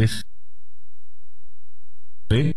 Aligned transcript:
Tres. 0.00 0.22
P. 2.28 2.56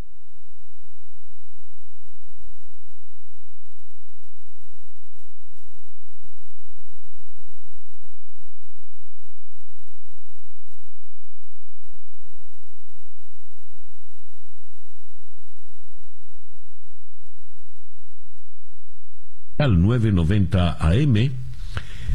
al 19.58 19.82
990 19.82 20.78
AM, 20.80 21.32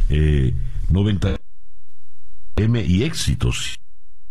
eh, 0.09 0.53
90 0.89 1.35
AM 2.57 2.75
y 2.77 3.03
éxitos. 3.03 3.79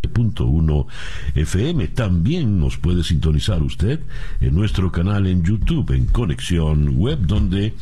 .1 0.02 0.86
FM. 1.34 1.88
También 1.88 2.58
nos 2.60 2.76
puede 2.76 3.04
sintonizar 3.04 3.62
usted 3.62 4.00
en 4.40 4.54
nuestro 4.54 4.92
canal 4.92 5.26
en 5.26 5.42
YouTube, 5.42 5.90
en 5.92 6.06
Conexión 6.06 6.96
Web, 6.96 7.20
donde 7.26 7.74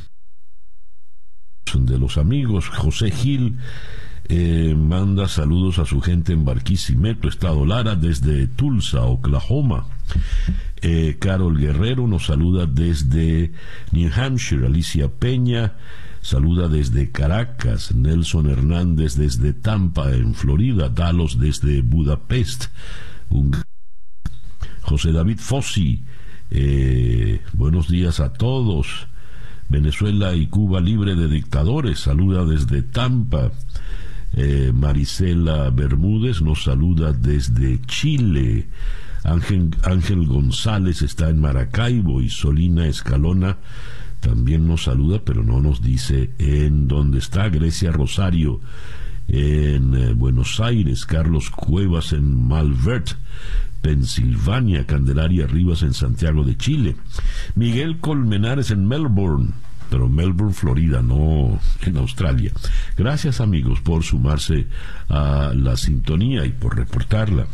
de 1.75 1.99
los 1.99 2.17
amigos 2.17 2.69
José 2.69 3.11
Gil 3.11 3.59
eh, 4.29 4.75
manda 4.77 5.29
saludos 5.29 5.79
a 5.79 5.85
su 5.85 6.01
gente 6.01 6.33
en 6.33 6.45
Barquisimeto, 6.45 7.29
Estado 7.29 7.67
Lara, 7.67 7.97
desde 7.97 8.47
Tulsa, 8.47 9.03
Oklahoma. 9.03 9.87
Eh, 10.83 11.17
Carol 11.19 11.59
Guerrero 11.59 12.07
nos 12.07 12.27
saluda 12.27 12.67
desde 12.67 13.53
New 13.93 14.11
Hampshire, 14.15 14.67
Alicia 14.67 15.09
Peña 15.09 15.75
saluda 16.27 16.67
desde 16.67 17.13
Caracas, 17.13 17.95
Nelson 17.95 18.51
Hernández 18.51 19.15
desde 19.15 19.53
Tampa, 19.53 20.11
en 20.13 20.35
Florida, 20.35 20.89
Dalos 20.89 21.39
desde 21.39 21.83
Budapest, 21.83 22.65
José 24.83 25.13
David 25.13 25.39
Fossi, 25.39 26.03
eh, 26.51 27.43
buenos 27.53 27.87
días 27.87 28.19
a 28.19 28.33
todos. 28.33 29.07
Venezuela 29.69 30.35
y 30.35 30.49
Cuba 30.49 30.81
libre 30.81 31.15
de 31.15 31.29
dictadores, 31.29 32.01
saluda 32.01 32.45
desde 32.45 32.83
Tampa. 32.83 33.53
Eh, 34.33 34.73
Marisela 34.75 35.71
Bermúdez 35.71 36.43
nos 36.43 36.65
saluda 36.65 37.13
desde 37.13 37.81
Chile. 37.83 38.67
Ángel, 39.23 39.71
Ángel 39.85 40.27
González 40.27 41.03
está 41.03 41.31
en 41.31 41.41
Maracaibo 41.41 42.21
y 42.21 42.31
Solina 42.31 42.89
Escalona 42.89 43.59
también 44.27 44.67
nos 44.67 44.83
saluda, 44.83 45.21
pero 45.25 45.45
no 45.45 45.61
nos 45.61 45.81
dice 45.83 46.31
en 46.39 46.89
dónde 46.89 47.19
está 47.19 47.49
Grecia 47.49 47.93
Rosario, 47.93 48.61
en 49.29 49.95
eh, 49.95 50.13
Buenos 50.15 50.59
Aires, 50.59 51.07
Carlos 51.07 51.49
Cuevas 51.51 52.13
en 52.13 52.49
Malvert, 52.49 53.11
Pensilvania, 53.83 54.85
Candelaria 54.85 55.47
Rivas 55.47 55.83
en 55.83 55.95
Santiago 55.95 56.43
de 56.43 56.57
Chile, 56.57 56.97
Miguel 57.55 57.99
Colmenares 58.01 58.73
en 58.73 58.89
Melbourne, 58.89 59.51
pero 59.91 60.09
Melbourne, 60.09 60.55
Florida, 60.55 61.03
no 61.03 61.61
en 61.83 61.97
Australia. 61.97 62.51
Gracias 62.97 63.41
amigos 63.41 63.81
por 63.81 64.03
sumarse 64.03 64.67
a 65.09 65.53
la 65.55 65.77
sintonía 65.77 66.45
y 66.45 66.51
por 66.51 66.77
reportarla. 66.77 67.47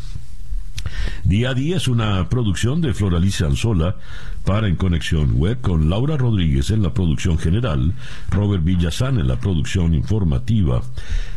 Día 1.24 1.50
a 1.50 1.54
día 1.54 1.76
es 1.76 1.88
una 1.88 2.28
producción 2.28 2.80
de 2.80 2.94
Floralicia 2.94 3.46
Anzola 3.46 3.96
para 4.44 4.66
En 4.66 4.76
Conexión 4.76 5.34
Web 5.36 5.60
con 5.60 5.88
Laura 5.88 6.16
Rodríguez 6.16 6.70
en 6.70 6.82
la 6.82 6.92
producción 6.92 7.38
general, 7.38 7.94
Robert 8.30 8.64
Villazán 8.64 9.18
en 9.18 9.28
la 9.28 9.38
producción 9.38 9.94
informativa, 9.94 10.82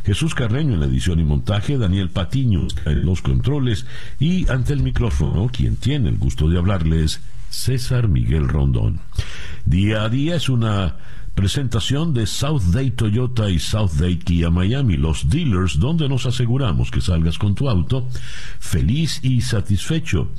Jesús 0.04 0.34
Carreño 0.34 0.74
en 0.74 0.80
la 0.80 0.88
edición 0.88 1.20
y 1.20 1.24
montaje, 1.24 1.78
Daniel 1.78 2.10
Patiño 2.10 2.68
en 2.86 3.06
los 3.06 3.22
controles 3.22 3.86
y 4.20 4.50
ante 4.50 4.74
el 4.74 4.82
micrófono, 4.82 5.50
quien 5.52 5.76
tiene 5.76 6.10
el 6.10 6.18
gusto 6.18 6.50
de 6.50 6.58
hablarles, 6.58 7.22
César 7.50 8.08
Miguel 8.08 8.48
Rondón. 8.48 9.00
Día 9.66 10.04
a 10.04 10.10
día 10.10 10.36
es 10.36 10.50
una 10.50 10.96
presentación 11.36 12.14
de 12.14 12.26
South 12.26 12.64
Day 12.72 12.92
Toyota 12.92 13.50
y 13.50 13.60
South 13.60 13.92
Day 14.00 14.18
Kia 14.18 14.50
Miami, 14.50 14.96
los 14.96 15.30
dealers 15.30 15.78
donde 15.78 16.08
nos 16.08 16.26
aseguramos 16.26 16.90
que 16.90 17.02
salgas 17.02 17.38
con 17.38 17.54
tu 17.54 17.70
auto 17.70 18.08
feliz 18.60 19.20
y 19.22 19.42
satisfecho. 19.42 20.30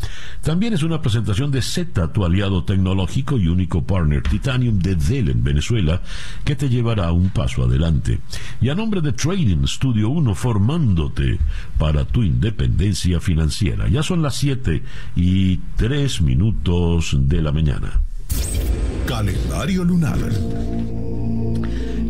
También 0.43 0.73
es 0.73 0.83
una 0.83 1.03
presentación 1.03 1.51
de 1.51 1.61
Z, 1.61 2.13
tu 2.13 2.25
aliado 2.25 2.65
tecnológico 2.65 3.37
y 3.37 3.47
único 3.47 3.85
partner 3.85 4.23
Titanium 4.23 4.79
de 4.79 4.97
Dell 4.97 5.29
en 5.29 5.45
Venezuela, 5.45 6.01
que 6.45 6.57
te 6.57 6.69
llevará 6.69 7.13
un 7.13 7.29
paso 7.29 7.65
adelante. 7.65 8.19
Y 8.61 8.71
a 8.71 8.75
nombre 8.75 9.03
de 9.03 9.13
Trading 9.13 9.67
Studio 9.67 10.09
1, 10.09 10.35
formándote 10.35 11.39
para 11.79 12.07
tu 12.07 12.23
independencia 12.23 13.21
financiera. 13.21 13.87
Ya 13.89 14.03
son 14.03 14.23
las 14.23 14.37
7 14.37 14.83
y 15.15 15.59
3 15.77 16.23
minutos 16.23 17.15
de 17.19 17.43
la 17.43 17.53
mañana. 17.53 18.01
Calendario 19.07 19.85
lunar. 19.85 20.19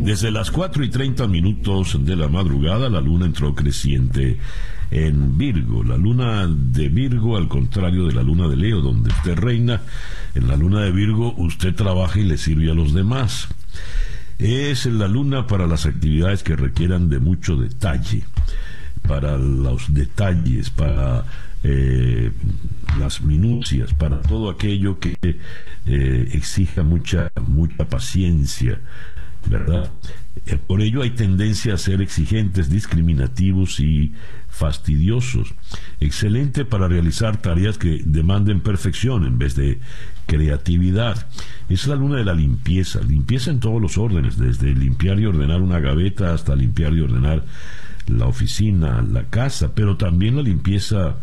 Desde 0.01 0.31
las 0.31 0.49
4 0.49 0.83
y 0.83 0.89
30 0.89 1.27
minutos 1.27 2.03
de 2.03 2.15
la 2.15 2.27
madrugada, 2.27 2.89
la 2.89 3.01
luna 3.01 3.27
entró 3.27 3.53
creciente 3.53 4.37
en 4.89 5.37
Virgo. 5.37 5.83
La 5.83 5.95
luna 5.95 6.47
de 6.47 6.89
Virgo, 6.89 7.37
al 7.37 7.47
contrario 7.47 8.07
de 8.07 8.13
la 8.13 8.23
luna 8.23 8.47
de 8.47 8.55
Leo, 8.55 8.81
donde 8.81 9.09
usted 9.09 9.35
reina, 9.35 9.81
en 10.33 10.47
la 10.47 10.55
luna 10.55 10.81
de 10.81 10.91
Virgo 10.91 11.35
usted 11.37 11.75
trabaja 11.75 12.19
y 12.19 12.23
le 12.23 12.37
sirve 12.37 12.71
a 12.71 12.73
los 12.73 12.93
demás. 12.93 13.47
Es 14.39 14.87
la 14.87 15.07
luna 15.07 15.45
para 15.45 15.67
las 15.67 15.85
actividades 15.85 16.41
que 16.41 16.55
requieran 16.55 17.09
de 17.09 17.19
mucho 17.19 17.57
detalle, 17.57 18.23
para 19.07 19.37
los 19.37 19.93
detalles, 19.93 20.71
para 20.71 21.25
eh, 21.63 22.31
las 22.99 23.21
minucias, 23.21 23.93
para 23.93 24.21
todo 24.21 24.49
aquello 24.49 24.99
que 24.99 25.17
eh, 25.21 26.29
exija 26.33 26.83
mucha, 26.83 27.31
mucha 27.47 27.85
paciencia, 27.85 28.79
¿verdad? 29.49 29.91
Eh, 30.45 30.57
por 30.57 30.81
ello 30.81 31.01
hay 31.01 31.11
tendencia 31.11 31.73
a 31.73 31.77
ser 31.77 32.01
exigentes, 32.01 32.69
discriminativos 32.69 33.79
y 33.79 34.13
fastidiosos. 34.47 35.53
Excelente 35.99 36.65
para 36.65 36.87
realizar 36.87 37.37
tareas 37.37 37.77
que 37.77 38.01
demanden 38.05 38.61
perfección 38.61 39.25
en 39.25 39.37
vez 39.37 39.55
de 39.55 39.79
creatividad. 40.25 41.27
Es 41.69 41.87
la 41.87 41.95
luna 41.95 42.17
de 42.17 42.25
la 42.25 42.33
limpieza, 42.33 43.01
limpieza 43.01 43.51
en 43.51 43.59
todos 43.59 43.81
los 43.81 43.97
órdenes, 43.97 44.37
desde 44.37 44.73
limpiar 44.73 45.19
y 45.19 45.25
ordenar 45.25 45.61
una 45.61 45.79
gaveta 45.79 46.33
hasta 46.33 46.55
limpiar 46.55 46.93
y 46.93 47.01
ordenar 47.01 47.45
la 48.07 48.25
oficina, 48.25 49.01
la 49.01 49.23
casa, 49.25 49.73
pero 49.75 49.97
también 49.97 50.37
la 50.37 50.41
limpieza 50.41 51.17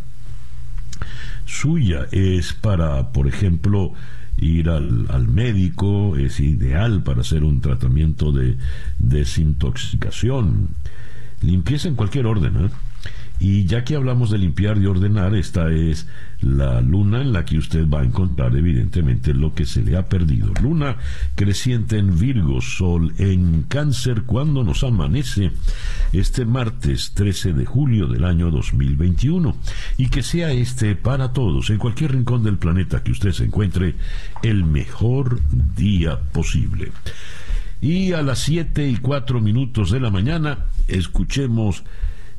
suya 1.44 2.06
es 2.12 2.52
para, 2.52 3.12
por 3.12 3.26
ejemplo, 3.26 3.92
ir 4.36 4.68
al, 4.68 5.28
médico, 5.28 6.16
es 6.16 6.40
ideal 6.40 7.02
para 7.02 7.20
hacer 7.20 7.44
un 7.44 7.60
tratamiento 7.60 8.32
de 8.32 8.56
desintoxicación. 8.98 10.68
Limpieza 11.40 11.88
en 11.88 11.94
cualquier 11.94 12.26
orden. 12.26 12.66
¿eh? 12.66 12.70
Y 13.40 13.66
ya 13.66 13.84
que 13.84 13.96
hablamos 13.96 14.30
de 14.30 14.38
limpiar 14.38 14.78
y 14.78 14.86
ordenar, 14.86 15.34
esta 15.34 15.70
es 15.70 16.06
la 16.40 16.80
luna 16.80 17.20
en 17.20 17.32
la 17.32 17.44
que 17.44 17.58
usted 17.58 17.88
va 17.88 18.00
a 18.00 18.04
encontrar 18.04 18.56
evidentemente 18.56 19.34
lo 19.34 19.54
que 19.54 19.66
se 19.66 19.82
le 19.82 19.96
ha 19.96 20.08
perdido. 20.08 20.52
Luna 20.62 20.96
creciente 21.34 21.98
en 21.98 22.18
Virgo, 22.18 22.60
Sol 22.60 23.12
en 23.18 23.64
Cáncer 23.64 24.22
cuando 24.22 24.62
nos 24.62 24.84
amanece 24.84 25.52
este 26.12 26.44
martes 26.44 27.12
13 27.14 27.52
de 27.54 27.66
julio 27.66 28.06
del 28.06 28.24
año 28.24 28.50
2021. 28.50 29.56
Y 29.98 30.08
que 30.08 30.22
sea 30.22 30.52
este 30.52 30.94
para 30.96 31.32
todos, 31.32 31.70
en 31.70 31.78
cualquier 31.78 32.12
rincón 32.12 32.44
del 32.44 32.58
planeta 32.58 33.02
que 33.02 33.12
usted 33.12 33.32
se 33.32 33.44
encuentre, 33.44 33.94
el 34.42 34.64
mejor 34.64 35.40
día 35.76 36.18
posible. 36.32 36.92
Y 37.80 38.12
a 38.12 38.22
las 38.22 38.38
7 38.38 38.88
y 38.88 38.96
4 38.96 39.40
minutos 39.40 39.90
de 39.90 40.00
la 40.00 40.10
mañana, 40.10 40.66
escuchemos 40.88 41.84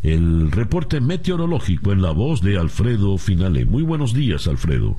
el 0.05 0.51
reporte 0.51 1.01
meteorológico 1.01 1.91
en 1.91 2.03
la 2.03 2.11
voz 2.11 2.41
de 2.41 2.59
Alfredo 2.59 3.17
Finale. 3.17 3.65
Muy 3.65 3.81
buenos 3.81 4.13
días, 4.13 4.47
Alfredo. 4.47 4.95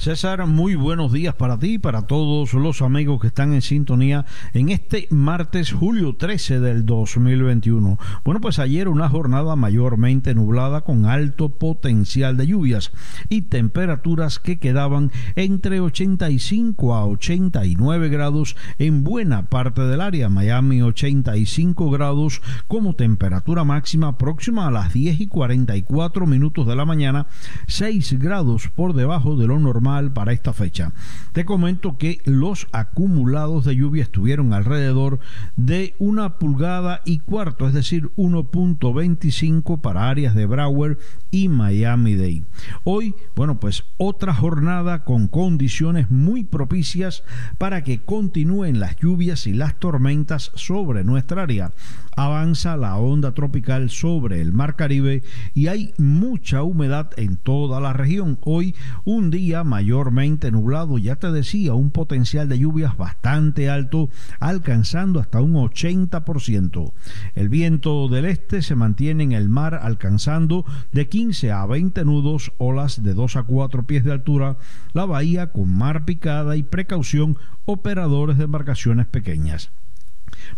César, 0.00 0.46
muy 0.46 0.76
buenos 0.76 1.12
días 1.12 1.34
para 1.34 1.58
ti 1.58 1.74
y 1.74 1.78
para 1.78 2.06
todos 2.06 2.54
los 2.54 2.80
amigos 2.80 3.20
que 3.20 3.26
están 3.26 3.52
en 3.52 3.60
sintonía 3.60 4.24
en 4.54 4.70
este 4.70 5.06
martes, 5.10 5.72
julio 5.72 6.16
13 6.16 6.58
del 6.58 6.86
2021. 6.86 7.98
Bueno, 8.24 8.40
pues 8.40 8.58
ayer 8.58 8.88
una 8.88 9.10
jornada 9.10 9.56
mayormente 9.56 10.34
nublada 10.34 10.80
con 10.80 11.04
alto 11.04 11.50
potencial 11.50 12.38
de 12.38 12.46
lluvias 12.46 12.92
y 13.28 13.42
temperaturas 13.42 14.38
que 14.38 14.58
quedaban 14.58 15.12
entre 15.36 15.80
85 15.80 16.94
a 16.94 17.04
89 17.04 18.08
grados 18.08 18.56
en 18.78 19.04
buena 19.04 19.50
parte 19.50 19.82
del 19.82 20.00
área. 20.00 20.30
Miami 20.30 20.80
85 20.80 21.90
grados 21.90 22.40
como 22.68 22.94
temperatura 22.94 23.64
máxima 23.64 24.16
próxima 24.16 24.66
a 24.66 24.70
las 24.70 24.94
10 24.94 25.20
y 25.20 25.26
44 25.26 26.26
minutos 26.26 26.66
de 26.66 26.74
la 26.74 26.86
mañana, 26.86 27.26
6 27.66 28.18
grados 28.18 28.70
por 28.74 28.94
debajo 28.94 29.36
de 29.36 29.46
lo 29.46 29.58
normal 29.58 29.89
para 30.12 30.32
esta 30.32 30.52
fecha. 30.52 30.92
Te 31.32 31.44
comento 31.44 31.98
que 31.98 32.20
los 32.24 32.68
acumulados 32.72 33.64
de 33.64 33.76
lluvia 33.76 34.02
estuvieron 34.02 34.52
alrededor 34.52 35.18
de 35.56 35.94
una 35.98 36.38
pulgada 36.38 37.02
y 37.04 37.18
cuarto, 37.18 37.66
es 37.66 37.74
decir, 37.74 38.10
1.25 38.16 39.80
para 39.80 40.08
áreas 40.08 40.34
de 40.34 40.46
Broward 40.46 40.98
y 41.30 41.48
Miami-Dade. 41.48 42.44
Hoy, 42.84 43.14
bueno, 43.34 43.58
pues 43.58 43.84
otra 43.96 44.34
jornada 44.34 45.04
con 45.04 45.28
condiciones 45.28 46.10
muy 46.10 46.44
propicias 46.44 47.24
para 47.58 47.82
que 47.82 48.00
continúen 48.00 48.80
las 48.80 48.96
lluvias 48.96 49.46
y 49.46 49.52
las 49.52 49.78
tormentas 49.78 50.52
sobre 50.54 51.04
nuestra 51.04 51.42
área 51.42 51.72
avanza 52.16 52.76
la 52.76 52.96
onda 52.96 53.32
tropical 53.32 53.88
sobre 53.88 54.40
el 54.40 54.52
Mar 54.52 54.76
Caribe 54.76 55.22
y 55.54 55.68
hay 55.68 55.94
mucha 55.96 56.62
humedad 56.62 57.10
en 57.16 57.36
toda 57.36 57.80
la 57.80 57.92
región. 57.92 58.38
Hoy 58.42 58.74
un 59.04 59.30
día 59.30 59.64
mayormente 59.80 60.50
nublado, 60.50 60.98
ya 60.98 61.16
te 61.16 61.32
decía, 61.32 61.72
un 61.72 61.90
potencial 61.90 62.50
de 62.50 62.58
lluvias 62.58 62.98
bastante 62.98 63.70
alto, 63.70 64.10
alcanzando 64.38 65.20
hasta 65.20 65.40
un 65.40 65.54
80%. 65.54 66.92
El 67.34 67.48
viento 67.48 68.08
del 68.08 68.26
este 68.26 68.60
se 68.60 68.74
mantiene 68.74 69.24
en 69.24 69.32
el 69.32 69.48
mar 69.48 69.80
alcanzando 69.82 70.66
de 70.92 71.08
15 71.08 71.52
a 71.52 71.64
20 71.64 72.04
nudos, 72.04 72.52
olas 72.58 73.02
de 73.02 73.14
2 73.14 73.36
a 73.36 73.42
4 73.44 73.86
pies 73.86 74.04
de 74.04 74.12
altura, 74.12 74.58
la 74.92 75.06
bahía 75.06 75.50
con 75.50 75.74
mar 75.74 76.04
picada 76.04 76.58
y 76.58 76.62
precaución 76.62 77.38
operadores 77.64 78.36
de 78.36 78.44
embarcaciones 78.44 79.06
pequeñas. 79.06 79.70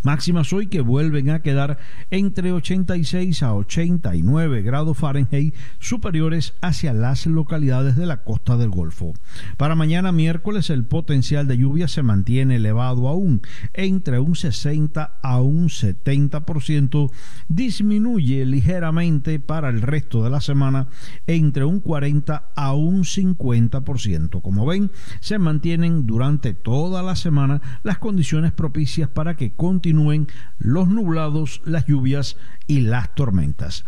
Máximas 0.03 0.53
hoy 0.53 0.67
que 0.67 0.81
vuelven 0.81 1.31
a 1.31 1.43
quedar 1.43 1.79
entre 2.11 2.53
86 2.53 3.43
a 3.43 3.55
89 3.55 4.63
grados 4.63 4.99
Fahrenheit 4.99 5.55
superiores 5.79 6.55
hacia 6.61 6.93
las 6.93 7.27
localidades 7.27 7.97
de 7.97 8.07
la 8.07 8.23
costa 8.23 8.57
del 8.57 8.71
Golfo. 8.71 9.13
Para 9.57 9.75
mañana 9.75 10.13
miércoles 10.13 10.71
el 10.71 10.85
potencial 10.85 11.47
de 11.47 11.59
lluvia 11.59 11.89
se 11.89 12.03
mantiene 12.03 12.57
elevado 12.57 13.09
aún 13.09 13.43
entre 13.75 14.19
un 14.19 14.37
60 14.37 15.19
a 15.23 15.41
un 15.41 15.69
70%, 15.69 17.11
disminuye 17.49 18.45
ligeramente 18.45 19.39
para 19.41 19.69
el 19.69 19.83
resto 19.83 20.23
de 20.23 20.31
la 20.31 20.41
semana 20.41 20.89
entre 21.27 21.65
un 21.65 21.81
40 21.81 22.51
a 22.55 22.75
un 22.75 23.05
50%. 23.05 24.43
Como 24.43 24.67
ven, 24.67 24.91
se 25.21 25.39
mantienen 25.39 26.07
durante 26.07 26.55
toda 26.55 27.03
la 27.03 27.17
semana 27.17 27.61
las 27.83 27.99
condiciones 27.99 28.53
propicias 28.53 29.09
para 29.09 29.37
que 29.37 29.53
continúen 29.63 30.27
los 30.59 30.89
nublados, 30.89 31.63
las 31.65 31.87
lluvias 31.87 32.37
y 32.67 32.81
las 32.81 33.15
tormentas. 33.15 33.85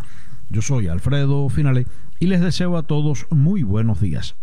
Yo 0.49 0.62
soy 0.62 0.87
Alfredo 0.87 1.49
Finale 1.49 1.88
y 2.21 2.29
les 2.29 2.41
deseo 2.41 2.76
a 2.76 2.85
todos 2.85 3.26
muy 3.31 3.65
buenos 3.65 4.00
días. 4.00 4.37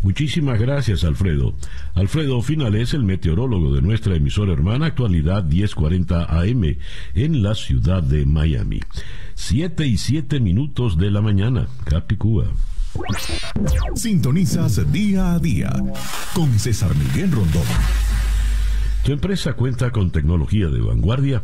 Muchísimas 0.00 0.60
gracias, 0.60 1.02
Alfredo. 1.02 1.56
Alfredo 1.94 2.40
Finale 2.40 2.82
es 2.82 2.94
el 2.94 3.02
meteorólogo 3.02 3.74
de 3.74 3.82
nuestra 3.82 4.14
emisora 4.14 4.52
hermana 4.52 4.86
Actualidad 4.86 5.42
1040 5.42 6.38
AM 6.38 6.76
en 7.14 7.42
la 7.42 7.56
ciudad 7.56 8.04
de 8.04 8.24
Miami. 8.24 8.78
Siete 9.34 9.88
y 9.88 9.96
siete 9.96 10.38
minutos 10.38 10.98
de 10.98 11.10
la 11.10 11.20
mañana, 11.20 11.66
Capicúa. 11.82 12.44
Sintonizas 13.96 14.92
día 14.92 15.32
a 15.32 15.40
día 15.40 15.72
con 16.32 16.56
César 16.60 16.94
Miguel 16.94 17.32
Rondón. 17.32 17.66
¿Tu 19.04 19.10
empresa 19.10 19.54
cuenta 19.54 19.90
con 19.90 20.12
tecnología 20.12 20.68
de 20.68 20.80
vanguardia? 20.80 21.42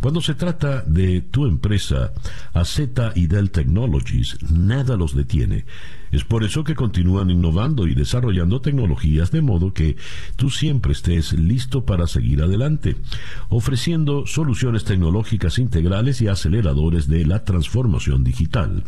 Cuando 0.00 0.20
se 0.20 0.34
trata 0.34 0.82
de 0.82 1.20
tu 1.20 1.46
empresa, 1.46 2.12
AZ 2.52 2.82
y 3.16 3.26
Dell 3.26 3.50
Technologies, 3.50 4.38
nada 4.48 4.96
los 4.96 5.16
detiene. 5.16 5.64
Es 6.10 6.24
por 6.24 6.42
eso 6.42 6.64
que 6.64 6.74
continúan 6.74 7.30
innovando 7.30 7.86
y 7.86 7.94
desarrollando 7.94 8.60
tecnologías 8.60 9.30
de 9.30 9.42
modo 9.42 9.72
que 9.72 9.96
tú 10.36 10.50
siempre 10.50 10.92
estés 10.92 11.32
listo 11.32 11.84
para 11.84 12.06
seguir 12.06 12.42
adelante, 12.42 12.96
ofreciendo 13.48 14.26
soluciones 14.26 14.84
tecnológicas 14.84 15.58
integrales 15.58 16.20
y 16.20 16.26
aceleradores 16.26 17.06
de 17.06 17.24
la 17.26 17.44
transformación 17.44 18.24
digital. 18.24 18.84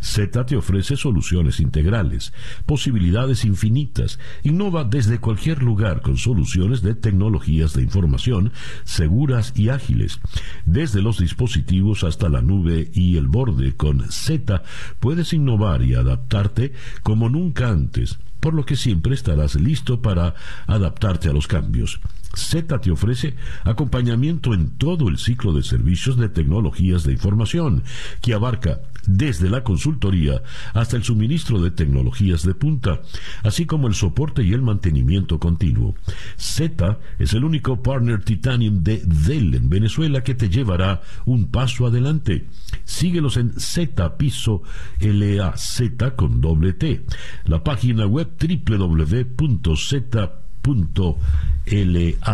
Z 0.00 0.46
te 0.46 0.56
ofrece 0.56 0.96
soluciones 0.96 1.60
integrales, 1.60 2.32
posibilidades 2.66 3.44
infinitas, 3.44 4.18
innova 4.42 4.84
desde 4.84 5.20
cualquier 5.20 5.62
lugar 5.62 6.02
con 6.02 6.16
soluciones 6.16 6.82
de 6.82 6.94
tecnologías 6.94 7.74
de 7.74 7.82
información 7.82 8.52
seguras 8.84 9.52
y 9.54 9.68
ágiles. 9.68 10.20
Desde 10.64 11.02
los 11.02 11.18
dispositivos 11.18 12.02
hasta 12.02 12.28
la 12.28 12.42
nube 12.42 12.90
y 12.92 13.16
el 13.16 13.28
borde 13.28 13.76
con 13.76 14.00
Z 14.10 14.62
puedes 15.00 15.32
innovar 15.32 15.82
y 15.82 15.94
adaptarte 15.94 16.55
como 17.02 17.28
nunca 17.28 17.68
antes, 17.68 18.18
por 18.40 18.54
lo 18.54 18.64
que 18.64 18.76
siempre 18.76 19.14
estarás 19.14 19.54
listo 19.56 20.00
para 20.02 20.34
adaptarte 20.66 21.28
a 21.28 21.32
los 21.32 21.46
cambios. 21.46 22.00
Z 22.36 22.80
te 22.80 22.90
ofrece 22.90 23.34
acompañamiento 23.64 24.54
en 24.54 24.76
todo 24.76 25.08
el 25.08 25.18
ciclo 25.18 25.52
de 25.52 25.62
servicios 25.62 26.16
de 26.16 26.28
tecnologías 26.28 27.02
de 27.04 27.12
información, 27.12 27.82
que 28.20 28.34
abarca 28.34 28.80
desde 29.06 29.48
la 29.48 29.64
consultoría 29.64 30.42
hasta 30.74 30.96
el 30.96 31.04
suministro 31.04 31.60
de 31.60 31.70
tecnologías 31.70 32.42
de 32.44 32.54
punta, 32.54 33.00
así 33.42 33.64
como 33.64 33.88
el 33.88 33.94
soporte 33.94 34.42
y 34.42 34.52
el 34.52 34.62
mantenimiento 34.62 35.38
continuo. 35.38 35.94
Z 36.36 36.98
es 37.18 37.32
el 37.32 37.44
único 37.44 37.82
partner 37.82 38.22
Titanium 38.22 38.82
de 38.82 39.02
Dell 39.04 39.54
en 39.54 39.68
Venezuela 39.68 40.22
que 40.22 40.34
te 40.34 40.48
llevará 40.48 41.02
un 41.24 41.50
paso 41.50 41.86
adelante. 41.86 42.46
Síguelos 42.84 43.36
en 43.36 43.58
Z 43.58 44.16
Piso 44.16 44.62
LAZ 45.00 45.82
con 46.16 46.40
doble 46.40 46.72
T. 46.72 47.04
La 47.44 47.62
página 47.64 48.06
web 48.06 48.36
www.z.laz 50.66 52.26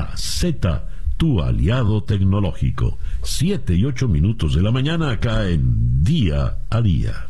tu 1.22 1.40
aliado 1.40 2.02
tecnológico. 2.02 2.98
Siete 3.22 3.74
y 3.76 3.84
ocho 3.84 4.08
minutos 4.08 4.56
de 4.56 4.62
la 4.62 4.72
mañana 4.72 5.12
acá 5.12 5.48
en 5.48 6.02
Día 6.02 6.56
a 6.68 6.80
Día. 6.80 7.26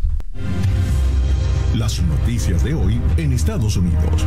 Las 1.76 2.02
noticias 2.02 2.64
de 2.64 2.72
hoy 2.72 2.98
en 3.18 3.34
Estados 3.34 3.76
Unidos. 3.76 4.24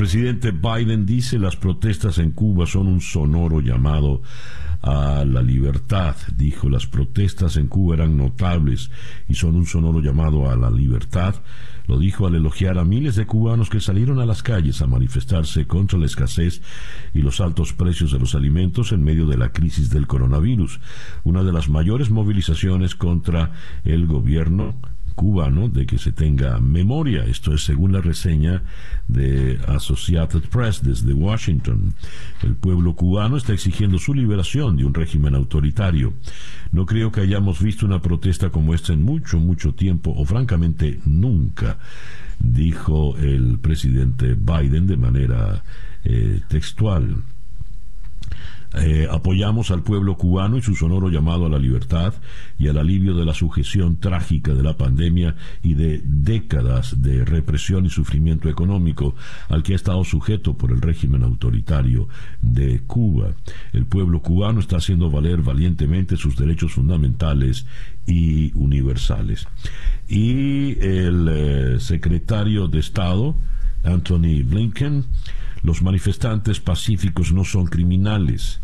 Presidente 0.00 0.50
Biden 0.50 1.04
dice 1.04 1.38
las 1.38 1.56
protestas 1.56 2.16
en 2.16 2.30
Cuba 2.30 2.64
son 2.64 2.86
un 2.86 3.02
sonoro 3.02 3.60
llamado 3.60 4.22
a 4.80 5.26
la 5.26 5.42
libertad. 5.42 6.16
Dijo, 6.38 6.70
las 6.70 6.86
protestas 6.86 7.58
en 7.58 7.66
Cuba 7.66 7.96
eran 7.96 8.16
notables 8.16 8.90
y 9.28 9.34
son 9.34 9.56
un 9.56 9.66
sonoro 9.66 10.00
llamado 10.00 10.50
a 10.50 10.56
la 10.56 10.70
libertad. 10.70 11.34
Lo 11.86 11.98
dijo 11.98 12.26
al 12.26 12.34
elogiar 12.34 12.78
a 12.78 12.84
miles 12.84 13.14
de 13.14 13.26
cubanos 13.26 13.68
que 13.68 13.78
salieron 13.78 14.20
a 14.20 14.24
las 14.24 14.42
calles 14.42 14.80
a 14.80 14.86
manifestarse 14.86 15.66
contra 15.66 15.98
la 15.98 16.06
escasez 16.06 16.62
y 17.12 17.20
los 17.20 17.42
altos 17.42 17.74
precios 17.74 18.10
de 18.10 18.20
los 18.20 18.34
alimentos 18.34 18.92
en 18.92 19.04
medio 19.04 19.26
de 19.26 19.36
la 19.36 19.52
crisis 19.52 19.90
del 19.90 20.06
coronavirus, 20.06 20.80
una 21.24 21.42
de 21.42 21.52
las 21.52 21.68
mayores 21.68 22.08
movilizaciones 22.08 22.94
contra 22.94 23.52
el 23.84 24.06
gobierno 24.06 24.76
cubano 25.20 25.68
de 25.68 25.84
que 25.84 25.98
se 25.98 26.12
tenga 26.12 26.58
memoria. 26.60 27.24
Esto 27.26 27.52
es 27.52 27.62
según 27.62 27.92
la 27.92 28.00
reseña 28.00 28.62
de 29.06 29.60
Associated 29.66 30.44
Press 30.48 30.82
desde 30.82 31.12
Washington. 31.12 31.92
El 32.42 32.54
pueblo 32.54 32.96
cubano 32.96 33.36
está 33.36 33.52
exigiendo 33.52 33.98
su 33.98 34.14
liberación 34.14 34.78
de 34.78 34.86
un 34.86 34.94
régimen 34.94 35.34
autoritario. 35.34 36.14
No 36.72 36.86
creo 36.86 37.12
que 37.12 37.20
hayamos 37.20 37.60
visto 37.60 37.84
una 37.84 38.00
protesta 38.00 38.48
como 38.48 38.72
esta 38.72 38.94
en 38.94 39.04
mucho, 39.04 39.38
mucho 39.38 39.74
tiempo, 39.74 40.10
o 40.16 40.24
francamente 40.24 41.00
nunca, 41.04 41.76
dijo 42.38 43.14
el 43.18 43.58
presidente 43.58 44.34
Biden 44.34 44.86
de 44.86 44.96
manera 44.96 45.62
eh, 46.02 46.40
textual. 46.48 47.16
Eh, 48.74 49.08
apoyamos 49.10 49.72
al 49.72 49.82
pueblo 49.82 50.16
cubano 50.16 50.56
y 50.56 50.62
su 50.62 50.76
sonoro 50.76 51.08
llamado 51.08 51.46
a 51.46 51.48
la 51.48 51.58
libertad 51.58 52.14
y 52.56 52.68
al 52.68 52.78
alivio 52.78 53.14
de 53.14 53.24
la 53.24 53.34
sujeción 53.34 53.96
trágica 53.96 54.54
de 54.54 54.62
la 54.62 54.76
pandemia 54.76 55.34
y 55.64 55.74
de 55.74 56.00
décadas 56.04 57.02
de 57.02 57.24
represión 57.24 57.86
y 57.86 57.90
sufrimiento 57.90 58.48
económico 58.48 59.16
al 59.48 59.64
que 59.64 59.72
ha 59.72 59.76
estado 59.76 60.04
sujeto 60.04 60.56
por 60.56 60.70
el 60.70 60.80
régimen 60.80 61.24
autoritario 61.24 62.08
de 62.42 62.80
Cuba. 62.86 63.32
El 63.72 63.86
pueblo 63.86 64.22
cubano 64.22 64.60
está 64.60 64.76
haciendo 64.76 65.10
valer 65.10 65.42
valientemente 65.42 66.16
sus 66.16 66.36
derechos 66.36 66.72
fundamentales 66.72 67.66
y 68.06 68.52
universales. 68.54 69.48
Y 70.08 70.78
el 70.80 71.28
eh, 71.28 71.80
secretario 71.80 72.68
de 72.68 72.78
Estado, 72.78 73.34
Anthony 73.82 74.44
Blinken, 74.44 75.04
los 75.62 75.82
manifestantes 75.82 76.60
pacíficos 76.60 77.32
no 77.32 77.44
son 77.44 77.66
criminales. 77.66 78.60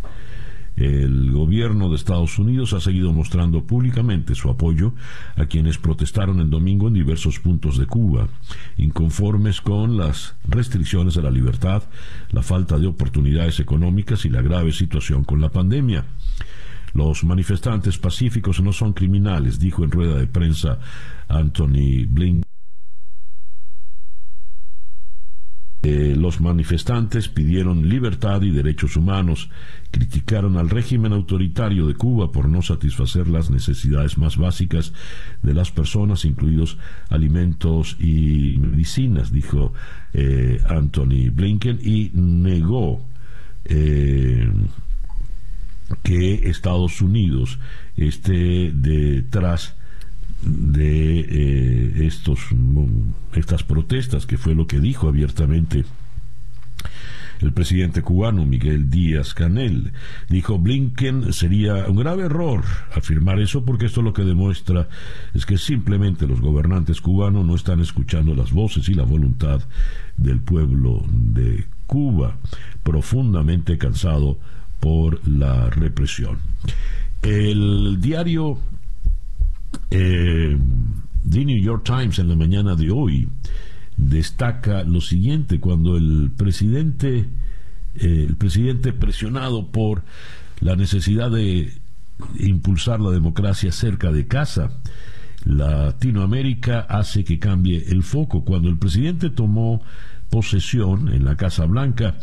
El 0.76 1.32
gobierno 1.32 1.88
de 1.88 1.96
Estados 1.96 2.38
Unidos 2.38 2.74
ha 2.74 2.80
seguido 2.80 3.10
mostrando 3.14 3.64
públicamente 3.64 4.34
su 4.34 4.50
apoyo 4.50 4.92
a 5.34 5.46
quienes 5.46 5.78
protestaron 5.78 6.38
el 6.38 6.50
domingo 6.50 6.88
en 6.88 6.94
diversos 6.94 7.40
puntos 7.40 7.78
de 7.78 7.86
Cuba, 7.86 8.28
inconformes 8.76 9.62
con 9.62 9.96
las 9.96 10.34
restricciones 10.46 11.16
a 11.16 11.22
la 11.22 11.30
libertad, 11.30 11.82
la 12.30 12.42
falta 12.42 12.78
de 12.78 12.86
oportunidades 12.86 13.58
económicas 13.58 14.26
y 14.26 14.28
la 14.28 14.42
grave 14.42 14.70
situación 14.72 15.24
con 15.24 15.40
la 15.40 15.48
pandemia. 15.48 16.04
Los 16.92 17.24
manifestantes 17.24 17.96
pacíficos 17.96 18.60
no 18.60 18.72
son 18.72 18.92
criminales, 18.92 19.58
dijo 19.58 19.82
en 19.82 19.90
rueda 19.90 20.18
de 20.18 20.26
prensa 20.26 20.78
Anthony 21.28 22.04
Blinken. 22.06 22.55
Eh, 25.82 26.16
los 26.16 26.40
manifestantes 26.40 27.28
pidieron 27.28 27.88
libertad 27.88 28.42
y 28.42 28.50
derechos 28.50 28.96
humanos, 28.96 29.50
criticaron 29.90 30.56
al 30.56 30.68
régimen 30.68 31.12
autoritario 31.12 31.86
de 31.86 31.94
Cuba 31.94 32.32
por 32.32 32.48
no 32.48 32.62
satisfacer 32.62 33.28
las 33.28 33.50
necesidades 33.50 34.18
más 34.18 34.36
básicas 34.36 34.92
de 35.42 35.54
las 35.54 35.70
personas, 35.70 36.24
incluidos 36.24 36.78
alimentos 37.08 37.96
y 38.00 38.58
medicinas, 38.58 39.30
dijo 39.30 39.74
eh, 40.12 40.60
Anthony 40.68 41.30
Blinken, 41.30 41.78
y 41.80 42.10
negó 42.14 43.06
eh, 43.64 44.50
que 46.02 46.48
Estados 46.48 47.00
Unidos 47.00 47.60
esté 47.96 48.72
detrás 48.72 49.75
de 50.46 51.20
eh, 51.20 52.06
estos, 52.06 52.40
estas 53.34 53.62
protestas, 53.62 54.26
que 54.26 54.38
fue 54.38 54.54
lo 54.54 54.66
que 54.66 54.80
dijo 54.80 55.08
abiertamente 55.08 55.84
el 57.40 57.52
presidente 57.52 58.02
cubano 58.02 58.46
Miguel 58.46 58.88
Díaz 58.88 59.34
Canel. 59.34 59.92
Dijo 60.28 60.58
Blinken 60.58 61.32
sería 61.32 61.86
un 61.86 61.96
grave 61.96 62.24
error 62.24 62.64
afirmar 62.94 63.40
eso 63.40 63.64
porque 63.64 63.86
esto 63.86 64.02
lo 64.02 64.12
que 64.12 64.22
demuestra 64.22 64.88
es 65.34 65.44
que 65.44 65.58
simplemente 65.58 66.26
los 66.26 66.40
gobernantes 66.40 67.00
cubanos 67.00 67.44
no 67.44 67.54
están 67.54 67.80
escuchando 67.80 68.34
las 68.34 68.52
voces 68.52 68.88
y 68.88 68.94
la 68.94 69.04
voluntad 69.04 69.60
del 70.16 70.40
pueblo 70.40 71.04
de 71.10 71.66
Cuba, 71.86 72.36
profundamente 72.82 73.78
cansado 73.78 74.38
por 74.80 75.26
la 75.28 75.70
represión. 75.70 76.38
El 77.22 78.00
diario 78.00 78.58
eh, 79.90 80.56
The 81.28 81.44
New 81.44 81.60
York 81.60 81.84
Times 81.84 82.18
en 82.18 82.28
la 82.28 82.36
mañana 82.36 82.74
de 82.74 82.90
hoy 82.90 83.28
destaca 83.96 84.84
lo 84.84 85.00
siguiente 85.00 85.58
cuando 85.58 85.96
el 85.96 86.30
presidente 86.36 87.26
eh, 87.94 88.26
el 88.28 88.36
presidente 88.36 88.92
presionado 88.92 89.68
por 89.68 90.02
la 90.60 90.76
necesidad 90.76 91.30
de 91.30 91.72
impulsar 92.38 93.00
la 93.00 93.10
democracia 93.10 93.72
cerca 93.72 94.12
de 94.12 94.26
casa 94.26 94.70
Latinoamérica 95.44 96.80
hace 96.80 97.22
que 97.22 97.38
cambie 97.38 97.84
el 97.88 98.02
foco. 98.02 98.44
Cuando 98.44 98.68
el 98.68 98.78
presidente 98.78 99.30
tomó 99.30 99.82
posesión 100.28 101.08
en 101.08 101.24
la 101.24 101.36
Casa 101.36 101.66
Blanca 101.66 102.16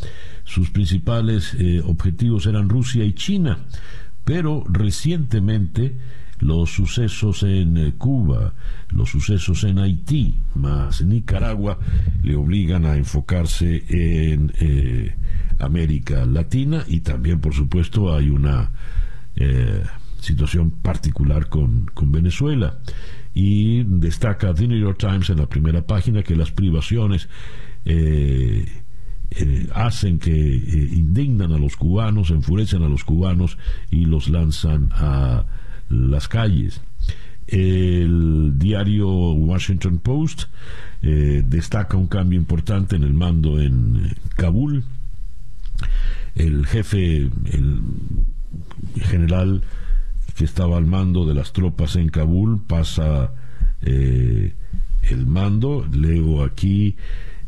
sus 0.44 0.70
principales 0.72 1.56
eh, 1.58 1.82
objetivos 1.86 2.46
eran 2.46 2.68
Rusia 2.68 3.06
y 3.06 3.14
China 3.14 3.60
pero 4.26 4.64
recientemente 4.68 5.98
los 6.44 6.72
sucesos 6.72 7.44
en 7.44 7.78
eh, 7.78 7.94
Cuba, 7.98 8.54
los 8.90 9.10
sucesos 9.10 9.64
en 9.64 9.80
Haití, 9.80 10.36
más 10.56 11.02
Nicaragua, 11.02 11.80
le 12.22 12.36
obligan 12.36 12.86
a 12.86 12.98
enfocarse 12.98 13.84
en 13.88 14.52
eh, 14.60 15.16
América 15.60 16.26
Latina 16.26 16.84
y 16.88 17.00
también, 17.00 17.40
por 17.40 17.54
supuesto, 17.54 18.14
hay 18.14 18.30
una 18.30 18.72
eh, 19.36 19.84
situación 20.20 20.72
particular 20.72 21.48
con, 21.48 21.90
Venezuela. 22.12 22.80
Y 23.34 23.84
destaca 23.84 24.54
The 24.54 24.68
New 24.68 24.80
York 24.80 25.00
Times 25.00 25.30
en 25.32 25.38
la 25.38 25.48
primera 25.48 25.82
página 25.82 26.22
que 26.22 26.36
las 26.36 26.52
privaciones 26.52 27.28
hacen 29.74 30.20
que 30.20 30.30
indignan 30.30 31.52
a 31.52 31.58
los 31.58 31.76
cubanos, 31.76 32.30
enfurecen 32.30 32.84
a 32.84 32.90
los 32.90 33.04
cubanos 33.04 33.58
y 33.90 34.06
los 34.06 34.30
lanzan 34.30 34.90
a 34.92 35.46
las 35.94 36.28
calles. 36.28 36.82
El 37.48 38.58
diario 38.58 39.10
Washington 39.34 40.00
Post 40.00 40.44
eh, 41.02 41.44
destaca 41.46 41.98
un 41.98 42.08
cambio 42.08 42.40
importante 42.40 42.96
en 42.96 43.04
el 43.04 43.14
mando 43.14 43.60
en 43.60 44.06
eh, 44.06 44.16
Kabul. 44.36 44.84
El 46.36 46.66
jefe, 46.66 47.30
el 47.52 47.82
general 49.02 49.62
que 50.36 50.46
estaba 50.46 50.78
al 50.78 50.86
mando 50.86 51.28
de 51.28 51.36
las 51.36 51.54
tropas 51.54 51.96
en 51.96 52.10
Kabul 52.10 52.64
pasa 52.66 53.32
eh, 53.82 54.54
el 55.04 55.28
mando. 55.28 55.88
Leo 55.92 56.44
aquí 56.44 56.96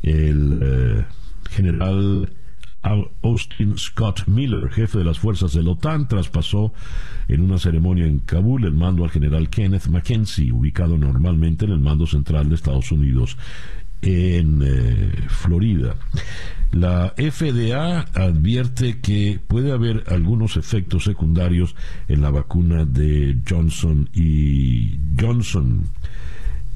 el 0.04 1.06
general 1.50 2.30
Austin 3.24 3.78
Scott 3.78 4.28
Miller, 4.28 4.70
jefe 4.70 5.00
de 5.00 5.04
las 5.04 5.20
fuerzas 5.20 5.54
de 5.54 5.64
la 5.64 5.72
OTAN, 5.72 6.08
traspasó 6.08 6.74
en 7.28 7.42
una 7.42 7.58
ceremonia 7.58 8.06
en 8.06 8.20
Kabul 8.20 8.66
el 8.66 8.74
mando 8.74 9.04
al 9.04 9.12
general 9.12 9.50
Kenneth 9.50 9.88
Mackenzie, 9.88 10.52
ubicado 10.52 10.98
normalmente 10.98 11.66
en 11.66 11.72
el 11.72 11.80
mando 11.80 12.06
central 12.06 12.50
de 12.50 12.56
Estados 12.56 12.92
Unidos 12.92 13.38
en 14.02 14.62
eh, 14.64 15.12
Florida. 15.28 15.96
La 16.72 17.14
FDA 17.16 18.02
advierte 18.14 19.00
que 19.00 19.40
puede 19.48 19.72
haber 19.72 20.04
algunos 20.08 20.58
efectos 20.58 21.06
secundarios 21.06 21.76
en 22.08 22.22
la 22.22 22.32
vacuna 22.32 22.86
de 22.86 23.38
Johnson 23.48 24.10
y 24.14 25.00
Johnson. 25.20 25.86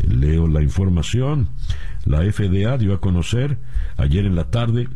Leo 0.08 0.48
la 0.48 0.62
información. 0.62 1.50
La 2.06 2.20
FDA 2.22 2.77
dio 2.77 2.94
a 2.94 3.01
conocer 3.01 3.58
ayer 3.98 4.25
en 4.25 4.36
la 4.36 4.46
tarde 4.46 4.88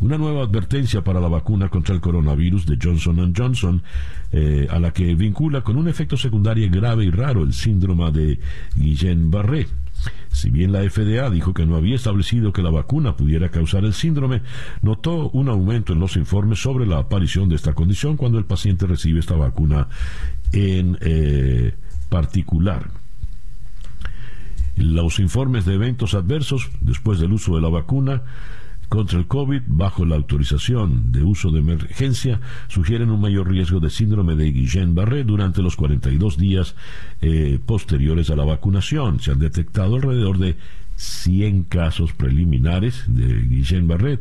una 0.00 0.18
nueva 0.18 0.44
advertencia 0.44 1.02
para 1.02 1.20
la 1.20 1.28
vacuna 1.28 1.68
contra 1.68 1.94
el 1.94 2.00
coronavirus 2.00 2.66
de 2.66 2.78
Johnson 2.80 3.34
Johnson, 3.36 3.82
eh, 4.32 4.66
a 4.70 4.78
la 4.78 4.92
que 4.92 5.14
vincula 5.14 5.62
con 5.62 5.76
un 5.76 5.88
efecto 5.88 6.16
secundario 6.16 6.68
grave 6.70 7.04
y 7.04 7.10
raro 7.10 7.42
el 7.42 7.52
síndrome 7.52 8.10
de 8.12 8.38
Guillain-Barré. 8.76 9.66
Si 10.30 10.50
bien 10.50 10.72
la 10.72 10.82
FDA 10.82 11.30
dijo 11.30 11.54
que 11.54 11.64
no 11.64 11.76
había 11.76 11.94
establecido 11.94 12.52
que 12.52 12.62
la 12.62 12.70
vacuna 12.70 13.16
pudiera 13.16 13.50
causar 13.50 13.84
el 13.84 13.94
síndrome, 13.94 14.42
notó 14.82 15.30
un 15.30 15.48
aumento 15.48 15.92
en 15.92 16.00
los 16.00 16.16
informes 16.16 16.60
sobre 16.60 16.86
la 16.86 16.98
aparición 16.98 17.48
de 17.48 17.54
esta 17.54 17.72
condición 17.72 18.16
cuando 18.16 18.38
el 18.38 18.44
paciente 18.44 18.86
recibe 18.86 19.20
esta 19.20 19.36
vacuna 19.36 19.88
en 20.52 20.98
eh, 21.00 21.74
particular. 22.08 23.03
Los 24.76 25.20
informes 25.20 25.64
de 25.64 25.74
eventos 25.74 26.14
adversos 26.14 26.68
después 26.80 27.20
del 27.20 27.32
uso 27.32 27.54
de 27.54 27.62
la 27.62 27.68
vacuna 27.68 28.22
contra 28.88 29.18
el 29.18 29.26
COVID 29.26 29.62
bajo 29.66 30.04
la 30.04 30.16
autorización 30.16 31.10
de 31.10 31.22
uso 31.22 31.50
de 31.50 31.60
emergencia 31.60 32.40
sugieren 32.68 33.10
un 33.10 33.20
mayor 33.20 33.48
riesgo 33.48 33.80
de 33.80 33.90
síndrome 33.90 34.36
de 34.36 34.52
Guillain-Barré 34.52 35.24
durante 35.24 35.62
los 35.62 35.76
42 35.76 36.36
días 36.36 36.74
eh, 37.20 37.58
posteriores 37.64 38.30
a 38.30 38.36
la 38.36 38.44
vacunación. 38.44 39.20
Se 39.20 39.32
han 39.32 39.38
detectado 39.38 39.96
alrededor 39.96 40.38
de 40.38 40.56
100 40.96 41.64
casos 41.64 42.12
preliminares 42.12 43.04
de 43.08 43.48
Guillain-Barré 43.48 44.20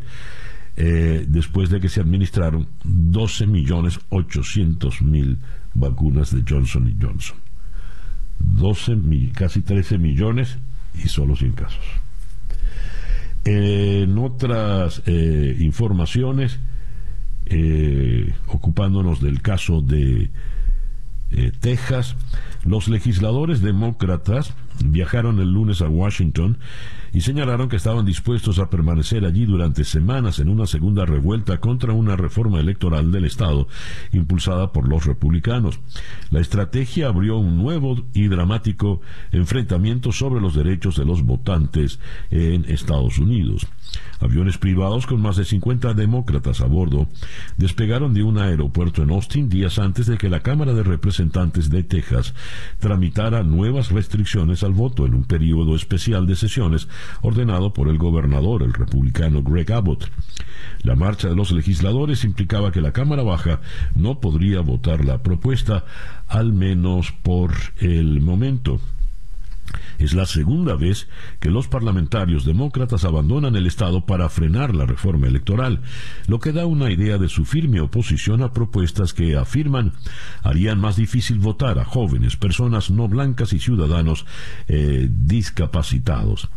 eh, 0.75 1.25
después 1.27 1.69
de 1.69 1.79
que 1.79 1.89
se 1.89 2.01
administraron 2.01 2.67
12.800.000 2.83 5.37
vacunas 5.75 6.33
de 6.33 6.43
Johnson 6.47 6.95
Johnson. 6.99 7.37
12, 8.39 8.97
casi 9.33 9.61
13 9.61 9.97
millones 9.97 10.57
y 10.95 11.07
solo 11.07 11.35
100 11.35 11.51
casos. 11.53 11.85
En 13.45 14.17
otras 14.17 15.01
eh, 15.05 15.57
informaciones, 15.59 16.59
eh, 17.45 18.33
ocupándonos 18.47 19.21
del 19.21 19.41
caso 19.41 19.81
de 19.81 20.29
eh, 21.31 21.51
Texas, 21.59 22.15
los 22.63 22.87
legisladores 22.87 23.61
demócratas 23.61 24.53
viajaron 24.85 25.39
el 25.39 25.51
lunes 25.51 25.81
a 25.81 25.89
Washington 25.89 26.57
y 27.13 27.21
señalaron 27.21 27.69
que 27.69 27.75
estaban 27.75 28.05
dispuestos 28.05 28.57
a 28.57 28.69
permanecer 28.69 29.23
allí 29.23 29.45
durante 29.45 29.83
semanas 29.83 30.39
en 30.39 30.49
una 30.49 30.65
segunda 30.65 31.05
revuelta 31.05 31.59
contra 31.59 31.93
una 31.93 32.15
reforma 32.15 32.59
electoral 32.59 33.11
del 33.11 33.25
Estado 33.25 33.67
impulsada 34.11 34.71
por 34.71 34.87
los 34.87 35.05
republicanos. 35.05 35.79
La 36.31 36.39
estrategia 36.39 37.07
abrió 37.07 37.37
un 37.37 37.57
nuevo 37.57 38.03
y 38.13 38.27
dramático 38.27 39.01
enfrentamiento 39.31 40.11
sobre 40.11 40.41
los 40.41 40.55
derechos 40.55 40.95
de 40.95 41.05
los 41.05 41.21
votantes 41.21 41.99
en 42.31 42.65
Estados 42.65 43.19
Unidos. 43.19 43.67
Aviones 44.19 44.57
privados 44.57 45.05
con 45.05 45.21
más 45.21 45.35
de 45.35 45.45
50 45.45 45.93
demócratas 45.93 46.61
a 46.61 46.65
bordo 46.65 47.07
despegaron 47.57 48.13
de 48.13 48.23
un 48.23 48.39
aeropuerto 48.39 49.03
en 49.03 49.11
Austin 49.11 49.49
días 49.49 49.77
antes 49.77 50.07
de 50.07 50.17
que 50.17 50.29
la 50.29 50.39
Cámara 50.39 50.73
de 50.73 50.81
Representantes 50.81 51.69
de 51.69 51.83
Texas 51.83 52.33
tramitara 52.79 53.43
nuevas 53.43 53.91
restricciones 53.91 54.63
al 54.63 54.73
voto 54.73 55.05
en 55.05 55.13
un 55.13 55.23
periodo 55.23 55.75
especial 55.75 56.27
de 56.27 56.35
sesiones 56.35 56.87
ordenado 57.21 57.73
por 57.73 57.87
el 57.87 57.97
gobernador, 57.97 58.63
el 58.63 58.73
republicano 58.73 59.43
Greg 59.43 59.71
Abbott. 59.71 60.09
La 60.81 60.95
marcha 60.95 61.29
de 61.29 61.35
los 61.35 61.51
legisladores 61.51 62.23
implicaba 62.23 62.71
que 62.71 62.81
la 62.81 62.91
Cámara 62.91 63.23
Baja 63.23 63.61
no 63.95 64.19
podría 64.19 64.61
votar 64.61 65.05
la 65.05 65.23
propuesta, 65.23 65.85
al 66.27 66.53
menos 66.53 67.11
por 67.11 67.53
el 67.77 68.21
momento. 68.21 68.79
Es 69.99 70.13
la 70.13 70.25
segunda 70.25 70.75
vez 70.75 71.07
que 71.39 71.49
los 71.49 71.67
parlamentarios 71.67 72.45
demócratas 72.45 73.05
abandonan 73.05 73.55
el 73.55 73.67
Estado 73.67 74.05
para 74.05 74.29
frenar 74.29 74.75
la 74.75 74.85
reforma 74.85 75.27
electoral, 75.27 75.81
lo 76.27 76.39
que 76.39 76.51
da 76.51 76.65
una 76.65 76.91
idea 76.91 77.17
de 77.17 77.29
su 77.29 77.45
firme 77.45 77.81
oposición 77.81 78.41
a 78.41 78.53
propuestas 78.53 79.13
que 79.13 79.35
afirman 79.35 79.93
harían 80.43 80.79
más 80.79 80.95
difícil 80.95 81.39
votar 81.39 81.79
a 81.79 81.85
jóvenes, 81.85 82.37
personas 82.37 82.91
no 82.91 83.07
blancas 83.07 83.53
y 83.53 83.59
ciudadanos 83.59 84.25
eh, 84.67 85.07
discapacitados. 85.09 86.49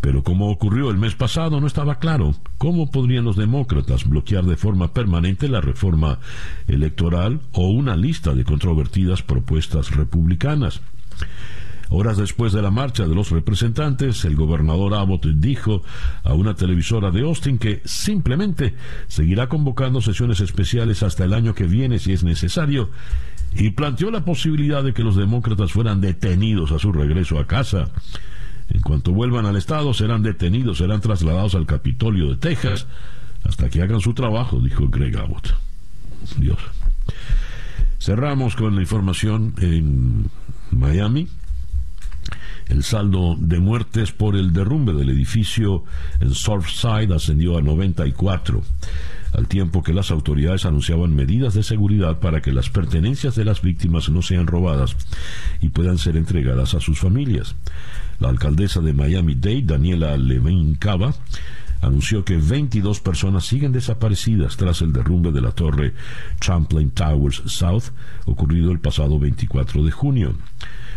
Pero 0.00 0.22
como 0.22 0.50
ocurrió 0.50 0.90
el 0.90 0.98
mes 0.98 1.14
pasado, 1.14 1.60
no 1.60 1.66
estaba 1.66 1.98
claro 1.98 2.34
cómo 2.58 2.90
podrían 2.90 3.24
los 3.24 3.36
demócratas 3.36 4.08
bloquear 4.08 4.44
de 4.44 4.56
forma 4.56 4.92
permanente 4.92 5.48
la 5.48 5.60
reforma 5.60 6.20
electoral 6.68 7.40
o 7.52 7.70
una 7.70 7.96
lista 7.96 8.34
de 8.34 8.44
controvertidas 8.44 9.22
propuestas 9.22 9.90
republicanas. 9.96 10.80
Horas 11.88 12.16
después 12.16 12.52
de 12.52 12.62
la 12.62 12.70
marcha 12.70 13.06
de 13.06 13.14
los 13.14 13.30
representantes, 13.30 14.24
el 14.24 14.34
gobernador 14.34 14.94
Abbott 14.94 15.26
dijo 15.26 15.82
a 16.24 16.34
una 16.34 16.54
televisora 16.54 17.10
de 17.10 17.20
Austin 17.22 17.58
que 17.58 17.80
simplemente 17.84 18.74
seguirá 19.06 19.48
convocando 19.48 20.00
sesiones 20.00 20.40
especiales 20.40 21.02
hasta 21.02 21.24
el 21.24 21.32
año 21.32 21.54
que 21.54 21.64
viene 21.64 21.98
si 21.98 22.12
es 22.12 22.24
necesario 22.24 22.90
y 23.52 23.70
planteó 23.70 24.10
la 24.10 24.24
posibilidad 24.24 24.82
de 24.82 24.92
que 24.92 25.04
los 25.04 25.16
demócratas 25.16 25.72
fueran 25.72 26.00
detenidos 26.00 26.72
a 26.72 26.78
su 26.78 26.92
regreso 26.92 27.38
a 27.38 27.46
casa. 27.46 27.88
En 28.68 28.80
cuanto 28.82 29.12
vuelvan 29.12 29.46
al 29.46 29.56
Estado, 29.56 29.94
serán 29.94 30.22
detenidos, 30.22 30.78
serán 30.78 31.00
trasladados 31.00 31.54
al 31.54 31.66
Capitolio 31.66 32.28
de 32.30 32.36
Texas 32.36 32.86
hasta 33.44 33.70
que 33.70 33.80
hagan 33.80 34.00
su 34.00 34.12
trabajo, 34.12 34.60
dijo 34.60 34.88
Greg 34.88 35.16
Abbott. 35.16 35.54
Dios. 36.36 36.58
Cerramos 37.98 38.56
con 38.56 38.74
la 38.74 38.82
información 38.82 39.54
en 39.58 40.28
Miami. 40.70 41.28
El 42.68 42.82
saldo 42.82 43.36
de 43.38 43.60
muertes 43.60 44.12
por 44.12 44.36
el 44.36 44.52
derrumbe 44.52 44.92
del 44.92 45.10
edificio 45.10 45.84
en 46.20 46.34
Surfside 46.34 47.14
ascendió 47.14 47.56
a 47.56 47.62
94, 47.62 48.62
al 49.32 49.46
tiempo 49.46 49.82
que 49.82 49.92
las 49.92 50.10
autoridades 50.10 50.64
anunciaban 50.64 51.14
medidas 51.14 51.54
de 51.54 51.62
seguridad 51.62 52.18
para 52.18 52.42
que 52.42 52.52
las 52.52 52.68
pertenencias 52.68 53.36
de 53.36 53.44
las 53.44 53.62
víctimas 53.62 54.08
no 54.08 54.20
sean 54.20 54.46
robadas 54.46 54.96
y 55.60 55.68
puedan 55.68 55.98
ser 55.98 56.16
entregadas 56.16 56.74
a 56.74 56.80
sus 56.80 56.98
familias. 56.98 57.54
La 58.18 58.30
alcaldesa 58.30 58.80
de 58.80 58.94
Miami-Dade, 58.94 59.62
Daniela 59.62 60.16
Levine 60.16 60.76
Cava, 60.78 61.14
anunció 61.82 62.24
que 62.24 62.36
22 62.36 63.00
personas 63.00 63.44
siguen 63.44 63.72
desaparecidas 63.72 64.56
tras 64.56 64.80
el 64.82 64.92
derrumbe 64.92 65.30
de 65.32 65.40
la 65.40 65.52
torre 65.52 65.94
Champlain 66.40 66.90
Towers 66.90 67.42
South 67.46 67.84
ocurrido 68.24 68.72
el 68.72 68.80
pasado 68.80 69.18
24 69.18 69.84
de 69.84 69.90
junio. 69.90 70.34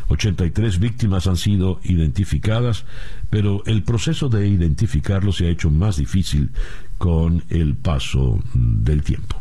83 0.09 0.79
víctimas 0.79 1.27
han 1.27 1.37
sido 1.37 1.79
identificadas, 1.83 2.85
pero 3.29 3.63
el 3.65 3.83
proceso 3.83 4.27
de 4.29 4.47
identificarlos 4.47 5.37
se 5.37 5.47
ha 5.47 5.49
hecho 5.49 5.69
más 5.69 5.97
difícil 5.97 6.49
con 6.97 7.43
el 7.49 7.75
paso 7.75 8.39
del 8.53 9.03
tiempo. 9.03 9.39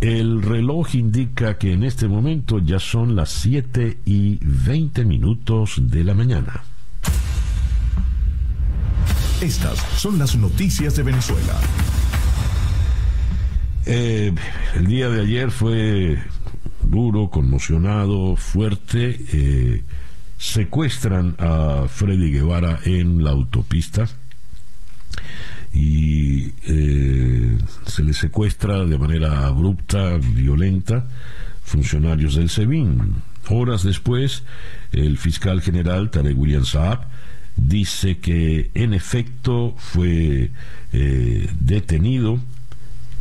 El 0.00 0.42
reloj 0.42 0.94
indica 0.94 1.58
que 1.58 1.72
en 1.72 1.82
este 1.82 2.06
momento 2.06 2.58
ya 2.58 2.78
son 2.78 3.16
las 3.16 3.30
7 3.30 3.98
y 4.04 4.38
20 4.42 5.04
minutos 5.04 5.80
de 5.82 6.04
la 6.04 6.14
mañana. 6.14 6.62
Estas 9.40 9.78
son 9.96 10.18
las 10.18 10.36
noticias 10.36 10.96
de 10.96 11.02
Venezuela. 11.02 11.60
Eh, 13.86 14.34
el 14.74 14.86
día 14.86 15.08
de 15.08 15.20
ayer 15.22 15.50
fue 15.50 16.18
duro, 16.86 17.30
conmocionado, 17.30 18.36
fuerte. 18.36 19.18
Eh, 19.32 19.82
secuestran 20.38 21.34
a 21.38 21.86
Freddy 21.88 22.30
Guevara 22.30 22.80
en 22.84 23.24
la 23.24 23.30
autopista 23.30 24.06
y 25.72 26.52
eh, 26.66 27.58
se 27.86 28.02
le 28.02 28.12
secuestra 28.14 28.84
de 28.84 28.98
manera 28.98 29.46
abrupta, 29.46 30.18
violenta, 30.18 31.06
funcionarios 31.62 32.36
del 32.36 32.48
SEBIN. 32.48 33.14
Horas 33.48 33.82
después, 33.82 34.42
el 34.92 35.18
fiscal 35.18 35.60
general 35.60 36.10
Tarek 36.10 36.36
William 36.38 36.64
Saab 36.64 37.06
dice 37.56 38.18
que 38.18 38.70
en 38.74 38.94
efecto 38.94 39.74
fue 39.78 40.50
eh, 40.92 41.50
detenido 41.60 42.40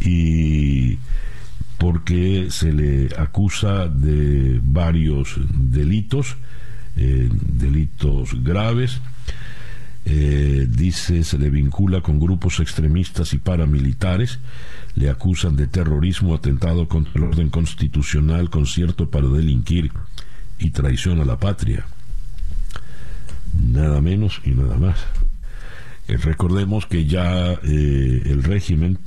y 0.01 0.97
porque 1.77 2.47
se 2.49 2.71
le 2.71 3.09
acusa 3.17 3.88
de 3.88 4.59
varios 4.63 5.35
delitos, 5.53 6.38
eh, 6.95 7.29
delitos 7.31 8.43
graves. 8.43 9.01
Eh, 10.07 10.67
dice 10.69 11.23
se 11.23 11.39
le 11.39 11.49
vincula 11.49 12.01
con 12.01 12.19
grupos 12.19 12.59
extremistas 12.59 13.33
y 13.33 13.39
paramilitares, 13.39 14.39
le 14.93 15.09
acusan 15.09 15.55
de 15.55 15.65
terrorismo, 15.65 16.35
atentado 16.35 16.88
contra 16.88 17.13
el 17.15 17.23
orden 17.23 17.49
constitucional, 17.49 18.51
concierto 18.51 19.09
para 19.09 19.27
delinquir 19.27 19.91
y 20.59 20.69
traición 20.69 21.21
a 21.21 21.25
la 21.25 21.39
patria. 21.39 21.85
Nada 23.59 23.99
menos 23.99 24.41
y 24.45 24.51
nada 24.51 24.77
más. 24.77 24.99
Eh, 26.07 26.17
recordemos 26.17 26.85
que 26.85 27.05
ya 27.05 27.53
el 27.63 28.43
régimen 28.43 28.99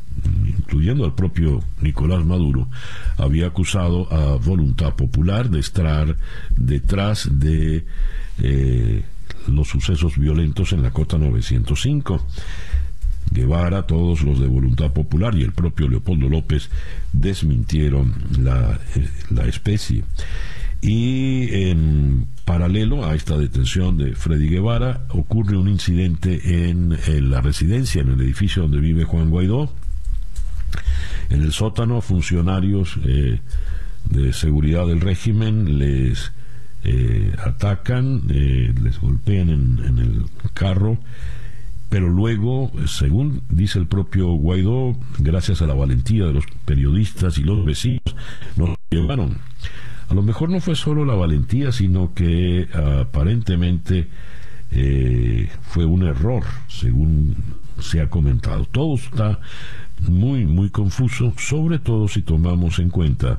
incluyendo 0.46 1.04
al 1.04 1.14
propio 1.14 1.62
Nicolás 1.80 2.24
Maduro, 2.24 2.68
había 3.16 3.46
acusado 3.46 4.12
a 4.12 4.36
Voluntad 4.36 4.94
Popular 4.94 5.50
de 5.50 5.60
estar 5.60 6.16
detrás 6.56 7.28
de 7.30 7.84
eh, 8.42 9.02
los 9.46 9.68
sucesos 9.68 10.18
violentos 10.18 10.72
en 10.72 10.82
la 10.82 10.90
Cota 10.90 11.18
905. 11.18 12.24
Guevara, 13.30 13.86
todos 13.86 14.22
los 14.22 14.40
de 14.40 14.46
Voluntad 14.46 14.92
Popular 14.92 15.34
y 15.34 15.42
el 15.42 15.52
propio 15.52 15.88
Leopoldo 15.88 16.28
López 16.28 16.70
desmintieron 17.12 18.14
la, 18.38 18.78
eh, 18.96 19.08
la 19.30 19.46
especie. 19.46 20.04
Y 20.80 21.48
en 21.68 22.26
paralelo 22.44 23.04
a 23.04 23.14
esta 23.14 23.36
detención 23.36 23.98
de 23.98 24.14
Freddy 24.14 24.48
Guevara 24.48 25.02
ocurre 25.10 25.56
un 25.56 25.68
incidente 25.68 26.68
en, 26.68 26.96
en 27.06 27.30
la 27.30 27.40
residencia, 27.40 28.00
en 28.00 28.10
el 28.10 28.20
edificio 28.20 28.62
donde 28.62 28.78
vive 28.78 29.04
Juan 29.04 29.30
Guaidó, 29.30 29.72
en 31.30 31.42
el 31.42 31.52
sótano, 31.52 32.00
funcionarios 32.00 32.98
eh, 33.04 33.40
de 34.04 34.32
seguridad 34.32 34.86
del 34.86 35.00
régimen 35.00 35.78
les 35.78 36.32
eh, 36.84 37.32
atacan, 37.44 38.22
eh, 38.30 38.72
les 38.82 39.00
golpean 39.00 39.50
en, 39.50 39.98
el 39.98 40.24
carro, 40.54 40.98
pero 41.88 42.08
luego, 42.08 42.70
según 42.86 43.42
dice 43.48 43.78
el 43.78 43.86
propio 43.86 44.28
Guaidó, 44.28 44.96
gracias 45.18 45.62
a 45.62 45.66
la 45.66 45.74
valentía 45.74 46.26
de 46.26 46.32
los 46.32 46.44
periodistas 46.64 47.38
y 47.38 47.42
los 47.42 47.64
vecinos, 47.64 48.16
nos 48.56 48.76
llevaron. 48.90 49.38
A 50.08 50.14
lo 50.14 50.22
mejor 50.22 50.48
no 50.48 50.60
fue 50.60 50.74
solo 50.74 51.04
la 51.04 51.14
valentía, 51.14 51.72
sino 51.72 52.14
que 52.14 52.68
aparentemente 53.00 54.08
fue 55.62 55.84
un 55.84 56.02
error, 56.02 56.44
según 56.68 57.36
se 57.80 58.00
ha 58.00 58.08
comentado. 58.08 58.64
Todo 58.66 58.96
está 58.96 59.40
muy, 60.06 60.46
muy 60.46 60.70
confuso, 60.70 61.32
sobre 61.38 61.78
todo 61.78 62.08
si 62.08 62.22
tomamos 62.22 62.78
en 62.78 62.90
cuenta 62.90 63.38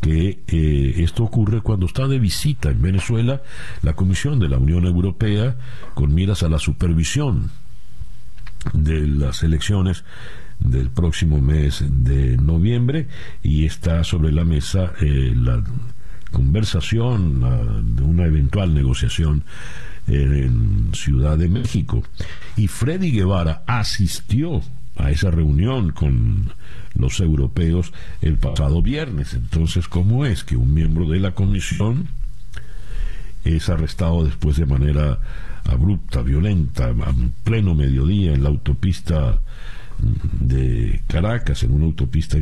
que 0.00 0.42
eh, 0.48 0.94
esto 0.98 1.24
ocurre 1.24 1.62
cuando 1.62 1.86
está 1.86 2.06
de 2.06 2.18
visita 2.18 2.70
en 2.70 2.82
Venezuela 2.82 3.42
la 3.82 3.94
Comisión 3.94 4.38
de 4.38 4.48
la 4.48 4.58
Unión 4.58 4.84
Europea 4.84 5.56
con 5.94 6.14
miras 6.14 6.42
a 6.42 6.48
la 6.48 6.58
supervisión 6.58 7.50
de 8.74 9.06
las 9.06 9.42
elecciones 9.42 10.04
del 10.58 10.90
próximo 10.90 11.40
mes 11.40 11.84
de 11.88 12.36
noviembre 12.36 13.08
y 13.42 13.64
está 13.64 14.04
sobre 14.04 14.32
la 14.32 14.44
mesa 14.44 14.92
eh, 15.00 15.32
la 15.34 15.62
conversación, 16.30 17.96
de 17.96 18.02
una 18.02 18.26
eventual 18.26 18.74
negociación 18.74 19.44
en 20.08 20.90
Ciudad 20.92 21.38
de 21.38 21.48
México. 21.48 22.02
Y 22.56 22.66
Freddy 22.66 23.12
Guevara 23.12 23.62
asistió 23.66 24.60
a 24.96 25.10
esa 25.10 25.30
reunión 25.30 25.90
con 25.90 26.52
los 26.94 27.20
europeos 27.20 27.92
el 28.20 28.36
pasado 28.36 28.82
viernes. 28.82 29.34
Entonces, 29.34 29.88
¿cómo 29.88 30.24
es 30.26 30.44
que 30.44 30.56
un 30.56 30.72
miembro 30.72 31.08
de 31.08 31.20
la 31.20 31.32
comisión 31.32 32.08
es 33.44 33.68
arrestado 33.68 34.24
después 34.24 34.56
de 34.56 34.66
manera 34.66 35.18
abrupta, 35.64 36.22
violenta, 36.22 36.88
a 36.88 37.14
pleno 37.42 37.74
mediodía 37.74 38.32
en 38.32 38.42
la 38.42 38.48
autopista 38.50 39.40
de 40.40 41.02
Caracas, 41.08 41.62
en 41.62 41.72
una 41.72 41.86
autopista 41.86 42.38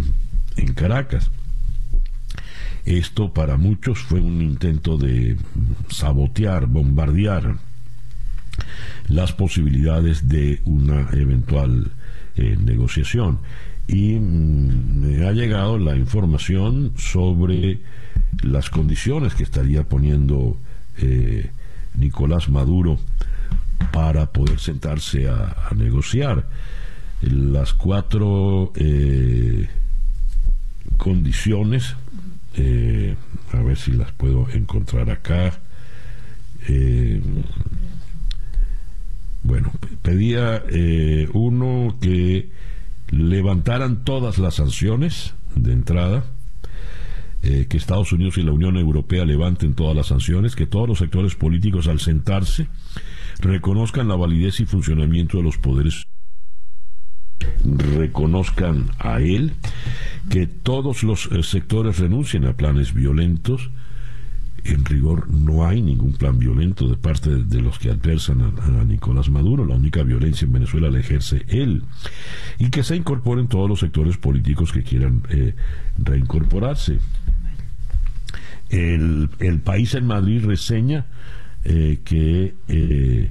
en, 0.57 0.75
Caracas? 0.75 1.31
Esto 2.85 3.33
para 3.33 3.57
muchos 3.57 4.01
fue 4.01 4.21
un 4.21 4.43
intento 4.43 4.99
de 4.99 5.37
sabotear, 5.89 6.67
bombardear 6.67 7.57
las 9.07 9.33
posibilidades 9.33 10.29
de 10.29 10.61
una 10.65 11.09
eventual 11.13 11.93
eh, 12.37 12.57
negociación. 12.59 13.39
Y 13.87 14.15
mm, 14.15 15.01
me 15.01 15.27
ha 15.27 15.33
llegado 15.33 15.79
la 15.79 15.97
información 15.97 16.93
sobre 16.97 17.81
las 18.43 18.71
condiciones 18.71 19.35
que 19.35 19.43
estaría 19.43 19.85
poniendo 19.85 20.57
eh, 20.99 21.51
Nicolás 21.97 22.49
Maduro 22.49 22.99
para 23.93 24.27
poder 24.33 24.59
sentarse 24.61 25.29
a, 25.29 25.71
negociar. 25.77 26.47
Las 27.21 27.73
cuatro 27.73 28.73
eh, 28.77 29.69
condiciones, 30.97 31.95
a 33.53 33.63
ver 33.63 33.77
si 33.77 33.93
las 33.93 34.13
puedo 34.13 34.49
encontrar 34.51 35.11
acá. 35.11 35.53
Bueno, 39.43 39.73
pedía 40.03 40.63
eh, 40.71 41.29
uno 41.33 41.97
que 42.01 42.51
levantaran 43.11 44.05
todas 44.05 44.39
las 44.39 44.55
sanciones 44.55 45.35
de 45.55 45.73
entrada, 45.73 46.25
eh, 47.43 47.67
que 47.69 47.77
Estados 47.77 48.13
Unidos 48.13 48.39
y 48.39 48.43
la 48.43 48.53
Unión 48.53 48.77
Europea 48.77 49.25
levanten 49.25 49.75
todas 49.75 49.97
las 49.97 50.07
sanciones, 50.07 50.55
que 50.55 50.67
todos 50.67 50.89
los 50.89 50.99
sectores 50.99 51.35
políticos 51.35 51.89
al 51.89 51.99
sentarse 51.99 52.69
reconozcan 53.41 54.09
la 54.09 54.15
validez 54.15 54.61
y 54.61 54.67
funcionamiento 54.67 55.39
de 55.39 55.43
los 55.43 55.59
poderes 55.59 56.07
reconozcan 57.97 58.91
a 58.99 59.21
él, 59.21 59.55
que 60.31 60.47
todos 60.47 61.03
los 61.03 61.27
eh, 61.27 61.43
sectores 61.43 61.99
renuncien 61.99 62.45
a 62.45 62.57
planes 62.57 62.95
violentos, 62.95 63.71
en 64.65 64.85
rigor 64.85 65.29
no 65.29 65.67
hay 65.67 65.83
ningún 65.83 66.13
plan 66.13 66.39
violento 66.39 66.89
de 66.89 66.97
parte 66.97 67.31
de 67.31 67.61
los 67.61 67.79
que 67.79 67.91
adversan 67.91 68.41
a, 68.43 68.85
Nicolás 68.85 69.29
Maduro. 69.29 69.67
La 69.67 69.75
única 69.75 70.03
violencia 70.03 70.45
en 70.47 70.53
Venezuela 70.53 70.91
la 70.91 71.01
ejerce 71.01 71.45
él. 71.49 71.83
Y 72.59 72.71
que 72.71 72.85
se 72.85 72.97
incorporen 72.97 73.49
todos 73.49 73.69
los 73.69 73.81
sectores 73.81 74.17
políticos 74.17 74.73
que 74.73 74.83
quieran 74.83 75.23
eh, 75.31 75.55
reincorporarse. 75.99 76.99
El, 78.69 79.29
país 79.65 79.95
en 79.95 80.07
Madrid 80.07 80.45
reseña 80.45 81.07
eh, 81.65 81.99
que 82.05 82.55
eh, 82.69 83.31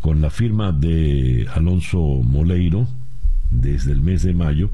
con 0.00 0.20
la 0.20 0.30
firma 0.30 0.72
de 0.72 1.46
Alonso 1.54 1.98
Moleiro, 1.98 2.88
desde 3.50 3.92
el 3.92 4.00
mes 4.00 4.22
de 4.22 4.34
mayo, 4.34 4.70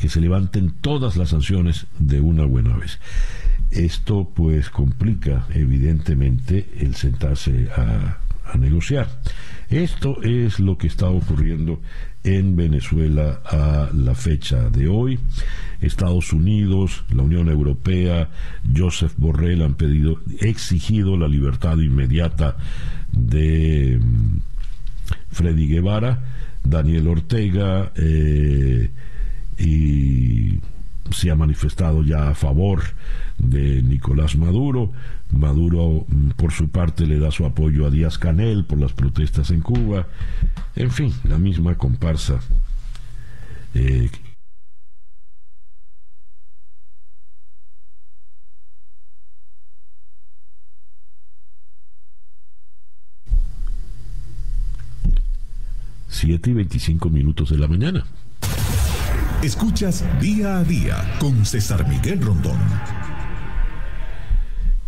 que 0.00 0.08
se 0.08 0.20
levanten 0.20 0.72
todas 0.80 1.16
las 1.16 1.28
sanciones 1.28 1.86
de 2.00 2.20
una 2.20 2.44
buena 2.44 2.76
vez. 2.76 2.98
Esto 3.72 4.30
pues 4.34 4.68
complica 4.68 5.46
evidentemente 5.54 6.68
el 6.78 6.94
sentarse 6.94 7.68
a, 7.74 8.18
negociar. 8.58 9.08
Esto 9.70 10.22
es 10.22 10.60
lo 10.60 10.76
que 10.76 10.86
está 10.86 11.08
ocurriendo 11.08 11.80
en 12.22 12.54
Venezuela 12.54 13.40
a 13.46 13.88
la 13.94 14.14
fecha 14.14 14.68
de 14.68 14.88
hoy. 14.88 15.18
Estados 15.80 16.34
Unidos, 16.34 17.04
la 17.14 17.22
Unión 17.22 17.48
Europea, 17.48 18.28
Joseph 18.76 19.14
Borrell 19.16 19.62
han 19.62 19.74
pedido, 19.74 20.20
exigido 20.40 21.16
la 21.16 21.28
libertad 21.28 21.78
inmediata 21.78 22.58
de 23.10 23.98
mm, 23.98 24.36
Freddy 25.30 25.68
Guevara, 25.68 26.22
Daniel 26.62 27.08
Ortega 27.08 27.90
eh, 27.96 28.90
y 29.58 30.60
se 31.12 31.30
ha 31.30 31.34
manifestado 31.34 32.02
ya 32.02 32.28
a 32.28 32.34
favor 32.34 32.82
de 33.38 33.82
Nicolás 33.82 34.36
Maduro. 34.36 34.92
Maduro, 35.30 36.04
mm, 36.08 36.30
por 36.36 36.52
su 36.52 36.68
parte, 36.68 37.06
le 37.06 37.18
da 37.18 37.30
su 37.30 37.44
apoyo 37.44 37.86
a 37.86 37.90
Díaz 37.90 38.18
Canel 38.18 38.64
por 38.64 38.78
las 38.78 38.92
protestas 38.92 39.50
en 39.50 39.60
Cuba. 39.60 40.06
En 40.76 40.90
fin, 40.90 41.12
la 41.24 41.38
misma 41.38 41.74
comparsa. 41.76 42.40
Eh, 43.74 44.10
siete 56.08 56.50
y 56.50 56.52
veinticinco 56.52 57.10
minutos 57.10 57.50
de 57.50 57.58
la 57.58 57.66
mañana. 57.68 58.04
Escuchas 59.42 60.04
día 60.20 60.58
a 60.58 60.62
día 60.62 61.16
con 61.18 61.44
César 61.44 61.88
Miguel 61.88 62.20
Rondón. 62.20 62.56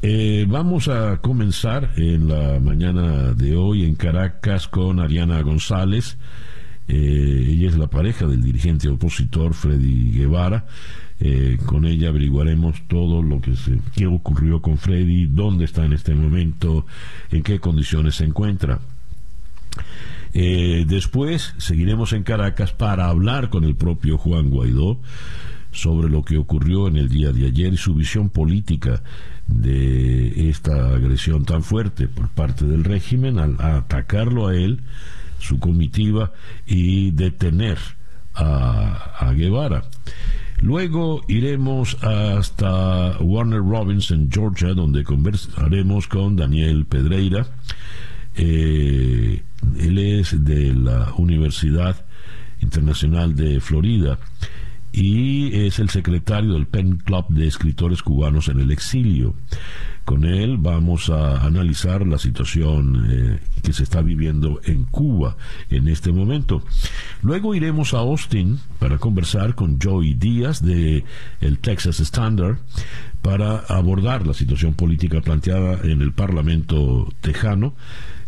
Eh, 0.00 0.46
vamos 0.48 0.86
a 0.86 1.16
comenzar 1.16 1.90
en 1.96 2.28
la 2.28 2.60
mañana 2.60 3.32
de 3.32 3.56
hoy 3.56 3.84
en 3.84 3.96
Caracas 3.96 4.68
con 4.68 5.00
Ariana 5.00 5.42
González. 5.42 6.18
Eh, 6.86 7.48
ella 7.50 7.68
es 7.68 7.76
la 7.76 7.88
pareja 7.88 8.28
del 8.28 8.44
dirigente 8.44 8.88
opositor 8.88 9.54
Freddy 9.54 10.12
Guevara. 10.12 10.66
Eh, 11.18 11.58
con 11.66 11.84
ella 11.84 12.10
averiguaremos 12.10 12.86
todo 12.86 13.24
lo 13.24 13.40
que, 13.40 13.56
se, 13.56 13.80
qué 13.96 14.06
ocurrió 14.06 14.62
con 14.62 14.78
Freddy, 14.78 15.26
dónde 15.26 15.64
está 15.64 15.84
en 15.84 15.94
este 15.94 16.14
momento, 16.14 16.86
en 17.32 17.42
qué 17.42 17.58
condiciones 17.58 18.14
se 18.14 18.24
encuentra. 18.24 18.78
Eh, 20.34 20.84
después 20.88 21.54
seguiremos 21.58 22.12
en 22.12 22.24
Caracas 22.24 22.72
para 22.72 23.08
hablar 23.08 23.50
con 23.50 23.62
el 23.62 23.76
propio 23.76 24.18
Juan 24.18 24.50
Guaidó 24.50 24.98
sobre 25.70 26.08
lo 26.08 26.24
que 26.24 26.38
ocurrió 26.38 26.88
en 26.88 26.96
el 26.96 27.08
día 27.08 27.32
de 27.32 27.46
ayer 27.46 27.72
y 27.72 27.76
su 27.76 27.94
visión 27.94 28.30
política 28.30 29.02
de 29.46 30.48
esta 30.48 30.94
agresión 30.94 31.44
tan 31.44 31.62
fuerte 31.62 32.08
por 32.08 32.28
parte 32.30 32.64
del 32.64 32.84
régimen 32.84 33.38
al 33.38 33.60
atacarlo 33.60 34.48
a 34.48 34.56
él, 34.56 34.80
su 35.38 35.58
comitiva 35.58 36.32
y 36.66 37.10
detener 37.10 37.78
a, 38.34 39.32
Guevara. 39.36 39.84
Luego 40.60 41.22
iremos 41.28 41.96
hasta 42.02 43.18
Warner 43.18 43.60
Robinson, 43.60 44.28
Georgia, 44.32 44.74
donde 44.74 45.04
conversaremos 45.04 46.08
con 46.08 46.36
Daniel 46.36 46.86
Pedreira. 46.86 47.46
Eh, 48.36 49.42
él 49.78 49.98
es 49.98 50.44
de 50.44 50.74
la 50.74 51.12
Universidad 51.16 52.04
Internacional 52.60 53.34
de 53.34 53.60
Florida 53.60 54.18
y 54.94 55.66
es 55.66 55.80
el 55.80 55.90
secretario 55.90 56.52
del 56.52 56.66
Pen 56.66 56.98
Club 56.98 57.26
de 57.28 57.48
Escritores 57.48 58.02
Cubanos 58.02 58.48
en 58.48 58.60
el 58.60 58.70
Exilio. 58.70 59.34
Con 60.04 60.24
él 60.24 60.58
vamos 60.58 61.10
a 61.10 61.44
analizar 61.44 62.06
la 62.06 62.18
situación 62.18 63.06
eh, 63.10 63.38
que 63.62 63.72
se 63.72 63.82
está 63.82 64.02
viviendo 64.02 64.60
en 64.64 64.84
Cuba 64.84 65.36
en 65.70 65.88
este 65.88 66.12
momento. 66.12 66.62
Luego 67.22 67.54
iremos 67.54 67.94
a 67.94 67.98
Austin 67.98 68.60
para 68.78 68.98
conversar 68.98 69.54
con 69.54 69.80
Joey 69.80 70.14
Díaz 70.14 70.62
de 70.62 71.04
el 71.40 71.58
Texas 71.58 72.00
Standard 72.00 72.58
para 73.20 73.60
abordar 73.60 74.26
la 74.26 74.34
situación 74.34 74.74
política 74.74 75.22
planteada 75.22 75.80
en 75.82 76.02
el 76.02 76.12
Parlamento 76.12 77.08
tejano 77.20 77.74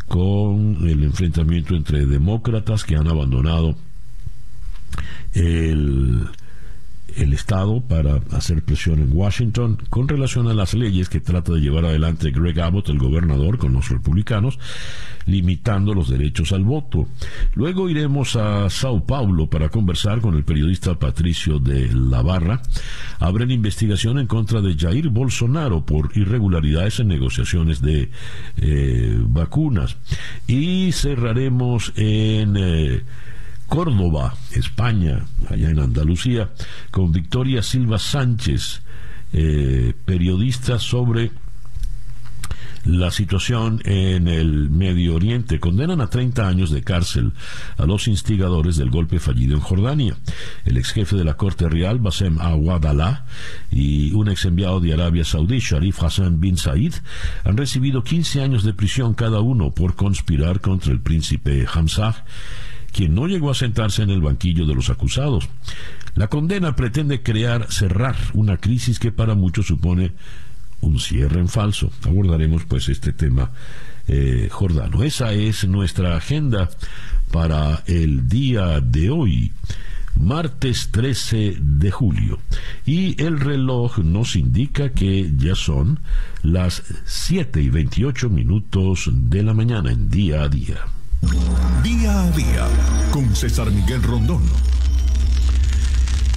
con 0.09 0.79
el 0.89 1.05
enfrentamiento 1.05 1.75
entre 1.75 2.07
demócratas 2.07 2.85
que 2.85 2.97
han 2.97 3.09
abandonado 3.09 3.77
el, 5.35 6.29
Estado 7.33 7.81
para 7.81 8.21
hacer 8.33 8.63
presión 8.63 9.01
en 9.01 9.11
Washington 9.13 9.79
con 9.91 10.09
relación 10.09 10.49
a 10.49 10.55
las 10.55 10.75
leyes 10.75 11.09
que 11.09 11.21
trata 11.21 11.53
de 11.53 11.61
llevar 11.61 11.85
adelante 11.85 12.31
Greg 12.31 12.61
Abbott, 12.61 12.89
el 12.89 12.99
gobernador, 12.99 13.59
con 13.59 13.73
los 13.73 13.89
republicanos, 13.89 14.59
limitando 15.27 15.95
los 15.95 16.09
derechos 16.09 16.53
al 16.53 16.65
voto. 16.65 17.09
Luego 17.55 17.89
iremos 17.89 18.37
a 18.37 18.69
Sao 18.71 19.05
Paulo 19.05 19.49
para 19.49 19.69
conversar 19.69 20.21
con 20.21 20.35
el 20.35 20.45
periodista 20.45 20.99
Patricio 20.99 21.59
de 21.59 21.93
la 21.93 22.23
Barra. 22.23 22.63
Abren 23.19 23.51
investigación 23.51 24.19
en 24.19 24.27
contra 24.27 24.61
de 24.61 24.77
Jair 24.77 25.09
Bolsonaro 25.09 25.85
por 25.85 26.17
irregularidades 26.17 27.01
en 27.01 27.09
negociaciones 27.09 27.81
de 27.81 28.11
eh, 28.57 29.17
vacunas. 29.21 29.97
Y 30.47 30.93
cerraremos 30.93 31.93
en... 31.97 32.57
Eh, 32.57 33.03
Córdoba, 33.69 34.35
España, 34.53 35.27
allá 35.49 35.71
en 35.71 35.81
Andalucía, 35.81 36.51
con 36.91 37.13
Victoria 37.13 37.63
Silva 37.63 37.99
Sánchez, 37.99 38.83
eh, 39.33 39.93
periodista 40.05 40.79
sobre 40.79 41.31
la 42.87 43.11
situación 43.11 43.83
en 43.85 44.29
el 44.29 44.71
Medio 44.71 45.17
Oriente. 45.17 45.59
Condenan 45.59 46.01
a 46.01 46.09
30 46.09 46.47
años 46.47 46.71
de 46.71 46.83
cárcel 46.83 47.33
a 47.77 47.85
los 47.85 48.07
instigadores 48.07 48.77
del 48.77 48.91
golpe 48.91 49.19
fallido 49.19 49.55
en 49.55 49.61
Jordania. 49.61 50.17
El 50.65 50.77
ex 50.77 50.93
jefe 50.93 51.17
de 51.17 51.25
la 51.25 51.37
Corte 51.37 51.69
Real, 51.69 51.99
Bassem 51.99 52.39
Awadallah, 52.39 53.25
y 53.71 54.13
un 54.13 54.29
ex 54.29 54.45
enviado 54.45 54.81
de 54.81 54.93
Arabia 54.93 55.25
Saudí, 55.25 55.59
Sharif 55.59 56.03
Hassan 56.03 56.41
bin 56.41 56.57
Said, 56.57 56.95
han 57.45 57.57
recibido 57.57 58.05
15 58.05 58.43
años 58.43 58.63
de 58.63 58.73
prisión 58.73 59.15
cada 59.15 59.41
uno 59.41 59.73
por 59.73 59.97
conspirar 59.97 60.61
contra 60.61 60.93
el 60.93 61.01
príncipe 61.01 61.67
Hamzah 61.73 62.25
quien 62.97 63.15
no 63.15 63.27
llegó 63.27 63.51
a 63.51 63.55
sentarse 63.55 64.03
en 64.03 64.09
el 64.09 64.23
banquillo 64.23 64.65
de 64.65 64.75
los 64.75 64.89
acusados. 64.89 65.51
La 66.15 66.29
condena 66.29 66.75
pretende 66.75 67.23
crear, 67.23 67.71
cerrar 67.71 68.17
una 68.33 68.57
crisis 68.57 68.99
que 68.99 69.13
para 69.13 69.35
muchos 69.35 69.67
supone 69.67 70.13
un 70.81 70.99
cierre 70.99 71.39
en 71.41 71.49
falso. 71.49 71.93
Abordaremos 72.07 72.65
pues 72.65 72.89
este 72.89 73.13
tema 73.13 73.51
eh, 74.09 74.49
jordano. 74.51 75.03
Esa 75.03 75.35
es 75.35 75.69
nuestra 75.69 76.17
agenda 76.17 76.71
para 77.31 77.83
el 77.87 78.29
día 78.29 78.81
de 78.81 79.11
hoy 79.11 79.53
martes 80.19 80.89
13 80.91 81.59
de 81.61 81.91
julio. 81.91 82.39
Y 82.87 83.23
el 83.23 83.39
reloj 83.39 83.99
nos 83.99 84.37
indica 84.37 84.89
que 84.93 85.35
ya 85.37 85.55
son 85.55 86.01
las 86.43 86.83
7 87.05 87.61
y 87.61 87.69
28 87.69 88.31
minutos 88.31 89.11
de 89.13 89.43
la 89.43 89.53
mañana 89.53 89.93
en 89.93 90.09
día 90.09 90.45
a 90.45 90.49
día. 90.49 90.96
Día 91.83 92.21
a 92.21 92.31
día 92.31 92.67
con 93.11 93.35
César 93.35 93.71
Miguel 93.71 94.03
Rondón. 94.03 94.43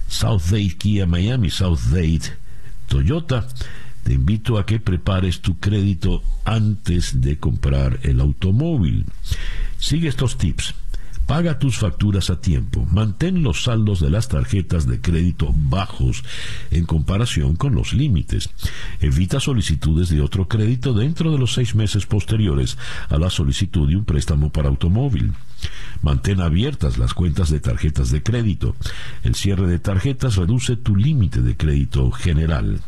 South 0.09 0.43
Date 0.51 0.77
Kia 0.77 1.07
Miami, 1.07 1.51
South 1.51 1.81
Date 1.93 2.33
Toyota. 2.89 3.47
Te 4.03 4.15
invito 4.15 4.59
a 4.59 4.65
que 4.65 4.81
prepares 4.81 5.41
tu 5.41 5.59
crédito 5.59 6.23
antes 6.45 7.21
de 7.21 7.39
comprar 7.39 8.01
el 8.03 8.21
automóvil. 8.21 9.05
Sigue 9.79 10.09
estos 10.09 10.37
tips. 10.39 10.75
Paga 11.31 11.61
tus 11.61 11.79
facturas 11.79 12.29
a 12.29 12.40
tiempo. 12.40 12.85
Mantén 12.90 13.45
los 13.45 13.62
saldos 13.62 14.01
de 14.01 14.11
las 14.11 14.27
tarjetas 14.27 14.88
de 14.88 15.01
crédito 15.01 15.55
bajos 15.55 16.25
en 16.73 16.87
comparación 16.87 17.55
con 17.55 17.73
los 17.73 17.93
límites. 17.93 18.51
Evita 19.01 19.38
solicitudes 19.38 20.09
de 20.09 20.23
otro 20.23 20.49
crédito 20.49 20.93
dentro 20.93 21.31
de 21.31 21.38
los 21.38 21.53
seis 21.53 21.77
meses 21.77 22.05
posteriores 22.05 22.79
a 23.09 23.16
la 23.16 23.31
solicitud 23.31 23.88
de 23.88 23.95
un 23.95 24.05
préstamo 24.05 24.51
para 24.51 24.71
automóvil. 24.71 25.35
Mantén 26.03 26.40
abiertas 26.40 26.99
las 26.99 27.14
cuentas 27.14 27.49
de 27.49 27.61
tarjetas 27.61 28.11
de 28.11 28.25
crédito. 28.25 28.75
El 29.23 29.37
cierre 29.37 29.69
de 29.69 29.79
tarjetas 29.79 30.35
reduce 30.35 30.75
tu 30.75 30.97
límite 30.97 31.43
de 31.43 31.57
crédito 31.57 32.11
general. 32.11 32.81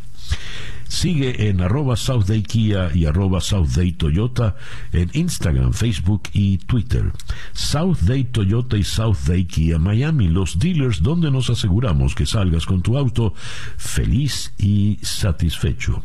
Sigue 0.92 1.48
en 1.48 1.62
arroba 1.62 1.94
Day 2.26 2.42
Kia 2.42 2.90
y 2.94 3.06
arroba 3.06 3.38
Day 3.74 3.92
Toyota 3.92 4.56
en 4.92 5.08
Instagram, 5.14 5.72
Facebook 5.72 6.24
y 6.34 6.58
Twitter. 6.58 7.10
South 7.54 8.00
Day 8.02 8.24
Toyota 8.24 8.76
y 8.76 8.84
South 8.84 9.16
Day 9.26 9.46
Kia 9.46 9.78
Miami, 9.78 10.28
los 10.28 10.58
dealers 10.58 11.02
donde 11.02 11.30
nos 11.30 11.48
aseguramos 11.48 12.14
que 12.14 12.26
salgas 12.26 12.66
con 12.66 12.82
tu 12.82 12.98
auto 12.98 13.32
feliz 13.78 14.52
y 14.58 14.98
satisfecho. 15.00 16.04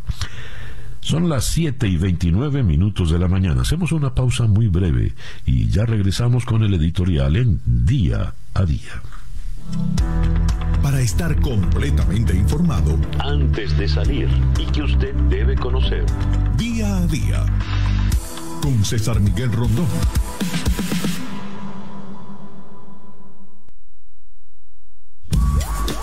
Son 1.02 1.28
las 1.28 1.44
7 1.48 1.86
y 1.86 1.98
29 1.98 2.64
minutos 2.64 3.12
de 3.12 3.20
la 3.20 3.28
mañana. 3.28 3.64
Hacemos 3.64 3.92
una 3.92 4.16
pausa 4.16 4.48
muy 4.48 4.68
breve 4.68 5.14
y 5.46 5.68
ya 5.68 5.86
regresamos 5.86 6.46
con 6.46 6.64
el 6.64 6.74
editorial 6.74 7.36
en 7.36 7.60
Día 7.66 8.34
a 8.54 8.64
Día. 8.66 9.02
Para 10.82 11.02
estar 11.02 11.40
completamente 11.42 12.36
informado 12.36 12.98
antes 13.20 13.78
de 13.78 13.88
salir 13.88 14.30
y 14.58 14.66
que 14.68 14.84
usted 14.84 15.14
debe 15.30 15.56
conocer. 15.56 16.06
Día 16.58 16.98
a 16.98 17.08
día. 17.08 17.46
Con 18.62 18.84
César 18.84 19.20
Miguel 19.20 19.52
Rondón. 19.52 19.88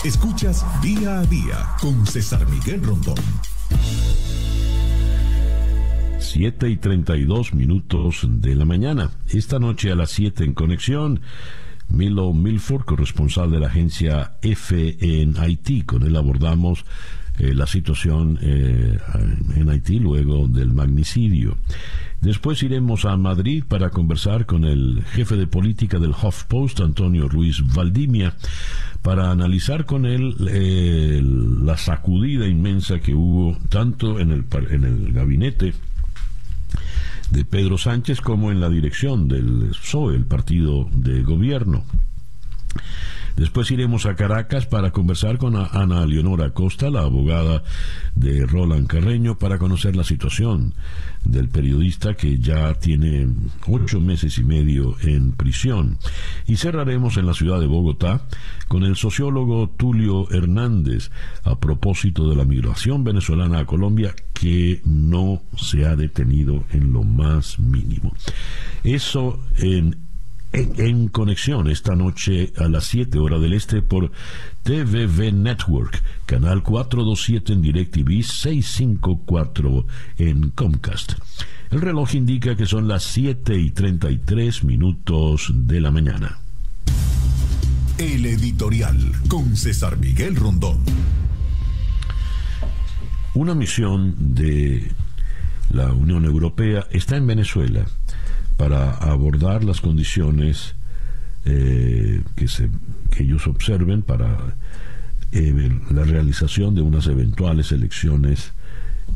Escuchas 0.05 0.63
día 0.83 1.19
a 1.19 1.25
día 1.25 1.67
con 1.81 2.05
César 2.05 2.47
Miguel 2.47 2.83
Rondón. 2.83 3.15
7 6.19 6.69
y 6.69 6.77
32 6.77 7.53
minutos 7.53 8.27
de 8.29 8.55
la 8.55 8.65
mañana. 8.65 9.09
Esta 9.29 9.57
noche 9.57 9.91
a 9.91 9.95
las 9.95 10.11
7 10.11 10.43
en 10.43 10.53
conexión 10.53 11.21
Milo 11.89 12.33
Milford, 12.33 12.85
corresponsal 12.85 13.51
de 13.51 13.59
la 13.59 13.67
agencia 13.67 14.33
F 14.41 14.97
en 14.99 15.37
Haití. 15.37 15.83
Con 15.83 16.03
él 16.03 16.15
abordamos 16.15 16.85
eh, 17.37 17.53
la 17.53 17.67
situación 17.67 18.39
eh, 18.41 18.97
en 19.55 19.69
Haití 19.69 19.99
luego 19.99 20.47
del 20.47 20.73
magnicidio. 20.73 21.57
Después 22.21 22.63
iremos 22.63 23.05
a 23.05 23.17
Madrid 23.17 23.63
para 23.67 23.89
conversar 23.89 24.45
con 24.45 24.63
el 24.63 25.03
jefe 25.11 25.35
de 25.35 25.45
política 25.45 25.99
del 25.99 26.11
HuffPost, 26.11 26.79
Antonio 26.79 27.27
Ruiz 27.27 27.61
Valdimia, 27.75 28.35
para 29.01 29.31
analizar 29.31 29.85
con 29.85 30.05
él 30.05 30.35
eh, 30.49 31.21
la 31.23 31.77
sacudida 31.77 32.47
inmensa 32.47 32.99
que 32.99 33.13
hubo 33.13 33.57
tanto 33.69 34.19
en 34.19 34.31
el, 34.31 34.45
en 34.71 34.83
el 34.85 35.13
gabinete 35.13 35.73
de 37.31 37.45
Pedro 37.45 37.77
Sánchez 37.77 38.21
como 38.21 38.51
en 38.51 38.61
la 38.61 38.69
dirección 38.69 39.27
del 39.27 39.69
PSOE, 39.71 40.15
el 40.15 40.25
partido 40.25 40.87
de 40.91 41.23
gobierno. 41.23 41.83
Después 43.35 43.69
iremos 43.71 44.05
a 44.05 44.15
Caracas 44.15 44.65
para 44.65 44.91
conversar 44.91 45.37
con 45.37 45.57
Ana 45.57 46.05
Leonora 46.05 46.51
Costa, 46.51 46.89
la 46.89 47.01
abogada 47.01 47.63
de 48.15 48.45
Roland 48.45 48.87
Carreño, 48.87 49.37
para 49.37 49.57
conocer 49.57 49.95
la 49.97 50.05
situación 50.05 50.73
del 51.25 51.49
periodista 51.49 52.13
que 52.13 52.39
ya 52.39 52.73
tiene 52.75 53.27
ocho 53.67 53.99
meses 53.99 54.37
y 54.37 54.43
medio 54.43 54.95
en 55.01 55.33
prisión. 55.33 55.97
Y 56.47 56.57
cerraremos 56.57 57.17
en 57.17 57.25
la 57.25 57.33
ciudad 57.33 57.59
de 57.59 57.67
Bogotá 57.67 58.27
con 58.67 58.83
el 58.83 58.95
sociólogo 58.95 59.69
Tulio 59.69 60.29
Hernández 60.31 61.11
a 61.43 61.59
propósito 61.59 62.29
de 62.29 62.35
la 62.35 62.45
migración 62.45 63.03
venezolana 63.03 63.59
a 63.59 63.65
Colombia 63.65 64.15
que 64.33 64.81
no 64.85 65.41
se 65.57 65.85
ha 65.85 65.95
detenido 65.95 66.63
en 66.71 66.93
lo 66.93 67.03
más 67.03 67.59
mínimo. 67.59 68.13
Eso 68.83 69.39
en 69.57 70.04
en, 70.55 71.09
conexión 71.09 71.69
esta 71.69 71.95
noche 71.95 72.53
a 72.57 72.67
las 72.67 72.85
7 72.85 73.19
horas 73.19 73.41
del 73.41 73.53
este 73.53 73.81
por 73.81 74.11
TVV 74.63 75.33
Network, 75.33 76.01
canal 76.25 76.63
427 76.63 77.53
en 77.53 77.61
DirecTV, 77.61 78.23
654 78.23 79.85
en 80.17 80.49
Comcast. 80.51 81.13
El 81.71 81.81
reloj 81.81 82.15
indica 82.15 82.55
que 82.55 82.65
son 82.65 82.87
las 82.87 83.03
7 83.03 83.57
y 83.57 83.71
33 83.71 84.63
minutos 84.63 85.51
de 85.53 85.81
la 85.81 85.91
mañana. 85.91 86.39
El 87.97 88.25
editorial 88.25 88.97
con 89.27 89.55
César 89.55 89.97
Miguel 89.97 90.35
Rondón. 90.35 90.79
Una 93.33 93.53
misión 93.53 94.15
de 94.35 94.91
la 95.71 95.91
Unión 95.91 96.23
Europea 96.23 96.87
está 96.91 97.17
en 97.17 97.27
Venezuela 97.27 97.85
para 98.57 98.91
abordar 98.91 99.63
las 99.63 99.81
condiciones 99.81 100.75
eh, 101.45 102.21
que, 102.35 102.47
ellos 103.17 103.47
observen 103.47 104.01
para 104.01 104.55
eh, 105.31 105.79
la 105.91 106.03
realización 106.03 106.75
de 106.75 106.81
unas 106.81 107.07
eventuales 107.07 107.71
elecciones 107.71 108.51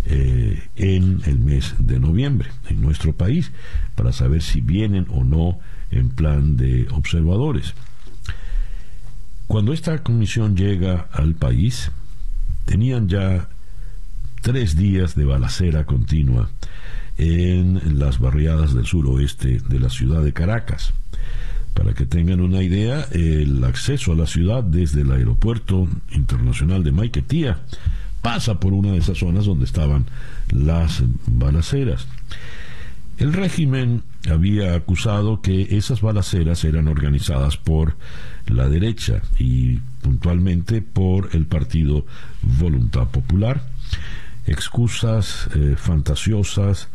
eh, 0.06 0.62
en 0.75 1.21
el 1.25 1.39
mes 1.39 1.75
de 1.80 1.99
noviembre 1.99 2.49
en 2.69 2.82
nuestro 2.82 3.13
país 3.13 3.52
para 3.95 4.13
saber 4.13 4.41
si 4.41 4.62
vienen 4.62 5.08
o 5.10 5.23
no 5.23 5.60
en 5.91 6.10
plan 6.10 6.56
de 6.56 6.88
observadores. 6.91 7.73
Cuando 9.47 9.73
esta 9.73 10.04
comisión 10.04 10.56
llega 10.56 11.08
al 11.12 11.34
país, 11.34 11.91
tenían 12.65 13.10
ya 13.10 13.49
tres 14.41 14.75
días 14.75 15.15
de 15.15 15.25
balacera 15.25 15.86
continua 15.86 16.49
en 17.19 17.99
las 17.99 18.19
barriadas 18.19 18.73
del 18.73 18.86
suroeste 18.86 19.60
de 19.67 19.79
la 19.79 19.89
ciudad 19.89 20.23
de 20.23 20.34
Caracas. 20.34 20.93
Para 21.73 21.93
que 21.93 22.05
tengan 22.05 22.41
una 22.41 22.63
idea, 22.63 23.05
el 23.12 23.63
acceso 23.63 24.13
a 24.13 24.15
la 24.15 24.25
ciudad 24.25 24.63
desde 24.63 25.01
el 25.01 25.12
aeropuerto 25.12 25.88
internacional 26.12 26.84
de 26.84 26.91
Maiquetía 26.91 27.60
pasa 28.21 28.60
por 28.60 28.73
una 28.73 28.91
de 28.91 28.97
esas 28.97 29.17
zonas 29.19 29.45
donde 29.45 29.65
estaban 29.65 30.05
las 30.49 31.03
balaceras. 31.27 32.08
El 33.17 33.34
régimen 33.34 34.03
había 34.29 34.75
acusado 34.75 35.41
que 35.41 35.77
esas 35.77 36.01
balaceras 36.01 36.63
eran 36.63 36.88
organizadas 36.88 37.58
por 37.58 37.95
la 38.47 38.69
derecha 38.69 39.21
y 39.38 39.79
puntualmente 40.01 40.82
por 40.82 41.29
el 41.34 41.45
partido 41.45 42.05
Voluntad 42.41 43.08
Popular. 43.10 43.62
Excusas 44.45 45.49
eh, 45.53 45.75
fantasiosas, 45.77 46.88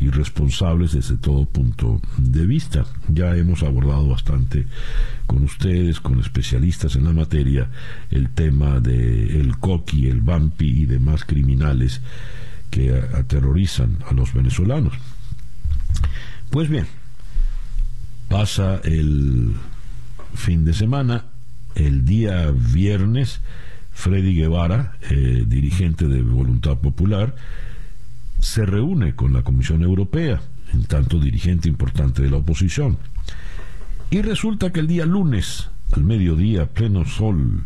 irresponsables 0.00 0.92
desde 0.92 1.16
todo 1.16 1.44
punto 1.44 2.00
de 2.16 2.46
vista. 2.46 2.86
Ya 3.08 3.36
hemos 3.36 3.62
abordado 3.62 4.08
bastante 4.08 4.66
con 5.26 5.44
ustedes, 5.44 6.00
con 6.00 6.20
especialistas 6.20 6.96
en 6.96 7.04
la 7.04 7.12
materia, 7.12 7.68
el 8.10 8.30
tema 8.30 8.80
del 8.80 9.30
el 9.30 9.58
coqui, 9.58 10.08
el 10.08 10.20
vampi 10.20 10.66
y 10.66 10.86
demás 10.86 11.24
criminales 11.24 12.00
que 12.70 12.92
aterrorizan 12.92 13.98
a 14.08 14.14
los 14.14 14.32
venezolanos. 14.32 14.94
Pues 16.50 16.68
bien, 16.68 16.86
pasa 18.28 18.80
el 18.84 19.54
fin 20.34 20.64
de 20.64 20.72
semana, 20.72 21.26
el 21.74 22.04
día 22.04 22.50
viernes, 22.50 23.40
Freddy 23.92 24.34
Guevara, 24.34 24.96
eh, 25.10 25.44
dirigente 25.46 26.06
de 26.06 26.22
Voluntad 26.22 26.78
Popular, 26.78 27.34
se 28.40 28.66
reúne 28.66 29.14
con 29.14 29.32
la 29.32 29.42
Comisión 29.42 29.82
Europea, 29.82 30.40
en 30.72 30.84
tanto 30.84 31.18
dirigente 31.18 31.68
importante 31.68 32.22
de 32.22 32.30
la 32.30 32.38
oposición. 32.38 32.98
Y 34.10 34.22
resulta 34.22 34.72
que 34.72 34.80
el 34.80 34.86
día 34.86 35.06
lunes, 35.06 35.70
al 35.92 36.04
mediodía, 36.04 36.66
pleno 36.66 37.04
sol, 37.04 37.64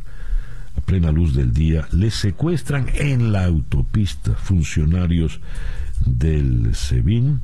a 0.76 0.80
plena 0.80 1.10
luz 1.10 1.34
del 1.34 1.52
día, 1.52 1.86
le 1.92 2.10
secuestran 2.10 2.86
en 2.94 3.32
la 3.32 3.44
autopista 3.44 4.34
funcionarios 4.34 5.40
del 6.04 6.74
SEBIN 6.74 7.40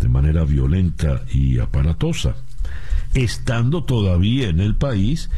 de 0.00 0.08
manera 0.08 0.44
violenta 0.44 1.22
y 1.32 1.58
aparatosa, 1.60 2.34
estando 3.14 3.84
todavía 3.84 4.48
en 4.48 4.60
el 4.60 4.74
país 4.74 5.30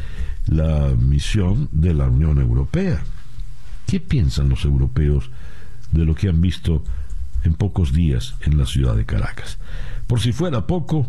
la 0.46 0.94
misión 0.98 1.68
de 1.72 1.94
la 1.94 2.08
Unión 2.08 2.40
Europea. 2.40 3.02
¿Qué 3.86 4.00
piensan 4.00 4.48
los 4.48 4.64
europeos 4.64 5.30
de 5.92 6.04
lo 6.04 6.14
que 6.14 6.28
han 6.28 6.40
visto 6.40 6.82
en 7.44 7.54
pocos 7.54 7.92
días 7.92 8.34
en 8.40 8.58
la 8.58 8.66
ciudad 8.66 8.96
de 8.96 9.04
Caracas? 9.04 9.58
Por 10.06 10.20
si 10.20 10.32
fuera 10.32 10.66
poco, 10.66 11.08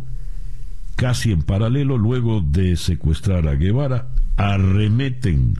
casi 0.95 1.31
en 1.31 1.41
paralelo, 1.41 1.97
luego 1.97 2.41
de 2.41 2.75
secuestrar 2.75 3.47
a 3.47 3.55
Guevara, 3.55 4.09
arremeten 4.37 5.55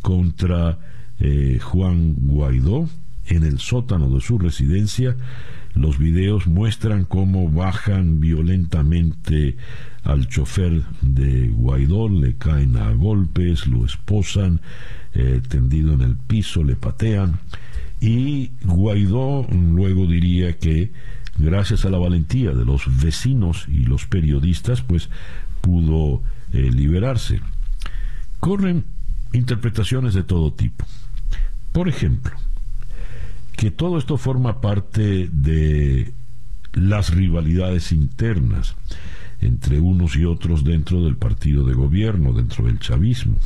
contra 0.00 0.78
eh, 1.18 1.58
Juan 1.62 2.14
Guaidó, 2.18 2.88
en 3.26 3.44
el 3.44 3.58
sótano 3.58 4.10
de 4.10 4.20
su 4.20 4.38
residencia. 4.38 5.16
Los 5.74 5.98
videos 5.98 6.46
muestran 6.46 7.04
cómo 7.04 7.48
bajan 7.48 8.20
violentamente 8.20 9.56
al 10.02 10.28
chofer 10.28 10.82
de 11.00 11.48
Guaidó, 11.48 12.08
le 12.08 12.34
caen 12.34 12.76
a 12.76 12.92
golpes, 12.92 13.66
lo 13.66 13.86
esposan, 13.86 14.60
eh, 15.14 15.40
tendido 15.48 15.94
en 15.94 16.02
el 16.02 16.16
piso, 16.16 16.62
le 16.62 16.76
patean. 16.76 17.38
Y 18.02 18.50
Guaidó 18.64 19.46
luego 19.52 20.08
diría 20.08 20.58
que 20.58 20.90
gracias 21.38 21.84
a 21.84 21.88
la 21.88 21.98
valentía 21.98 22.50
de 22.50 22.64
los 22.64 22.82
vecinos 23.00 23.66
y 23.68 23.84
los 23.84 24.06
periodistas, 24.06 24.82
pues 24.82 25.08
pudo 25.60 26.20
eh, 26.52 26.68
liberarse. 26.72 27.40
Corren 28.40 28.84
interpretaciones 29.32 30.14
de 30.14 30.24
todo 30.24 30.52
tipo. 30.52 30.84
Por 31.70 31.88
ejemplo, 31.88 32.32
que 33.56 33.70
todo 33.70 33.98
esto 33.98 34.16
forma 34.16 34.60
parte 34.60 35.28
de 35.32 36.12
las 36.72 37.14
rivalidades 37.14 37.92
internas 37.92 38.74
entre 39.40 39.78
unos 39.78 40.16
y 40.16 40.24
otros 40.24 40.64
dentro 40.64 41.04
del 41.04 41.16
partido 41.16 41.64
de 41.64 41.74
gobierno, 41.74 42.32
dentro 42.32 42.64
del 42.64 42.80
chavismo. 42.80 43.36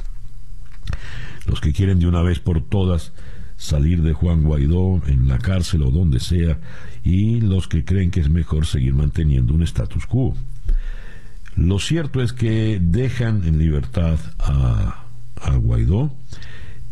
Los 1.46 1.60
que 1.60 1.74
quieren 1.74 1.98
de 1.98 2.06
una 2.06 2.22
vez 2.22 2.40
por 2.40 2.62
todas 2.62 3.12
salir 3.56 4.02
de 4.02 4.12
Juan 4.12 4.42
Guaidó 4.42 5.02
en 5.06 5.28
la 5.28 5.38
cárcel 5.38 5.82
o 5.82 5.90
donde 5.90 6.20
sea, 6.20 6.58
y 7.02 7.40
los 7.40 7.68
que 7.68 7.84
creen 7.84 8.10
que 8.10 8.20
es 8.20 8.28
mejor 8.28 8.66
seguir 8.66 8.94
manteniendo 8.94 9.54
un 9.54 9.62
status 9.62 10.06
quo. 10.06 10.34
Lo 11.56 11.78
cierto 11.78 12.22
es 12.22 12.32
que 12.32 12.78
dejan 12.80 13.44
en 13.44 13.58
libertad 13.58 14.18
a, 14.38 15.02
Guaidó 15.58 16.12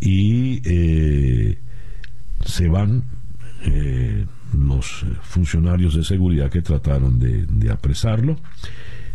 y 0.00 0.60
eh, 0.64 1.58
se 2.44 2.68
van 2.68 3.04
eh, 3.64 4.26
los 4.52 5.04
funcionarios 5.22 5.94
de 5.94 6.04
seguridad 6.04 6.50
que 6.50 6.62
trataron 6.62 7.18
de, 7.18 7.70
apresarlo. 7.70 8.38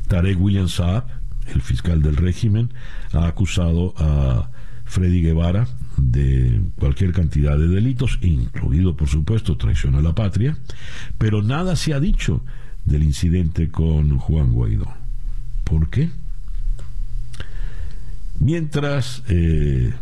Tarek 0.08 0.40
William 0.40 0.68
Saab, 0.68 1.06
el 1.54 1.62
fiscal 1.62 2.02
del 2.02 2.18
régimen, 2.18 2.74
ha 3.14 3.28
acusado 3.28 3.94
a 3.98 4.50
Freddy 4.90 5.22
Guevara 5.22 5.68
de 5.98 6.62
cualquier 6.76 7.14
cantidad 7.14 7.58
de 7.58 7.68
delitos, 7.68 8.18
incluido 8.24 8.98
por 8.98 9.08
supuesto 9.08 9.56
traición 9.56 9.94
a 9.94 10.02
la 10.02 10.16
patria, 10.16 10.58
pero 11.20 11.44
nada 11.44 11.76
se 11.76 11.94
ha 11.94 12.00
dicho 12.00 12.42
del 12.86 13.04
incidente 13.04 13.70
con 13.70 14.18
Juan 14.18 14.52
Guaidó. 14.52 14.92
¿Por 15.64 15.92
qué? 15.92 16.10
Mientras 18.40 19.22
eh, 19.30 19.94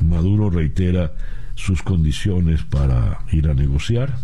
Maduro 0.00 0.50
reitera 0.50 1.14
sus 1.54 1.82
condiciones 1.82 2.64
para 2.64 3.20
ir 3.32 3.48
a 3.48 3.54
negociar, 3.54 4.18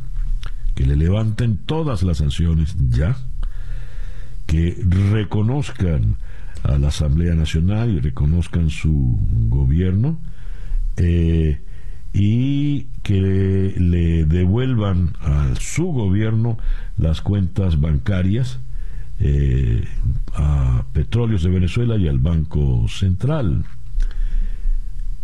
que 0.74 0.84
le 0.84 0.96
levanten 0.96 1.56
todas 1.56 2.02
las 2.02 2.18
sanciones 2.18 2.76
ya, 2.90 3.16
que 4.46 4.76
reconozcan 5.12 6.16
a 6.62 6.78
la 6.78 6.88
Asamblea 6.88 7.34
Nacional 7.34 7.90
y 7.90 8.00
reconozcan 8.00 8.70
su 8.70 9.18
gobierno 9.48 10.18
eh, 10.96 11.60
y 12.12 12.84
que 13.02 13.74
le 13.76 14.24
devuelvan 14.24 15.12
a 15.20 15.54
su 15.58 15.86
gobierno 15.86 16.58
las 16.96 17.20
cuentas 17.20 17.80
bancarias 17.80 18.58
eh, 19.20 19.84
a 20.34 20.84
Petróleos 20.92 21.42
de 21.42 21.50
Venezuela 21.50 21.96
y 21.96 22.08
al 22.08 22.18
Banco 22.18 22.86
Central. 22.88 23.64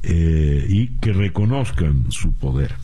Eh, 0.02 0.66
y 0.68 0.88
que 0.98 1.12
reconozcan 1.12 2.12
su 2.12 2.32
poder. 2.32 2.74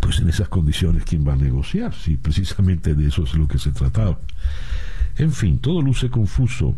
Pues 0.00 0.20
en 0.20 0.30
esas 0.30 0.48
condiciones, 0.48 1.04
¿quién 1.04 1.26
va 1.26 1.34
a 1.34 1.36
negociar? 1.36 1.92
Si 1.94 2.16
precisamente 2.16 2.94
de 2.94 3.08
eso 3.08 3.24
es 3.24 3.34
lo 3.34 3.46
que 3.46 3.58
se 3.58 3.72
trataba. 3.72 4.18
En 5.18 5.32
fin, 5.32 5.58
todo 5.58 5.82
luce 5.82 6.08
confuso 6.08 6.74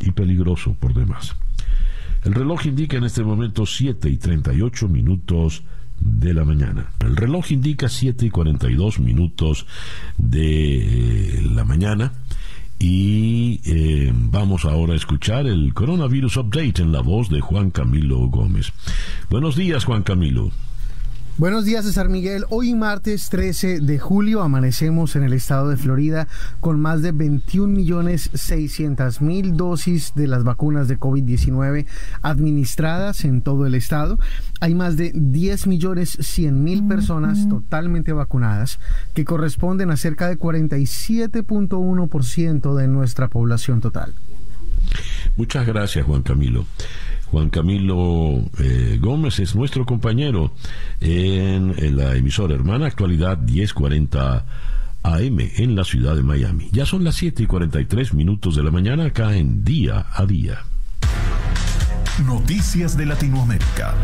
y 0.00 0.10
peligroso 0.12 0.74
por 0.78 0.94
demás. 0.94 1.36
El 2.24 2.34
reloj 2.34 2.66
indica 2.66 2.96
en 2.96 3.04
este 3.04 3.22
momento 3.22 3.66
7 3.66 4.10
y 4.10 4.16
38 4.16 4.88
minutos 4.88 5.62
de 6.00 6.34
la 6.34 6.44
mañana. 6.44 6.90
El 7.00 7.16
reloj 7.16 7.52
indica 7.52 7.88
7 7.88 8.26
y 8.26 8.30
42 8.30 8.98
minutos 8.98 9.66
de 10.18 11.38
eh, 11.38 11.42
la 11.42 11.64
mañana. 11.64 12.12
Y 12.78 13.60
eh, 13.64 14.12
vamos 14.12 14.64
ahora 14.66 14.92
a 14.92 14.96
escuchar 14.96 15.46
el 15.46 15.72
Coronavirus 15.72 16.36
Update 16.36 16.82
en 16.82 16.92
la 16.92 17.00
voz 17.00 17.30
de 17.30 17.40
Juan 17.40 17.70
Camilo 17.70 18.18
Gómez. 18.26 18.72
Buenos 19.30 19.56
días, 19.56 19.84
Juan 19.84 20.02
Camilo. 20.02 20.50
Buenos 21.38 21.66
días, 21.66 21.84
César 21.84 22.08
Miguel. 22.08 22.46
Hoy 22.48 22.74
martes 22.74 23.28
13 23.28 23.80
de 23.80 23.98
julio 23.98 24.40
amanecemos 24.40 25.16
en 25.16 25.22
el 25.22 25.34
estado 25.34 25.68
de 25.68 25.76
Florida 25.76 26.28
con 26.60 26.80
más 26.80 27.02
de 27.02 27.12
21 27.12 27.74
millones 27.74 28.30
600 28.32 29.20
mil 29.20 29.54
dosis 29.54 30.14
de 30.14 30.28
las 30.28 30.44
vacunas 30.44 30.88
de 30.88 30.98
COVID-19 30.98 31.84
administradas 32.22 33.26
en 33.26 33.42
todo 33.42 33.66
el 33.66 33.74
estado. 33.74 34.18
Hay 34.60 34.74
más 34.74 34.96
de 34.96 35.12
10 35.14 35.66
millones 35.66 36.16
100 36.18 36.64
mil 36.64 36.88
personas 36.88 37.46
totalmente 37.50 38.14
vacunadas, 38.14 38.80
que 39.12 39.26
corresponden 39.26 39.90
a 39.90 39.98
cerca 39.98 40.28
de 40.28 40.38
47.1% 40.38 42.74
de 42.74 42.88
nuestra 42.88 43.28
población 43.28 43.82
total. 43.82 44.14
Muchas 45.36 45.66
gracias, 45.66 46.06
Juan 46.06 46.22
Camilo. 46.22 46.64
Juan 47.30 47.50
Camilo 47.50 48.40
eh, 48.58 48.98
Gómez 49.00 49.40
es 49.40 49.54
nuestro 49.54 49.84
compañero 49.84 50.52
en, 51.00 51.96
la 51.96 52.16
emisora 52.16 52.54
hermana 52.54 52.86
Actualidad 52.86 53.38
1040 53.38 54.46
AM 55.02 55.38
en 55.56 55.76
la 55.76 55.84
ciudad 55.84 56.14
de 56.16 56.22
Miami. 56.22 56.68
Ya 56.72 56.86
son 56.86 57.04
las 57.04 57.16
7 57.16 57.42
y 57.42 57.46
43 57.46 58.14
minutos 58.14 58.56
de 58.56 58.62
la 58.62 58.70
mañana 58.70 59.06
acá 59.06 59.36
en 59.36 59.64
Día 59.64 60.06
a 60.12 60.24
Día. 60.24 60.60
Noticias 62.24 62.96
de 62.96 63.06
Latinoamérica. 63.06 63.94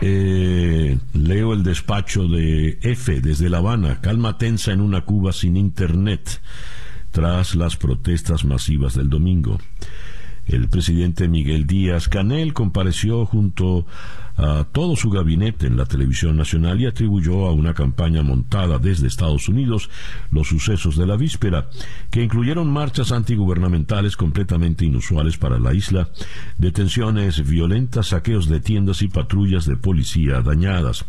Eh, 0.00 0.98
leo 1.12 1.52
el 1.52 1.62
despacho 1.62 2.26
de 2.26 2.78
F 2.82 3.20
desde 3.20 3.48
La 3.48 3.58
Habana. 3.58 4.00
Calma 4.00 4.36
tensa 4.36 4.72
en 4.72 4.80
una 4.80 5.02
Cuba 5.02 5.32
sin 5.32 5.56
internet 5.56 6.40
tras 7.12 7.54
las 7.54 7.76
protestas 7.76 8.44
masivas 8.44 8.94
del 8.94 9.08
domingo. 9.08 9.60
El 10.46 10.68
presidente 10.68 11.28
Miguel 11.28 11.66
Díaz 11.66 12.08
Canel 12.08 12.52
compareció 12.52 13.24
junto 13.26 13.86
a 14.36 14.64
todo 14.64 14.96
su 14.96 15.10
gabinete 15.10 15.66
en 15.66 15.76
la 15.76 15.84
televisión 15.84 16.36
nacional 16.36 16.80
y 16.80 16.86
atribuyó 16.86 17.46
a 17.46 17.52
una 17.52 17.74
campaña 17.74 18.22
montada 18.22 18.78
desde 18.78 19.06
Estados 19.06 19.48
Unidos 19.48 19.90
los 20.30 20.48
sucesos 20.48 20.96
de 20.96 21.06
la 21.06 21.16
víspera, 21.16 21.68
que 22.10 22.22
incluyeron 22.22 22.72
marchas 22.72 23.12
antigubernamentales 23.12 24.16
completamente 24.16 24.84
inusuales 24.84 25.36
para 25.36 25.58
la 25.58 25.74
isla, 25.74 26.08
detenciones 26.58 27.46
violentas, 27.48 28.08
saqueos 28.08 28.48
de 28.48 28.60
tiendas 28.60 29.02
y 29.02 29.08
patrullas 29.08 29.66
de 29.66 29.76
policía 29.76 30.40
dañadas. 30.40 31.04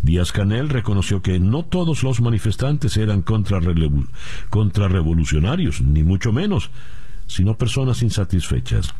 Díaz 0.00 0.32
Canel 0.32 0.68
reconoció 0.68 1.20
que 1.20 1.38
no 1.38 1.64
todos 1.64 2.02
los 2.02 2.20
manifestantes 2.20 2.96
eran 2.96 3.22
contrarrevolucionarios, 3.22 5.80
ni 5.80 6.02
mucho 6.02 6.32
menos, 6.32 6.70
sino 7.26 7.56
personas 7.56 8.02
insatisfechas. 8.02 8.94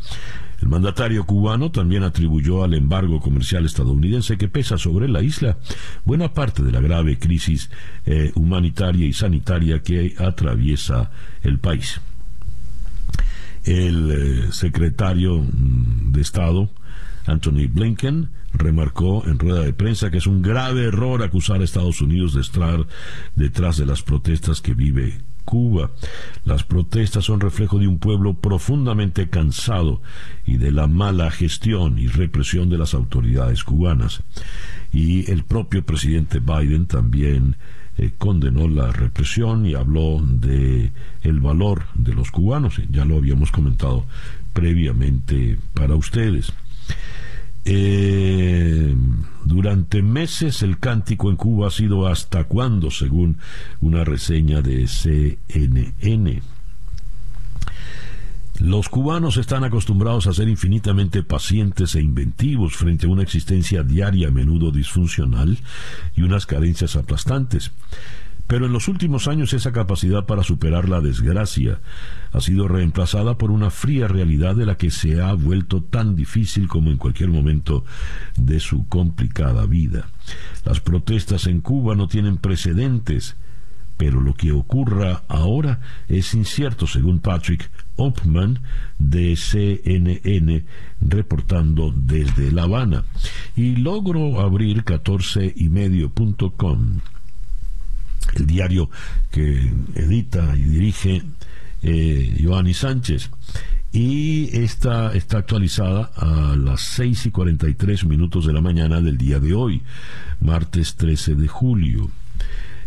El 0.63 0.69
mandatario 0.69 1.25
cubano 1.25 1.73
también 1.73 2.05
atribuyó 2.05 2.63
al 2.63 2.75
embargo 2.75 3.21
comercial 3.21 3.67
estadounidense 3.67 4.39
que 4.39 4.49
pesa 4.49 4.79
sobre 4.79 5.09
la 5.09 5.21
isla 5.21 5.59
buena 6.05 6.33
parte 6.33 6.63
de 6.63 6.71
la 6.71 6.81
grave 6.81 7.19
crisis 7.19 7.69
eh, 8.07 8.31
humanitaria 8.37 9.07
y 9.07 9.13
sanitaria 9.13 9.83
que 9.83 10.15
atraviesa 10.19 11.11
el 11.43 11.59
país. 11.59 12.01
El 13.65 14.11
eh, 14.11 14.53
secretario 14.53 15.39
mm, 15.39 16.13
de 16.13 16.21
Estado, 16.21 16.71
Anthony 17.27 17.67
Blinken, 17.69 18.29
remarcó 18.55 19.27
en 19.27 19.41
rueda 19.41 19.63
de 19.63 19.73
prensa 19.73 20.13
que 20.13 20.19
es 20.19 20.29
un 20.29 20.43
grave 20.43 20.85
error 20.85 21.25
acusar 21.25 21.61
a 21.61 21.65
Estados 21.65 22.01
Unidos 22.01 22.35
de 22.35 22.41
estar 22.41 22.87
detrás 23.35 23.79
de 23.79 23.87
las 23.87 24.03
protestas 24.03 24.61
que 24.61 24.75
vive 24.75 25.23
Cuba. 25.53 25.91
Las 26.47 26.65
protestas 26.65 27.27
son 27.27 27.39
reflejo 27.39 27.79
de 27.79 27.87
un 27.87 27.99
pueblo 27.99 28.33
profundamente 28.33 29.29
cansado 29.29 30.01
y 30.47 30.57
de 30.57 30.71
la 30.71 30.87
mala 30.87 31.31
gestión 31.31 31.99
y 31.99 32.07
represión 32.07 32.71
de 32.71 32.79
las 32.79 32.95
autoridades 32.95 33.63
cubanas. 33.63 34.23
Y 34.95 35.31
el 35.31 35.45
propio 35.45 35.85
presidente 35.85 36.39
Biden 36.39 36.87
también 36.87 37.57
eh, 37.99 38.13
condenó 38.17 38.67
la 38.67 38.93
represión 38.93 39.67
y 39.67 39.75
habló 39.75 40.23
de 40.27 40.91
el 41.21 41.41
valor 41.41 41.83
de 41.97 42.15
los 42.15 42.31
cubanos. 42.31 42.81
Ya 42.91 43.05
lo 43.05 43.19
habíamos 43.19 43.53
comentado 43.53 44.07
previamente 44.55 45.59
para 45.75 45.97
ustedes. 45.97 46.51
Eh, 47.67 48.97
durante 49.53 50.03
meses 50.03 50.63
el 50.63 50.79
cántico 50.79 51.31
en 51.31 51.37
Cuba 51.37 51.69
ha 51.69 51.71
sido 51.71 52.07
hasta 52.07 52.45
cuándo, 52.45 52.91
según 52.91 53.39
una 53.81 54.05
reseña 54.05 54.63
de 54.63 54.87
CNN. 54.89 56.43
Los 58.59 58.89
cubanos 58.89 59.39
están 59.39 59.65
acostumbrados 59.65 60.27
a 60.27 60.33
ser 60.33 60.49
infinitamente 60.49 61.23
pacientes 61.23 61.95
e 61.95 62.01
inventivos 62.01 62.77
frente 62.77 63.07
a 63.07 63.09
una 63.09 63.23
existencia 63.23 63.83
diaria 63.83 64.29
a 64.29 64.31
menudo 64.31 64.71
disfuncional 64.71 65.59
y 66.15 66.23
unas 66.23 66.47
carencias 66.47 66.95
aplastantes. 66.97 67.73
Pero 68.53 68.67
en 68.67 68.73
los 68.75 68.89
últimos 68.89 69.29
años 69.29 69.55
esa 69.55 69.73
capacidad 69.73 70.27
para 70.27 70.43
superar 70.43 70.87
la 70.87 71.01
desgracia 71.01 71.81
ha 72.33 72.41
sido 72.43 72.69
reemplazada 72.69 73.39
por 73.39 73.51
una 73.51 73.71
fría 73.71 74.09
realidad 74.09 74.55
de 74.55 74.67
la 74.67 74.77
que 74.77 74.91
se 74.91 75.23
ha 75.23 75.33
vuelto 75.33 75.83
tan 75.83 76.15
difícil 76.15 76.69
como 76.69 76.91
en 76.91 76.99
cualquier 76.99 77.31
momento 77.31 77.87
de 78.37 78.61
su 78.61 78.87
complicada 78.89 79.65
vida. 79.65 80.07
Las 80.67 80.81
protestas 80.81 81.47
en 81.47 81.63
Cuba 81.63 81.95
no 81.95 82.09
tienen 82.09 82.37
precedentes, 82.37 83.37
pero 83.97 84.21
lo 84.21 84.35
que 84.35 84.53
ocurra 84.53 85.23
ahora 85.29 85.81
es 86.07 86.35
incierto, 86.35 86.87
según 86.87 87.21
Patrick 87.21 87.71
Opman 87.97 88.61
de 88.99 89.35
CNN 89.35 90.67
reportando 91.01 91.91
desde 91.97 92.53
La 92.53 92.65
Habana. 92.65 93.07
Y 93.57 93.77
logro 93.77 94.43
abrir 94.43 94.85
14ymedio.com 94.85 97.01
el 98.35 98.47
diario 98.47 98.91
que 99.31 99.73
edita 99.95 100.55
y 100.57 100.63
dirige 100.63 101.23
eh, 101.83 102.75
Sánchez. 102.75 103.31
Y 103.93 104.49
esta 104.57 105.13
está 105.13 105.39
actualizada 105.39 106.11
a 106.17 106.57
las 106.57 106.81
6 106.81 107.27
y 107.27 107.31
43 107.31 108.07
minutos 108.07 108.47
de 108.47 108.55
la 108.55 108.63
mañana 108.63 109.03
del 109.03 109.19
día 109.19 109.39
de 109.39 109.53
hoy, 109.53 109.83
martes 110.41 110.95
13 110.97 111.35
de 111.35 111.49
julio. 111.49 112.11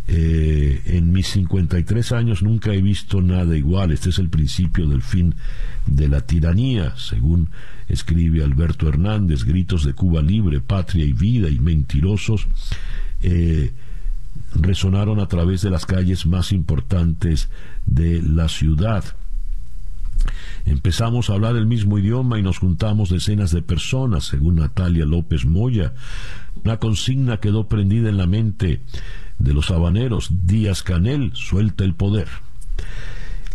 Eh, 0.07 0.81
en 0.85 1.11
mis 1.11 1.27
53 1.29 2.11
años 2.11 2.43
nunca 2.43 2.73
he 2.73 2.81
visto 2.81 3.21
nada 3.21 3.55
igual. 3.55 3.91
Este 3.91 4.09
es 4.09 4.19
el 4.19 4.29
principio 4.29 4.87
del 4.87 5.03
fin 5.03 5.35
de 5.85 6.07
la 6.07 6.21
tiranía, 6.21 6.95
según 6.97 7.49
escribe 7.87 8.43
Alberto 8.43 8.87
Hernández. 8.87 9.43
Gritos 9.43 9.83
de 9.83 9.93
Cuba 9.93 10.23
libre, 10.23 10.59
patria 10.59 11.05
y 11.05 11.13
vida 11.13 11.49
y 11.49 11.59
mentirosos. 11.59 12.47
Eh, 13.21 13.71
resonaron 14.53 15.19
a 15.19 15.27
través 15.27 15.61
de 15.61 15.69
las 15.69 15.85
calles 15.85 16.25
más 16.25 16.51
importantes 16.51 17.49
de 17.85 18.21
la 18.21 18.47
ciudad. 18.47 19.03
Empezamos 20.65 21.29
a 21.29 21.33
hablar 21.33 21.55
el 21.55 21.67
mismo 21.67 21.99
idioma 21.99 22.39
y 22.39 22.41
nos 22.41 22.57
juntamos 22.57 23.09
decenas 23.09 23.51
de 23.51 23.61
personas, 23.61 24.25
según 24.25 24.55
Natalia 24.55 25.05
López 25.05 25.45
Moya. 25.45 25.93
Una 26.63 26.77
consigna 26.77 27.37
quedó 27.37 27.67
prendida 27.67 28.09
en 28.09 28.17
la 28.17 28.25
mente 28.25 28.81
de 29.37 29.53
los 29.53 29.69
habaneros. 29.69 30.29
Díaz 30.45 30.81
Canel 30.81 31.31
suelta 31.35 31.83
el 31.83 31.93
poder. 31.93 32.27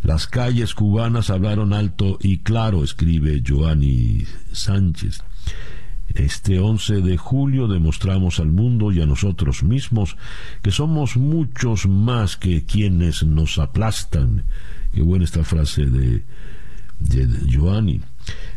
Las 0.02 0.26
calles 0.26 0.74
cubanas 0.74 1.30
hablaron 1.30 1.72
alto 1.72 2.18
y 2.20 2.38
claro, 2.38 2.84
escribe 2.84 3.42
Joanny 3.46 4.24
Sánchez. 4.52 5.22
Este 6.14 6.58
11 6.58 7.02
de 7.02 7.16
julio 7.16 7.68
demostramos 7.68 8.40
al 8.40 8.48
mundo 8.48 8.92
y 8.92 9.00
a 9.00 9.06
nosotros 9.06 9.62
mismos 9.62 10.16
que 10.62 10.70
somos 10.70 11.16
muchos 11.16 11.86
más 11.86 12.36
que 12.36 12.64
quienes 12.64 13.22
nos 13.22 13.58
aplastan. 13.58 14.44
Qué 14.92 15.02
buena 15.02 15.24
esta 15.24 15.44
frase 15.44 15.86
de, 15.86 16.22
de, 16.98 17.28
Giovanni. 17.46 18.00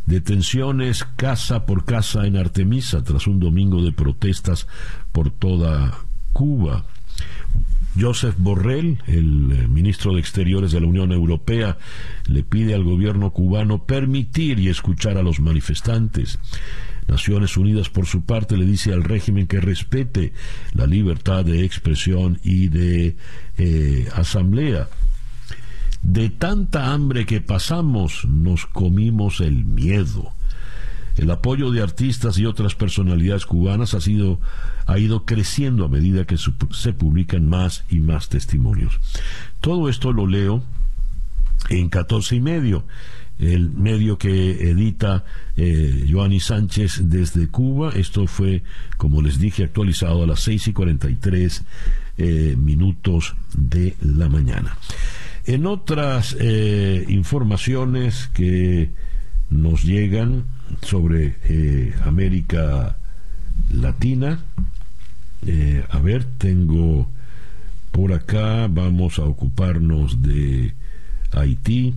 Detenciones 0.06 1.06
casa 1.16 1.66
por 1.66 1.86
casa 1.86 2.26
en 2.26 2.38
Artemisa 2.38 3.04
tras 3.04 3.28
un 3.28 3.40
domingo 3.40 3.84
de 3.84 3.92
protestas 3.92 4.68
por 5.12 5.30
toda 5.30 5.98
Cuba. 6.34 6.86
Joseph 8.00 8.36
Borrell, 8.40 8.98
el 9.06 9.52
eh, 9.52 9.68
ministro 9.68 10.14
de 10.14 10.20
Exteriores 10.20 10.72
de 10.72 10.82
la 10.82 10.88
Unión 10.88 11.12
Europea, 11.12 11.78
le 12.26 12.44
pide 12.44 12.74
al 12.74 12.84
gobierno 12.84 13.30
cubano 13.30 13.84
permitir 13.84 14.60
y 14.60 14.70
escuchar 14.70 15.18
a 15.18 15.24
los 15.24 15.40
manifestantes. 15.40 16.40
Naciones 17.08 17.58
Unidas, 17.58 17.90
por 17.90 18.06
su 18.06 18.24
parte, 18.24 18.58
le 18.58 18.66
dice 18.66 18.94
al 18.94 19.04
régimen 19.04 19.48
que 19.48 19.60
respete 19.60 20.34
la 20.74 20.86
libertad 20.86 21.46
de 21.46 21.64
expresión 21.64 22.40
y 22.44 22.68
de 22.68 23.16
eh, 23.58 24.08
asamblea. 24.16 24.88
De 26.02 26.30
tanta 26.30 26.94
hambre 26.94 27.26
que 27.26 27.42
pasamos, 27.42 28.26
nos 28.26 28.66
comimos 28.66 29.40
el 29.40 29.64
miedo. 29.64 30.34
El 31.16 31.30
apoyo 31.30 31.72
de 31.72 31.82
artistas 31.82 32.38
y 32.40 32.46
otras 32.46 32.76
personalidades 32.76 33.46
cubanas 33.46 33.94
ha, 33.94 34.02
sido, 34.02 34.40
ha 34.88 34.98
ido 34.98 35.26
creciendo 35.26 35.86
a 35.86 35.90
medida 35.90 36.26
que 36.26 36.38
se 36.38 36.94
publican 36.94 37.48
más 37.48 37.84
y 37.90 38.00
más 38.00 38.30
testimonios. 38.30 39.00
Todo 39.62 39.90
esto 39.90 40.12
lo 40.12 40.26
leo 40.26 40.64
en 41.70 41.90
14 41.90 42.36
y 42.36 42.42
medio 42.42 42.84
el 43.40 43.70
medio 43.70 44.18
que 44.18 44.70
edita 44.70 45.26
eh, 45.58 46.08
Joanny 46.10 46.40
Sánchez 46.40 47.02
desde 47.04 47.48
Cuba. 47.48 47.92
Esto 47.96 48.28
fue, 48.28 48.64
como 48.98 49.22
les 49.22 49.40
dije, 49.40 49.64
actualizado 49.64 50.24
a 50.24 50.28
las 50.28 50.42
6 50.42 50.68
y 50.68 50.74
43 50.74 51.64
eh, 52.16 52.56
minutos 52.56 53.36
de 53.58 53.96
la 54.02 54.30
mañana. 54.30 54.78
En 55.46 55.66
otras 55.66 56.38
eh, 56.40 57.04
informaciones 57.10 58.30
que 58.36 58.92
nos 59.50 59.82
llegan 59.84 60.44
sobre 60.84 61.38
eh, 61.46 61.96
América 62.06 62.98
Latina, 63.72 64.40
a 65.90 66.00
ver, 66.00 66.24
tengo 66.38 67.10
por 67.92 68.14
acá, 68.14 68.68
vamos 68.70 69.18
a 69.18 69.24
ocuparnos 69.24 70.22
de 70.22 70.74
Haití. 71.32 71.96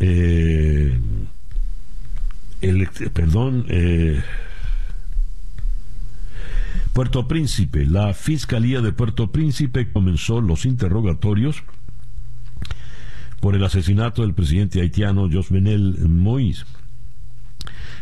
Eh, 0.00 0.98
el, 2.60 2.88
perdón, 3.12 3.66
eh, 3.68 4.22
Puerto 6.92 7.28
Príncipe, 7.28 7.84
la 7.86 8.14
Fiscalía 8.14 8.80
de 8.80 8.92
Puerto 8.92 9.30
Príncipe 9.30 9.90
comenzó 9.92 10.40
los 10.40 10.64
interrogatorios 10.64 11.62
por 13.40 13.54
el 13.54 13.64
asesinato 13.64 14.22
del 14.22 14.34
presidente 14.34 14.80
haitiano 14.80 15.28
Josvenel 15.30 15.98
Moïse. 16.08 16.64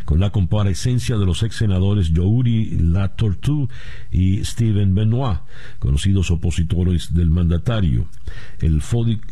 Con 0.04 0.20
la 0.20 0.30
comparecencia 0.30 1.16
de 1.16 1.26
los 1.26 1.42
ex 1.42 1.56
senadores 1.56 2.10
Youri 2.10 2.78
Latortu 2.78 3.68
y 4.10 4.44
Stephen 4.44 4.94
Benoit, 4.94 5.40
conocidos 5.78 6.30
opositores 6.30 7.14
del 7.14 7.30
mandatario. 7.30 8.06
El, 8.60 8.82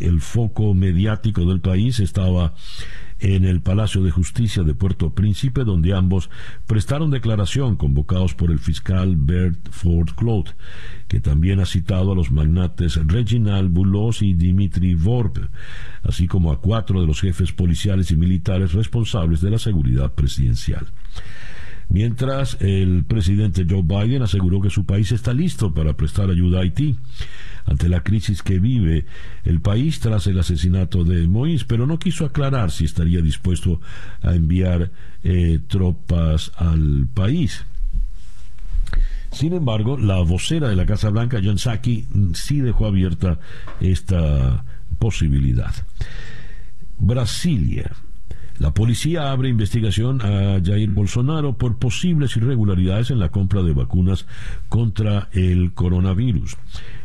el 0.01 0.21
foco 0.21 0.75
mediático 0.75 1.45
del 1.45 1.61
país 1.61 2.01
estaba 2.01 2.55
en 3.23 3.45
el 3.45 3.61
Palacio 3.61 4.03
de 4.03 4.11
Justicia 4.11 4.65
de 4.65 4.75
Puerto 4.75 5.15
Príncipe, 5.15 5.63
donde 5.63 5.95
ambos 5.95 6.29
prestaron 6.67 7.13
declaración 7.13 7.77
convocados 7.77 8.35
por 8.35 8.51
el 8.51 8.59
fiscal 8.59 9.15
Bert 9.17 9.71
Ford 9.71 10.11
Claude, 10.17 10.51
que 11.07 11.21
también 11.21 11.61
ha 11.61 11.67
citado 11.67 12.13
a 12.13 12.17
los 12.17 12.33
magnates 12.33 12.99
Reginald 13.07 13.71
Boulos 13.73 14.23
y 14.23 14.35
Dimitri 14.35 14.95
Vorp, 14.95 15.39
así 16.03 16.27
como 16.27 16.51
a 16.51 16.61
cuatro 16.61 17.01
de 17.01 17.07
los 17.07 17.21
jefes 17.21 17.53
policiales 17.53 18.11
y 18.11 18.17
militares 18.17 18.73
responsables 18.73 19.41
de 19.41 19.51
la 19.51 19.59
seguridad 19.59 20.13
presidencial. 20.13 20.87
Mientras 21.89 22.57
el 22.61 23.05
presidente 23.05 23.67
Joe 23.69 23.83
Biden 23.83 24.23
aseguró 24.23 24.61
que 24.61 24.71
su 24.71 24.85
país 24.85 25.13
está 25.13 25.33
listo 25.33 25.73
para 25.75 25.93
prestar 25.93 26.31
ayuda 26.31 26.59
a 26.59 26.63
Haití 26.63 26.97
ante 27.65 27.89
la 27.89 28.03
crisis 28.03 28.43
que 28.43 28.59
vive 28.59 29.07
el 29.45 29.61
país 29.61 30.01
tras 30.01 30.27
el 30.27 30.39
asesinato 30.39 31.05
de 31.05 31.27
Moïse, 31.29 31.65
pero 31.67 31.87
no 31.87 31.99
quiso 31.99 32.25
aclarar 32.25 32.71
si 32.71 32.85
estaría 32.85 33.21
dispuesto 33.21 33.81
a 34.23 34.35
enviar 34.35 34.91
eh, 35.23 35.61
tropas 35.69 36.53
al 36.57 37.07
país. 37.13 37.65
Sin 39.33 39.55
embargo, 39.55 39.97
la 39.97 40.21
vocera 40.21 40.69
de 40.69 40.77
la 40.77 40.85
Casa 40.85 41.09
Blanca, 41.09 41.41
John 41.43 41.59
Psaki, 41.59 42.07
sí 42.35 42.61
dejó 42.61 42.87
abierta 42.87 43.39
esta 43.81 44.65
posibilidad. 44.99 45.75
Brasilia. 46.99 47.91
La 48.59 48.73
policía 48.75 49.33
abre 49.33 49.49
investigación 49.49 50.21
a 50.21 50.61
Jair 50.63 50.91
Bolsonaro 50.91 51.57
por 51.57 51.79
posibles 51.79 52.37
irregularidades 52.37 53.11
en 53.11 53.19
la 53.19 53.31
compra 53.31 53.63
de 53.63 53.73
vacunas 53.73 54.27
contra 54.69 55.29
el 55.33 55.73
coronavirus. 55.73 56.57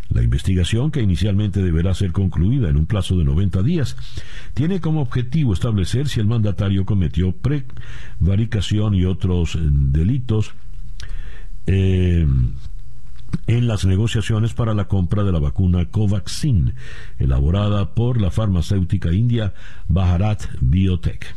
La 0.10 0.24
investigación, 0.24 0.92
que 0.92 1.02
inicialmente 1.02 1.62
deberá 1.62 1.94
ser 1.94 2.12
concluida 2.12 2.70
en 2.70 2.78
un 2.78 2.86
plazo 2.86 3.18
de 3.18 3.26
90 3.26 3.62
días, 3.64 3.98
tiene 4.54 4.80
como 4.80 5.02
objetivo 5.02 5.54
establecer 5.54 6.08
si 6.08 6.20
el 6.20 6.28
mandatario 6.28 6.86
cometió 6.86 7.34
prevaricación 7.34 8.96
y 8.96 9.06
otros 9.06 9.56
eh, 9.56 9.60
delitos 9.62 10.54
eh, 11.66 12.26
en 13.48 13.68
las 13.68 13.86
negociaciones 13.86 14.54
para 14.54 14.74
la 14.74 14.88
compra 14.88 15.24
de 15.24 15.32
la 15.32 15.40
vacuna 15.40 15.86
Covaxin, 15.86 16.74
elaborada 17.20 17.94
por 17.94 18.22
la 18.22 18.32
farmacéutica 18.32 19.12
india 19.12 19.54
Bharat 19.88 20.46
Biotech. 20.62 21.36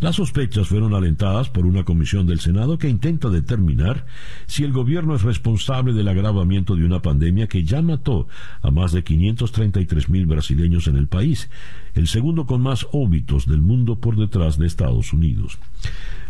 Las 0.00 0.16
sospechas 0.16 0.68
fueron 0.68 0.94
alentadas 0.94 1.48
por 1.48 1.64
una 1.64 1.84
comisión 1.84 2.26
del 2.26 2.40
Senado 2.40 2.76
que 2.78 2.88
intenta 2.88 3.30
determinar 3.30 4.06
si 4.46 4.62
el 4.64 4.72
gobierno 4.72 5.14
es 5.14 5.22
responsable 5.22 5.92
del 5.92 6.08
agravamiento 6.08 6.76
de 6.76 6.84
una 6.84 7.00
pandemia 7.00 7.46
que 7.46 7.64
ya 7.64 7.80
mató 7.80 8.28
a 8.60 8.70
más 8.70 8.92
de 8.92 9.04
533 9.04 10.08
mil 10.10 10.26
brasileños 10.26 10.86
en 10.86 10.96
el 10.96 11.06
país, 11.06 11.48
el 11.94 12.08
segundo 12.08 12.46
con 12.46 12.60
más 12.60 12.86
óbitos 12.92 13.46
del 13.46 13.62
mundo 13.62 13.98
por 13.98 14.16
detrás 14.16 14.58
de 14.58 14.66
Estados 14.66 15.12
Unidos. 15.12 15.58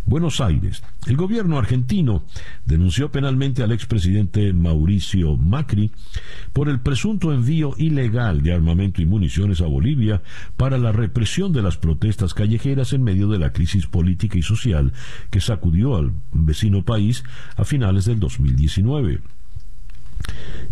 Buenos 0.06 0.40
Aires. 0.40 0.84
El 1.08 1.16
gobierno 1.16 1.58
argentino 1.58 2.22
denunció 2.64 3.10
penalmente 3.10 3.64
al 3.64 3.72
expresidente 3.72 4.52
Mauricio 4.52 5.36
Macri 5.36 5.90
por 6.52 6.68
el 6.68 6.78
presunto 6.78 7.32
envío 7.32 7.74
ilegal 7.76 8.40
de 8.42 8.52
armamento 8.52 9.02
y 9.02 9.06
municiones 9.06 9.60
a 9.60 9.66
Bolivia 9.66 10.22
para 10.56 10.78
la 10.78 10.92
represión 10.92 11.52
de 11.52 11.62
las 11.62 11.76
protestas 11.76 12.34
callejeras 12.34 12.92
en 12.92 13.02
medio 13.02 13.26
de 13.26 13.40
la 13.40 13.52
crisis 13.52 13.88
política 13.88 14.38
y 14.38 14.42
social 14.42 14.92
que 15.30 15.40
sacudió 15.40 15.96
al 15.96 16.12
vecino 16.30 16.84
país 16.84 17.24
a 17.56 17.64
finales 17.64 18.04
del 18.04 18.20
2019. 18.20 19.22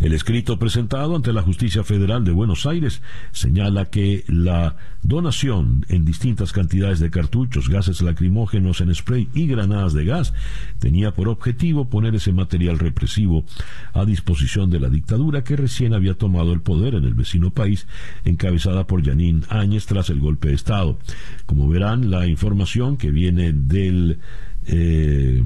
El 0.01 0.13
escrito 0.13 0.59
presentado 0.59 1.15
ante 1.15 1.33
la 1.33 1.43
Justicia 1.43 1.85
Federal 1.85 2.25
de 2.25 2.33
Buenos 2.33 2.67
Aires 2.67 3.01
señala 3.33 3.87
que 3.87 4.25
la 4.27 4.77
donación 5.03 5.87
en 5.89 6.05
distintas 6.05 6.53
cantidades 6.53 6.99
de 6.99 7.11
cartuchos, 7.11 7.69
gases 7.69 8.03
lacrimógenos 8.03 8.81
en 8.81 8.95
spray 8.95 9.29
y 9.35 9.47
granadas 9.47 9.95
de 9.95 10.05
gas 10.05 10.35
tenía 10.79 11.13
por 11.13 11.29
objetivo 11.29 11.89
poner 11.89 12.15
ese 12.15 12.33
material 12.33 12.79
represivo 12.79 13.45
a 13.93 14.05
disposición 14.05 14.69
de 14.71 14.81
la 14.81 14.91
dictadura 14.91 15.45
que 15.45 15.57
recién 15.57 15.95
había 15.95 16.15
tomado 16.15 16.53
el 16.53 16.61
poder 16.61 16.95
en 16.95 17.05
el 17.05 17.15
vecino 17.15 17.51
país, 17.51 17.87
encabezada 18.25 18.87
por 18.87 19.03
Yanín 19.03 19.45
Áñez 19.49 19.87
tras 19.87 20.11
el 20.11 20.21
golpe 20.21 20.49
de 20.49 20.55
Estado. 20.55 20.99
Como 21.47 21.69
verán, 21.69 22.11
la 22.11 22.27
información 22.27 22.97
que 22.97 23.11
viene 23.11 23.53
del 23.53 24.19
eh, 24.67 25.43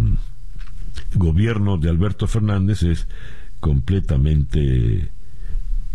gobierno 1.15 1.77
de 1.77 1.91
Alberto 1.91 2.27
Fernández 2.27 2.83
es 2.83 3.07
completamente 3.61 5.11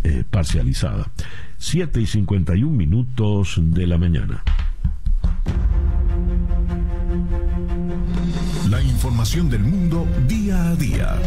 eh, 0.02 0.24
parcializada. 0.30 1.10
7 1.58 2.00
y 2.00 2.06
51 2.06 2.70
minutos 2.70 3.58
de 3.58 3.86
la 3.86 3.98
mañana. 3.98 4.42
La 8.68 8.82
información 8.82 9.48
del 9.48 9.62
mundo 9.62 10.06
día 10.28 10.70
a 10.70 10.76
día. 10.76 11.18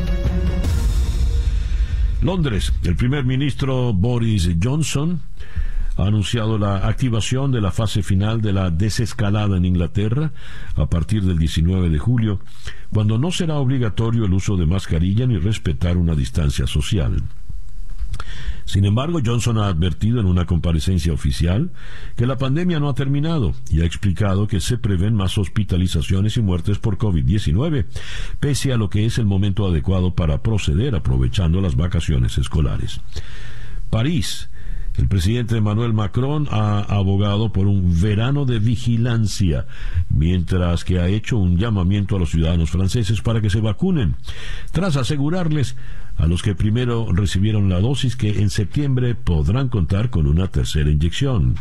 Londres, 2.22 2.74
el 2.84 2.96
primer 2.96 3.26
ministro 3.26 3.94
Boris 3.94 4.50
Johnson 4.62 5.22
ha 5.98 6.06
anunciado 6.06 6.58
la 6.58 6.88
activación 6.88 7.52
de 7.52 7.62
la 7.62 7.72
fase 7.72 8.04
final 8.04 8.42
de 8.42 8.54
la 8.54 8.70
desescalada 8.70 9.58
en 9.58 9.66
Inglaterra 9.66 10.32
a 10.76 10.86
partir 10.86 11.24
del 11.24 11.40
19 11.40 11.90
de 11.90 11.98
julio, 12.00 12.40
cuando 12.94 13.18
no 13.18 13.32
será 13.32 13.56
obligatorio 13.56 14.26
el 14.26 14.34
uso 14.34 14.56
de 14.58 14.66
mascarilla 14.66 15.26
ni 15.26 15.38
respetar 15.38 15.98
una 15.98 16.16
distancia 16.16 16.68
social. 16.68 17.24
Sin 18.66 18.84
embargo, 18.84 19.22
Johnson 19.26 19.58
ha 19.60 19.68
advertido 19.68 20.20
en 20.20 20.26
una 20.26 20.46
comparecencia 20.46 21.14
oficial 21.14 21.72
que 22.18 22.28
la 22.28 22.38
pandemia 22.38 22.82
no 22.82 22.90
ha 22.90 22.96
terminado 22.96 23.54
y 23.70 23.80
ha 23.80 23.86
explicado 23.86 24.48
que 24.48 24.60
se 24.60 24.78
prevén 24.78 25.16
más 25.16 25.38
hospitalizaciones 25.38 26.36
y 26.36 26.42
muertes 26.42 26.78
por 26.78 26.98
COVID-19, 26.98 27.86
pese 28.42 28.74
a 28.74 28.78
lo 28.78 28.90
que 28.90 29.06
es 29.06 29.18
el 29.20 29.26
momento 29.26 29.66
adecuado 29.66 30.14
para 30.16 30.44
proceder 30.44 30.96
aprovechando 30.96 31.62
las 31.62 31.78
vacaciones 31.78 32.38
escolares. 32.38 33.00
París 33.90 34.50
el 34.98 35.08
presidente 35.08 35.58
Emmanuel 35.58 35.94
Macron 35.94 36.48
ha 36.50 36.80
abogado 36.80 37.52
por 37.52 37.68
un 37.68 38.02
verano 38.02 38.46
de 38.46 38.60
vigilancia, 38.60 39.68
mientras 40.10 40.84
que 40.84 41.00
ha 41.00 41.08
hecho 41.08 41.38
un 41.38 41.58
llamamiento 41.58 42.16
a 42.16 42.20
los 42.20 42.32
ciudadanos 42.32 42.72
franceses 42.72 43.22
para 43.22 43.42
que 43.42 43.50
se 43.50 43.62
vacunen, 43.62 44.16
tras 44.72 44.98
asegurarles 44.98 45.76
a 46.18 46.26
los 46.26 46.42
que 46.42 46.56
primero 46.56 47.12
recibieron 47.12 47.70
la 47.70 47.80
dosis 47.80 48.16
que 48.16 48.42
en 48.42 48.50
septiembre 48.50 49.14
podrán 49.14 49.70
contar 49.70 50.10
con 50.10 50.26
una 50.26 50.48
tercera 50.48 50.90
inyección 50.90 51.56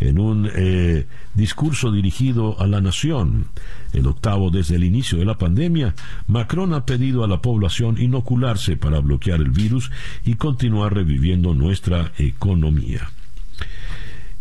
en 0.00 0.18
un 0.18 0.50
eh, 0.54 1.06
discurso 1.34 1.92
dirigido 1.92 2.60
a 2.60 2.66
la 2.66 2.80
nación, 2.80 3.46
el 3.92 4.06
octavo 4.06 4.50
desde 4.50 4.76
el 4.76 4.84
inicio 4.84 5.18
de 5.18 5.26
la 5.26 5.38
pandemia, 5.38 5.94
Macron 6.26 6.72
ha 6.74 6.86
pedido 6.86 7.22
a 7.22 7.28
la 7.28 7.42
población 7.42 8.00
inocularse 8.00 8.76
para 8.76 9.00
bloquear 9.00 9.40
el 9.40 9.50
virus 9.50 9.90
y 10.24 10.34
continuar 10.34 10.94
reviviendo 10.94 11.54
nuestra 11.54 12.12
economía. 12.18 13.10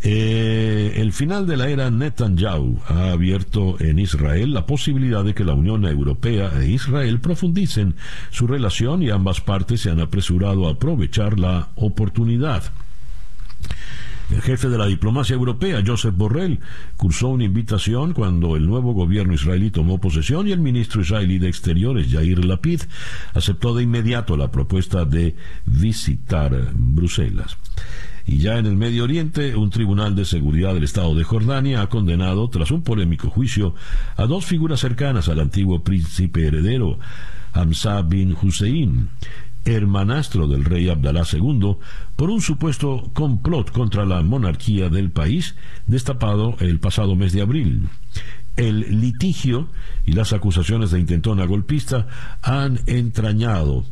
Eh, 0.01 0.93
el 0.95 1.11
final 1.11 1.45
de 1.45 1.57
la 1.57 1.67
era 1.67 1.91
Netanyahu 1.91 2.79
ha 2.87 3.11
abierto 3.11 3.75
en 3.81 3.99
Israel 3.99 4.53
la 4.53 4.65
posibilidad 4.65 5.25
de 5.25 5.33
que 5.33 5.43
la 5.43 5.53
Unión 5.53 5.83
Europea 5.83 6.53
e 6.61 6.69
Israel 6.69 7.19
profundicen 7.19 7.95
su 8.29 8.47
relación 8.47 9.03
y 9.03 9.09
ambas 9.09 9.41
partes 9.41 9.81
se 9.81 9.91
han 9.91 9.99
apresurado 9.99 10.67
a 10.67 10.71
aprovechar 10.71 11.37
la 11.37 11.67
oportunidad. 11.75 12.71
El 14.29 14.41
jefe 14.41 14.69
de 14.69 14.77
la 14.77 14.85
diplomacia 14.85 15.33
europea, 15.33 15.81
Joseph 15.85 16.15
Borrell, 16.15 16.59
cursó 16.97 17.29
una 17.29 17.45
invitación 17.45 18.13
cuando 18.13 18.55
el 18.55 18.67
nuevo 18.67 18.93
gobierno 18.93 19.33
israelí 19.33 19.71
tomó 19.71 19.99
posesión 19.99 20.47
y 20.47 20.51
el 20.51 20.59
ministro 20.59 21.01
israelí 21.01 21.39
de 21.39 21.49
Exteriores, 21.49 22.11
Yair 22.11 22.45
Lapid, 22.45 22.81
aceptó 23.33 23.73
de 23.73 23.83
inmediato 23.83 24.37
la 24.37 24.51
propuesta 24.51 25.03
de 25.03 25.35
visitar 25.65 26.71
Bruselas. 26.73 27.57
Y 28.27 28.37
ya 28.37 28.59
en 28.59 28.67
el 28.67 28.75
Medio 28.75 29.05
Oriente, 29.05 29.55
un 29.55 29.71
tribunal 29.71 30.15
de 30.15 30.25
seguridad 30.25 30.75
del 30.75 30.83
Estado 30.83 31.15
de 31.15 31.23
Jordania 31.23 31.81
ha 31.81 31.89
condenado, 31.89 32.47
tras 32.49 32.69
un 32.69 32.83
polémico 32.83 33.31
juicio, 33.31 33.73
a 34.15 34.27
dos 34.27 34.45
figuras 34.45 34.79
cercanas 34.79 35.27
al 35.29 35.39
antiguo 35.39 35.83
príncipe 35.83 36.45
heredero, 36.45 36.99
Hamza 37.53 38.03
bin 38.03 38.37
Hussein, 38.39 39.09
hermanastro 39.65 40.47
del 40.47 40.65
rey 40.65 40.89
Abdalá 40.89 41.23
II, 41.31 41.75
por 42.15 42.29
un 42.29 42.41
supuesto 42.41 43.09
complot 43.13 43.71
contra 43.71 44.05
la 44.05 44.21
monarquía 44.21 44.89
del 44.89 45.11
país 45.11 45.55
destapado 45.87 46.55
el 46.59 46.79
pasado 46.79 47.15
mes 47.15 47.33
de 47.33 47.41
abril. 47.41 47.89
El 48.55 48.99
litigio 48.99 49.69
y 50.05 50.13
las 50.13 50.33
acusaciones 50.33 50.91
de 50.91 50.99
intentona 50.99 51.45
golpista 51.45 52.07
han 52.41 52.81
entrañado 52.87 53.85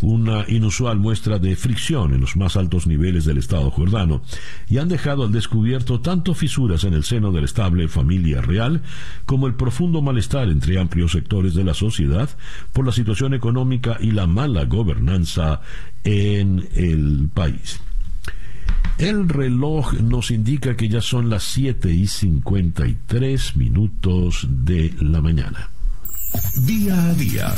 una 0.00 0.44
inusual 0.48 0.98
muestra 0.98 1.38
de 1.38 1.56
fricción 1.56 2.14
en 2.14 2.20
los 2.20 2.36
más 2.36 2.56
altos 2.56 2.86
niveles 2.86 3.24
del 3.24 3.38
Estado 3.38 3.70
jordano 3.70 4.22
y 4.68 4.78
han 4.78 4.88
dejado 4.88 5.24
al 5.24 5.32
descubierto 5.32 6.00
tanto 6.00 6.34
fisuras 6.34 6.84
en 6.84 6.94
el 6.94 7.04
seno 7.04 7.32
de 7.32 7.40
la 7.40 7.46
estable 7.46 7.88
familia 7.88 8.40
real 8.40 8.82
como 9.26 9.46
el 9.46 9.54
profundo 9.54 10.02
malestar 10.02 10.48
entre 10.48 10.78
amplios 10.78 11.12
sectores 11.12 11.54
de 11.54 11.64
la 11.64 11.74
sociedad 11.74 12.30
por 12.72 12.86
la 12.86 12.92
situación 12.92 13.34
económica 13.34 13.98
y 14.00 14.12
la 14.12 14.26
mala 14.26 14.64
gobernanza 14.64 15.60
en 16.04 16.68
el 16.74 17.28
país. 17.32 17.80
El 18.98 19.30
reloj 19.30 19.94
nos 19.94 20.30
indica 20.30 20.76
que 20.76 20.88
ya 20.88 21.00
son 21.00 21.30
las 21.30 21.44
7 21.44 21.90
y 21.90 22.06
53 22.06 23.56
minutos 23.56 24.46
de 24.48 24.94
la 25.00 25.22
mañana. 25.22 25.70
Día 26.66 27.02
a 27.06 27.14
día. 27.14 27.54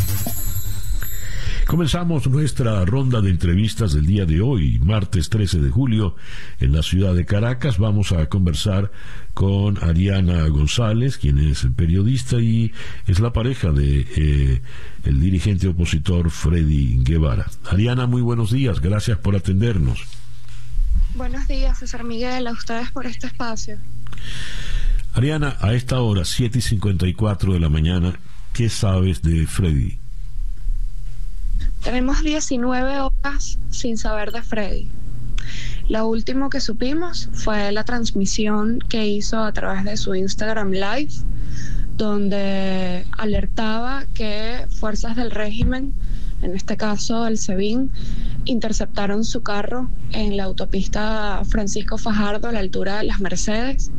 Comenzamos 1.67 2.27
nuestra 2.27 2.85
ronda 2.85 3.21
de 3.21 3.31
entrevistas 3.31 3.93
del 3.95 4.05
día 4.05 4.27
de 4.27 4.41
hoy, 4.41 4.79
martes 4.81 5.31
13 5.31 5.61
de 5.61 5.71
julio, 5.71 6.17
en 6.61 6.73
la 6.73 6.83
ciudad 6.83 7.15
de 7.15 7.25
Caracas. 7.25 7.79
Vamos 7.79 8.13
a 8.13 8.29
conversar 8.29 8.91
con 9.33 9.83
Ariana 9.83 10.47
González, 10.49 11.17
quien 11.17 11.39
es 11.39 11.67
periodista 11.75 12.37
y 12.41 12.73
es 13.07 13.21
la 13.21 13.33
pareja 13.33 13.71
de 13.71 14.07
eh, 14.17 14.63
el 15.05 15.21
dirigente 15.21 15.69
opositor 15.69 16.31
Freddy 16.31 16.99
Guevara. 17.03 17.47
Ariana, 17.71 18.07
muy 18.07 18.23
buenos 18.23 18.51
días, 18.51 18.81
gracias 18.81 19.19
por 19.19 19.35
atendernos. 19.37 20.05
Buenos 21.15 21.47
días, 21.49 21.79
César 21.79 22.05
Miguel, 22.05 22.49
a 22.49 22.53
ustedes 22.53 22.91
por 22.91 23.07
este 23.07 23.29
espacio. 23.29 23.79
Ariana, 25.15 25.57
a 25.61 25.73
esta 25.73 26.01
hora, 26.01 26.25
7 26.25 26.59
y 26.59 26.63
54 26.63 27.55
de 27.55 27.61
la 27.61 27.69
mañana, 27.69 28.19
¿qué 28.53 28.69
sabes 28.69 29.23
de 29.23 29.47
Freddy? 29.47 30.02
Tenemos 31.83 32.23
19 32.23 33.01
horas 33.01 33.59
sin 33.71 33.99
saber 33.99 34.31
de 34.31 34.43
Freddy. 34.43 34.89
Lo 35.89 36.07
último 36.07 36.49
que 36.49 36.61
supimos 36.61 37.29
fue 37.33 37.73
la 37.73 37.83
transmisión 37.83 38.79
que 38.89 39.09
hizo 39.09 39.41
a 39.41 39.53
través 39.53 39.85
de 39.85 39.97
su 39.97 40.15
Instagram 40.15 40.71
Live, 40.71 41.13
donde 41.97 43.05
alertaba 43.19 44.05
que 44.15 44.65
fuerzas 44.71 45.17
del 45.17 45.33
régimen, 45.33 45.93
en 46.41 46.55
este 46.55 46.77
caso 46.77 47.27
el 47.27 47.37
SEBIN, 47.37 47.91
interceptaron 48.45 49.25
su 49.25 49.43
carro 49.43 49.91
en 50.13 50.37
la 50.37 50.45
autopista 50.45 51.43
Francisco 51.49 51.99
Fajardo 51.99 52.49
a 52.49 52.53
la 52.53 52.61
altura 52.61 52.99
de 52.99 53.05
las 53.05 53.21
Mercedes 53.21 53.91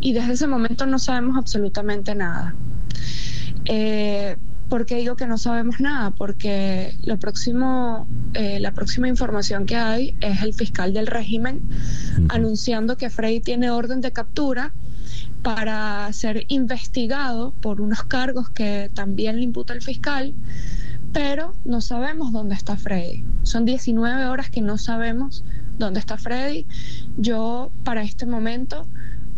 y 0.00 0.14
desde 0.14 0.32
ese 0.32 0.48
momento 0.48 0.84
no 0.84 0.98
sabemos 0.98 1.36
absolutamente 1.36 2.16
nada. 2.16 2.56
Eh, 3.66 4.36
¿Por 4.68 4.86
qué 4.86 4.96
digo 4.96 5.14
que 5.14 5.26
no 5.26 5.38
sabemos 5.38 5.80
nada? 5.80 6.10
Porque 6.10 6.96
lo 7.04 7.18
próximo, 7.18 8.08
eh, 8.32 8.58
la 8.60 8.72
próxima 8.72 9.08
información 9.08 9.66
que 9.66 9.76
hay 9.76 10.16
es 10.20 10.42
el 10.42 10.54
fiscal 10.54 10.92
del 10.94 11.06
régimen 11.06 11.60
anunciando 12.28 12.96
que 12.96 13.10
Frey 13.10 13.40
tiene 13.40 13.70
orden 13.70 14.00
de 14.00 14.12
captura 14.12 14.72
para 15.42 16.10
ser 16.12 16.46
investigado 16.48 17.52
por 17.60 17.80
unos 17.82 18.02
cargos 18.04 18.48
que 18.48 18.90
también 18.94 19.36
le 19.36 19.42
imputa 19.42 19.74
el 19.74 19.82
fiscal, 19.82 20.34
pero 21.12 21.54
no 21.66 21.82
sabemos 21.82 22.32
dónde 22.32 22.54
está 22.54 22.76
Freddy. 22.76 23.22
Son 23.42 23.66
19 23.66 24.24
horas 24.26 24.48
que 24.48 24.62
no 24.62 24.78
sabemos 24.78 25.44
dónde 25.78 26.00
está 26.00 26.16
Freddy. 26.16 26.66
Yo 27.18 27.70
para 27.84 28.02
este 28.02 28.24
momento 28.24 28.88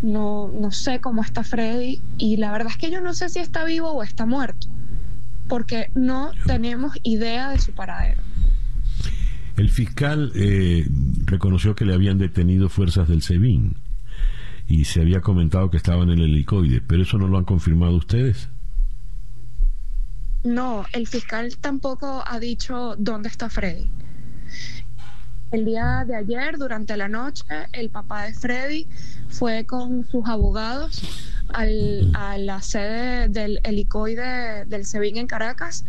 no, 0.02 0.48
no 0.48 0.70
sé 0.70 1.00
cómo 1.00 1.22
está 1.22 1.42
Freddy 1.42 2.00
y 2.16 2.36
la 2.36 2.52
verdad 2.52 2.68
es 2.70 2.76
que 2.76 2.90
yo 2.90 3.00
no 3.00 3.12
sé 3.12 3.28
si 3.28 3.40
está 3.40 3.64
vivo 3.64 3.90
o 3.90 4.04
está 4.04 4.24
muerto 4.24 4.68
porque 5.48 5.90
no 5.94 6.32
tenemos 6.46 6.92
idea 7.02 7.50
de 7.50 7.58
su 7.58 7.72
paradero. 7.72 8.22
El 9.56 9.70
fiscal 9.70 10.32
eh, 10.34 10.86
reconoció 11.24 11.74
que 11.74 11.84
le 11.84 11.94
habían 11.94 12.18
detenido 12.18 12.68
fuerzas 12.68 13.08
del 13.08 13.22
SEBIN 13.22 13.76
y 14.68 14.84
se 14.84 15.00
había 15.00 15.20
comentado 15.20 15.70
que 15.70 15.76
estaban 15.76 16.10
en 16.10 16.18
el 16.18 16.24
helicoide, 16.24 16.82
pero 16.86 17.02
eso 17.02 17.16
no 17.18 17.28
lo 17.28 17.38
han 17.38 17.44
confirmado 17.44 17.96
ustedes. 17.96 18.48
No, 20.44 20.84
el 20.92 21.06
fiscal 21.06 21.56
tampoco 21.56 22.22
ha 22.26 22.38
dicho 22.38 22.94
dónde 22.98 23.28
está 23.28 23.48
Freddy. 23.48 23.90
El 25.52 25.64
día 25.64 26.04
de 26.06 26.16
ayer, 26.16 26.58
durante 26.58 26.96
la 26.96 27.08
noche, 27.08 27.44
el 27.72 27.88
papá 27.88 28.24
de 28.24 28.34
Freddy 28.34 28.86
fue 29.28 29.64
con 29.64 30.06
sus 30.08 30.26
abogados 30.26 31.02
a 31.56 32.36
la 32.38 32.60
sede 32.60 33.28
del 33.28 33.60
helicoide 33.64 34.66
del 34.66 34.84
SEBIN 34.84 35.16
en 35.16 35.26
Caracas 35.26 35.84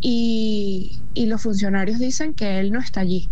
y, 0.00 0.98
los 1.14 1.42
funcionarios 1.42 2.00
dicen 2.00 2.34
que 2.34 2.58
él 2.58 2.72
no 2.72 2.80
está 2.80 3.00
allí. 3.00 3.28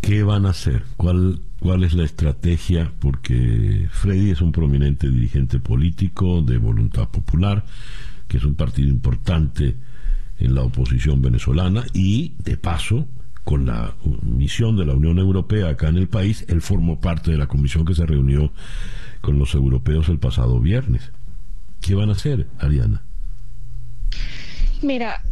¿Qué 0.00 0.22
van 0.22 0.46
a 0.46 0.50
hacer? 0.50 0.82
¿Cuál, 0.96 1.40
¿Cuál 1.60 1.84
es 1.84 1.92
la 1.94 2.04
estrategia? 2.04 2.92
Porque 2.98 3.88
Freddy 3.90 4.30
es 4.30 4.40
un 4.40 4.52
prominente 4.52 5.08
dirigente 5.08 5.60
político 5.60 6.42
de 6.42 6.58
Voluntad 6.58 7.08
Popular, 7.08 7.64
que 8.26 8.38
es 8.38 8.44
un 8.44 8.54
partido 8.54 8.88
importante 8.88 9.76
en 10.38 10.54
la 10.54 10.62
oposición 10.62 11.20
venezolana 11.22 11.84
y, 11.92 12.34
de 12.38 12.56
paso, 12.56 13.06
con 13.48 13.64
la 13.64 13.94
misión 14.20 14.76
de 14.76 14.84
la 14.84 14.92
Unión 14.92 15.18
Europea 15.18 15.70
acá 15.70 15.88
en 15.88 15.96
el 15.96 16.06
país, 16.06 16.44
él 16.48 16.60
formó 16.60 17.00
parte 17.00 17.30
de 17.30 17.38
la 17.38 17.46
comisión 17.46 17.86
que 17.86 17.94
se 17.94 18.04
reunió 18.04 18.52
con 19.22 19.38
los 19.38 19.54
europeos 19.54 20.10
el 20.10 20.18
pasado 20.18 20.60
viernes. 20.60 21.12
¿Qué 21.80 21.94
van 21.94 22.10
a 22.10 22.12
hacer, 22.12 22.46
Ariana? 22.58 23.00
Mira, 24.82 25.22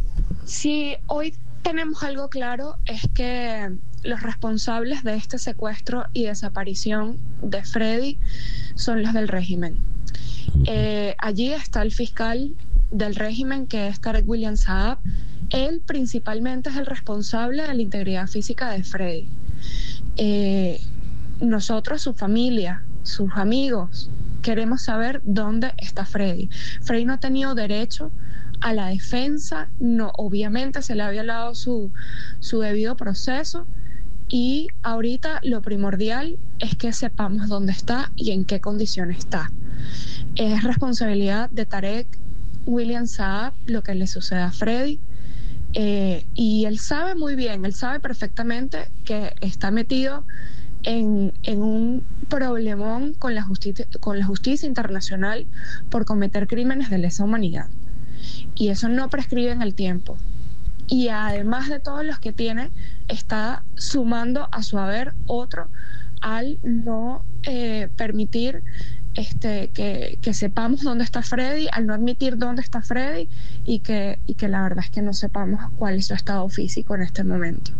si 0.45 0.95
hoy 1.05 1.35
tenemos 1.61 2.01
algo 2.01 2.27
claro 2.29 2.77
es 2.87 3.07
que 3.13 3.69
los 4.01 4.23
responsables 4.23 5.03
de 5.03 5.13
este 5.13 5.37
secuestro 5.37 6.05
y 6.11 6.23
desaparición 6.23 7.19
de 7.43 7.63
Freddy 7.63 8.17
son 8.73 9.03
los 9.03 9.13
del 9.13 9.27
régimen. 9.27 9.77
Eh, 10.65 11.13
allí 11.19 11.53
está 11.53 11.83
el 11.83 11.91
fiscal 11.91 12.55
del 12.89 13.13
régimen, 13.13 13.67
que 13.67 13.89
es 13.89 14.01
Tarek 14.01 14.27
William 14.27 14.57
Saab, 14.57 14.97
él 15.49 15.81
principalmente 15.85 16.69
es 16.69 16.77
el 16.77 16.85
responsable 16.85 17.63
de 17.63 17.73
la 17.73 17.81
integridad 17.81 18.27
física 18.27 18.71
de 18.71 18.83
Freddy. 18.83 19.29
Eh, 20.17 20.79
nosotros, 21.39 22.01
su 22.01 22.13
familia, 22.13 22.83
sus 23.03 23.31
amigos, 23.35 24.09
queremos 24.41 24.83
saber 24.83 25.21
dónde 25.23 25.73
está 25.77 26.05
Freddy. 26.05 26.49
Freddy 26.81 27.05
no 27.05 27.13
ha 27.13 27.19
tenido 27.19 27.55
derecho 27.55 28.11
a 28.61 28.73
la 28.73 28.87
defensa, 28.87 29.69
no, 29.79 30.11
obviamente 30.17 30.81
se 30.81 30.95
le 30.95 31.03
ha 31.03 31.09
violado 31.09 31.53
su, 31.53 31.91
su 32.39 32.59
debido 32.59 32.95
proceso 32.95 33.67
y 34.29 34.67
ahorita 34.83 35.39
lo 35.43 35.61
primordial 35.61 36.37
es 36.59 36.75
que 36.75 36.91
sepamos 36.91 37.47
dónde 37.47 37.71
está 37.71 38.11
y 38.15 38.31
en 38.31 38.45
qué 38.45 38.59
condiciones 38.59 39.19
está. 39.19 39.51
Es 40.35 40.63
responsabilidad 40.63 41.49
de 41.49 41.65
Tarek 41.65 42.07
William 42.65 43.07
Saab 43.07 43.53
lo 43.65 43.81
que 43.83 43.95
le 43.95 44.07
sucede 44.07 44.41
a 44.41 44.51
Freddy. 44.51 44.99
Eh, 45.73 46.25
y 46.33 46.65
él 46.65 46.79
sabe 46.79 47.15
muy 47.15 47.35
bien, 47.35 47.65
él 47.65 47.73
sabe 47.73 47.99
perfectamente 47.99 48.89
que 49.05 49.33
está 49.41 49.69
metido 49.71 50.25
en, 50.83 51.33
un 51.47 52.03
problemón 52.29 53.13
con 53.13 53.35
la, 53.35 53.43
justicia, 53.43 53.85
con 53.99 54.19
la 54.19 54.25
justicia 54.25 54.67
internacional 54.67 55.45
por 55.89 56.05
cometer 56.05 56.47
crímenes 56.47 56.89
de 56.89 56.97
lesa 56.97 57.23
humanidad. 57.23 57.67
Y 58.55 58.69
eso 58.69 58.89
no 58.89 59.09
prescribe 59.09 59.51
en 59.51 59.61
el 59.61 59.75
tiempo. 59.75 60.17
Y 60.87 61.09
además 61.09 61.69
de 61.69 61.79
todos 61.79 62.05
los 62.05 62.19
que 62.19 62.31
tiene, 62.31 62.71
está 63.07 63.63
sumando 63.75 64.47
a 64.51 64.63
su 64.63 64.77
haber 64.77 65.13
otro 65.25 65.69
al 66.21 66.57
no 66.63 67.23
eh, 67.43 67.89
permitir 67.95 68.63
este, 69.17 69.69
que, 69.73 70.33
sepamos 70.33 70.83
dónde 70.83 71.03
está 71.03 71.21
Freddy, 71.23 71.67
al 71.71 71.87
no 71.87 71.93
admitir 71.93 72.37
dónde 72.37 72.61
está 72.61 72.81
Freddy 72.81 73.27
y 73.65 73.79
que, 73.79 74.19
la 74.41 74.61
verdad 74.61 74.85
es 74.85 74.91
que 74.91 75.01
no 75.01 75.13
sepamos 75.13 75.59
cuál 75.75 75.95
es 75.95 76.07
su 76.07 76.13
estado 76.13 76.47
físico 76.49 76.95
en 76.95 77.01
este 77.01 77.23
momento. 77.23 77.71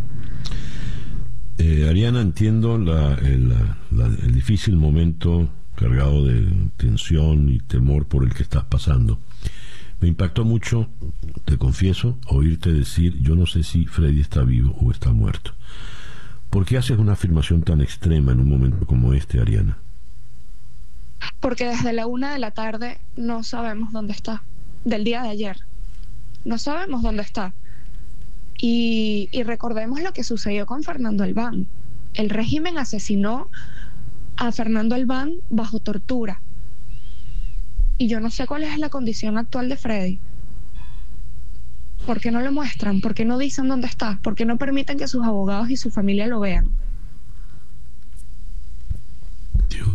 Eh, 1.60 1.88
Ariana, 1.90 2.22
entiendo 2.22 2.76
el, 2.76 3.54
el 3.92 4.34
difícil 4.34 4.76
momento 4.76 5.50
cargado 5.76 6.26
de 6.26 6.52
tensión 6.76 7.50
y 7.50 7.60
temor 7.60 8.08
por 8.08 8.24
el 8.24 8.34
que 8.34 8.44
estás 8.44 8.66
pasando. 8.66 9.20
Me 10.00 10.08
impactó 10.08 10.44
mucho, 10.44 10.90
te 11.46 11.58
confieso, 11.58 12.18
oírte 12.28 12.74
decir, 12.74 13.18
yo 13.22 13.36
no 13.36 13.46
sé 13.46 13.64
si 13.64 13.86
Freddy 13.86 14.22
está 14.22 14.44
vivo 14.44 14.76
o 14.82 14.92
está 14.92 15.12
muerto. 15.12 15.54
¿Por 16.50 16.66
qué 16.66 16.78
haces 16.78 16.98
una 16.98 17.14
afirmación 17.14 17.62
tan 17.62 17.82
extrema 17.82 18.32
en 18.32 18.40
un 18.40 18.50
momento 18.50 18.86
como 18.86 19.14
este, 19.14 19.40
Ariana? 19.40 19.78
Porque 21.40 21.66
desde 21.66 21.94
la 21.94 22.08
una 22.08 22.34
de 22.34 22.40
la 22.40 22.52
tarde 22.52 23.00
no 23.16 23.44
sabemos 23.44 23.92
dónde 23.92 24.14
está, 24.14 24.44
del 24.86 25.04
día 25.04 25.22
de 25.22 25.30
ayer. 25.30 25.58
No 26.46 26.58
sabemos 26.58 27.02
dónde 27.02 27.24
está. 27.24 27.54
Y, 28.60 29.30
recordemos 29.46 30.02
lo 30.02 30.14
que 30.14 30.24
sucedió 30.24 30.66
con 30.66 30.84
Fernando 30.84 31.24
Albán. 31.24 31.68
El 32.14 32.30
régimen 32.30 32.78
asesinó 32.78 33.48
a 34.36 34.52
Fernando 34.52 34.96
Albán 34.96 35.36
bajo 35.50 35.80
tortura. 35.80 36.42
y 38.00 38.08
yo 38.08 38.20
no 38.20 38.30
sé 38.30 38.46
cuál 38.46 38.64
es 38.64 38.78
la 38.78 38.90
condición 38.90 39.38
actual 39.38 39.70
de 39.70 39.78
Freddy. 39.78 40.20
¿Por 42.06 42.22
qué 42.22 42.32
no 42.32 42.42
lo 42.42 42.52
muestran? 42.52 43.02
¿Por 43.02 43.14
qué 43.14 43.26
no 43.26 43.38
dicen 43.38 43.68
dónde 43.68 43.88
está? 43.88 44.20
¿Por 44.22 44.36
qué 44.36 44.46
no 44.46 44.58
permiten 44.58 44.98
que 44.98 45.08
sus 45.08 45.26
abogados 45.26 45.70
y 45.70 45.78
su 45.78 45.92
familia 45.92 46.28
lo 46.28 46.40
vean? 46.40 46.70
Dios. 49.70 49.90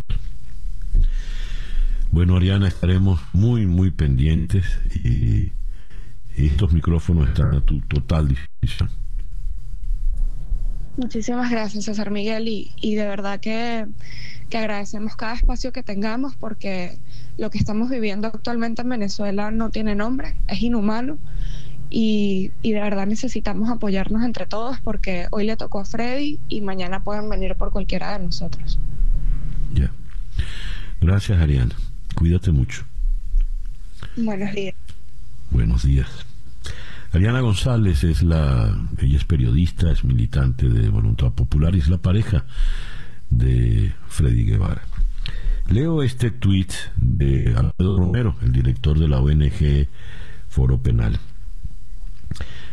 Bueno, 2.13 2.37
Ariana, 2.37 2.69
estaremos 2.69 3.21
muy, 3.33 3.65
muy 3.65 3.91
pendientes 3.91 4.67
y 5.03 5.51
estos 6.37 6.71
micrófonos 6.73 7.29
están 7.29 7.55
a 7.55 7.61
tu 7.63 7.81
total 7.81 8.29
disposición. 8.29 8.91
Muchísimas 10.99 11.51
gracias, 11.51 11.87
César 11.87 12.11
Miguel, 12.11 12.49
y, 12.49 12.95
de 12.95 13.07
verdad 13.07 13.41
que, 13.41 13.87
agradecemos 14.55 15.17
cada 15.17 15.33
espacio 15.33 15.73
que 15.73 15.83
tengamos 15.83 16.37
porque 16.37 16.99
lo 17.39 17.49
que 17.49 17.57
estamos 17.57 17.89
viviendo 17.89 18.29
actualmente 18.29 18.83
en 18.83 18.91
Venezuela 18.91 19.51
no 19.51 19.71
tiene 19.71 19.95
nombre, 19.95 20.37
es 20.49 20.61
inhumano 20.61 21.17
y, 21.89 22.51
y, 22.61 22.73
de 22.73 22.81
verdad 22.81 23.07
necesitamos 23.07 23.71
apoyarnos 23.71 24.23
entre 24.23 24.45
todos 24.45 24.79
porque 24.83 25.29
hoy 25.31 25.47
le 25.47 25.57
tocó 25.57 25.81
a 25.81 25.87
Freddy 25.87 26.39
y 26.49 26.61
mañana 26.61 27.03
pueden 27.03 27.31
venir 27.31 27.57
por 27.57 27.71
cualquiera 27.71 28.19
de 28.19 28.27
nosotros. 28.27 28.79
Ya. 29.73 29.91
Gracias, 31.01 31.41
Ariana. 31.41 31.75
Cuídate 32.15 32.53
mucho. 32.53 32.85
Buenos 34.17 34.53
días. 34.53 34.75
Buenos 35.51 35.83
días. 35.85 36.09
Ariana 37.13 37.41
González 37.41 38.05
es 38.05 38.23
la, 38.23 38.75
ella 38.99 39.17
es 39.17 39.25
periodista, 39.25 39.91
es 39.91 40.03
militante 40.03 40.69
de 40.69 40.89
Voluntad 40.89 41.33
Popular 41.33 41.75
y 41.75 41.79
es 41.79 41.89
la 41.89 41.99
pareja 41.99 42.45
de 43.29 43.93
Freddy 44.09 44.45
Guevara. 44.45 44.83
Leo 45.69 46.03
este 46.03 46.31
tuit 46.31 46.73
de 46.97 47.55
Alfredo 47.57 47.99
Romero, 47.99 48.37
el 48.43 48.53
director 48.53 48.99
de 48.99 49.09
la 49.09 49.21
ONG 49.21 49.89
Foro 50.49 50.83
Penal. 50.83 51.19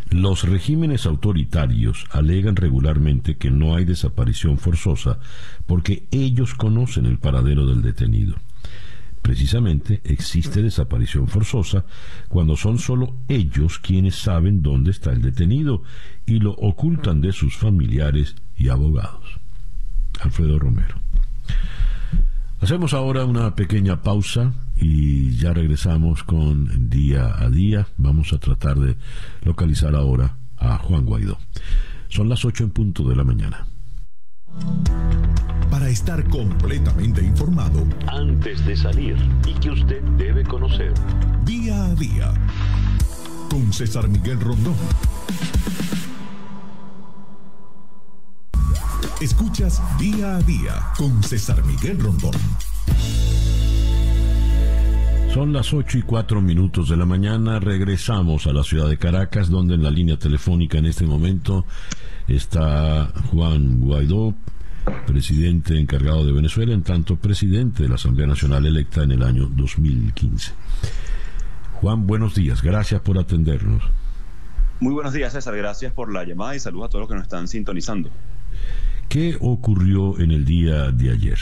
Los 0.10 0.44
regímenes 0.44 1.06
autoritarios 1.06 2.06
alegan 2.12 2.56
regularmente 2.56 3.38
que 3.38 3.52
no 3.52 3.76
hay 3.76 3.86
desaparición 3.86 4.58
forzosa 4.58 5.20
porque 5.68 6.08
ellos 6.12 6.56
conocen 6.56 7.06
el 7.06 7.20
paradero 7.20 7.68
del 7.68 7.82
detenido. 7.82 8.36
Precisamente 9.22 10.02
existe 10.06 10.62
desaparición 10.62 11.28
forzosa 11.28 11.86
cuando 12.28 12.56
son 12.56 12.80
solo 12.80 13.16
ellos 13.28 13.80
quienes 13.80 14.16
saben 14.16 14.62
dónde 14.62 14.92
está 14.92 15.12
el 15.12 15.22
detenido 15.22 15.84
y 16.26 16.40
lo 16.40 16.52
ocultan 16.52 17.22
de 17.22 17.32
sus 17.32 17.58
familiares 17.58 18.36
y 18.56 18.70
abogados. 18.70 19.40
Alfredo 20.22 20.58
Romero. 20.60 20.96
Hacemos 22.62 22.94
ahora 22.94 23.24
una 23.24 23.56
pequeña 23.56 24.02
pausa 24.02 24.54
y 24.76 25.36
ya 25.38 25.54
regresamos 25.54 26.24
con 26.24 26.90
día 26.90 27.42
a 27.42 27.50
día. 27.50 27.88
Vamos 27.98 28.34
a 28.34 28.40
tratar 28.40 28.80
de 28.80 28.98
localizar 29.44 29.96
ahora 29.96 30.38
a 30.58 30.78
Juan 30.78 31.06
Guaidó. 31.06 31.38
Son 32.10 32.28
las 32.28 32.44
ocho 32.44 32.64
en 32.64 32.72
punto 32.72 33.08
de 33.08 33.16
la 33.16 33.24
mañana 33.24 33.66
para 35.70 35.90
estar 35.90 36.28
completamente 36.30 37.24
informado 37.24 37.86
antes 38.08 38.66
de 38.66 38.76
salir 38.76 39.18
y 39.46 39.54
que 39.56 39.72
usted 39.72 40.02
debe 40.18 40.44
conocer. 40.44 40.94
Día 41.46 41.86
a 41.86 41.96
día 41.96 42.34
con 43.50 43.72
César 43.74 44.08
Miguel 44.08 44.40
Rondón. 44.40 44.76
Escuchas 49.22 49.82
día 50.00 50.38
a 50.38 50.42
día 50.42 50.74
con 50.98 51.22
César 51.24 51.64
Miguel 51.66 52.00
Rondón. 52.00 52.36
Son 55.34 55.54
las 55.54 55.74
8 55.74 56.00
y 56.00 56.02
4 56.02 56.42
minutos 56.42 56.90
de 56.90 56.98
la 56.98 57.06
mañana. 57.06 57.60
Regresamos 57.60 58.48
a 58.48 58.54
la 58.54 58.64
ciudad 58.64 58.90
de 58.90 58.98
Caracas, 58.98 59.50
donde 59.50 59.76
en 59.76 59.84
la 59.84 59.92
línea 59.92 60.18
telefónica 60.18 60.80
en 60.80 60.88
este 60.88 61.06
momento 61.06 61.66
está 62.36 63.12
Juan 63.32 63.80
Guaidó, 63.80 64.36
presidente 65.06 65.80
encargado 65.80 66.26
de 66.26 66.32
Venezuela, 66.32 66.74
en 66.74 66.84
tanto 66.84 67.16
presidente 67.16 67.84
de 67.84 67.90
la 67.90 67.96
Asamblea 67.96 68.28
Nacional 68.28 68.66
electa 68.66 69.04
en 69.04 69.12
el 69.12 69.24
año 69.24 69.50
2015. 69.50 70.54
Juan, 71.74 72.08
buenos 72.08 72.36
días, 72.36 72.62
gracias 72.62 73.02
por 73.02 73.18
atendernos. 73.18 73.84
Muy 74.80 74.94
buenos 74.94 75.14
días, 75.14 75.34
César, 75.34 75.56
gracias 75.58 75.92
por 75.92 76.12
la 76.12 76.24
llamada 76.24 76.56
y 76.56 76.60
saludos 76.60 76.88
a 76.88 76.90
todos 76.90 77.02
los 77.02 77.10
que 77.10 77.16
nos 77.16 77.24
están 77.24 77.48
sintonizando. 77.48 78.10
¿Qué 79.10 79.38
ocurrió 79.40 80.20
en 80.20 80.32
el 80.32 80.46
día 80.46 80.92
de 80.92 81.12
ayer? 81.12 81.40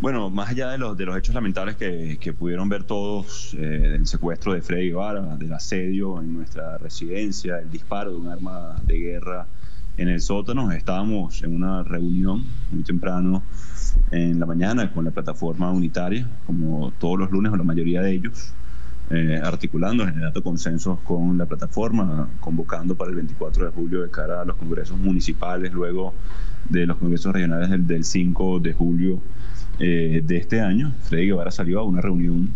Bueno, 0.00 0.30
más 0.30 0.48
allá 0.48 0.70
de 0.70 0.78
los, 0.78 0.96
de 0.96 1.04
los 1.04 1.14
hechos 1.14 1.34
lamentables 1.34 1.76
que, 1.76 2.32
pudieron 2.32 2.70
ver 2.70 2.84
todos, 2.84 3.52
eh, 3.52 3.58
del 3.58 4.06
secuestro 4.06 4.54
de 4.54 4.62
Freddy 4.62 4.88
Guevara, 4.88 5.36
del 5.36 5.52
asedio 5.52 6.22
en 6.22 6.32
nuestra 6.32 6.78
residencia, 6.78 7.58
el 7.58 7.70
disparo 7.70 8.12
de 8.12 8.16
un 8.16 8.28
arma 8.28 8.76
de 8.86 8.98
guerra 8.98 9.46
en 9.98 10.08
el 10.08 10.22
sótano. 10.22 10.72
Estábamos 10.72 11.42
en 11.42 11.54
una 11.54 11.82
reunión 11.82 12.42
muy 12.72 12.82
temprano 12.82 13.42
en 14.10 14.40
la 14.40 14.46
mañana 14.46 14.90
con 14.90 15.04
la 15.04 15.10
plataforma 15.10 15.70
unitaria, 15.70 16.26
como 16.46 16.94
todos 16.98 17.18
los 17.18 17.30
lunes 17.30 17.52
o 17.52 17.56
la 17.56 17.64
mayoría 17.64 18.00
de 18.00 18.12
ellos, 18.12 18.54
eh, 19.10 19.38
articulando, 19.44 20.06
generando 20.06 20.42
consensos 20.42 20.98
con 21.00 21.36
la 21.36 21.44
plataforma, 21.44 22.26
convocando 22.40 22.94
para 22.94 23.10
el 23.10 23.16
24 23.16 23.66
de 23.66 23.70
julio 23.72 24.00
de 24.00 24.10
cara 24.10 24.40
a 24.40 24.44
los 24.46 24.56
congresos 24.56 24.96
municipales, 24.96 25.74
luego 25.74 26.14
de 26.70 26.86
los 26.86 26.96
congresos 26.96 27.34
regionales 27.34 27.68
del, 27.86 28.04
5 28.04 28.60
de 28.60 28.72
julio 28.72 29.20
eh, 29.80 30.22
de 30.24 30.36
este 30.36 30.60
año. 30.60 30.92
Freddy 31.02 31.26
Guevara 31.26 31.50
salió 31.50 31.80
a 31.80 31.82
una 31.82 32.00
reunión 32.00 32.50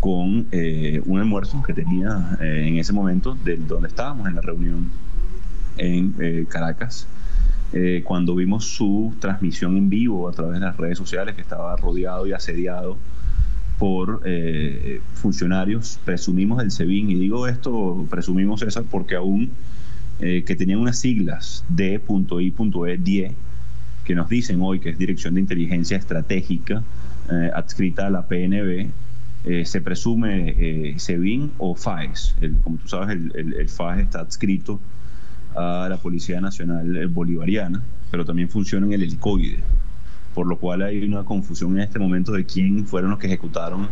con 0.00 0.46
eh, 0.50 1.02
un 1.06 1.20
almuerzo 1.20 1.62
que 1.62 1.74
tenía 1.74 2.36
en 2.40 2.76
ese 2.78 2.92
momento, 2.92 3.36
de 3.44 3.56
donde 3.56 3.88
estábamos 3.88 4.26
en 4.26 4.34
la 4.34 4.40
reunión 4.40 4.90
en 5.76 6.14
eh, 6.20 6.46
Caracas, 6.48 7.06
eh, 7.72 8.02
cuando 8.04 8.34
vimos 8.34 8.64
su 8.66 9.14
transmisión 9.18 9.76
en 9.76 9.88
vivo 9.88 10.28
a 10.28 10.32
través 10.32 10.54
de 10.54 10.66
las 10.66 10.76
redes 10.76 10.98
sociales, 10.98 11.34
que 11.34 11.40
estaba 11.40 11.76
rodeado 11.76 12.26
y 12.26 12.32
asediado 12.32 12.98
por 13.78 14.22
eh, 14.24 15.00
funcionarios, 15.14 15.98
presumimos 16.04 16.58
del 16.58 16.70
SEBIN, 16.70 17.10
y 17.10 17.14
digo 17.14 17.48
esto, 17.48 18.06
presumimos 18.10 18.62
eso 18.62 18.84
porque 18.84 19.16
aún 19.16 19.50
que 20.20 20.54
tenían 20.54 20.78
unas 20.78 21.00
siglas 21.00 21.64
D.I.E. 21.68 22.98
DIE, 22.98 23.34
que 24.04 24.14
nos 24.14 24.28
dicen 24.28 24.60
hoy 24.60 24.80
que 24.80 24.90
es 24.90 24.98
Dirección 24.98 25.34
de 25.34 25.40
Inteligencia 25.40 25.96
Estratégica, 25.96 26.82
adscrita 27.54 28.08
a 28.08 28.10
la 28.10 28.26
PNB, 28.26 28.90
se 29.64 29.80
presume 29.80 30.98
SEBIN 30.98 31.52
o 31.58 31.74
FAES. 31.74 32.34
como 32.62 32.78
tú 32.78 32.88
sabes, 32.88 33.16
el, 33.34 33.54
el 33.54 33.68
FAES 33.68 34.02
está 34.02 34.20
adscrito 34.20 34.80
a 35.54 35.88
la 35.88 35.96
Policía 35.96 36.40
Nacional 36.40 37.06
Bolivariana, 37.08 37.82
pero 38.10 38.24
también 38.24 38.48
funciona 38.48 38.86
en 38.86 38.92
el 38.92 39.02
helicoide, 39.02 39.58
por 40.34 40.46
lo 40.46 40.58
cual 40.58 40.82
hay 40.82 41.02
una 41.02 41.24
confusión 41.24 41.76
en 41.76 41.82
este 41.82 41.98
momento 41.98 42.32
de 42.32 42.44
quién 42.44 42.86
fueron 42.86 43.10
los 43.10 43.18
que 43.18 43.26
ejecutaron 43.26 43.88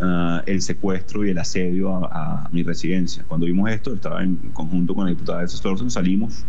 ah, 0.00 0.42
el 0.46 0.62
secuestro 0.62 1.24
y 1.24 1.30
el 1.30 1.38
asedio 1.38 2.04
a, 2.04 2.48
mi 2.52 2.62
residencia. 2.62 3.24
Cuando 3.26 3.46
vimos 3.46 3.70
esto, 3.70 3.94
estaba 3.94 4.22
en 4.22 4.36
conjunto 4.52 4.94
con 4.94 5.04
la 5.04 5.10
diputada 5.10 5.40
de 5.40 5.48
Storson, 5.48 5.90
salimos 5.90 6.44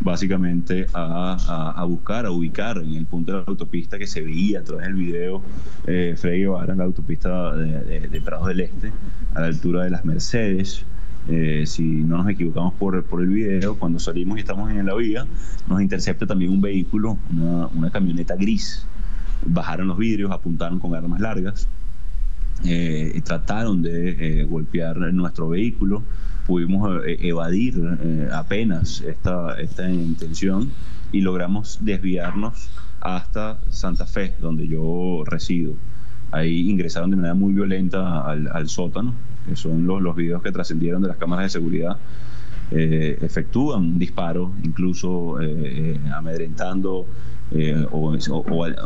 básicamente 0.00 0.86
a, 0.92 1.84
buscar, 1.88 2.26
a 2.26 2.30
ubicar 2.30 2.78
en 2.78 2.94
el 2.94 3.06
punto 3.06 3.32
de 3.32 3.38
la 3.38 3.44
autopista 3.46 3.98
que 3.98 4.06
se 4.06 4.20
veía 4.20 4.60
a 4.60 4.62
través 4.62 4.86
del 4.86 4.94
video 4.94 5.42
eh, 5.86 6.14
Freddy 6.16 6.40
Guevara 6.40 6.74
la 6.74 6.84
autopista 6.84 7.54
de, 7.54 8.08
de 8.08 8.20
Prados 8.20 8.48
del 8.48 8.60
Este, 8.60 8.92
a 9.34 9.40
la 9.40 9.46
altura 9.46 9.84
de 9.84 9.90
las 9.90 10.04
Mercedes, 10.04 10.84
eh, 11.26 11.64
si 11.66 11.82
no 11.82 12.18
nos 12.18 12.28
equivocamos 12.28 12.74
por, 12.74 13.04
el 13.20 13.28
video, 13.28 13.78
cuando 13.78 13.98
salimos 13.98 14.36
y 14.36 14.40
estamos 14.40 14.70
en 14.70 14.84
la 14.84 14.94
vía, 14.94 15.26
nos 15.66 15.80
intercepta 15.80 16.26
también 16.26 16.52
un 16.52 16.60
vehículo, 16.60 17.18
una, 17.30 17.90
camioneta 17.90 18.36
gris. 18.36 18.86
Bajaron 19.46 19.88
los 19.88 19.96
vidrios, 19.96 20.30
apuntaron 20.30 20.78
con 20.78 20.94
armas 20.94 21.20
largas, 21.20 21.66
eh, 22.64 23.20
trataron 23.24 23.82
de 23.82 24.40
eh, 24.40 24.44
golpear 24.44 24.96
nuestro 25.14 25.48
vehículo. 25.48 26.02
Pudimos 26.46 27.02
evadir 27.06 27.74
apenas 28.32 29.00
esta, 29.00 29.58
esta 29.60 29.90
intención 29.90 30.70
y 31.10 31.22
logramos 31.22 31.78
desviarnos 31.80 32.68
hasta 33.00 33.58
Santa 33.70 34.06
Fe, 34.06 34.34
donde 34.40 34.68
yo 34.68 35.24
resido. 35.24 35.74
Ahí 36.32 36.68
ingresaron 36.68 37.10
de 37.10 37.16
manera 37.16 37.34
muy 37.34 37.54
violenta 37.54 38.20
al, 38.20 38.48
al 38.52 38.68
sótano 38.68 39.14
que 39.46 39.56
son 39.56 39.86
los, 39.86 40.00
los 40.02 40.16
videos 40.16 40.42
que 40.42 40.52
trascendieron 40.52 41.02
de 41.02 41.08
las 41.08 41.16
cámaras 41.16 41.46
de 41.46 41.50
seguridad, 41.50 41.96
eh, 42.70 43.18
efectúan 43.20 43.82
un 43.82 43.98
disparo, 43.98 44.52
incluso 44.62 45.40
eh, 45.40 45.46
eh, 45.48 46.00
amedrentando 46.14 47.06
o, 47.92 48.16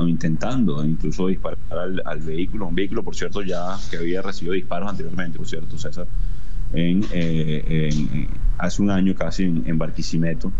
intentando 0.06 0.84
incluso 0.84 1.28
disparar 1.28 1.59
al, 2.04 2.20
vehículo, 2.20 2.66
un 2.66 2.74
vehículo, 2.74 3.02
por 3.02 3.14
cierto, 3.14 3.40
ya 3.40 3.76
que 3.90 3.96
había 3.96 4.20
recibido 4.20 4.52
disparos 4.52 4.90
anteriormente, 4.90 5.38
por 5.38 5.46
cierto, 5.46 5.78
César, 5.78 6.06
en, 6.72 7.02
hace 8.58 8.82
un 8.82 8.90
año 8.90 9.14
casi 9.14 9.44
en, 9.44 9.78
Barquisimeto, 9.78 10.52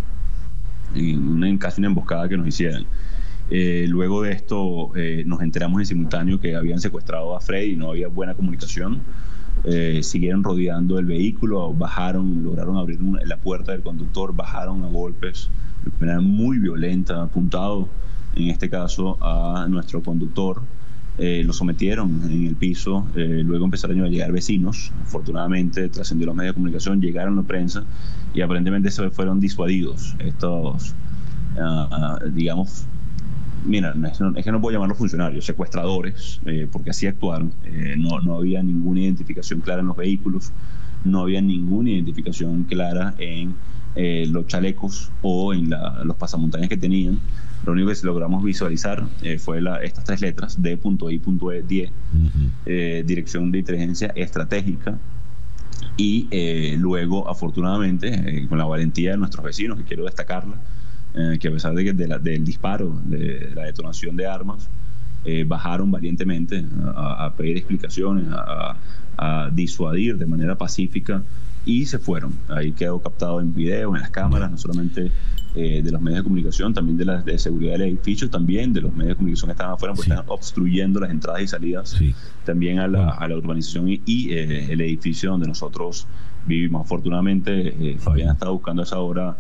en, 0.95 1.59
casi 1.59 1.81
una 1.81 1.89
emboscada 1.89 2.29
que 2.29 2.37
nos 2.37 2.47
hicieron 2.47 2.87
Eh, 3.51 3.87
luego 3.89 4.23
de 4.23 4.33
esto 4.33 4.95
eh, 4.95 5.23
nos 5.27 5.41
enteramos 5.41 5.81
en 5.81 5.87
simultáneo 5.87 6.39
que 6.39 6.55
habían 6.55 6.81
secuestrado 6.81 7.35
a 7.35 7.41
Freddy, 7.41 7.77
no 7.77 7.91
había 7.91 8.09
buena 8.09 8.35
comunicación. 8.35 9.01
Eh, 9.65 10.03
siguieron 10.03 10.45
rodeando 10.45 10.99
el 10.99 11.07
vehículo, 11.07 11.73
bajaron, 11.73 12.45
lograron 12.45 12.77
abrir 12.77 13.01
la 13.25 13.37
puerta 13.39 13.73
del 13.73 13.83
conductor, 13.83 14.35
bajaron 14.35 14.85
a 14.85 14.89
golpes 14.89 15.51
de 15.85 15.91
manera 15.99 16.21
muy 16.21 16.59
violenta, 16.59 17.23
apuntado 17.23 17.89
en 18.37 18.49
este 18.49 18.69
caso 18.69 19.17
a 19.21 19.67
nuestro 19.69 20.03
conductor. 20.03 20.63
Lo 21.19 21.53
sometieron 21.53 22.23
en 22.31 22.47
el 22.47 22.55
piso, 22.55 23.07
luego 23.15 23.65
empezaron 23.65 24.01
a 24.03 24.09
llegar 24.09 24.31
vecinos, 24.31 24.93
afortunadamente 25.03 25.89
trascendió 25.89 26.27
los 26.27 26.37
medios 26.37 26.53
de 26.53 26.55
comunicación, 26.55 27.01
llegaron 27.01 27.37
la 27.37 27.43
prensa 27.43 27.85
y 28.35 28.41
aparentemente 28.41 28.91
se 28.91 29.11
fueron 29.11 29.41
disuadidos 29.41 30.15
estos, 30.21 30.95
ah, 31.59 32.19
digamos, 32.33 32.87
mira, 33.65 33.95
es 34.37 34.45
que 34.45 34.53
no 34.53 34.61
puedo 34.61 34.75
llamarlos 34.75 34.99
funcionarios, 34.99 35.45
secuestradores, 35.45 36.41
eh, 36.47 36.69
porque 36.71 36.91
así 36.91 37.07
actuaron. 37.07 37.53
Eh, 37.65 37.95
no, 37.99 38.21
no 38.21 38.37
había 38.37 38.63
ninguna 38.63 39.01
identificación 39.01 39.61
clara 39.61 39.81
en 39.81 39.89
los 39.89 39.97
vehículos, 39.97 40.53
no 41.05 41.21
había 41.21 41.41
ninguna 41.41 41.91
identificación 41.91 42.65
clara 42.65 43.15
en 43.19 43.55
eh, 43.99 44.27
los 44.31 44.47
chalecos 44.47 45.11
o 45.21 45.53
en 45.53 45.75
los 46.05 46.17
pasamontañas 46.17 46.69
que 46.69 46.77
tenían. 46.77 47.19
Lo 47.67 47.73
único 47.73 47.89
que 47.89 47.97
logramos 48.05 48.43
visualizar 48.43 49.05
fue 49.41 49.61
la, 49.61 49.83
estas 49.83 50.05
tres 50.05 50.21
letras, 50.21 50.63
D.I.E, 50.63 51.63
10, 51.67 53.07
Dirección 53.07 53.51
de 53.51 53.59
Inteligencia 53.59 54.13
Estratégica, 54.15 54.97
y 55.97 56.29
luego, 56.77 57.29
afortunadamente, 57.29 58.47
con 58.49 58.59
la 58.59 58.65
valentía 58.65 59.11
de 59.11 59.17
nuestros 59.17 59.45
vecinos, 59.45 59.77
que 59.77 59.85
quiero 59.85 60.05
destacarla, 60.05 60.55
eh, 61.15 61.39
que 61.41 61.49
a 61.49 61.51
pesar 61.51 61.75
de 61.75 61.85
que 61.85 61.93
del 61.93 62.45
disparo, 62.45 63.01
de 63.05 63.51
la 63.55 63.65
detonación 63.65 64.15
de 64.17 64.27
armas, 64.27 64.69
eh, 65.25 65.45
bajaron 65.47 65.91
valientemente 65.91 66.65
a, 66.95 67.33
pedir 67.37 67.57
explicaciones, 67.57 68.27
a, 68.31 68.77
disuadir 69.53 70.17
de 70.17 70.27
manera 70.27 70.57
pacífica 70.57 71.23
y 71.65 71.87
se 71.87 71.99
fueron. 71.99 72.33
Ahí 72.49 72.71
quedó 72.71 73.01
captado 73.01 73.41
en 73.41 73.53
video, 73.53 73.97
en 73.97 74.03
las 74.03 74.11
cámaras, 74.11 74.49
no 74.49 74.57
solamente 74.57 75.11
eh, 75.57 75.83
de 75.83 75.91
los 75.91 76.01
medios 76.01 76.21
de 76.21 76.23
comunicación, 76.23 76.73
también 76.73 76.97
de 76.97 77.05
la 77.05 77.21
de 77.21 77.37
seguridad 77.37 77.73
del 77.73 77.83
edificio, 77.83 78.31
también 78.31 78.73
de 78.73 78.81
los 78.81 78.93
medios 78.93 79.09
de 79.09 79.17
comunicación 79.17 79.49
que 79.49 79.53
estaban 79.53 79.75
afuera, 79.75 79.93
porque 79.93 80.11
estaban 80.11 80.31
obstruyendo 80.31 81.01
las 81.01 81.11
entradas 81.11 81.43
y 81.43 81.49
salidas, 81.49 81.97
también 82.45 82.79
a 82.79 82.87
la, 82.87 83.11
a 83.11 83.27
la 83.27 83.37
urbanización 83.37 83.89
y, 83.89 84.31
el 84.31 84.81
edificio 84.81 85.33
donde 85.33 85.49
nosotros 85.49 86.07
vivimos. 86.47 86.83
Afortunadamente, 86.83 87.97
Fabián 87.99 88.35
estaba 88.35 88.53
buscando 88.53 88.83
a 88.83 88.85
esa 88.85 89.01
hora 89.01 89.37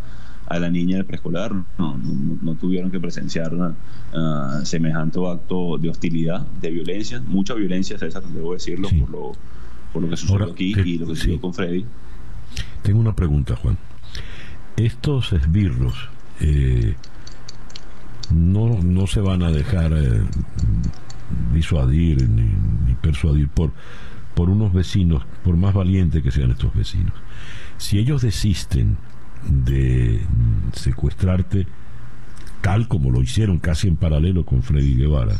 a 0.48 0.58
la 0.58 0.70
niña 0.70 0.96
del 0.96 1.04
preescolar, 1.04 1.52
no, 1.78 1.98
no, 2.42 2.54
tuvieron 2.54 2.90
que 2.90 2.98
presenciar 2.98 3.52
uh, 3.54 4.64
semejante 4.64 5.20
acto 5.26 5.76
de 5.78 5.90
hostilidad, 5.90 6.46
de 6.60 6.70
violencia, 6.70 7.22
mucha 7.26 7.54
violencia, 7.54 7.98
César, 7.98 8.22
debo 8.24 8.54
decirlo, 8.54 8.88
por, 8.88 9.10
lo, 9.10 9.32
por 9.92 10.02
lo 10.02 10.08
que 10.08 10.16
sucedió 10.16 10.50
aquí 10.50 10.74
y 10.84 10.98
lo 10.98 11.06
que 11.06 11.16
sucedió 11.16 11.40
con 11.40 11.52
Freddy. 11.52 11.84
Tengo 12.82 13.00
una 13.00 13.14
pregunta, 13.14 13.56
Juan. 13.56 13.76
Estos 14.76 15.32
esbirros 15.32 16.08
eh, 16.40 16.94
no, 18.34 18.80
no 18.82 19.06
se 19.06 19.20
van 19.20 19.42
a 19.42 19.50
dejar 19.50 19.92
eh, 19.92 20.22
disuadir 21.52 22.26
ni, 22.28 22.44
ni 22.86 22.94
persuadir 22.94 23.48
por, 23.48 23.72
por 24.34 24.48
unos 24.48 24.72
vecinos, 24.72 25.24
por 25.44 25.56
más 25.56 25.74
valientes 25.74 26.22
que 26.22 26.30
sean 26.30 26.52
estos 26.52 26.74
vecinos. 26.74 27.12
Si 27.76 27.98
ellos 27.98 28.22
desisten 28.22 28.96
de 29.46 30.20
secuestrarte 30.72 31.66
tal 32.60 32.88
como 32.88 33.10
lo 33.10 33.22
hicieron 33.22 33.58
casi 33.58 33.88
en 33.88 33.96
paralelo 33.96 34.44
con 34.44 34.62
Freddy 34.62 34.94
Guevara, 34.94 35.36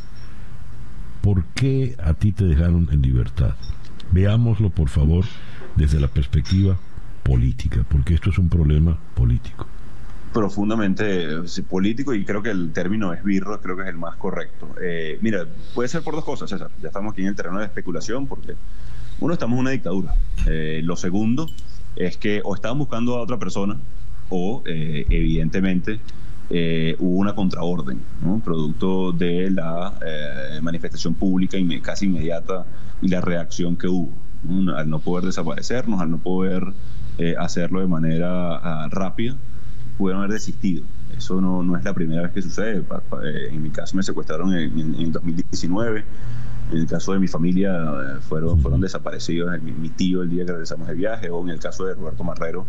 ¿por 1.22 1.44
qué 1.54 1.96
a 2.02 2.14
ti 2.14 2.32
te 2.32 2.44
dejaron 2.44 2.88
en 2.92 3.02
libertad? 3.02 3.54
Veámoslo, 4.12 4.70
por 4.70 4.88
favor, 4.88 5.24
desde 5.76 6.00
la 6.00 6.08
perspectiva 6.08 6.78
política, 7.22 7.84
porque 7.88 8.14
esto 8.14 8.30
es 8.30 8.38
un 8.38 8.48
problema 8.48 8.98
político. 9.14 9.66
Profundamente 10.32 11.26
político 11.68 12.14
y 12.14 12.24
creo 12.24 12.42
que 12.42 12.50
el 12.50 12.72
término 12.72 13.12
esbirro 13.12 13.60
creo 13.60 13.76
que 13.76 13.82
es 13.82 13.88
el 13.88 13.96
más 13.96 14.16
correcto. 14.16 14.74
Eh, 14.80 15.18
mira, 15.20 15.46
puede 15.74 15.88
ser 15.88 16.02
por 16.02 16.14
dos 16.14 16.24
cosas, 16.24 16.50
César. 16.50 16.70
Ya 16.80 16.88
estamos 16.88 17.12
aquí 17.12 17.22
en 17.22 17.28
el 17.28 17.34
terreno 17.34 17.58
de 17.58 17.64
especulación 17.64 18.26
porque 18.26 18.54
uno, 19.20 19.32
estamos 19.32 19.56
en 19.56 19.60
una 19.60 19.70
dictadura. 19.70 20.14
Eh, 20.46 20.80
lo 20.84 20.96
segundo, 20.96 21.48
es 21.96 22.16
que 22.16 22.40
o 22.44 22.54
estaban 22.54 22.78
buscando 22.78 23.16
a 23.16 23.22
otra 23.22 23.38
persona 23.38 23.76
o 24.30 24.62
eh, 24.66 25.06
evidentemente 25.08 26.00
eh, 26.50 26.96
hubo 26.98 27.18
una 27.18 27.34
contraorden, 27.34 28.00
producto 28.44 29.12
de 29.12 29.50
la 29.50 29.98
eh, 30.04 30.60
manifestación 30.62 31.14
pública 31.14 31.58
y 31.58 31.80
casi 31.80 32.06
inmediata 32.06 32.64
y 33.02 33.08
la 33.08 33.20
reacción 33.20 33.76
que 33.76 33.86
hubo, 33.86 34.10
al 34.74 34.88
no 34.88 34.98
poder 34.98 35.26
desaparecernos, 35.26 36.00
al 36.00 36.10
no 36.10 36.18
poder 36.18 36.72
hacerlo 37.38 37.80
de 37.80 37.88
manera 37.88 38.56
ah, 38.56 38.88
rápida, 38.90 39.36
pudieron 39.98 40.22
haber 40.22 40.34
desistido. 40.34 40.84
Eso 41.16 41.40
no, 41.40 41.64
no, 41.64 41.76
es 41.76 41.84
la 41.84 41.92
primera 41.92 42.22
vez 42.22 42.30
que 42.30 42.42
sucede. 42.42 42.84
En 43.50 43.60
mi 43.60 43.70
caso 43.70 43.96
me 43.96 44.04
secuestraron 44.04 44.54
en 44.54 45.10
2019 45.10 46.04
en 46.70 46.78
el 46.78 46.86
caso 46.86 47.12
de 47.12 47.18
mi 47.18 47.28
familia, 47.28 47.72
eh, 47.72 48.20
fueron, 48.20 48.60
fueron 48.60 48.80
desaparecidos 48.80 49.60
mi, 49.62 49.88
tío 49.90 50.22
el 50.22 50.30
día 50.30 50.44
que 50.44 50.52
regresamos 50.52 50.88
de 50.88 50.94
viaje, 50.94 51.30
o 51.30 51.42
en 51.42 51.50
el 51.50 51.58
caso 51.58 51.84
de 51.84 51.94
Roberto 51.94 52.24
Marrero. 52.24 52.66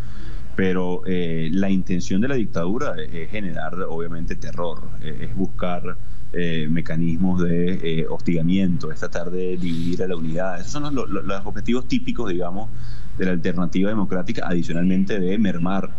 Pero 0.56 1.02
eh, 1.06 1.48
la 1.52 1.70
intención 1.70 2.20
de 2.20 2.28
la 2.28 2.34
dictadura 2.34 2.94
es, 3.00 3.30
generar, 3.30 3.74
obviamente, 3.88 4.36
terror, 4.36 4.82
es 5.00 5.34
buscar 5.34 5.96
eh, 6.32 6.68
mecanismos 6.70 7.42
de 7.42 8.06
hostigamiento, 8.10 8.90
es 8.90 8.98
tratar 8.98 9.30
de 9.30 9.56
dividir 9.56 10.02
a 10.02 10.08
la 10.08 10.16
unidad. 10.16 10.60
Esos 10.60 10.72
son 10.72 10.94
los, 10.94 11.08
los 11.08 11.46
objetivos 11.46 11.86
típicos, 11.86 12.28
digamos, 12.28 12.68
de 13.16 13.26
la 13.26 13.32
alternativa 13.32 13.88
democrática, 13.88 14.46
adicionalmente 14.46 15.18
de 15.18 15.38
mermar 15.38 15.90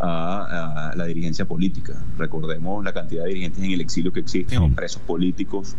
a, 0.00 0.92
la 0.94 1.04
dirigencia 1.04 1.44
política. 1.44 1.94
Recordemos 2.18 2.84
la 2.84 2.92
cantidad 2.92 3.24
de 3.24 3.30
dirigentes 3.30 3.62
en 3.62 3.70
el 3.70 3.80
exilio 3.80 4.12
que 4.12 4.20
existen 4.20 4.58
o 4.58 4.70
presos 4.70 5.02
políticos 5.02 5.76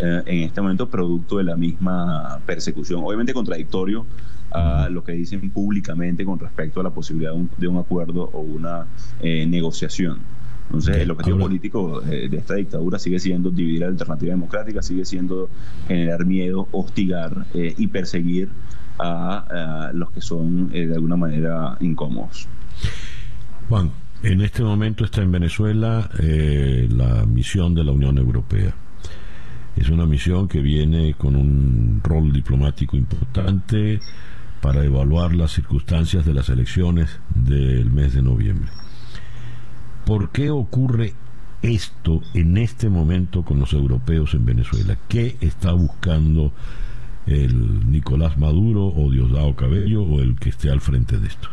eh, 0.00 0.22
en 0.26 0.38
este 0.44 0.60
momento 0.60 0.88
producto 0.88 1.38
de 1.38 1.44
la 1.44 1.56
misma 1.56 2.38
persecución. 2.46 3.02
Obviamente 3.04 3.32
contradictorio 3.32 4.06
a 4.50 4.88
lo 4.88 5.04
que 5.04 5.12
dicen 5.12 5.50
públicamente 5.50 6.24
con 6.24 6.38
respecto 6.38 6.80
a 6.80 6.82
la 6.82 6.90
posibilidad 6.90 7.32
de 7.32 7.68
un, 7.68 7.76
acuerdo 7.78 8.30
o 8.32 8.40
una 8.40 8.86
eh, 9.20 9.46
negociación. 9.46 10.18
Entonces, 10.66 10.98
el 10.98 11.10
objetivo 11.10 11.38
político 11.38 12.02
eh, 12.02 12.28
de 12.28 12.36
esta 12.36 12.54
dictadura 12.54 12.98
sigue 12.98 13.18
siendo 13.18 13.50
dividir 13.50 13.80
la 13.80 13.88
alternativa 13.88 14.30
democrática, 14.32 14.82
sigue 14.82 15.04
siendo 15.04 15.48
generar 15.88 16.24
miedo, 16.24 16.68
hostigar 16.70 17.46
y 17.54 17.86
perseguir 17.88 18.48
a 18.98 19.90
los 19.94 20.10
que 20.10 20.20
son 20.20 20.70
de 20.70 20.94
alguna 20.94 21.16
manera 21.16 21.76
incómodos. 21.80 22.46
Juan, 23.68 23.90
en 24.22 24.42
este 24.42 24.62
momento 24.62 25.04
está 25.04 25.22
en 25.22 25.32
Venezuela 25.32 26.10
eh, 26.18 26.86
la 26.90 27.24
misión 27.24 27.74
de 27.74 27.84
la 27.84 27.92
Unión 27.92 28.18
Europea. 28.18 28.74
Es 29.80 29.88
una 29.88 30.04
misión 30.04 30.46
que 30.46 30.60
viene 30.60 31.14
con 31.14 31.34
un 31.34 32.02
rol 32.04 32.34
diplomático 32.34 32.98
importante 32.98 33.98
para 34.60 34.84
evaluar 34.84 35.34
las 35.34 35.52
circunstancias 35.52 36.26
de 36.26 36.34
las 36.34 36.50
elecciones 36.50 37.18
del 37.34 37.90
mes 37.90 38.12
de 38.12 38.20
noviembre. 38.20 38.68
¿Por 40.04 40.32
qué 40.32 40.50
ocurre 40.50 41.14
esto 41.62 42.20
en 42.34 42.58
este 42.58 42.90
momento 42.90 43.42
con 43.42 43.58
los 43.58 43.72
europeos 43.72 44.34
en 44.34 44.44
Venezuela? 44.44 44.98
¿Qué 45.08 45.38
está 45.40 45.72
buscando 45.72 46.52
el 47.26 47.90
Nicolás 47.90 48.36
Maduro 48.36 48.86
o 48.86 49.10
Diosdado 49.10 49.56
Cabello 49.56 50.02
o 50.02 50.20
el 50.20 50.36
que 50.36 50.50
esté 50.50 50.70
al 50.70 50.82
frente 50.82 51.18
de 51.18 51.26
esto? 51.26 51.48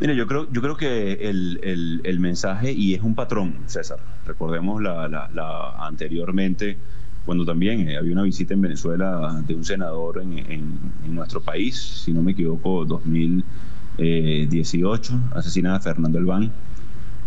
Mire, 0.00 0.16
yo 0.16 0.26
creo, 0.26 0.50
yo 0.50 0.60
creo 0.60 0.76
que 0.76 1.12
el, 1.30 2.00
el, 2.02 2.18
mensaje, 2.18 2.72
y 2.72 2.94
es 2.94 3.02
un 3.02 3.14
patrón, 3.14 3.58
César, 3.66 4.00
recordemos 4.26 4.82
la, 4.82 5.06
la, 5.08 5.86
anteriormente, 5.86 6.76
cuando 7.24 7.44
también 7.44 7.88
eh, 7.88 7.96
había 7.96 8.12
una 8.12 8.24
visita 8.24 8.54
en 8.54 8.60
Venezuela 8.60 9.40
de 9.46 9.54
un 9.54 9.64
senador 9.64 10.20
en, 10.20 10.38
en, 10.38 11.14
nuestro 11.14 11.40
país, 11.40 11.76
si 11.76 12.12
no 12.12 12.22
me 12.22 12.32
equivoco, 12.32 12.84
2018, 12.84 15.20
asesina 15.32 15.76
a 15.76 15.80
Fernando 15.80 16.18
Elván, 16.18 16.50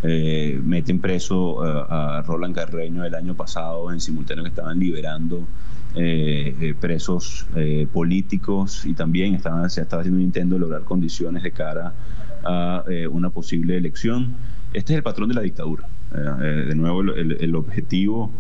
eh, 0.04 0.62
meten 0.64 1.00
preso 1.00 1.66
eh, 1.66 1.86
a 1.90 2.22
Roland 2.26 2.54
Carreño 2.54 3.04
el 3.04 3.16
año 3.16 3.34
pasado 3.34 3.92
en 3.92 4.00
simultáneo 4.00 4.44
que 4.44 4.50
estaban 4.50 4.80
liberando 4.80 5.48
eh, 5.96 6.76
presos 6.80 7.48
políticos 7.92 8.86
y 8.86 8.94
también 8.94 9.34
estaban, 9.34 9.68
se 9.72 9.82
estaba 9.82 10.02
haciendo 10.02 10.20
un 10.20 10.26
intento 10.26 10.56
de 10.56 10.62
lograr 10.62 10.84
condiciones 10.84 11.42
de 11.42 11.52
cara 11.52 11.94
a 12.48 12.84
eh, 12.90 13.08
una 13.08 13.30
posible 13.30 13.78
elección. 13.78 14.36
Este 14.74 14.94
es 14.94 14.98
el 14.98 15.04
patrón 15.04 15.30
de 15.30 15.36
la 15.36 15.42
dictadura. 15.42 15.88
Eh, 16.16 16.66
de 16.68 16.76
nuevo, 16.76 17.02
el, 17.02 17.56
objetivo 17.56 18.32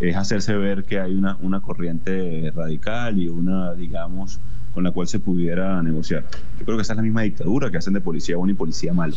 es 0.00 0.16
hacerse 0.16 0.54
ver 0.54 0.84
que 0.84 1.00
hay 1.00 1.14
una, 1.14 1.36
una 1.40 1.60
corriente 1.60 2.52
radical 2.54 3.18
y 3.18 3.28
una, 3.28 3.74
digamos, 3.74 4.40
con 4.72 4.84
la 4.84 4.92
cual 4.92 5.08
se 5.08 5.18
pudiera 5.18 5.82
negociar. 5.82 6.24
Yo 6.58 6.64
creo 6.64 6.76
que 6.76 6.82
esa 6.82 6.92
es 6.92 6.98
la 6.98 7.02
misma 7.02 7.22
dictadura 7.22 7.70
que 7.70 7.78
hacen 7.78 7.94
de 7.94 8.00
policía 8.00 8.36
bueno 8.36 8.52
y 8.52 8.54
policía 8.54 8.92
malo. 8.92 9.16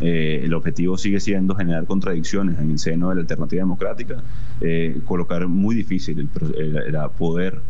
eh, 0.00 0.42
el 0.44 0.54
objetivo 0.54 0.96
sigue 0.98 1.20
siendo 1.20 1.54
generar 1.54 1.86
contradicciones 1.86 2.58
en 2.60 2.70
el 2.70 2.78
seno 2.78 3.08
de 3.08 3.16
la 3.16 3.20
alternativa 3.22 3.62
democrática, 3.62 4.22
eh, 4.60 5.00
colocar 5.04 5.48
muy 5.48 5.74
difícil 5.74 6.20
el, 6.20 6.76
el, 6.76 6.96
poder 7.18 7.60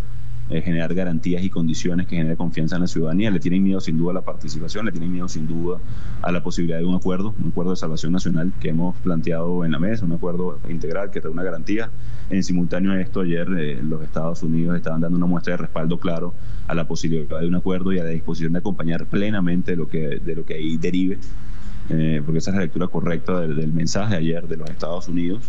eh, 0.49 0.63
generar 0.63 0.95
garantías 0.95 1.43
y 1.43 1.51
condiciones 1.51 2.07
que 2.07 2.17
generen 2.17 2.37
confianza 2.37 2.77
en 2.77 2.83
la 2.83 2.89
ciudadanía. 2.89 3.31
Le 3.31 3.41
tienen 3.41 3.63
miedo 3.63 3.81
sin 3.81 3.99
duda 3.99 4.13
a 4.13 4.15
la 4.15 4.23
participación, 4.23 4.87
le 4.87 4.93
tienen 4.93 5.13
miedo 5.13 5.29
sin 5.29 5.47
duda 5.47 5.79
a 6.23 6.33
la 6.33 6.43
posibilidad 6.43 6.79
de 6.79 6.85
un 6.85 6.95
acuerdo, 6.95 7.35
un 7.43 7.51
acuerdo 7.51 7.73
de 7.73 7.77
salvación 7.77 8.13
nacional 8.13 8.53
que 8.61 8.71
hemos 8.71 8.97
planteado 8.99 9.65
en 9.65 9.73
la 9.73 9.79
mesa, 9.79 10.05
un 10.05 10.13
acuerdo 10.13 10.59
integral 10.69 11.11
que 11.11 11.21
una 11.27 11.43
garantía. 11.43 11.91
En 12.31 12.43
simultáneo 12.43 12.93
a 12.93 13.01
esto, 13.01 13.21
ayer 13.21 13.49
los 13.49 14.03
Estados 14.03 14.43
Unidos 14.43 14.77
estaban 14.77 15.01
dando 15.01 15.17
una 15.17 15.27
muestra 15.27 15.55
de 15.55 15.59
respaldo 15.59 15.99
claro 15.99 16.35
a 16.69 16.75
la 16.75 16.87
posibilidad 16.87 17.41
de 17.41 17.47
un 17.47 17.55
acuerdo 17.55 17.93
y 17.93 17.99
a 17.99 18.05
la 18.05 18.11
disposición 18.11 18.53
de 18.53 18.61
acompañar 18.61 19.07
plenamente 19.07 19.77
lo 19.77 19.89
que, 19.89 20.21
de 20.21 20.35
lo 20.35 20.45
que 20.45 20.55
ahí 20.55 20.77
derive 20.77 21.19
eh, 21.89 22.21
porque 22.25 22.39
esa 22.39 22.51
es 22.51 22.57
la 22.57 22.63
lectura 22.63 22.89
correcta 22.89 23.41
del, 23.41 23.73
mensaje 23.73 24.17
ayer 24.17 24.47
de 24.49 24.57
los 24.57 24.69
Estados 24.71 25.09
Unidos. 25.09 25.43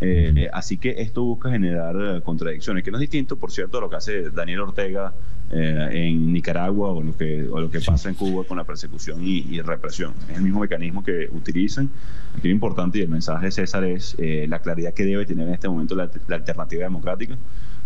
Eh, 0.00 0.48
así 0.52 0.78
que 0.78 0.96
esto 0.98 1.22
busca 1.22 1.50
generar 1.50 1.94
eh, 1.96 2.20
contradicciones, 2.22 2.82
que 2.82 2.90
no 2.90 2.96
es 2.96 3.02
distinto, 3.02 3.36
por 3.36 3.52
cierto, 3.52 3.78
a 3.78 3.80
lo 3.82 3.90
que 3.90 3.96
hace 3.96 4.30
Daniel 4.30 4.60
Ortega 4.60 5.12
en 5.54 6.32
Nicaragua 6.32 6.88
o 6.88 7.02
lo 7.02 7.14
que, 7.14 7.46
o 7.46 7.60
lo 7.60 7.70
que 7.70 7.78
pasa 7.80 8.08
en 8.08 8.14
Cuba 8.14 8.42
con 8.44 8.56
la 8.56 8.64
persecución 8.64 9.18
y, 9.22 9.60
represión. 9.60 10.14
Es 10.30 10.38
el 10.38 10.42
mismo 10.42 10.60
mecanismo 10.60 11.04
que 11.04 11.28
utilizan. 11.30 11.90
Aquí 12.34 12.48
lo 12.48 12.54
importante 12.54 12.98
y 12.98 13.02
el 13.02 13.10
mensaje 13.10 13.46
de 13.46 13.50
César 13.52 13.84
es 13.84 14.16
la 14.48 14.60
claridad 14.60 14.94
que 14.94 15.04
debe 15.04 15.26
tener 15.26 15.46
en 15.46 15.52
este 15.52 15.68
momento 15.68 15.94
la, 15.94 16.08
alternativa 16.34 16.84
democrática, 16.84 17.36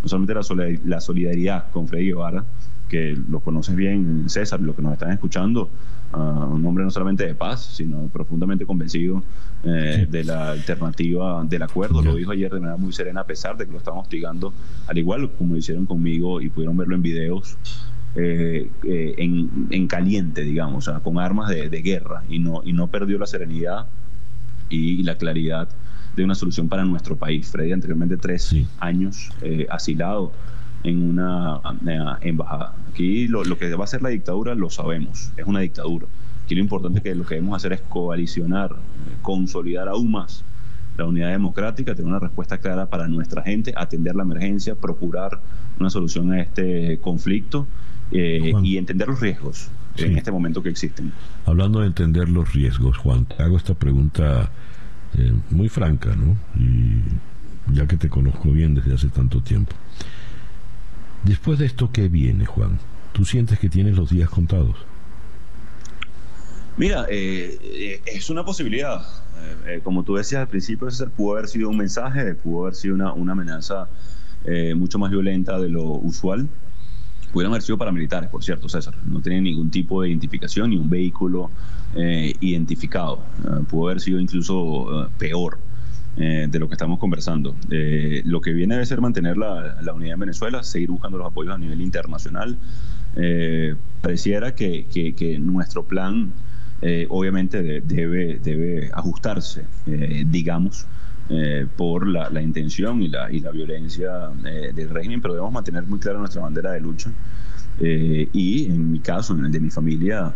no 0.01 0.09
solamente 0.09 0.35
la, 0.35 0.79
la 0.85 1.01
solidaridad 1.01 1.69
con 1.73 1.89
Freddy 1.89 2.07
Guevara, 2.07 2.45
que 2.89 3.17
lo 3.29 3.41
conoces 3.41 3.75
bien, 3.75 4.29
César, 4.29 4.61
lo 4.61 4.75
que 4.75 4.83
nos 4.83 4.93
están 4.93 5.11
escuchando, 5.11 5.71
un 6.13 6.65
hombre 6.65 6.85
no 6.85 6.91
solamente 6.91 7.27
de 7.27 7.35
paz, 7.35 7.75
sino 7.75 8.07
profundamente 8.09 8.65
convencido 8.65 9.23
eh, 9.65 10.07
de 10.09 10.25
la 10.25 10.51
alternativa 10.51 11.45
del 11.45 11.63
acuerdo. 11.63 12.03
Lo 12.03 12.15
dijo 12.15 12.31
ayer 12.31 12.53
de 12.53 12.61
manera 12.61 12.77
muy 12.77 12.93
serena, 12.93 13.23
a 13.23 13.27
pesar 13.27 13.57
de 13.57 13.67
que 13.67 13.73
lo 13.73 13.79
estaban 13.79 14.01
hostigando, 14.01 14.53
al 14.87 14.99
igual 14.99 15.31
como 15.33 15.55
lo 15.55 15.59
hicieron 15.59 15.87
conmigo 15.87 16.41
y 16.41 16.49
pudieron 16.49 16.77
verlo 16.77 16.95
en 16.95 17.03
videos. 17.03 17.59
Eh, 18.19 18.71
eh, 18.85 19.15
en, 19.19 19.89
caliente, 19.89 20.41
digamos, 20.41 20.91
con 21.03 21.19
armas 21.19 21.51
de, 21.51 21.69
guerra 21.69 22.23
y 22.31 22.39
no, 22.39 22.63
y 22.65 22.73
no 22.73 22.87
perdió 22.87 23.19
la 23.19 23.27
serenidad 23.27 23.89
y, 24.71 25.03
la 25.03 25.17
claridad 25.19 25.69
de 26.15 26.25
una 26.25 26.35
solución 26.35 26.69
para 26.71 26.83
nuestro 26.87 27.17
país. 27.17 27.51
Freddy, 27.51 27.73
anteriormente 27.73 28.17
tres 28.17 28.57
años 28.79 29.29
asilado 29.69 30.33
en 30.87 31.03
una, 31.03 31.61
embajada. 32.21 32.75
Aquí 32.89 33.27
lo, 33.29 33.43
que 33.59 33.75
va 33.75 33.83
a 33.83 33.85
hacer 33.85 34.03
la 34.03 34.11
dictadura 34.11 34.55
lo 34.55 34.71
sabemos, 34.71 35.33
es 35.37 35.45
una 35.45 35.61
dictadura. 35.61 36.07
Aquí 36.45 36.55
lo 36.55 36.61
importante 36.61 36.99
es 36.99 37.03
que 37.03 37.15
lo 37.15 37.27
que 37.27 37.35
debemos 37.35 37.57
hacer 37.57 37.73
es 37.73 37.81
coalicionar, 37.83 38.77
consolidar 39.23 39.89
aún 39.89 40.13
más 40.13 40.45
la 40.97 41.05
unidad 41.05 41.31
democrática, 41.31 41.95
tener 41.95 42.09
una 42.09 42.21
respuesta 42.21 42.59
clara 42.59 42.87
para 42.87 43.09
nuestra 43.09 43.43
gente, 43.43 43.75
atender 43.77 44.15
la 44.15 44.23
emergencia, 44.23 44.75
procurar 44.75 45.41
una 45.79 45.91
solución 45.91 46.33
a 46.33 46.41
este 46.41 46.99
conflicto 47.01 47.67
eh, 48.13 48.53
y 48.63 48.79
entender 48.79 49.09
los 49.09 49.21
riesgos 49.21 49.69
en 49.97 50.17
este 50.17 50.31
momento 50.31 50.63
que 50.63 50.69
existen. 50.69 51.13
Hablando 51.45 51.81
de 51.81 51.89
entender 51.89 52.29
los 52.29 52.53
riesgos, 52.55 52.97
Juan, 52.99 53.27
te 53.27 53.43
hago 53.43 53.57
esta 53.57 53.75
pregunta 53.75 54.51
eh, 55.19 55.33
muy 55.51 55.69
franca, 55.69 56.15
¿no? 56.15 56.37
Y 56.59 57.03
ya 57.75 57.87
que 57.87 57.97
te 57.97 58.09
conozco 58.09 58.51
bien 58.51 58.75
desde 58.75 58.95
hace 58.95 59.09
tanto 59.09 59.43
tiempo. 59.43 59.75
Después 61.27 61.59
de 61.59 61.67
esto, 61.67 61.91
¿qué 61.93 62.09
viene, 62.09 62.47
Juan? 62.47 62.79
¿Tú 63.13 63.25
sientes 63.25 63.59
que 63.59 63.69
tienes 63.69 63.97
los 63.97 64.11
días 64.11 64.31
contados? 64.31 64.77
Mira, 66.77 67.07
eh, 67.11 67.59
eh, 67.65 68.01
es 68.07 68.31
una 68.31 68.45
posibilidad. 68.45 69.03
Eh, 69.67 69.81
como 69.83 70.05
tú 70.05 70.15
decías 70.15 70.43
al 70.43 70.47
principio, 70.47 70.89
César, 70.89 71.11
pudo 71.11 71.33
haber 71.33 71.49
sido 71.49 71.69
un 71.69 71.79
mensaje, 71.79 72.33
pudo 72.37 72.63
haber 72.63 72.77
sido 72.77 72.95
una, 72.95 73.33
amenaza 73.33 73.89
mucho 74.77 75.01
más 75.01 75.11
violenta 75.11 75.59
de 75.59 75.69
lo 75.69 75.83
usual. 75.83 76.49
Pudieron 77.33 77.53
haber 77.53 77.63
sido 77.63 77.77
paramilitares, 77.77 78.31
por 78.31 78.45
cierto, 78.45 78.69
César. 78.69 78.95
No 79.05 79.21
tenían 79.21 79.43
ningún 79.43 79.69
tipo 79.69 80.03
de 80.03 80.11
identificación 80.11 80.71
ni 80.71 80.77
un 80.77 80.89
vehículo 80.89 81.51
identificado. 82.41 83.21
pudo 83.69 83.89
haber 83.89 84.01
sido 84.01 84.21
incluso 84.21 85.11
peor. 85.19 85.59
Eh, 86.19 86.47
de 86.51 86.59
lo 86.59 86.67
que 86.67 86.75
estamos 86.75 86.99
conversando. 86.99 87.55
Eh, 87.71 88.23
lo 88.25 88.41
que 88.41 88.55
viene 88.55 88.75
debe 88.75 88.87
ser 88.87 89.03
mantener 89.03 89.37
la, 89.37 89.77
unidad 89.95 90.15
en 90.15 90.21
Venezuela, 90.21 90.63
seguir 90.63 90.91
buscando 90.91 91.19
los 91.19 91.27
apoyos 91.27 91.55
a 91.55 91.59
nivel 91.59 91.83
internacional. 91.83 92.57
Eh, 93.17 93.75
pareciera 94.01 94.55
que, 94.55 95.39
nuestro 95.41 95.85
plan 95.85 96.33
obviamente 97.09 97.63
debe, 97.81 98.39
debe 98.39 98.91
ajustarse, 98.95 99.65
digamos, 100.27 100.87
por 101.77 102.07
la, 102.07 102.41
intención 102.41 103.03
y 103.03 103.09
la, 103.09 103.31
y 103.31 103.41
la 103.41 103.51
violencia 103.51 104.29
del 104.75 104.89
régimen, 104.91 105.21
pero 105.21 105.35
debemos 105.35 105.53
mantener 105.53 105.85
muy 105.85 105.99
clara 105.99 106.19
nuestra 106.19 106.41
bandera 106.41 106.73
de 106.73 106.81
lucha. 106.81 107.11
y 107.81 108.67
en 108.67 108.93
mi 108.93 109.01
caso, 109.01 109.35
en 109.35 109.47
el 109.47 109.53
de 109.53 109.61
mi 109.61 109.71
familia, 109.71 110.33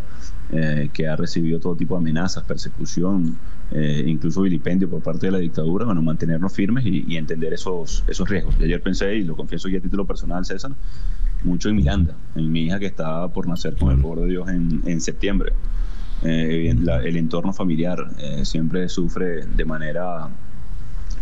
que 0.92 1.08
ha 1.08 1.16
recibido 1.16 1.60
todo 1.60 1.76
tipo 1.76 1.94
de 1.94 2.00
amenazas, 2.00 2.42
persecución, 2.44 3.36
eh, 3.72 4.02
incluso 4.06 4.42
vilipendio 4.42 4.90
por 4.90 5.02
parte 5.02 5.26
de 5.26 5.32
la 5.32 5.38
dictadura, 5.38 5.84
bueno, 5.84 6.02
mantenernos 6.02 6.52
firmes 6.52 6.84
y, 6.84 7.16
entender 7.16 7.52
esos, 7.52 8.04
esos 8.08 8.28
riesgos. 8.28 8.54
Y 8.60 8.64
ayer 8.64 8.82
pensé, 8.82 9.14
y 9.16 9.24
lo 9.24 9.36
confieso 9.36 9.68
ya 9.68 9.78
a 9.78 9.80
título 9.80 10.04
personal, 10.04 10.44
César, 10.44 10.72
mucho 11.44 11.68
en 11.68 11.76
Miranda, 11.76 12.16
en 12.34 12.50
mi 12.50 12.62
hija 12.62 12.78
que 12.78 12.86
estaba 12.86 13.28
por 13.28 13.46
nacer 13.46 13.76
con 13.76 13.92
el 13.92 13.98
favor 14.00 14.20
de 14.20 14.26
Dios 14.26 14.48
en, 14.48 14.82
en 14.86 15.00
septiembre. 15.00 15.52
Eh, 16.22 16.68
el 16.68 17.16
entorno 17.16 17.52
familiar 17.52 18.10
eh, 18.18 18.44
siempre 18.44 18.88
sufre 18.90 19.46
de 19.46 19.64
manera 19.64 20.28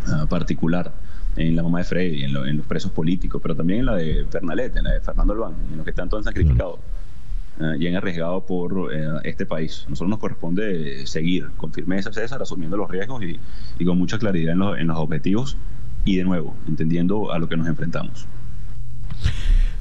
ah, 0.07 0.27
particular 0.29 0.93
en 1.37 1.55
la 1.55 1.63
mamá 1.63 1.79
de 1.79 1.85
Freddy, 1.85 2.25
en, 2.25 2.37
en, 2.37 2.57
los 2.57 2.67
presos 2.67 2.91
políticos, 2.91 3.41
pero 3.41 3.55
también 3.55 3.81
en 3.81 3.87
la 3.87 3.95
de 3.95 4.27
Fernalet, 4.29 4.77
en 4.77 4.85
la 4.85 4.95
de 4.95 5.01
Fernando 5.01 5.35
Albán, 5.35 5.55
en 5.71 5.77
los 5.77 5.85
que 5.85 5.91
están 5.91 6.09
todos 6.09 6.25
sacrificados. 6.25 6.79
Eh, 6.79 6.98
y 7.79 7.87
han 7.87 7.97
arriesgado 7.97 8.45
por 8.47 8.95
eh, 8.95 9.07
este 9.25 9.47
país. 9.47 9.85
A 9.87 9.91
nosotros 9.91 10.11
nos 10.11 10.19
corresponde 10.19 11.07
seguir 11.07 11.49
con 11.57 11.73
firmeza, 11.73 12.13
César, 12.13 12.41
asumiendo 12.41 12.77
los 12.77 12.91
riesgos 12.91 13.23
y, 13.25 13.85
con 13.85 13.99
mucha 13.99 14.19
claridad 14.19 14.53
en, 14.79 14.87
los 14.87 14.99
objetivos 14.99 15.57
y 16.05 16.17
de 16.17 16.25
nuevo, 16.25 16.57
entendiendo 16.69 17.33
a 17.33 17.39
lo 17.39 17.49
que 17.49 17.57
nos 17.57 17.67
enfrentamos. 17.67 18.27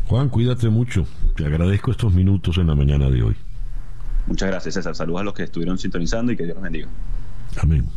Juan, 0.08 0.30
cuídate 0.30 0.70
mucho. 0.70 1.06
Te 1.36 1.46
agradezco 1.46 1.92
estos 1.92 2.14
minutos 2.14 2.58
en 2.58 2.68
la 2.68 2.76
mañana 2.76 3.10
de 3.10 3.24
hoy. 3.24 3.36
Muchas 4.26 4.50
gracias, 4.50 4.74
César. 4.74 4.96
Saludos 4.96 5.22
a 5.22 5.24
los 5.26 5.34
que 5.34 5.44
estuvieron 5.44 5.78
sintonizando 5.78 6.32
y 6.32 6.38
que 6.38 6.44
Dios 6.44 6.56
los 6.56 6.64
bendiga. 6.64 6.88
Amén. 7.62 7.88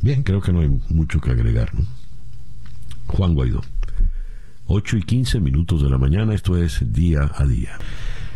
Bien, 0.00 0.22
creo 0.22 0.40
que 0.40 0.52
no 0.52 0.60
hay 0.60 0.80
mucho 0.88 1.20
que 1.20 1.30
agregar. 1.30 1.70
Juan 3.06 3.34
Guaidó. 3.34 3.62
8 4.74 4.96
y 4.96 5.02
15 5.02 5.40
minutos 5.40 5.82
de 5.82 5.90
la 5.90 5.98
mañana, 5.98 6.32
esto 6.32 6.56
es 6.56 6.94
día 6.94 7.30
a 7.34 7.44
día. 7.44 7.78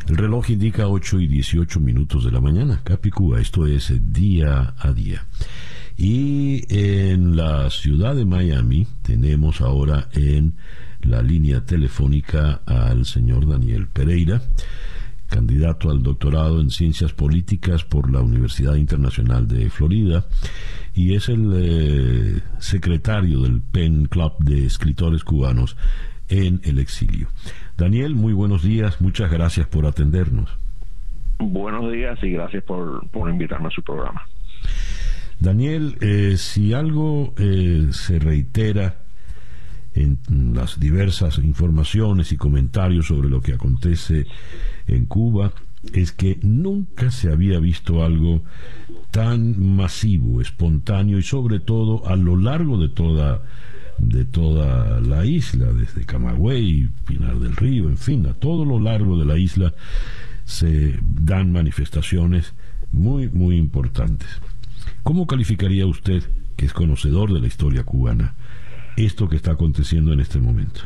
El 0.07 0.19
reloj 0.19 0.51
indica 0.51 0.87
8 0.87 1.21
y 1.21 1.29
18 1.29 1.81
minutos 1.81 2.27
de 2.27 2.31
la 2.31 2.43
mañana, 2.43 2.83
Capicúa, 2.85 3.41
esto 3.41 3.67
es 3.67 3.91
día 4.13 4.75
a 4.79 4.93
día. 4.93 5.25
Y 5.97 6.63
en 6.69 7.37
la 7.37 7.71
ciudad 7.71 8.15
de 8.15 8.27
Miami 8.27 8.87
tenemos 9.01 9.63
ahora 9.63 10.11
en 10.13 10.57
la 11.01 11.23
línea 11.23 11.65
telefónica 11.65 12.61
al 12.67 13.07
señor 13.07 13.49
Daniel 13.49 13.89
Pereira, 13.89 14.43
candidato 15.29 15.91
al 15.91 16.03
doctorado 16.03 16.61
en 16.61 16.69
ciencias 16.69 17.15
políticas 17.15 17.83
por 17.85 18.13
la 18.13 18.21
Universidad 18.21 18.75
Internacional 18.75 19.49
de 19.49 19.71
Florida 19.71 20.27
y 20.93 21.15
es 21.15 21.31
el 21.31 21.51
eh, 21.55 22.43
secretario 22.59 23.41
del 23.41 23.63
Pen 23.63 24.05
Club 24.05 24.35
de 24.41 24.67
Escritores 24.67 25.25
Cubanos 25.25 25.77
en 26.29 26.61
el 26.65 26.79
exilio. 26.79 27.29
Daniel, 27.77 28.15
muy 28.15 28.33
buenos 28.33 28.63
días, 28.63 29.01
muchas 29.01 29.31
gracias 29.31 29.67
por 29.67 29.87
atendernos. 29.87 30.51
Buenos 31.39 31.93
días 31.93 32.19
y 32.23 32.31
gracias 32.31 32.65
por, 32.65 33.09
invitarme 33.29 33.69
a 33.69 33.71
su 33.71 33.83
programa. 33.83 34.23
Daniel, 35.39 35.97
eh, 36.01 36.37
si 36.39 36.73
algo 36.73 37.35
eh, 37.39 37.89
se 37.91 38.19
reitera 38.19 38.97
en 39.95 40.19
las 40.55 40.79
diversas 40.79 41.39
informaciones 41.39 42.33
y 42.33 42.37
comentarios 42.37 43.07
sobre 43.07 43.29
lo 43.29 43.41
que 43.41 43.55
acontece 43.55 44.27
en 44.87 45.07
Cuba, 45.07 45.53
es 45.93 46.13
que 46.13 46.39
nunca 46.43 47.11
se 47.11 47.31
había 47.31 47.59
visto 47.59 48.05
algo 48.05 48.43
tan 49.11 49.77
masivo, 49.77 50.41
espontáneo 50.41 51.19
y 51.19 51.23
sobre 51.23 51.61
todo 51.61 52.07
a 52.07 52.17
lo 52.17 52.37
largo 52.37 52.79
de 52.79 52.89
toda 52.89 53.43
de 53.99 54.25
toda 54.25 55.01
la 55.01 55.25
isla, 55.25 55.73
desde 55.73 56.05
Camagüey, 56.05 56.89
Pinar 57.07 57.39
del 57.39 57.57
Río, 57.57 57.89
en 57.89 57.99
fin, 57.99 58.27
a 58.27 58.35
todo 58.35 58.65
lo 58.65 58.79
largo 58.79 59.19
de 59.19 59.25
la 59.25 59.39
isla 59.39 59.73
se 60.45 60.99
dan 61.03 61.53
manifestaciones 61.53 62.55
muy, 62.93 63.29
muy 63.29 63.57
importantes. 63.57 64.41
¿Cómo 65.03 65.27
calificaría 65.27 65.87
usted, 65.87 66.23
que 66.57 66.67
es 66.67 66.73
conocedor 66.73 67.33
de 67.33 67.41
la 67.41 67.47
historia 67.47 67.85
cubana, 67.85 68.35
esto 68.97 69.29
que 69.29 69.37
está 69.37 69.53
aconteciendo 69.53 70.13
en 70.13 70.21
este 70.21 70.39
momento? 70.39 70.83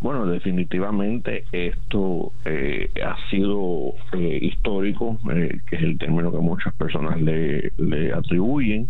Bueno, 0.00 0.26
definitivamente 0.26 1.44
esto 1.52 2.32
eh, 2.44 2.90
ha 3.04 3.16
sido 3.30 3.94
eh, 4.12 4.38
histórico, 4.42 5.18
eh, 5.32 5.60
que 5.66 5.76
es 5.76 5.82
el 5.82 5.98
término 5.98 6.30
que 6.30 6.38
muchas 6.38 6.74
personas 6.74 7.20
le, 7.20 7.72
le 7.78 8.12
atribuyen. 8.12 8.88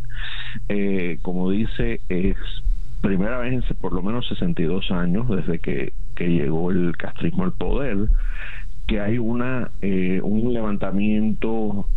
como 1.23 1.51
dice, 1.51 2.01
es 2.09 2.37
primera 3.03 3.39
vez 3.39 3.53
en 3.53 3.77
por 3.77 3.93
lo 3.93 4.03
menos 4.03 4.27
62 4.29 4.91
años 4.91 5.29
desde 5.29 5.59
que, 5.59 5.93
que 6.15 6.29
llegó 6.29 6.71
el 6.71 6.97
castrismo 6.97 7.45
al 7.45 7.53
poder 7.53 8.09
que 8.87 9.01
hay 9.01 9.19
una 9.19 9.71
un 10.23 10.53
levantamiento 10.53 11.89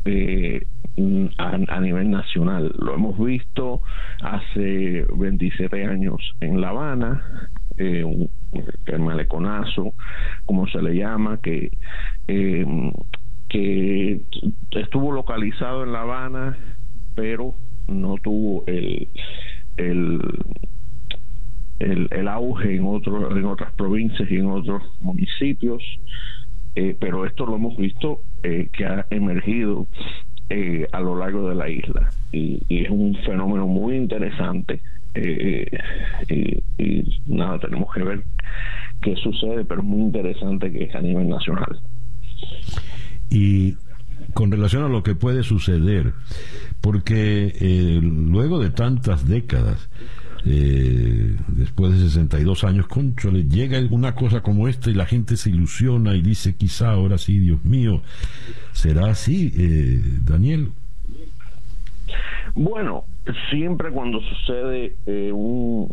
a, 1.38 1.80
nivel 1.80 2.10
nacional. 2.10 2.74
Lo 2.78 2.96
hemos 2.96 3.18
visto 3.20 3.82
hace 4.22 5.06
27 5.16 5.86
años 5.86 6.36
en 6.42 6.62
La 6.62 6.70
Habana, 6.70 7.50
eh, 7.78 8.04
el 8.86 9.00
maleconazo, 9.00 9.94
como 10.46 10.68
se 10.68 10.82
le 10.82 10.96
llama, 10.96 11.40
que, 11.42 11.72
eh, 12.28 12.66
que 13.48 14.22
estuvo 14.72 15.12
localizado 15.12 15.84
en 15.84 15.94
La 15.94 16.02
Habana, 16.02 16.58
pero 17.16 17.56
no 17.88 18.16
tuvo 18.18 18.64
el, 18.68 19.10
el, 19.78 20.20
el, 21.80 22.28
auge 22.28 22.76
en, 22.76 22.86
otro, 22.86 23.36
en 23.36 23.46
otras 23.46 23.74
provincias 23.74 24.30
y 24.30 24.36
en 24.36 24.48
otros 24.48 24.84
municipios. 25.02 25.84
Eh, 26.76 26.96
pero 27.00 27.26
esto 27.26 27.46
lo 27.46 27.56
hemos 27.56 27.76
visto 27.78 28.22
que 28.42 28.86
ha 28.86 29.06
emergido 29.10 29.88
eh, 30.52 30.88
a 30.92 31.00
lo 31.00 31.16
largo 31.16 31.48
de 31.48 31.54
la 31.54 31.70
isla. 31.70 32.10
Y, 32.32 32.60
es 32.70 32.90
un 32.90 33.16
fenómeno 33.24 33.68
muy 33.68 33.96
interesante. 33.96 34.82
Eh, 35.14 35.68
y, 36.28 37.22
nada, 37.28 37.60
tenemos 37.60 37.94
que 37.94 38.02
ver 38.02 38.24
qué 39.02 39.16
sucede, 39.16 39.64
pero 39.64 39.84
muy 39.84 40.02
interesante 40.02 40.72
que 40.72 40.86
es 40.86 40.96
a 40.96 41.02
nivel 41.02 41.30
nacional. 41.30 41.80
Y 43.30 43.76
con 44.34 44.52
relación 44.52 44.84
a 44.84 44.88
lo 44.88 45.04
que 45.04 45.14
puede 45.14 45.44
suceder, 45.44 46.14
porque 46.82 47.54
eh, 47.62 48.00
luego 48.02 48.58
de 48.58 48.72
tantas 48.72 49.28
décadas, 49.28 49.88
eh, 50.46 51.36
después 51.48 51.94
de 51.94 52.00
62 52.00 52.64
años, 52.64 52.88
concho, 52.88 53.32
le 53.32 53.44
llega 53.44 53.80
una 53.90 54.16
cosa 54.16 54.42
como 54.42 54.68
esta 54.68 54.90
y 54.90 54.94
la 54.94 55.06
gente 55.06 55.38
se 55.38 55.50
ilusiona 55.50 56.16
y 56.16 56.22
dice, 56.22 56.56
quizá 56.56 56.92
ahora 56.92 57.18
sí, 57.18 57.40
Dios 57.40 57.64
mío, 57.66 58.02
¿será 58.72 59.08
así, 59.08 59.52
eh, 59.58 60.02
Daniel? 60.24 60.70
Bueno, 62.56 63.06
siempre 63.52 63.92
cuando 63.92 64.20
sucede 64.22 64.96
eh, 65.06 65.32
un, 65.32 65.92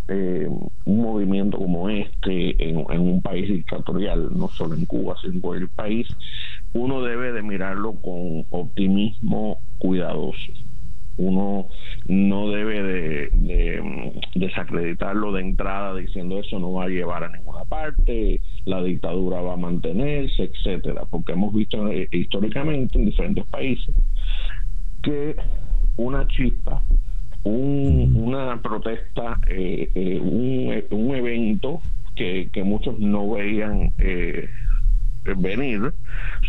un 0.84 1.02
movimiento 1.02 1.58
como 1.58 1.88
este 1.90 2.70
en, 2.70 2.84
en, 2.90 3.00
un 3.00 3.20
país 3.20 3.48
dictatorial, 3.48 4.30
no 4.34 4.48
solo 4.48 4.74
en 4.74 4.86
Cuba, 4.86 5.16
sino 5.20 5.34
en 5.34 5.40
cualquier 5.40 5.70
país, 5.70 6.08
uno 6.72 7.02
debe 7.02 7.32
de 7.32 7.42
mirarlo 7.42 7.92
con 7.94 8.46
optimismo 8.50 9.58
cuidadoso 9.78 10.52
uno 11.18 11.68
no 12.08 12.50
debe 12.50 12.82
de, 12.82 13.80
mm, 13.82 14.38
desacreditarlo 14.38 15.32
de 15.32 15.42
entrada 15.42 15.94
diciendo 15.96 16.38
eso 16.38 16.58
no 16.58 16.72
va 16.72 16.84
a 16.84 16.88
llevar 16.88 17.24
a 17.24 17.28
ninguna 17.28 17.64
parte, 17.64 18.40
la 18.64 18.82
dictadura 18.82 19.40
va 19.40 19.54
a 19.54 19.56
mantenerse, 19.56 20.44
etcétera, 20.44 21.04
porque 21.10 21.32
hemos 21.32 21.54
visto 21.54 21.88
eh, 21.90 22.08
históricamente 22.12 22.98
en 22.98 23.06
diferentes 23.06 23.44
países 23.46 23.94
que 25.02 25.36
una 25.96 26.26
chispa, 26.28 26.82
una 27.44 28.60
protesta, 28.60 29.38
eh, 29.48 29.88
eh, 29.94 30.20
un, 30.20 31.14
evento 31.14 31.80
que, 32.16 32.50
que, 32.52 32.64
muchos 32.64 32.98
no 32.98 33.30
veían 33.30 33.92
venir, 35.36 35.92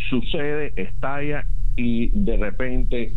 sucede, 0.09 0.73
estalla 0.75 1.45
y 1.75 2.07
de 2.07 2.37
repente 2.37 3.13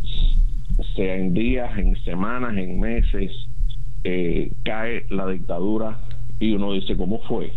sea 0.94 1.16
en 1.16 1.34
días, 1.34 1.76
en 1.78 1.96
semanas, 2.04 2.56
en 2.56 2.80
meses, 2.80 3.30
eh, 4.04 4.52
cae 4.64 5.04
la 5.10 5.26
dictadura 5.26 5.98
y 6.38 6.52
uno 6.52 6.72
dice 6.72 6.96
cómo 6.96 7.20
fue. 7.22 7.52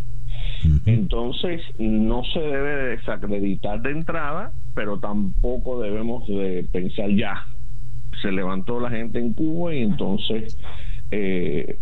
Entonces 0.85 1.61
no 1.77 2.23
se 2.23 2.39
debe 2.39 2.95
desacreditar 2.95 3.81
de 3.81 3.91
entrada, 3.91 4.51
pero 4.75 4.97
tampoco 4.99 5.81
debemos 5.81 6.27
de 6.27 6.65
pensar 6.71 7.09
ya. 7.09 7.45
Se 8.21 8.31
levantó 8.31 8.79
la 8.79 8.89
gente 8.89 9.19
en 9.19 9.33
Cuba 9.33 9.73
y 9.75 9.79
entonces 9.79 10.57
eh, 11.11 11.77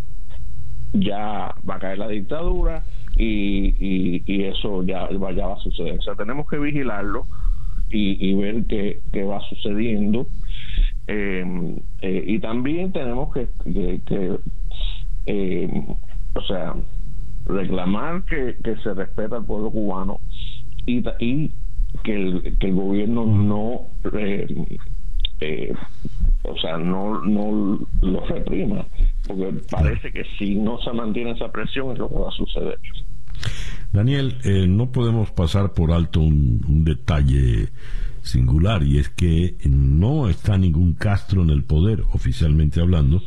ya 0.93 1.53
va 1.67 1.75
a 1.75 1.79
caer 1.79 1.99
la 1.99 2.07
dictadura 2.07 2.83
y, 3.17 4.23
y, 4.25 4.43
eso 4.43 4.83
ya, 4.83 5.09
ya 5.11 5.47
va 5.47 5.53
a 5.53 5.59
suceder. 5.59 5.99
O 5.99 6.01
sea, 6.01 6.15
tenemos 6.15 6.47
que 6.47 6.57
vigilarlo 6.57 7.27
y, 7.89 8.33
ver 8.33 8.65
qué, 8.67 8.99
qué 9.11 9.23
va 9.23 9.41
sucediendo 9.49 10.27
eh, 11.07 11.75
eh, 12.01 12.23
y 12.27 12.39
también 12.39 12.91
tenemos 12.91 13.33
que, 13.33 13.47
eh, 15.25 15.85
o 16.35 16.41
sea, 16.43 16.75
reclamar 17.45 18.23
que, 18.25 18.55
se 18.83 18.93
respeta 18.93 19.37
al 19.37 19.45
pueblo 19.45 19.71
cubano 19.71 20.19
y, 20.85 21.03
y 21.19 21.51
que, 22.03 22.15
el, 22.15 22.57
que 22.59 22.67
el 22.67 22.75
gobierno 22.75 23.25
no, 23.25 23.87
o 26.43 26.57
sea, 26.61 26.77
no, 26.77 27.21
no 27.21 27.79
lo 28.01 28.25
reprima, 28.27 28.85
porque 29.27 29.53
parece 29.69 30.11
que 30.11 30.23
si 30.37 30.55
no 30.55 30.79
se 30.81 30.93
mantiene 30.93 31.31
esa 31.31 31.51
presión 31.51 31.91
es 31.91 31.99
lo 31.99 32.09
que 32.09 32.15
va 32.15 32.29
a 32.29 32.33
suceder. 32.33 32.79
Daniel, 33.91 34.35
no 34.69 34.91
podemos 34.91 35.31
pasar 35.31 35.73
por 35.73 35.91
alto 35.91 36.21
un 36.21 36.83
detalle 36.85 37.69
singular 38.21 38.83
y 38.83 38.97
es 38.97 39.09
que 39.09 39.55
no 39.65 40.29
está 40.29 40.57
ningún 40.57 40.93
Castro 40.93 41.43
en 41.43 41.49
el 41.49 41.63
poder, 41.63 42.03
oficialmente 42.13 42.81
hablando, 42.81 43.21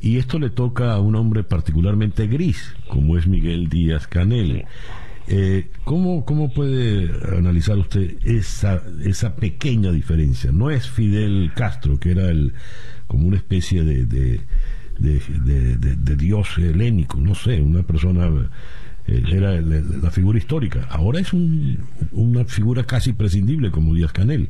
y 0.00 0.18
esto 0.18 0.38
le 0.38 0.50
toca 0.50 0.92
a 0.92 1.00
un 1.00 1.14
hombre 1.14 1.44
particularmente 1.44 2.26
gris, 2.26 2.74
como 2.88 3.16
es 3.16 3.26
Miguel 3.26 3.68
Díaz 3.68 4.06
Canel. 4.06 4.64
Eh, 5.28 5.70
¿cómo, 5.84 6.24
¿Cómo 6.24 6.52
puede 6.52 7.08
analizar 7.36 7.78
usted 7.78 8.16
esa, 8.24 8.82
esa 9.04 9.36
pequeña 9.36 9.92
diferencia? 9.92 10.50
No 10.50 10.70
es 10.70 10.90
Fidel 10.90 11.52
Castro, 11.54 12.00
que 12.00 12.10
era 12.10 12.28
el, 12.28 12.52
como 13.06 13.28
una 13.28 13.36
especie 13.36 13.84
de, 13.84 14.04
de, 14.04 14.40
de 14.98 16.16
dios 16.16 16.58
helénico, 16.58 17.18
no 17.18 17.36
sé, 17.36 17.60
una 17.60 17.84
persona 17.84 18.28
era 19.06 19.60
la 19.60 20.10
figura 20.10 20.38
histórica. 20.38 20.86
Ahora 20.90 21.20
es 21.20 21.32
una 21.32 22.44
figura 22.44 22.84
casi 22.84 23.12
prescindible 23.12 23.70
como 23.70 23.94
Díaz 23.94 24.12
Canel. 24.12 24.48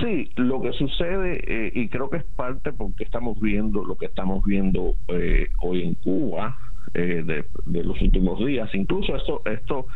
Sí, 0.00 0.30
lo 0.36 0.60
que 0.62 0.72
sucede, 0.72 1.42
eh, 1.46 1.72
y 1.74 1.88
creo 1.88 2.10
que 2.10 2.18
es 2.18 2.24
parte 2.24 2.72
porque 2.72 3.04
estamos 3.04 3.40
viendo 3.40 3.84
lo 3.84 3.96
que 3.96 4.06
estamos 4.06 4.44
viendo 4.44 4.94
eh, 5.08 5.48
hoy 5.60 5.82
en 5.82 5.94
Cuba 5.94 6.56
de, 6.94 7.44
los 7.66 8.00
últimos 8.00 8.44
días. 8.44 8.68
Incluso 8.74 9.16
esto, 9.16 9.42
esto 9.46 9.86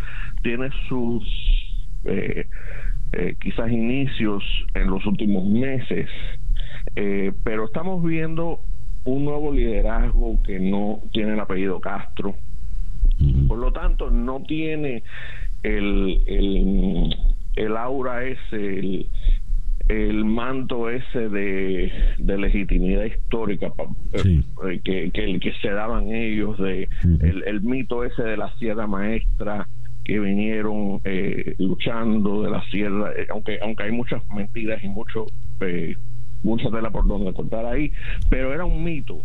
tiene 0.42 0.70
sus 0.88 1.24
quizás 3.40 3.70
inicios 3.72 4.44
en 4.74 4.90
los 4.90 5.04
últimos 5.06 5.44
meses, 5.44 6.08
pero 7.42 7.64
estamos 7.64 8.02
viendo 8.04 8.60
un 9.06 9.24
nuevo 9.24 9.52
liderazgo 9.52 10.42
que 10.42 10.58
no 10.58 11.00
tiene 11.12 11.34
el 11.34 11.40
apellido 11.40 11.80
Castro, 11.80 12.34
por 13.48 13.58
lo 13.58 13.72
tanto, 13.72 14.10
no 14.10 14.42
tiene 14.42 15.02
el, 15.62 17.12
el, 17.56 17.76
aura 17.76 18.24
ese, 18.24 19.08
el, 19.88 20.24
manto 20.24 20.90
ese 20.90 21.28
de, 21.28 21.92
legitimidad 22.18 23.04
histórica 23.04 23.72
eh, 24.12 24.80
que, 24.84 25.10
que, 25.10 25.40
que, 25.40 25.52
se 25.62 25.70
daban 25.70 26.12
ellos, 26.12 26.58
de 26.58 26.88
el, 27.20 27.60
mito 27.62 28.04
ese 28.04 28.22
de 28.22 28.36
la 28.36 28.50
Sierra 28.58 28.86
Maestra 28.86 29.68
que 30.06 30.20
vinieron 30.20 31.00
eh, 31.02 31.56
luchando 31.58 32.42
de 32.42 32.50
la 32.50 32.62
sierra, 32.70 33.10
eh, 33.16 33.26
aunque 33.28 33.58
aunque 33.60 33.82
hay 33.82 33.90
muchas 33.90 34.22
mentiras 34.28 34.82
y 34.84 34.88
mucho 34.88 35.26
eh, 35.60 35.96
mucha 36.44 36.70
tela 36.70 36.90
por 36.90 37.08
donde 37.08 37.32
cortar 37.32 37.66
ahí, 37.66 37.90
pero 38.30 38.54
era 38.54 38.64
un 38.64 38.84
mito 38.84 39.18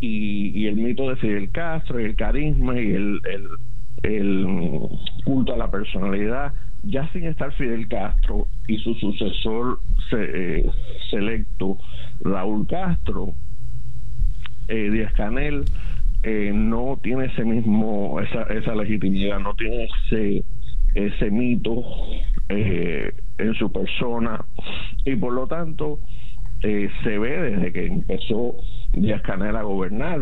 y, 0.00 0.66
el 0.66 0.76
mito 0.76 1.08
de 1.08 1.16
Fidel 1.16 1.50
Castro 1.50 2.00
y 2.00 2.04
el 2.04 2.16
carisma 2.16 2.78
y 2.80 2.92
el, 2.92 3.20
culto 5.24 5.54
a 5.54 5.56
la 5.56 5.70
personalidad, 5.70 6.52
ya 6.82 7.10
sin 7.12 7.24
estar 7.24 7.52
Fidel 7.52 7.88
Castro 7.88 8.46
y 8.68 8.78
su 8.78 8.94
sucesor 8.94 9.80
eh, 10.12 10.64
selecto, 11.10 11.78
Raúl 12.20 12.66
Castro, 12.66 13.34
eh, 14.68 14.90
Díaz 14.90 15.12
Canel, 15.12 15.64
eh, 16.24 16.50
no 16.52 16.98
tiene 17.02 17.26
ese 17.26 17.44
mismo, 17.44 18.20
esa, 18.20 18.42
esa 18.44 18.74
legitimidad, 18.74 19.38
no 19.38 19.54
tiene 19.54 19.84
ese, 19.84 20.44
ese 20.94 21.30
mito 21.30 21.84
eh, 22.48 23.12
en 23.38 23.54
su 23.54 23.70
persona. 23.70 24.44
Y 25.04 25.14
por 25.16 25.32
lo 25.32 25.46
tanto 25.46 26.00
se 26.62 27.18
ve 27.18 27.50
desde 27.50 27.72
que 27.72 27.86
empezó 27.86 28.56
Díaz 28.96 29.22
Canel 29.22 29.56
a 29.56 29.62
gobernar, 29.62 30.20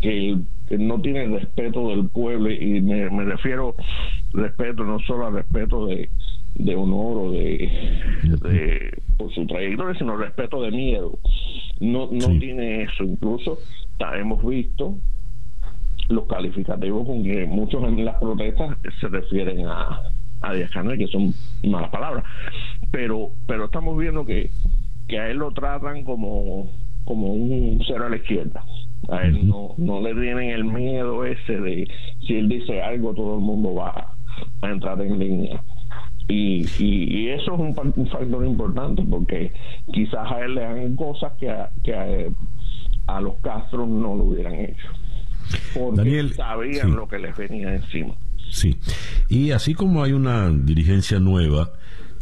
que 0.00 0.36
no 0.78 1.00
tiene 1.00 1.26
respeto 1.26 1.90
del 1.90 2.08
pueblo 2.08 2.50
y 2.50 2.80
me, 2.80 3.08
refiero 3.24 3.74
respeto 4.32 4.84
no 4.84 4.98
solo 5.00 5.26
al 5.26 5.34
respeto 5.34 5.86
de, 5.86 6.08
de 6.54 6.74
honor 6.74 7.18
o 7.18 7.32
de, 7.32 8.98
por 9.16 9.32
su 9.32 9.46
trayectoria, 9.46 9.98
sino 9.98 10.16
respeto 10.16 10.62
de 10.62 10.70
miedo. 10.70 11.18
No, 11.80 12.08
no 12.10 12.38
tiene 12.38 12.82
eso. 12.82 13.04
Incluso 13.04 13.58
hemos 14.16 14.44
visto 14.44 14.96
los 16.08 16.26
calificativos 16.26 17.06
con 17.06 17.22
que 17.22 17.46
muchos 17.46 17.82
en 17.84 18.04
las 18.04 18.16
protestas 18.16 18.76
se 19.00 19.08
refieren 19.08 19.66
a, 19.66 20.00
a 20.40 20.52
Díaz 20.54 20.70
Canel, 20.70 20.98
que 20.98 21.06
son 21.06 21.32
malas 21.64 21.90
palabras. 21.90 22.24
Pero, 22.90 23.30
pero 23.46 23.66
estamos 23.66 23.96
viendo 23.98 24.24
que, 24.24 24.50
que 25.08 25.18
a 25.18 25.28
él 25.28 25.38
lo 25.38 25.52
tratan 25.52 26.04
como, 26.04 26.70
como 27.04 27.32
un 27.32 27.82
cero 27.86 28.06
a 28.06 28.10
la 28.10 28.16
izquierda. 28.16 28.64
A 29.08 29.22
él 29.22 29.48
no, 29.48 29.74
no 29.78 30.00
le 30.00 30.14
tienen 30.14 30.50
el 30.50 30.64
miedo 30.64 31.24
ese 31.24 31.56
de 31.58 31.88
si 32.26 32.34
él 32.34 32.48
dice 32.48 32.80
algo, 32.80 33.12
todo 33.14 33.34
el 33.34 33.40
mundo 33.40 33.74
va 33.74 34.14
a 34.62 34.70
entrar 34.70 35.00
en 35.00 35.18
línea. 35.18 35.62
Y, 36.28 36.64
y, 36.78 37.28
eso 37.30 37.54
es 37.54 37.60
un, 37.60 37.74
factor 37.74 38.46
importante 38.46 39.02
porque 39.02 39.52
quizás 39.92 40.30
a 40.30 40.40
él 40.40 40.54
le 40.54 40.64
hagan 40.64 40.96
cosas 40.96 41.32
que 41.38 41.50
a, 41.50 41.70
que 41.82 42.30
a, 43.06 43.20
los 43.20 43.34
Castro 43.42 43.86
no 43.86 44.14
lo 44.14 44.24
hubieran 44.24 44.54
hecho. 44.54 44.88
Porque 45.74 46.28
sabían 46.28 46.94
lo 46.94 47.08
que 47.08 47.18
les 47.18 47.36
venía 47.36 47.74
encima. 47.74 48.14
Sí. 48.50 48.78
Y 49.28 49.50
así 49.50 49.74
como 49.74 50.02
hay 50.04 50.12
una 50.12 50.50
dirigencia 50.50 51.18
nueva, 51.18 51.72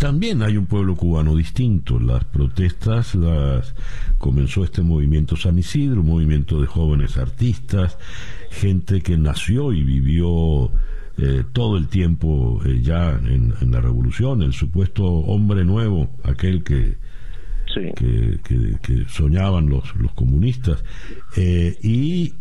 también 0.00 0.42
hay 0.42 0.56
un 0.56 0.64
pueblo 0.64 0.96
cubano 0.96 1.36
distinto. 1.36 2.00
Las 2.00 2.24
protestas 2.24 3.14
las 3.14 3.74
comenzó 4.16 4.64
este 4.64 4.80
movimiento 4.80 5.36
San 5.36 5.58
Isidro, 5.58 6.00
un 6.00 6.06
movimiento 6.06 6.58
de 6.58 6.66
jóvenes 6.66 7.18
artistas, 7.18 7.98
gente 8.50 9.02
que 9.02 9.18
nació 9.18 9.74
y 9.74 9.84
vivió 9.84 10.70
eh, 11.18 11.44
todo 11.52 11.76
el 11.76 11.88
tiempo 11.88 12.62
eh, 12.64 12.80
ya 12.80 13.10
en, 13.10 13.54
la 13.70 13.82
revolución, 13.82 14.40
el 14.40 14.54
supuesto 14.54 15.04
hombre 15.04 15.66
nuevo, 15.66 16.08
aquel 16.24 16.64
que, 16.64 16.96
que, 17.66 19.04
soñaban 19.06 19.68
los, 19.68 19.94
los 19.96 20.12
comunistas. 20.12 20.82
Eh, 21.36 21.76
y 21.82 22.32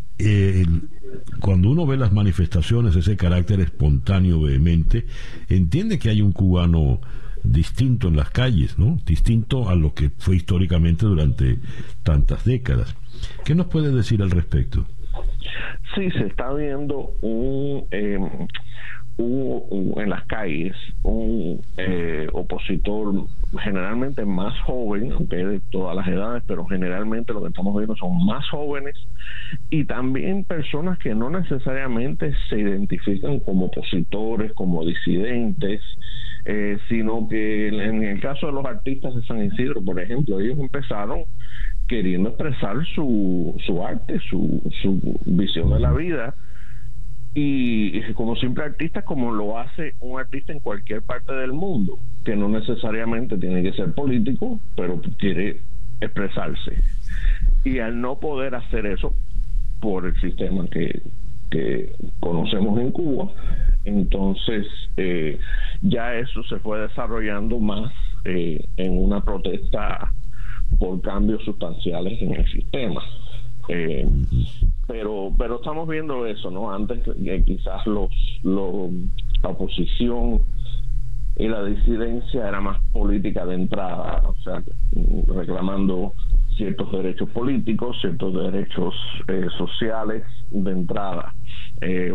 cuando 1.41 1.71
uno 1.71 1.85
ve 1.85 1.97
las 1.97 2.13
manifestaciones, 2.13 2.95
ese 2.95 3.17
carácter 3.17 3.59
espontáneo, 3.59 4.41
vehemente, 4.41 5.05
entiende 5.49 5.99
que 5.99 6.09
hay 6.09 6.21
un 6.21 6.31
cubano 6.31 7.01
distinto 7.43 8.07
en 8.07 8.17
las 8.17 8.29
calles, 8.29 8.77
¿no? 8.77 8.97
Distinto 9.05 9.69
a 9.69 9.75
lo 9.75 9.93
que 9.93 10.09
fue 10.17 10.35
históricamente 10.35 11.05
durante 11.05 11.57
tantas 12.03 12.45
décadas. 12.45 12.95
¿Qué 13.45 13.55
nos 13.55 13.67
puede 13.67 13.91
decir 13.91 14.21
al 14.21 14.31
respecto? 14.31 14.85
Sí, 15.95 16.09
se 16.11 16.27
está 16.27 16.53
viendo 16.53 17.13
un, 17.21 17.85
eh, 17.91 18.19
en 19.19 20.09
las 20.09 20.23
calles 20.25 20.75
un 21.03 21.61
eh, 21.77 22.27
opositor 22.31 23.25
generalmente 23.59 24.23
más 24.23 24.57
joven, 24.61 25.11
aunque 25.11 25.37
de 25.37 25.59
todas 25.71 25.95
las 25.95 26.07
edades, 26.07 26.43
pero 26.47 26.65
generalmente 26.65 27.33
lo 27.33 27.41
que 27.41 27.49
estamos 27.49 27.75
viendo 27.75 27.95
son 27.95 28.25
más 28.25 28.47
jóvenes 28.49 28.95
y 29.69 29.83
también 29.85 30.45
personas 30.45 30.97
que 30.99 31.15
no 31.15 31.29
necesariamente 31.29 32.33
se 32.49 32.59
identifican 32.59 33.39
como 33.39 33.65
opositores, 33.65 34.53
como 34.53 34.85
disidentes, 34.85 35.81
eh, 36.45 36.77
sino 36.87 37.27
que 37.27 37.67
en 37.67 38.03
el 38.03 38.19
caso 38.21 38.47
de 38.47 38.53
los 38.53 38.65
artistas 38.65 39.15
de 39.15 39.23
San 39.23 39.43
Isidro, 39.43 39.81
por 39.83 39.99
ejemplo, 39.99 40.39
ellos 40.39 40.57
empezaron 40.59 41.23
queriendo 41.87 42.29
expresar 42.29 42.77
su, 42.95 43.55
su 43.65 43.83
arte, 43.83 44.19
su, 44.29 44.61
su 44.81 45.19
visión 45.25 45.71
de 45.71 45.79
la 45.79 45.91
vida 45.91 46.35
y 47.33 48.01
como 48.13 48.35
simple 48.35 48.63
artista 48.63 49.03
como 49.03 49.31
lo 49.31 49.59
hace 49.59 49.93
un 49.99 50.19
artista 50.19 50.51
en 50.51 50.59
cualquier 50.59 51.01
parte 51.01 51.33
del 51.33 51.53
mundo, 51.53 51.99
que 52.25 52.35
no 52.35 52.49
necesariamente 52.49 53.37
tiene 53.37 53.61
que 53.61 53.73
ser 53.73 53.93
político, 53.93 54.59
pero 54.75 55.01
quiere 55.17 55.61
expresarse. 56.01 56.81
Y 57.63 57.79
al 57.79 58.01
no 58.01 58.19
poder 58.19 58.55
hacer 58.55 58.85
eso 58.85 59.13
por 59.79 60.05
el 60.05 60.19
sistema 60.19 60.65
que, 60.67 61.01
que 61.49 61.93
conocemos 62.19 62.79
en 62.79 62.91
Cuba, 62.91 63.29
entonces 63.83 64.67
eh, 64.97 65.39
ya 65.81 66.15
eso 66.15 66.43
se 66.43 66.57
fue 66.59 66.79
desarrollando 66.79 67.59
más 67.59 67.91
eh, 68.25 68.63
en 68.77 68.97
una 68.97 69.23
protesta 69.23 70.13
por 70.77 71.01
cambios 71.01 71.43
sustanciales 71.43 72.21
en 72.21 72.35
el 72.35 72.51
sistema. 72.51 73.01
Eh, 73.67 74.07
pero 74.87 75.31
pero 75.37 75.57
estamos 75.57 75.87
viendo 75.87 76.25
eso, 76.25 76.49
¿no? 76.49 76.73
Antes 76.73 77.03
quizás 77.45 77.85
los, 77.85 78.09
los, 78.43 78.89
la 79.43 79.49
oposición 79.49 80.41
y 81.39 81.47
la 81.47 81.63
disidencia 81.63 82.47
era 82.47 82.59
más 82.59 82.81
política 82.91 83.45
de 83.45 83.55
entrada, 83.55 84.21
o 84.27 84.35
sea, 84.43 84.61
reclamando 85.27 86.13
ciertos 86.57 86.91
derechos 86.91 87.29
políticos, 87.29 87.97
ciertos 88.01 88.33
derechos 88.33 88.93
eh, 89.29 89.47
sociales 89.57 90.23
de 90.51 90.71
entrada, 90.71 91.33
eh, 91.81 92.13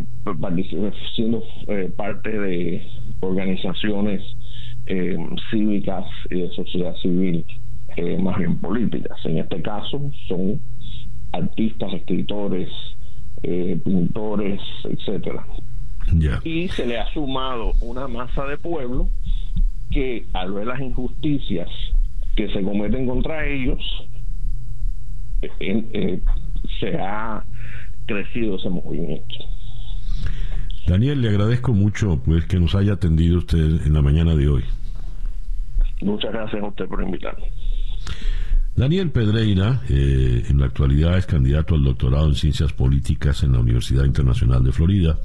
siendo 1.15 1.43
eh, 1.69 1.93
parte 1.97 2.31
de 2.31 2.87
organizaciones 3.21 4.23
eh, 4.87 5.17
cívicas 5.51 6.05
y 6.31 6.41
de 6.41 6.51
sociedad 6.51 6.95
civil 6.97 7.45
más 8.19 8.39
bien 8.39 8.59
políticas. 8.59 9.17
En 9.25 9.39
este 9.39 9.63
caso 9.63 10.11
son 10.27 10.61
artistas, 11.33 11.93
escritores, 11.93 12.69
pintores, 13.41 14.61
etcétera. 14.83 15.47
Y 16.43 16.69
se 16.69 16.87
le 16.87 16.99
ha 16.99 17.07
sumado 17.13 17.73
una 17.81 18.09
masa 18.09 18.47
de 18.47 18.59
pueblo 18.59 19.11
que 19.93 20.27
al 20.33 20.53
ver 20.53 20.67
las 20.67 20.81
injusticias 20.81 21.69
que 22.35 22.49
se 22.53 22.63
cometen 22.63 23.07
contra 23.07 23.47
ellos, 23.47 23.81
eh, 25.61 26.21
se 26.81 26.99
ha 26.99 27.45
crecido 28.07 28.57
ese 28.57 28.71
movimiento. 28.71 29.35
Daniel, 30.87 31.23
le 31.23 31.29
agradezco 31.31 31.73
mucho 31.73 32.21
pues 32.25 32.45
que 32.47 32.61
nos 32.61 32.75
haya 32.75 32.95
atendido 32.95 33.39
usted 33.39 33.87
en 33.87 33.93
la 33.95 34.03
mañana 34.03 34.35
de 34.35 34.49
hoy. 34.49 34.65
Muchas 36.03 36.33
gracias 36.33 36.63
a 36.63 36.67
usted 36.67 36.87
por 36.87 37.03
invitarme. 37.03 37.45
Daniel 38.77 39.11
Pedreira, 39.11 39.83
eh, 39.89 40.45
en 40.49 40.59
la 40.59 40.67
actualidad 40.67 41.17
es 41.17 41.27
candidato 41.27 41.77
al 41.77 41.85
doctorado 41.85 42.27
en 42.27 42.35
Ciencias 42.35 42.73
Políticas 42.73 43.45
en 43.45 43.53
la 43.53 43.61
Universidad 43.61 44.05
Internacional 44.05 44.65
de 44.65 44.73
Florida 44.73 45.19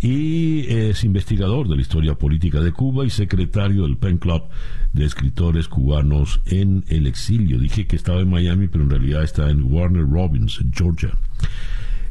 y 0.00 0.66
es 0.68 1.04
investigador 1.04 1.68
de 1.68 1.76
la 1.76 1.80
historia 1.80 2.16
política 2.16 2.60
de 2.60 2.72
Cuba 2.72 3.06
y 3.06 3.10
secretario 3.10 3.84
del 3.84 3.96
Pen 3.96 4.18
Club 4.18 4.42
de 4.92 5.04
escritores 5.04 5.68
cubanos 5.68 6.40
en 6.46 6.84
el 6.88 7.06
exilio. 7.06 7.60
Dije 7.60 7.86
que 7.86 7.94
estaba 7.94 8.20
en 8.20 8.28
Miami, 8.28 8.66
pero 8.66 8.82
en 8.82 8.90
realidad 8.90 9.22
está 9.22 9.48
en 9.48 9.62
Warner 9.72 10.02
Robins, 10.02 10.58
Georgia. 10.74 11.12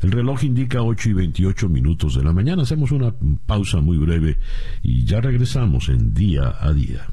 El 0.02 0.11
reloj 0.11 0.44
indica 0.44 0.82
8 0.82 1.10
y 1.10 1.14
28 1.14 1.69
minutos 1.69 2.15
de 2.15 2.23
la 2.23 2.34
mañana. 2.34 2.64
Hacemos 2.64 2.91
una 2.91 3.14
pausa 3.45 3.82
muy 3.82 3.98
breve 3.98 4.38
y 4.82 5.06
ya 5.06 5.22
regresamos 5.22 5.90
en 5.90 6.14
día 6.14 6.56
a 6.60 6.73
día. 6.73 7.06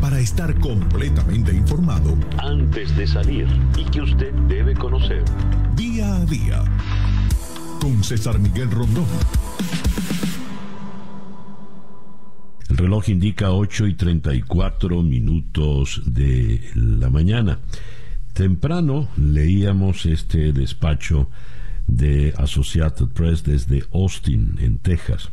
Para 0.00 0.20
estar 0.20 0.58
completamente 0.60 1.52
informado 1.52 2.16
antes 2.38 2.96
de 2.96 3.06
salir 3.06 3.48
y 3.76 3.84
que 3.90 4.02
usted 4.02 4.32
debe 4.48 4.74
conocer. 4.74 5.24
Día 5.76 6.16
a 6.16 6.24
día 6.26 6.64
con 7.80 8.04
César 8.04 8.38
Miguel 8.38 8.70
Rondón. 8.70 9.06
El 12.68 12.76
reloj 12.76 13.08
indica 13.08 13.50
8 13.50 13.88
y 13.88 13.94
34 13.94 15.02
minutos 15.02 16.02
de 16.06 16.60
la 16.74 17.10
mañana. 17.10 17.58
Temprano 18.32 19.08
leíamos 19.16 20.06
este 20.06 20.52
despacho 20.52 21.28
de 21.86 22.32
Associated 22.38 23.08
Press 23.08 23.44
desde 23.44 23.84
Austin, 23.92 24.56
en 24.60 24.78
Texas. 24.78 25.30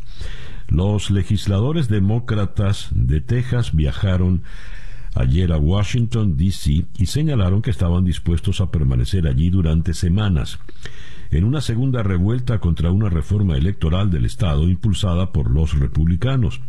Los 0.67 1.09
legisladores 1.09 1.87
demócratas 1.87 2.89
de 2.91 3.21
Texas 3.21 3.73
viajaron 3.73 4.43
ayer 5.15 5.51
a 5.51 5.57
Washington, 5.57 6.37
D.C. 6.37 6.85
y 6.97 7.05
señalaron 7.05 7.61
que 7.61 7.71
estaban 7.71 8.03
dispuestos 8.03 8.61
a 8.61 8.69
permanecer 8.69 9.27
allí 9.27 9.49
durante 9.49 9.93
semanas 9.93 10.59
en 11.31 11.43
una 11.43 11.61
segunda 11.61 12.03
revuelta 12.03 12.59
contra 12.59 12.91
una 12.91 13.09
reforma 13.09 13.55
electoral 13.55 14.09
del 14.09 14.25
Estado 14.25 14.67
impulsada 14.67 15.31
por 15.31 15.51
los 15.51 15.77
republicanos. 15.77 16.59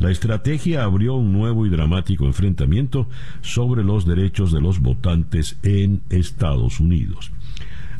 La 0.00 0.10
estrategia 0.10 0.82
abrió 0.82 1.14
un 1.14 1.32
nuevo 1.32 1.66
y 1.66 1.68
dramático 1.68 2.24
enfrentamiento 2.24 3.06
sobre 3.42 3.84
los 3.84 4.06
derechos 4.06 4.50
de 4.50 4.62
los 4.62 4.80
votantes 4.80 5.58
en 5.62 6.00
Estados 6.08 6.80
Unidos. 6.80 7.30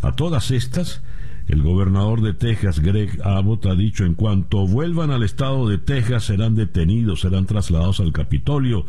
A 0.01 0.13
todas 0.13 0.51
estas, 0.51 1.03
el 1.47 1.63
gobernador 1.63 2.23
de 2.23 2.33
Texas, 2.33 2.81
Greg 2.81 3.21
Abbott, 3.23 3.67
ha 3.67 3.75
dicho 3.75 4.07
en 4.07 4.15
cuanto 4.15 4.67
vuelvan 4.67 5.11
al 5.11 5.23
estado 5.23 5.69
de 5.69 5.77
Texas 5.77 6.25
serán 6.25 6.55
detenidos, 6.55 7.21
serán 7.21 7.45
trasladados 7.45 8.01
al 8.01 8.13
Capitolio 8.13 8.87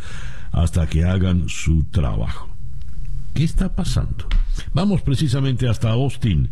hasta 0.53 0.87
que 0.87 1.03
hagan 1.03 1.49
su 1.49 1.83
trabajo. 1.91 2.49
¿Qué 3.33 3.43
está 3.43 3.75
pasando? 3.75 4.25
Vamos 4.73 5.01
precisamente 5.01 5.67
hasta 5.67 5.91
Austin, 5.91 6.49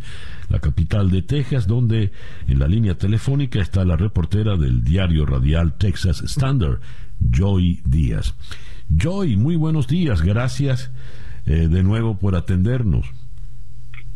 la 0.48 0.58
capital 0.58 1.10
de 1.10 1.22
Texas, 1.22 1.66
donde 1.66 2.10
en 2.48 2.58
la 2.58 2.68
línea 2.68 2.94
telefónica 2.96 3.60
está 3.60 3.84
la 3.84 3.96
reportera 3.96 4.56
del 4.56 4.82
diario 4.82 5.26
radial 5.26 5.74
Texas 5.78 6.22
Standard, 6.22 6.80
Joy 7.20 7.80
Díaz. 7.84 8.34
Joy, 8.88 9.36
muy 9.36 9.56
buenos 9.56 9.86
días, 9.86 10.22
gracias 10.22 10.92
eh, 11.46 11.68
de 11.68 11.82
nuevo 11.82 12.18
por 12.18 12.34
atendernos. 12.36 13.06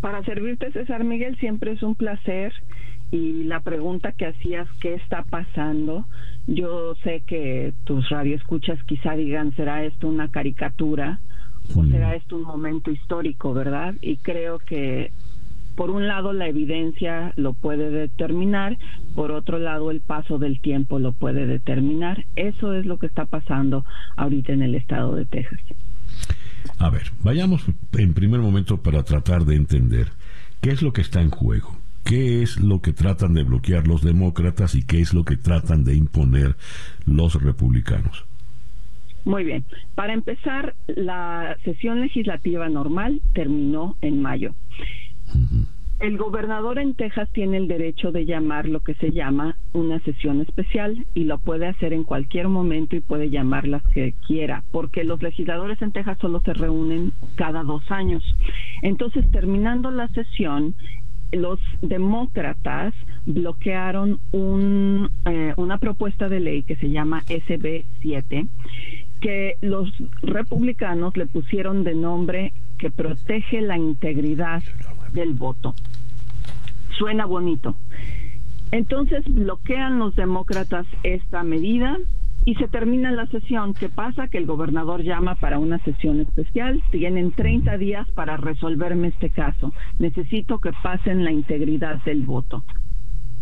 Para 0.00 0.22
servirte, 0.24 0.70
César 0.72 1.02
Miguel, 1.04 1.36
siempre 1.38 1.72
es 1.72 1.82
un 1.82 1.94
placer. 1.94 2.52
Y 3.10 3.44
la 3.44 3.60
pregunta 3.60 4.12
que 4.12 4.26
hacías, 4.26 4.68
¿qué 4.80 4.94
está 4.94 5.22
pasando? 5.22 6.06
Yo 6.46 6.94
sé 7.04 7.22
que 7.26 7.72
tus 7.84 8.08
radioescuchas 8.08 8.82
quizá 8.84 9.14
digan, 9.14 9.54
¿será 9.54 9.84
esto 9.84 10.08
una 10.08 10.30
caricatura? 10.30 11.20
¿O 11.74 11.82
mm. 11.82 11.90
será 11.90 12.14
esto 12.14 12.36
un 12.36 12.42
momento 12.42 12.90
histórico, 12.90 13.54
verdad? 13.54 13.94
Y 14.00 14.16
creo 14.18 14.58
que 14.58 15.10
por 15.74 15.90
un 15.90 16.06
lado 16.06 16.32
la 16.32 16.46
evidencia 16.46 17.32
lo 17.36 17.52
puede 17.52 17.90
determinar, 17.90 18.78
por 19.14 19.32
otro 19.32 19.58
lado 19.58 19.90
el 19.90 20.00
paso 20.00 20.38
del 20.38 20.60
tiempo 20.60 20.98
lo 20.98 21.12
puede 21.12 21.46
determinar. 21.46 22.24
Eso 22.36 22.74
es 22.74 22.86
lo 22.86 22.98
que 22.98 23.06
está 23.06 23.26
pasando 23.26 23.84
ahorita 24.16 24.52
en 24.52 24.62
el 24.62 24.74
estado 24.74 25.14
de 25.16 25.24
Texas. 25.24 25.60
A 26.78 26.90
ver, 26.90 27.10
vayamos 27.22 27.64
en 27.92 28.14
primer 28.14 28.40
momento 28.40 28.82
para 28.82 29.02
tratar 29.02 29.44
de 29.44 29.56
entender 29.56 30.08
qué 30.60 30.70
es 30.70 30.82
lo 30.82 30.92
que 30.92 31.02
está 31.02 31.20
en 31.20 31.30
juego, 31.30 31.76
qué 32.04 32.42
es 32.42 32.58
lo 32.58 32.80
que 32.80 32.92
tratan 32.92 33.34
de 33.34 33.42
bloquear 33.42 33.86
los 33.86 34.02
demócratas 34.02 34.74
y 34.74 34.82
qué 34.82 35.00
es 35.00 35.12
lo 35.12 35.24
que 35.24 35.36
tratan 35.36 35.84
de 35.84 35.96
imponer 35.96 36.56
los 37.06 37.42
republicanos. 37.42 38.24
Muy 39.24 39.44
bien. 39.44 39.64
Para 39.94 40.12
empezar, 40.12 40.74
la 40.86 41.56
sesión 41.64 42.00
legislativa 42.00 42.68
normal 42.68 43.20
terminó 43.32 43.96
en 44.02 44.20
mayo. 44.20 44.54
El 46.00 46.18
gobernador 46.18 46.78
en 46.78 46.94
Texas 46.94 47.30
tiene 47.32 47.56
el 47.56 47.68
derecho 47.68 48.12
de 48.12 48.26
llamar 48.26 48.68
lo 48.68 48.80
que 48.80 48.94
se 48.94 49.12
llama 49.12 49.56
una 49.72 50.00
sesión 50.00 50.40
especial 50.42 51.06
y 51.14 51.24
lo 51.24 51.38
puede 51.38 51.66
hacer 51.66 51.92
en 51.92 52.04
cualquier 52.04 52.48
momento 52.48 52.96
y 52.96 53.00
puede 53.00 53.30
llamar 53.30 53.66
las 53.66 53.82
que 53.84 54.14
quiera, 54.26 54.64
porque 54.70 55.04
los 55.04 55.22
legisladores 55.22 55.80
en 55.80 55.92
Texas 55.92 56.18
solo 56.20 56.42
se 56.44 56.52
reúnen 56.52 57.12
cada 57.36 57.62
dos 57.62 57.90
años. 57.90 58.22
Entonces, 58.82 59.30
terminando 59.30 59.90
la 59.90 60.08
sesión, 60.08 60.74
los 61.32 61.58
demócratas 61.80 62.92
bloquearon 63.24 64.20
un, 64.32 65.10
eh, 65.24 65.54
una 65.56 65.78
propuesta 65.78 66.28
de 66.28 66.40
ley 66.40 66.62
que 66.64 66.76
se 66.76 66.90
llama 66.90 67.22
SB 67.28 67.84
7 68.00 68.46
que 69.24 69.56
los 69.62 69.88
republicanos 70.20 71.16
le 71.16 71.24
pusieron 71.24 71.82
de 71.82 71.94
nombre 71.94 72.52
que 72.76 72.90
protege 72.90 73.62
la 73.62 73.78
integridad 73.78 74.62
del 75.14 75.32
voto. 75.32 75.74
Suena 76.98 77.24
bonito. 77.24 77.74
Entonces 78.70 79.24
bloquean 79.24 79.98
los 79.98 80.14
demócratas 80.14 80.86
esta 81.04 81.42
medida 81.42 81.96
y 82.44 82.56
se 82.56 82.68
termina 82.68 83.12
la 83.12 83.26
sesión. 83.28 83.72
¿Qué 83.72 83.88
pasa? 83.88 84.28
Que 84.28 84.36
el 84.36 84.44
gobernador 84.44 85.02
llama 85.02 85.36
para 85.36 85.58
una 85.58 85.78
sesión 85.78 86.20
especial. 86.20 86.82
Tienen 86.90 87.32
30 87.32 87.78
días 87.78 88.06
para 88.10 88.36
resolverme 88.36 89.08
este 89.08 89.30
caso. 89.30 89.72
Necesito 89.98 90.58
que 90.58 90.72
pasen 90.82 91.24
la 91.24 91.32
integridad 91.32 92.04
del 92.04 92.26
voto. 92.26 92.62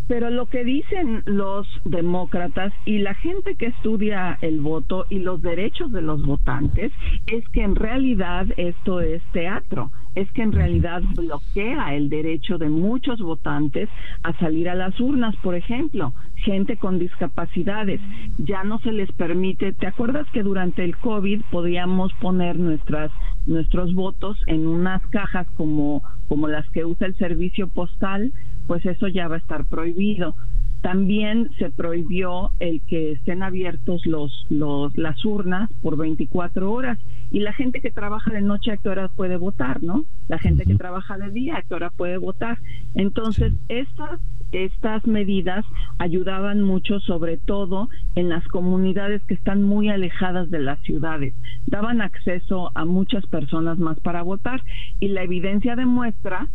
Pero 0.07 0.29
lo 0.29 0.47
que 0.47 0.63
dicen 0.63 1.23
los 1.25 1.67
demócratas 1.85 2.73
y 2.85 2.99
la 2.99 3.13
gente 3.15 3.55
que 3.55 3.67
estudia 3.67 4.37
el 4.41 4.59
voto 4.59 5.05
y 5.09 5.19
los 5.19 5.41
derechos 5.41 5.91
de 5.91 6.01
los 6.01 6.25
votantes 6.25 6.91
es 7.27 7.47
que 7.49 7.63
en 7.63 7.75
realidad 7.75 8.47
esto 8.57 9.01
es 9.01 9.21
teatro, 9.31 9.91
es 10.15 10.31
que 10.31 10.41
en 10.41 10.51
realidad 10.51 11.01
bloquea 11.15 11.95
el 11.95 12.09
derecho 12.09 12.57
de 12.57 12.69
muchos 12.69 13.19
votantes 13.21 13.89
a 14.23 14.33
salir 14.33 14.69
a 14.69 14.75
las 14.75 14.99
urnas, 14.99 15.35
por 15.37 15.55
ejemplo, 15.55 16.13
gente 16.35 16.77
con 16.77 16.99
discapacidades. 16.99 18.01
Ya 18.37 18.63
no 18.63 18.79
se 18.79 18.91
les 18.91 19.11
permite, 19.13 19.73
¿te 19.73 19.87
acuerdas 19.87 20.27
que 20.33 20.43
durante 20.43 20.83
el 20.83 20.97
COVID 20.97 21.41
podíamos 21.51 22.11
poner 22.21 22.57
nuestras 22.57 23.11
nuestros 23.45 23.93
votos 23.93 24.37
en 24.47 24.67
unas 24.67 25.05
cajas 25.07 25.47
como 25.57 26.01
como 26.29 26.47
las 26.47 26.67
que 26.69 26.85
usa 26.85 27.07
el 27.07 27.15
servicio 27.15 27.67
postal? 27.67 28.31
pues 28.67 28.85
eso 28.85 29.07
ya 29.07 29.27
va 29.27 29.35
a 29.35 29.39
estar 29.39 29.65
prohibido. 29.65 30.35
También 30.81 31.49
se 31.57 31.69
prohibió 31.69 32.51
el 32.59 32.81
que 32.81 33.13
estén 33.13 33.41
abiertos 33.41 34.05
los, 34.05 34.45
los, 34.49 34.95
las 34.97 35.23
urnas 35.23 35.69
por 35.81 35.95
24 35.97 36.71
horas 36.71 36.99
y 37.33 37.39
la 37.39 37.51
gente 37.51 37.81
que 37.81 37.89
trabaja 37.89 38.31
de 38.31 38.41
noche 38.41 38.71
a 38.71 38.77
qué 38.77 38.89
hora 38.89 39.07
puede 39.07 39.37
votar, 39.37 39.81
¿no? 39.81 40.05
La 40.27 40.37
gente 40.37 40.65
que 40.65 40.75
trabaja 40.75 41.17
de 41.17 41.31
día 41.31 41.57
a 41.57 41.61
qué 41.63 41.73
hora 41.73 41.89
puede 41.89 42.17
votar. 42.17 42.59
Entonces, 42.93 43.53
estas, 43.69 44.21
estas 44.51 45.07
medidas 45.07 45.65
ayudaban 45.97 46.61
mucho, 46.61 46.99
sobre 46.99 47.37
todo 47.37 47.89
en 48.13 48.29
las 48.29 48.47
comunidades 48.49 49.23
que 49.23 49.33
están 49.33 49.63
muy 49.63 49.89
alejadas 49.89 50.51
de 50.51 50.59
las 50.59 50.79
ciudades. 50.83 51.33
Daban 51.65 52.01
acceso 52.01 52.71
a 52.75 52.85
muchas 52.85 53.25
personas 53.25 53.79
más 53.79 53.99
para 53.99 54.21
votar 54.21 54.61
y 54.99 55.07
la 55.07 55.23
evidencia 55.23 55.75
demuestra 55.75 56.49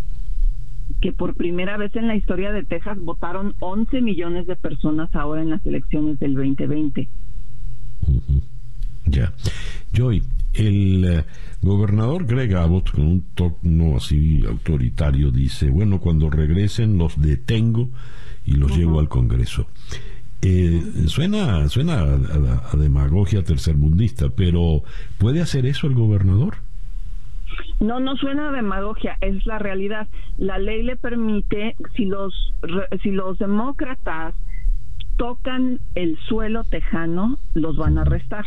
que 1.00 1.12
por 1.12 1.34
primera 1.34 1.76
vez 1.76 1.94
en 1.96 2.06
la 2.06 2.14
historia 2.14 2.52
de 2.52 2.62
Texas 2.62 2.98
votaron 3.00 3.56
11 3.58 4.00
millones 4.00 4.46
de 4.46 4.54
personas 4.54 5.12
ahora 5.16 5.42
en 5.42 5.50
las 5.50 5.66
elecciones 5.66 6.20
del 6.20 6.34
2020. 6.34 7.08
Ya. 9.06 9.32
Joy, 9.92 10.22
el 10.58 11.04
eh, 11.04 11.24
gobernador 11.62 12.26
Greg 12.26 12.54
Abbott, 12.54 12.90
con 12.90 13.04
un 13.04 13.24
tono 13.34 13.96
así 13.96 14.44
autoritario, 14.46 15.30
dice, 15.30 15.70
bueno, 15.70 16.00
cuando 16.00 16.30
regresen 16.30 16.98
los 16.98 17.20
detengo 17.20 17.88
y 18.44 18.52
los 18.52 18.76
llevo 18.76 19.00
al 19.00 19.08
Congreso. 19.08 19.66
Eh, 20.40 20.80
suena 21.06 21.68
suena 21.68 22.00
a, 22.00 22.70
a 22.72 22.76
demagogia 22.76 23.42
tercermundista, 23.42 24.28
pero 24.28 24.82
¿puede 25.18 25.40
hacer 25.40 25.66
eso 25.66 25.86
el 25.88 25.94
gobernador? 25.94 26.58
No, 27.80 28.00
no 28.00 28.16
suena 28.16 28.48
a 28.48 28.52
demagogia, 28.52 29.16
es 29.20 29.46
la 29.46 29.58
realidad. 29.58 30.08
La 30.36 30.58
ley 30.58 30.82
le 30.82 30.96
permite, 30.96 31.76
si 31.96 32.04
los, 32.04 32.34
si 33.02 33.10
los 33.10 33.38
demócratas 33.38 34.34
tocan 35.16 35.80
el 35.94 36.18
suelo 36.28 36.64
tejano, 36.64 37.38
los 37.54 37.76
van 37.76 37.98
a 37.98 38.02
arrestar. 38.02 38.44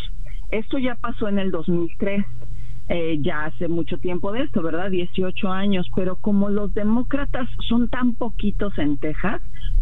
Esto 0.51 0.77
ya 0.77 0.95
pasó 0.95 1.27
en 1.27 1.39
el 1.39 1.51
2003. 1.51 2.25
Eh, 2.89 3.19
ya 3.21 3.45
hace 3.45 3.69
mucho 3.69 3.99
tiempo 3.99 4.33
de 4.33 4.41
esto, 4.41 4.61
¿verdad? 4.61 4.89
18 4.89 5.49
años, 5.49 5.89
pero 5.95 6.17
como 6.17 6.49
los 6.49 6.73
demócratas 6.73 7.47
son 7.69 7.87
tan 7.87 8.15
poquitos 8.15 8.77
en 8.77 8.97
Texas, 8.97 9.41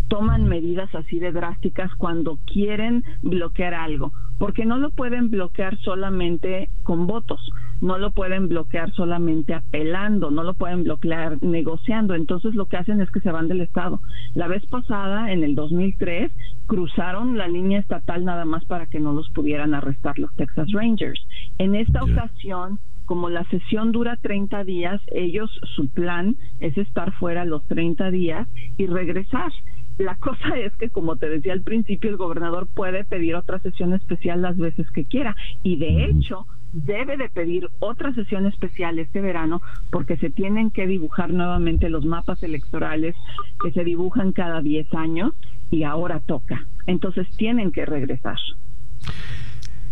toman 0.10 0.48
medidas 0.48 0.94
así 0.94 1.18
de 1.20 1.32
drásticas 1.32 1.92
cuando 1.96 2.38
quieren 2.46 3.04
bloquear 3.24 3.74
algo, 3.74 4.12
porque 4.38 4.66
no 4.66 4.78
lo 4.78 4.92
pueden 4.92 5.32
bloquear 5.32 5.78
solamente 5.80 6.70
con 6.84 7.08
votos, 7.08 7.42
no 7.82 7.98
lo 7.98 8.12
pueden 8.12 8.48
bloquear 8.48 8.92
solamente 8.92 9.54
apelando, 9.54 10.32
no 10.32 10.44
lo 10.44 10.54
pueden 10.54 10.84
bloquear 10.84 11.42
negociando, 11.42 12.16
entonces 12.16 12.56
lo 12.56 12.66
que 12.66 12.78
hacen 12.78 13.02
es 13.02 13.10
que 13.12 13.22
se 13.22 13.32
van 13.32 13.48
del 13.48 13.62
Estado. 13.62 14.02
La 14.34 14.48
vez 14.48 14.66
pasada, 14.68 15.32
en 15.32 15.44
el 15.44 15.56
2003, 15.56 16.32
cruzaron 16.68 17.38
la 17.38 17.48
línea 17.48 17.80
estatal 17.80 18.26
nada 18.26 18.46
más 18.46 18.66
para 18.66 18.86
que 18.88 19.00
no 19.00 19.14
los 19.14 19.30
pudieran 19.30 19.74
arrestar 19.74 20.20
los 20.20 20.34
Texas 20.36 20.72
Rangers. 20.72 21.22
En 21.58 21.76
esta 21.76 22.04
ocasión, 22.04 22.80
como 23.06 23.30
la 23.30 23.44
sesión 23.46 23.92
dura 23.92 24.18
30 24.18 24.64
días, 24.66 25.02
ellos, 25.08 25.50
su 25.76 25.90
plan 25.90 26.36
es 26.60 26.78
estar 26.78 27.12
fuera 27.14 27.44
los 27.44 27.66
30 27.68 28.12
días 28.12 28.48
y 28.78 28.86
regresar. 28.86 29.52
La 29.98 30.16
cosa 30.16 30.58
es 30.58 30.74
que, 30.78 30.90
como 30.90 31.18
te 31.18 31.28
decía 31.28 31.54
al 31.54 31.64
principio, 31.64 32.10
el 32.10 32.18
gobernador 32.18 32.68
puede 32.74 33.04
pedir 33.04 33.36
otra 33.36 33.60
sesión 33.60 33.94
especial 33.94 34.42
las 34.42 34.58
veces 34.58 34.90
que 34.92 35.06
quiera. 35.06 35.36
Y 35.64 35.78
de 35.78 36.06
hecho, 36.06 36.46
debe 36.74 37.18
de 37.18 37.30
pedir 37.30 37.70
otra 37.80 38.14
sesión 38.14 38.46
especial 38.46 39.00
este 39.00 39.22
verano 39.22 39.62
porque 39.92 40.18
se 40.18 40.30
tienen 40.30 40.72
que 40.72 40.88
dibujar 40.88 41.32
nuevamente 41.32 41.90
los 41.90 42.06
mapas 42.06 42.42
electorales 42.44 43.16
que 43.62 43.72
se 43.72 43.84
dibujan 43.84 44.32
cada 44.34 44.62
10 44.62 44.94
años 44.94 45.34
y 45.72 45.84
ahora 45.84 46.20
toca. 46.20 46.66
Entonces 46.86 47.28
tienen 47.38 47.72
que 47.72 47.86
regresar. 47.86 48.38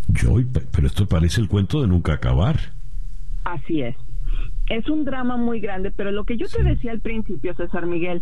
Joy, 0.10 0.48
pero 0.72 0.88
esto 0.88 1.08
parece 1.08 1.42
el 1.42 1.48
cuento 1.48 1.82
de 1.82 1.88
nunca 1.88 2.14
acabar. 2.14 2.58
Así 3.44 3.82
es. 3.82 3.96
Es 4.70 4.90
un 4.90 5.06
drama 5.06 5.38
muy 5.38 5.60
grande, 5.60 5.92
pero 5.92 6.12
lo 6.12 6.26
que 6.26 6.38
yo 6.38 6.48
te 6.48 6.62
decía 6.64 6.92
al 6.92 7.00
principio, 7.00 7.54
César 7.56 7.86
Miguel, 7.86 8.22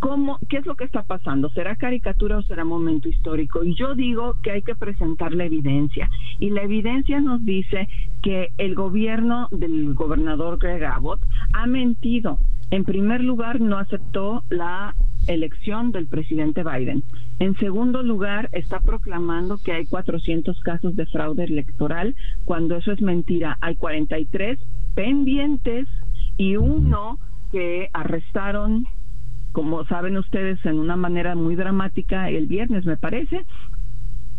¿cómo, 0.00 0.38
¿qué 0.48 0.56
es 0.56 0.66
lo 0.66 0.74
que 0.74 0.84
está 0.84 1.02
pasando? 1.02 1.50
¿Será 1.50 1.76
caricatura 1.76 2.38
o 2.38 2.42
será 2.42 2.64
momento 2.64 3.08
histórico? 3.08 3.62
Y 3.62 3.74
yo 3.74 3.94
digo 3.94 4.34
que 4.42 4.50
hay 4.50 4.62
que 4.62 4.74
presentar 4.74 5.32
la 5.32 5.44
evidencia. 5.44 6.10
Y 6.38 6.50
la 6.50 6.62
evidencia 6.62 7.20
nos 7.20 7.44
dice 7.44 7.88
que 8.22 8.48
el 8.58 8.74
gobierno 8.74 9.48
del 9.52 9.94
gobernador 9.94 10.58
Greg 10.58 10.84
Abbott 10.84 11.20
ha 11.52 11.66
mentido. 11.66 12.38
En 12.70 12.84
primer 12.84 13.22
lugar, 13.22 13.60
no 13.60 13.78
aceptó 13.78 14.44
la 14.48 14.94
elección 15.26 15.92
del 15.92 16.06
presidente 16.06 16.64
Biden. 16.64 17.02
En 17.38 17.56
segundo 17.56 18.02
lugar, 18.02 18.48
está 18.52 18.80
proclamando 18.80 19.58
que 19.58 19.72
hay 19.72 19.86
400 19.86 20.58
casos 20.60 20.96
de 20.96 21.06
fraude 21.06 21.44
electoral, 21.44 22.14
cuando 22.44 22.76
eso 22.76 22.92
es 22.92 23.02
mentira. 23.02 23.58
Hay 23.60 23.76
43 23.76 24.58
pendientes 24.94 25.86
y 26.36 26.56
uno 26.56 27.18
que 27.50 27.90
arrestaron 27.92 28.86
como 29.52 29.84
saben 29.86 30.16
ustedes, 30.16 30.64
en 30.64 30.78
una 30.78 30.96
manera 30.96 31.34
muy 31.34 31.56
dramática 31.56 32.30
el 32.30 32.46
viernes, 32.46 32.84
me 32.86 32.96
parece, 32.96 33.44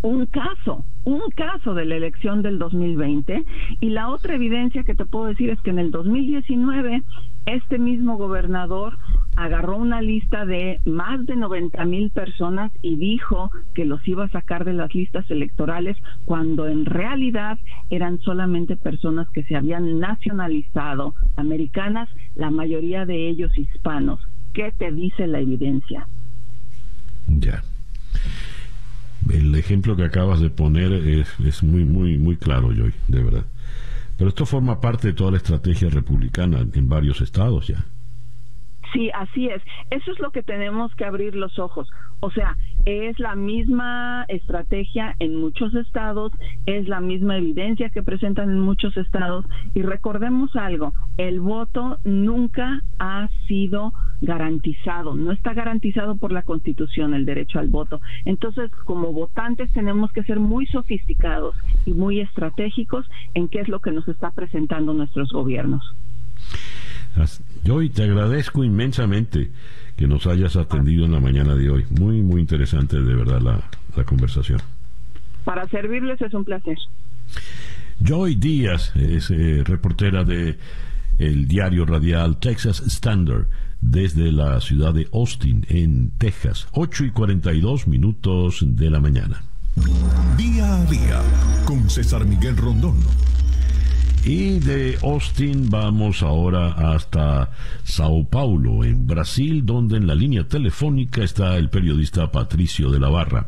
un 0.04 0.26
caso, 0.26 0.84
un 1.06 1.22
caso 1.36 1.76
de 1.76 1.86
la 1.86 1.96
elección 1.96 2.42
del 2.42 2.58
2020 2.58 3.44
y 3.82 3.90
la 3.90 4.10
otra 4.10 4.36
evidencia 4.36 4.84
que 4.84 4.96
te 4.96 5.06
puedo 5.06 5.26
decir 5.26 5.52
es 5.52 5.62
que 5.62 5.70
en 5.70 5.78
el 5.78 5.92
2019 5.92 7.04
este 7.46 7.78
mismo 7.78 8.18
gobernador 8.18 8.98
agarró 9.36 9.78
una 9.78 10.02
lista 10.02 10.46
de 10.46 10.80
más 10.86 11.24
de 11.26 11.36
90 11.36 11.86
mil 11.86 12.10
personas 12.10 12.72
y 12.82 12.96
dijo 12.96 13.52
que 13.76 13.86
los 13.86 14.06
iba 14.08 14.26
a 14.26 14.30
sacar 14.30 14.66
de 14.66 14.74
las 14.74 14.94
listas 14.94 15.30
electorales 15.30 15.98
cuando 16.26 16.68
en 16.68 16.86
realidad 16.86 17.60
eran 17.90 18.20
solamente 18.20 18.78
personas 18.78 19.30
que 19.30 19.44
se 19.44 19.56
habían 19.56 20.00
nacionalizado 20.00 21.14
americanas, 21.36 22.10
la 22.36 22.50
mayoría 22.50 23.06
de 23.06 23.30
ellos 23.30 23.56
hispanos. 23.58 24.20
¿Qué 24.54 24.74
te 24.78 24.92
dice 24.92 25.28
la 25.28 25.40
evidencia? 25.40 26.08
Ya. 27.28 27.64
El 29.30 29.56
ejemplo 29.56 29.96
que 29.96 30.04
acabas 30.04 30.42
de 30.42 30.50
poner 30.50 30.92
es, 30.92 31.64
muy, 31.64 31.86
muy, 31.86 32.18
muy 32.18 32.36
claro, 32.36 32.74
Joy, 32.74 32.94
de 33.08 33.24
verdad. 33.24 33.46
Pero 34.18 34.30
esto 34.30 34.46
forma 34.46 34.82
parte 34.82 35.08
de 35.08 35.14
toda 35.14 35.32
la 35.32 35.38
estrategia 35.38 35.90
republicana 35.90 36.66
en 36.74 36.90
varios 36.90 37.22
estados 37.22 37.68
ya. 37.68 37.86
Sí, 38.94 39.10
así 39.14 39.48
es. 39.48 39.62
Eso 39.90 40.12
es 40.12 40.20
lo 40.20 40.32
que 40.32 40.44
tenemos 40.44 40.94
que 40.96 41.06
abrir 41.06 41.36
los 41.36 41.60
ojos. 41.60 41.90
O 42.20 42.30
sea, 42.30 42.58
es 42.86 43.20
la 43.20 43.36
misma 43.36 44.26
estrategia 44.28 45.16
en 45.20 45.36
muchos 45.36 45.74
estados, 45.76 46.32
es 46.66 46.88
la 46.88 47.00
misma 47.00 47.38
evidencia 47.38 47.90
que 47.90 48.04
presentan 48.04 48.50
en 48.50 48.60
muchos 48.60 48.98
estados. 48.98 49.46
Y 49.74 49.82
recordemos 49.82 50.56
algo, 50.56 50.94
el 51.18 51.40
voto 51.40 52.00
nunca 52.04 52.82
ha 53.00 53.30
sido 53.48 53.94
garantizado, 54.22 55.16
no 55.16 55.32
está 55.32 55.54
garantizado 55.54 56.18
por 56.18 56.32
la 56.32 56.44
Constitución 56.44 57.14
el 57.14 57.26
derecho 57.26 57.60
al 57.60 57.70
voto. 57.70 58.02
Entonces, 58.26 58.70
como 58.86 59.14
votantes 59.14 59.72
tenemos 59.72 60.12
que 60.12 60.24
ser 60.24 60.40
muy 60.40 60.66
sofisticados 60.68 61.56
y 61.86 61.94
muy 61.94 62.20
estratégicos 62.20 63.08
en 63.34 63.48
qué 63.48 63.62
es 63.62 63.70
lo 63.70 63.80
que 63.80 63.92
nos 63.92 64.08
está 64.08 64.32
presentando 64.32 64.94
nuestros 64.94 65.32
gobiernos. 65.32 65.96
Yo 67.64 67.78
te 67.92 68.04
agradezco 68.04 68.64
inmensamente 68.64 69.52
que 69.96 70.08
nos 70.08 70.26
hayas 70.28 70.56
atendido 70.56 71.06
en 71.06 71.12
la 71.12 71.20
mañana 71.20 71.56
de 71.56 71.70
hoy. 71.70 71.86
Muy, 71.90 72.22
muy 72.22 72.42
interesante 72.42 73.00
de 73.02 73.16
verdad 73.16 73.42
la, 73.42 74.04
conversación. 74.04 74.60
Para 75.44 75.68
servirles 75.68 76.22
es 76.22 76.34
un 76.34 76.44
placer. 76.44 76.78
Joy 78.00 78.36
Díaz 78.36 78.96
es 78.96 79.30
eh, 79.30 79.64
reportera 79.64 80.24
de 80.24 80.58
el 81.20 81.48
diario 81.48 81.86
radial 81.86 82.40
Texas 82.40 82.82
Standard 82.88 83.46
desde 83.80 84.32
la 84.32 84.60
ciudad 84.62 84.94
de 84.94 85.08
Austin, 85.14 85.66
en 85.70 86.12
Texas, 86.18 86.68
8 86.72 87.06
y 87.06 87.12
42 87.12 87.88
minutos 87.88 88.60
de 88.62 88.90
la 88.90 89.00
mañana. 89.00 89.44
Día 90.38 90.76
a 90.76 90.86
día 90.86 91.22
con 91.66 91.90
César 91.90 92.26
Miguel 92.26 92.58
Rondón. 92.58 92.98
Y 94.24 94.60
de 94.60 94.98
Austin 95.02 95.70
vamos 95.70 96.22
ahora 96.22 96.94
hasta 96.94 97.50
Sao 97.84 98.28
Paulo, 98.30 98.84
en 98.84 99.08
Brasil, 99.08 99.66
donde 99.66 99.98
en 99.98 100.06
la 100.06 100.14
línea 100.14 100.48
telefónica 100.48 101.24
está 101.24 101.58
el 101.58 101.70
periodista 101.70 102.32
Patricio 102.32 102.92
de 102.92 103.00
la 103.00 103.10
Barra. 103.10 103.48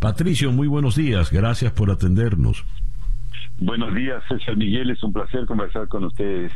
Patricio, 0.00 0.50
muy 0.50 0.66
buenos 0.66 0.96
días, 0.96 1.30
gracias 1.30 1.72
por 1.72 1.90
atendernos. 1.90 2.64
Buenos 3.58 3.94
días, 3.94 4.22
César 4.28 4.56
Miguel, 4.56 4.90
es 4.90 5.02
un 5.04 5.12
placer 5.12 5.46
conversar 5.46 5.86
con 5.86 6.04
ustedes. 6.04 6.52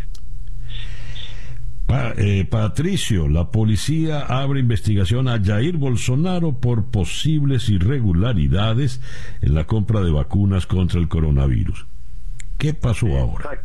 Eh, 2.17 2.47
Patricio, 2.51 3.29
la 3.29 3.51
policía 3.51 4.21
abre 4.21 4.59
investigación 4.59 5.29
a 5.29 5.41
Jair 5.41 5.77
Bolsonaro 5.77 6.59
por 6.59 6.91
posibles 6.91 7.69
irregularidades 7.69 9.01
en 9.43 9.55
la 9.55 9.65
compra 9.65 10.01
de 10.01 10.11
vacunas 10.11 10.67
contra 10.67 10.99
el 10.99 11.09
coronavirus. 11.09 11.87
¿Qué 12.59 12.73
pasó 12.75 13.07
ahora? 13.17 13.65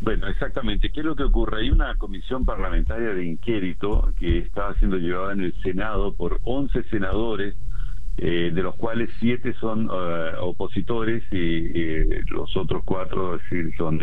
Bueno, 0.00 0.28
exactamente. 0.28 0.90
¿Qué 0.90 1.00
es 1.00 1.06
lo 1.06 1.14
que 1.14 1.24
ocurre? 1.24 1.60
Hay 1.60 1.70
una 1.70 1.94
comisión 1.96 2.44
parlamentaria 2.44 3.10
de 3.10 3.24
inquérito 3.24 4.12
que 4.18 4.38
está 4.38 4.72
siendo 4.74 4.96
llevada 4.96 5.34
en 5.34 5.42
el 5.42 5.54
Senado 5.62 6.14
por 6.14 6.40
11 6.44 6.84
senadores, 6.84 7.54
eh, 8.16 8.50
de 8.54 8.62
los 8.62 8.76
cuales 8.76 9.10
7 9.18 9.54
son 9.60 9.90
eh, 9.92 10.32
opositores 10.40 11.22
y 11.30 12.04
los 12.30 12.56
otros 12.56 12.82
4 12.84 13.38
decir, 13.38 13.74
son 13.76 14.00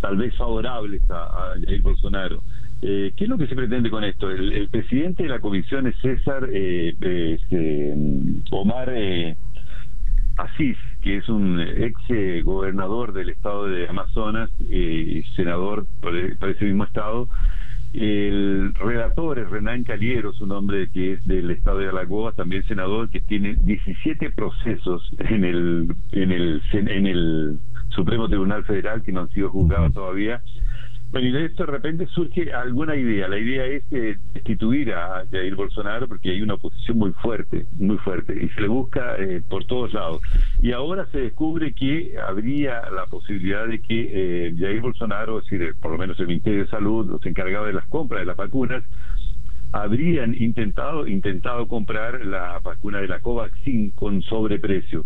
tal 0.00 0.16
vez 0.16 0.36
favorables 0.36 1.00
a, 1.10 1.54
Jair 1.64 1.80
Bolsonaro. 1.80 2.42
¿Qué 2.80 3.12
es 3.16 3.28
lo 3.28 3.38
que 3.38 3.48
se 3.48 3.56
pretende 3.56 3.90
con 3.90 4.04
esto? 4.04 4.30
El, 4.30 4.68
presidente 4.68 5.24
de 5.24 5.30
la 5.30 5.40
comisión 5.40 5.86
es 5.88 5.96
César 6.00 6.44
este, 6.52 7.94
Omar 8.52 8.92
Asís, 10.36 10.78
que 11.02 11.18
es 11.18 11.28
un 11.28 11.60
ex 11.60 11.94
eh, 12.08 12.42
gobernador 12.44 13.12
del 13.12 13.30
estado 13.30 13.66
de 13.66 13.88
Amazonas, 13.88 14.50
y 14.68 15.22
senador 15.36 15.86
para 16.00 16.50
ese 16.52 16.64
mismo 16.64 16.84
estado. 16.84 17.28
El 17.94 18.74
redactor 18.74 19.38
es 19.38 19.48
Renan 19.48 19.82
Calieros, 19.82 20.40
un 20.42 20.52
hombre 20.52 20.90
que 20.92 21.14
es 21.14 21.26
del 21.26 21.50
estado 21.50 21.78
de 21.78 21.88
Alagoas, 21.88 22.36
también 22.36 22.62
senador, 22.64 23.08
que 23.08 23.20
tiene 23.20 23.56
17 23.62 24.30
procesos 24.32 25.10
en 25.18 25.44
el, 25.44 25.94
en 26.12 26.32
el, 26.32 26.62
en 26.72 27.06
el 27.06 27.58
Supremo 27.88 28.28
Tribunal 28.28 28.64
Federal 28.64 29.02
que 29.02 29.12
no 29.12 29.20
han 29.20 29.30
sido 29.30 29.48
juzgados 29.50 29.94
todavía 29.94 30.42
bueno, 31.10 31.28
y 31.28 31.32
de 31.32 31.46
esto 31.46 31.64
de 31.64 31.72
repente 31.72 32.06
surge 32.08 32.52
alguna 32.52 32.94
idea. 32.94 33.28
La 33.28 33.38
idea 33.38 33.64
es 33.64 33.82
eh, 33.92 34.16
destituir 34.34 34.92
a 34.92 35.24
Jair 35.30 35.54
Bolsonaro 35.54 36.06
porque 36.06 36.30
hay 36.30 36.42
una 36.42 36.54
oposición 36.54 36.98
muy 36.98 37.12
fuerte, 37.12 37.66
muy 37.78 37.96
fuerte, 37.98 38.34
y 38.44 38.48
se 38.50 38.60
le 38.60 38.68
busca 38.68 39.16
eh, 39.16 39.40
por 39.48 39.64
todos 39.64 39.94
lados. 39.94 40.20
Y 40.60 40.72
ahora 40.72 41.06
se 41.10 41.20
descubre 41.20 41.72
que 41.72 42.14
habría 42.18 42.90
la 42.90 43.06
posibilidad 43.06 43.66
de 43.66 43.80
que 43.80 44.48
eh, 44.48 44.54
Jair 44.58 44.82
Bolsonaro, 44.82 45.38
es 45.38 45.48
decir, 45.48 45.74
por 45.80 45.92
lo 45.92 45.98
menos 45.98 46.20
el 46.20 46.26
Ministerio 46.26 46.64
de 46.64 46.68
Salud, 46.68 47.08
los 47.08 47.24
encargados 47.24 47.68
de 47.68 47.72
las 47.72 47.86
compras 47.86 48.20
de 48.20 48.26
las 48.26 48.36
vacunas, 48.36 48.84
habrían 49.72 50.34
intentado 50.34 51.06
intentado 51.06 51.68
comprar 51.68 52.24
la 52.24 52.58
vacuna 52.60 52.98
de 53.00 53.08
la 53.08 53.20
Covaxin 53.20 53.90
con 53.90 54.22
sobreprecio. 54.22 55.04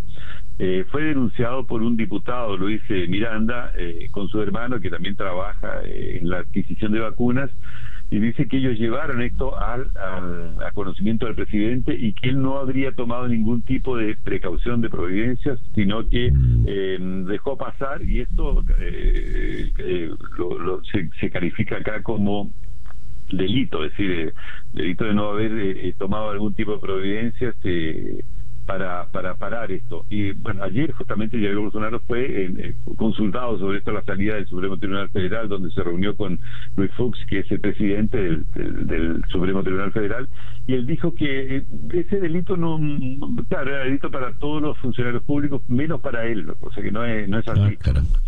Eh, 0.64 0.84
fue 0.92 1.02
denunciado 1.02 1.66
por 1.66 1.82
un 1.82 1.96
diputado, 1.96 2.56
Luis 2.56 2.80
eh, 2.88 3.08
Miranda, 3.08 3.72
eh, 3.76 4.06
con 4.12 4.28
su 4.28 4.40
hermano 4.40 4.78
que 4.78 4.90
también 4.90 5.16
trabaja 5.16 5.80
en 5.84 6.30
la 6.30 6.38
adquisición 6.38 6.92
de 6.92 7.00
vacunas, 7.00 7.50
y 8.12 8.20
dice 8.20 8.46
que 8.46 8.58
ellos 8.58 8.78
llevaron 8.78 9.22
esto 9.22 9.58
al, 9.58 9.90
a 9.96 10.70
conocimiento 10.72 11.26
del 11.26 11.34
presidente 11.34 11.96
y 11.98 12.12
que 12.12 12.28
él 12.28 12.40
no 12.40 12.58
habría 12.58 12.92
tomado 12.92 13.26
ningún 13.26 13.62
tipo 13.62 13.96
de 13.96 14.16
precaución 14.22 14.80
de 14.82 14.88
providencias, 14.88 15.58
sino 15.74 16.08
que 16.08 16.30
dejó 17.26 17.58
pasar, 17.58 18.04
y 18.04 18.20
esto 18.20 18.62
se, 20.92 21.10
se 21.18 21.30
califica 21.30 21.78
acá 21.78 22.04
como 22.04 22.52
delito, 23.32 23.82
es 23.82 23.90
decir, 23.90 24.32
delito 24.74 25.06
de 25.06 25.14
no 25.14 25.30
haber 25.30 25.92
tomado 25.94 26.30
algún 26.30 26.54
tipo 26.54 26.74
de 26.74 26.78
providencias 26.78 27.56
para, 28.66 29.10
para 29.10 29.34
parar 29.34 29.72
esto. 29.72 30.06
Y 30.08 30.32
bueno, 30.32 30.62
ayer 30.62 30.92
justamente 30.92 31.38
Jair 31.38 31.56
Bolsonaro 31.56 32.00
fue 32.06 32.44
eh, 32.44 32.74
consultado 32.96 33.58
sobre 33.58 33.78
esto 33.78 33.90
a 33.90 33.94
la 33.94 34.04
salida 34.04 34.34
del 34.34 34.46
Supremo 34.46 34.78
Tribunal 34.78 35.08
Federal, 35.10 35.48
donde 35.48 35.70
se 35.70 35.82
reunió 35.82 36.16
con 36.16 36.38
Luis 36.76 36.90
Fuchs, 36.92 37.18
que 37.28 37.40
es 37.40 37.50
el 37.50 37.60
presidente 37.60 38.16
del, 38.54 39.22
Supremo 39.28 39.62
Tribunal 39.62 39.92
Federal, 39.92 40.28
y 40.66 40.74
él 40.74 40.86
dijo 40.86 41.14
que 41.14 41.56
eh, 41.56 41.64
ese 41.92 42.20
delito 42.20 42.56
no, 42.56 42.78
claro, 43.48 43.70
era 43.70 43.84
delito 43.84 44.10
para 44.10 44.32
todos 44.34 44.62
los 44.62 44.78
funcionarios 44.78 45.22
públicos, 45.24 45.62
menos 45.68 46.00
para 46.00 46.26
él, 46.26 46.48
o 46.60 46.72
sea 46.72 46.82
que 46.82 46.92
no 46.92 47.04
es, 47.04 47.28
no 47.28 47.38
es 47.38 47.48
así. 47.48 47.78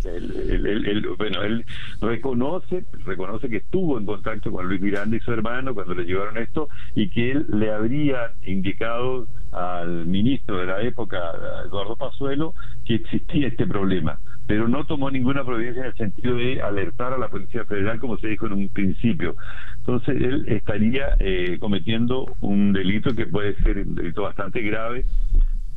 él, 0.05 1.07
bueno, 1.17 1.43
él 1.43 1.65
reconoce, 2.01 2.85
reconoce 3.05 3.49
que 3.49 3.57
estuvo 3.57 3.97
en 3.97 4.05
contacto 4.05 4.51
con 4.51 4.67
Luis 4.67 4.81
Miranda 4.81 5.15
y 5.15 5.19
su 5.19 5.31
hermano 5.31 5.73
cuando 5.73 5.93
le 5.93 6.03
llevaron 6.03 6.37
esto, 6.37 6.67
y 6.95 7.09
que 7.09 7.31
él 7.31 7.45
le 7.49 7.71
habría 7.71 8.31
indicado 8.45 9.27
al 9.55 10.05
ministro 10.05 10.57
de 10.57 10.65
la 10.65 10.81
época, 10.81 11.19
Eduardo 11.65 11.95
Pazuelo, 11.95 12.53
que 12.85 12.95
existía 12.95 13.47
este 13.47 13.65
problema, 13.65 14.19
pero 14.47 14.67
no 14.67 14.85
tomó 14.85 15.09
ninguna 15.09 15.43
providencia 15.43 15.81
en 15.81 15.87
el 15.87 15.95
sentido 15.95 16.35
de 16.35 16.61
alertar 16.61 17.13
a 17.13 17.17
la 17.17 17.29
Policía 17.29 17.65
Federal, 17.65 17.99
como 17.99 18.17
se 18.17 18.27
dijo 18.27 18.45
en 18.47 18.53
un 18.53 18.69
principio. 18.69 19.35
Entonces, 19.77 20.21
él 20.21 20.45
estaría 20.47 21.15
eh, 21.19 21.57
cometiendo 21.59 22.35
un 22.41 22.73
delito 22.73 23.15
que 23.15 23.27
puede 23.27 23.55
ser 23.61 23.77
un 23.79 23.95
delito 23.95 24.23
bastante 24.23 24.61
grave, 24.61 25.05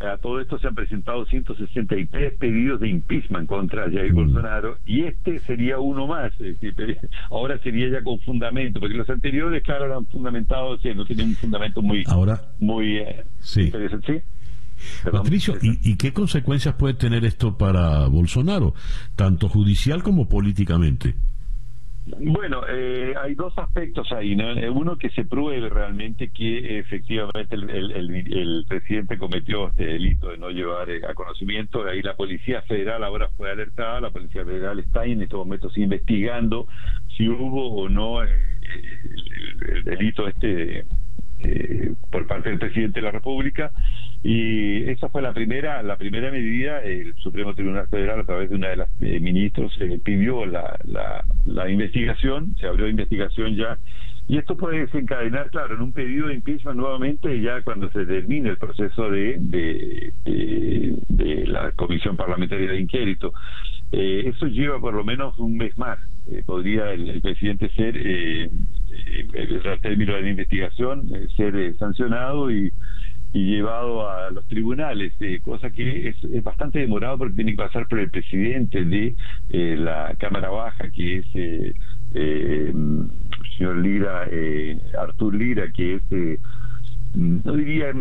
a 0.01 0.16
todo 0.19 0.41
esto 0.41 0.59
se 0.59 0.69
han 0.69 0.75
presentado 0.75 1.25
163 1.27 2.35
pedidos 2.39 2.81
de 2.81 2.89
impeachment 2.89 3.49
contra 3.49 3.91
Jair 3.91 4.12
mm. 4.12 4.16
Bolsonaro 4.16 4.79
y 4.87 5.03
este 5.03 5.39
sería 5.41 5.79
uno 5.79 6.07
más. 6.07 6.33
ahora 7.31 7.59
sería 7.59 7.89
ya 7.89 8.03
con 8.03 8.19
fundamento, 8.20 8.81
porque 8.81 8.95
los 8.95 9.09
anteriores, 9.11 9.62
claro, 9.62 9.87
eran 9.87 10.07
fundamentados, 10.07 10.81
no 10.95 11.05
tienen 11.05 11.29
un 11.29 11.35
fundamento 11.35 11.83
muy, 11.83 12.05
ahora, 12.07 12.41
muy 12.59 12.99
eh, 12.99 13.25
sí. 13.41 13.73
Patricio, 15.11 15.55
¿y, 15.61 15.97
qué 15.97 16.12
consecuencias 16.12 16.75
puede 16.77 16.95
tener 16.95 17.25
esto 17.25 17.57
para 17.57 18.07
Bolsonaro, 18.07 18.75
tanto 19.16 19.49
judicial 19.49 20.03
como 20.03 20.29
políticamente? 20.29 21.16
Bueno, 22.20 22.62
eh, 22.68 23.14
hay 23.20 23.35
dos 23.35 23.56
aspectos 23.59 24.10
ahí. 24.12 24.35
¿no? 24.35 24.51
Eh, 24.52 24.70
uno, 24.70 24.97
que 24.97 25.10
se 25.10 25.24
pruebe 25.24 25.68
realmente 25.68 26.30
que 26.30 26.78
efectivamente 26.78 27.55
el, 27.55 28.64
presidente 28.68 29.18
cometió 29.18 29.68
este 29.68 29.85
delito 29.85 30.28
de 30.28 30.39
no 30.39 30.51
llevar 30.51 30.90
eh, 30.90 31.01
a 31.09 31.14
conocimiento. 31.14 31.85
Ahí 31.86 32.02
la 32.02 32.16
Policía 32.16 32.62
Federal 32.62 33.05
ahora 33.05 33.28
fue 33.36 33.51
alertada. 33.51 34.01
La 34.01 34.10
Policía 34.10 34.44
Federal 34.44 34.78
está 34.78 35.05
en 35.05 35.22
estos 35.22 35.39
momentos 35.39 35.76
investigando 35.76 36.66
si 37.16 37.28
hubo 37.28 37.74
o 37.74 37.89
no 37.89 38.22
el, 38.22 38.28
delito 39.85 40.28
este 40.28 40.85
por 42.10 42.27
parte 42.27 42.51
del 42.51 42.59
presidente 42.59 43.01
de 43.01 43.06
la 43.06 43.12
República. 43.12 43.70
Y 44.23 44.89
esa 44.90 45.09
fue 45.09 45.23
la 45.23 45.32
primera 45.32 45.82
la 45.82 45.97
primera 45.97 46.31
medida. 46.31 46.82
El 46.82 47.15
Supremo 47.16 47.55
Tribunal 47.55 47.86
Federal 47.89 48.20
a 48.20 48.24
través 48.24 48.51
de 48.51 48.56
una 48.56 48.69
de 48.69 48.77
las 48.77 48.89
eh, 49.01 49.20
ministros 49.20 49.73
eh, 49.81 50.01
pidió 50.02 50.44
la, 50.44 50.77
la, 50.85 51.70
investigación 51.70 52.56
se 52.59 52.66
abrió 52.66 52.89
investigación 52.89 53.55
ya. 53.55 53.78
Y 54.27 54.36
esto 54.36 54.56
puede 54.56 54.81
desencadenar 54.81 55.51
claro 55.51 55.74
en 55.74 55.81
un 55.81 55.93
pedido 55.93 56.28
de 56.28 56.35
impeachment 56.35 56.77
nuevamente 56.77 57.40
ya 57.40 57.62
cuando 57.62 57.90
se 57.90 58.05
termine 58.05 58.51
el 58.51 58.59
proceso 58.59 59.09
de 59.10 59.36
de, 59.39 60.12
de, 61.09 61.47
la 61.47 61.73
comisión 61.73 62.16
parlamentaria 62.16 62.73
de 62.73 62.81
inquérito. 62.81 63.32
Eh, 63.93 64.24
eso 64.27 64.47
lleva 64.47 64.81
por 64.81 64.93
lo 64.93 65.05
menos 65.05 65.39
un 65.39 65.56
mes 65.56 65.77
más 65.78 65.98
podría 66.44 66.93
el, 66.93 67.23
presidente 67.23 67.70
ser 67.70 67.97
eh, 68.93 69.28
el 69.35 69.81
término 69.81 70.15
de 70.15 70.23
la 70.23 70.31
investigación 70.31 71.09
ser 71.36 71.77
sancionado 71.78 72.51
y 72.51 72.73
y 73.32 73.44
llevado 73.44 74.09
a 74.09 74.31
los 74.31 74.47
tribunales, 74.47 75.12
eh, 75.20 75.40
cosa 75.44 75.70
que 75.70 76.09
es, 76.09 76.43
bastante 76.43 76.78
demorado 76.78 77.19
porque 77.19 77.36
tiene 77.36 77.52
que 77.52 77.59
pasar 77.59 77.86
por 77.86 77.98
el 77.98 78.10
presidente 78.10 78.85
de 78.85 79.15
eh, 79.51 79.77
la 79.78 80.15
Cámara 80.19 80.48
Baja, 80.48 80.90
que 80.90 81.19
es 81.19 81.27
eh, 81.35 81.74
eh 82.15 82.73
señor 83.56 83.77
Lira, 83.78 84.28
Artur 84.98 85.35
Lira, 85.35 85.70
que 85.73 85.97
es 85.97 86.02
no 87.14 87.52
diría 87.55 87.93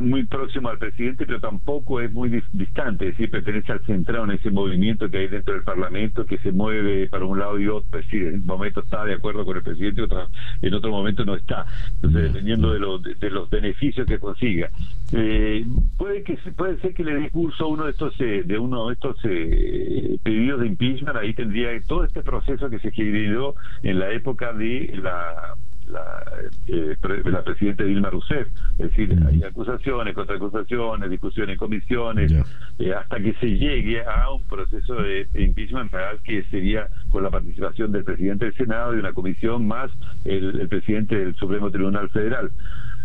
muy 0.00 0.24
próximo 0.24 0.68
al 0.68 0.78
presidente, 0.78 1.26
pero 1.26 1.40
tampoco 1.40 2.00
es 2.00 2.10
muy 2.12 2.42
distante, 2.52 3.08
es 3.08 3.12
decir, 3.12 3.30
pertenece 3.30 3.72
al 3.72 3.84
centrado 3.84 4.24
en 4.24 4.32
ese 4.32 4.50
movimiento 4.50 5.10
que 5.10 5.18
hay 5.18 5.28
dentro 5.28 5.54
del 5.54 5.62
Parlamento, 5.62 6.24
que 6.24 6.38
se 6.38 6.50
mueve 6.50 7.08
para 7.08 7.24
un 7.24 7.38
lado 7.38 7.58
y 7.58 7.68
otro, 7.68 7.98
es 7.98 8.06
decir, 8.06 8.26
en 8.26 8.40
un 8.40 8.46
momento 8.46 8.80
está 8.80 9.04
de 9.04 9.14
acuerdo 9.14 9.44
con 9.44 9.56
el 9.56 9.62
presidente, 9.62 10.02
otra, 10.02 10.28
en 10.62 10.74
otro 10.74 10.90
momento 10.90 11.24
no 11.24 11.34
está, 11.34 11.66
entonces 11.94 12.32
dependiendo 12.32 12.72
de, 12.72 12.78
los 12.80 13.02
de, 13.02 13.30
los 13.30 13.50
beneficios 13.50 14.06
que 14.06 14.18
consiga. 14.18 14.70
Eh, 15.12 15.64
puede 15.98 16.22
que 16.22 16.36
puede 16.56 16.78
ser 16.80 16.94
que 16.94 17.04
le 17.04 17.14
dé 17.14 17.30
curso 17.30 17.64
a 17.64 17.68
uno 17.68 17.84
de 17.84 17.90
estos 17.90 18.14
eh, 18.20 18.42
de 18.44 18.58
uno 18.58 18.88
de 18.88 18.94
estos 18.94 19.16
eh, 19.24 20.18
pedidos 20.22 20.60
de 20.60 20.66
impeachment, 20.68 21.16
ahí 21.16 21.34
tendría 21.34 21.70
todo 21.82 22.04
este 22.04 22.22
proceso 22.22 22.70
que 22.70 22.78
se 22.78 22.90
generó 22.92 23.54
en 23.82 23.98
la 23.98 24.10
época 24.10 24.52
de 24.52 24.98
la 25.02 25.54
la, 25.88 26.22
eh, 26.66 26.96
la 27.24 27.42
presidenta 27.42 27.84
Dilma 27.84 28.10
Rousseff. 28.10 28.48
Es 28.78 28.90
decir, 28.90 29.16
hay 29.26 29.42
acusaciones, 29.42 30.14
contraacusaciones, 30.14 31.10
discusiones 31.10 31.54
en 31.54 31.58
comisiones, 31.58 32.32
eh, 32.78 32.92
hasta 32.92 33.20
que 33.20 33.34
se 33.34 33.46
llegue 33.46 34.04
a 34.04 34.30
un 34.30 34.42
proceso 34.44 34.94
de, 34.94 35.26
impeachment 35.34 35.92
real 35.92 36.18
que 36.24 36.42
sería 36.44 36.88
con 37.10 37.22
la 37.22 37.30
participación 37.30 37.92
del 37.92 38.04
presidente 38.04 38.46
del 38.46 38.54
Senado 38.54 38.94
y 38.94 38.98
una 38.98 39.12
comisión 39.12 39.66
más 39.66 39.90
el 40.24 40.68
presidente 40.68 41.16
del 41.16 41.34
Supremo 41.36 41.70
Tribunal 41.70 42.08
Federal. 42.10 42.50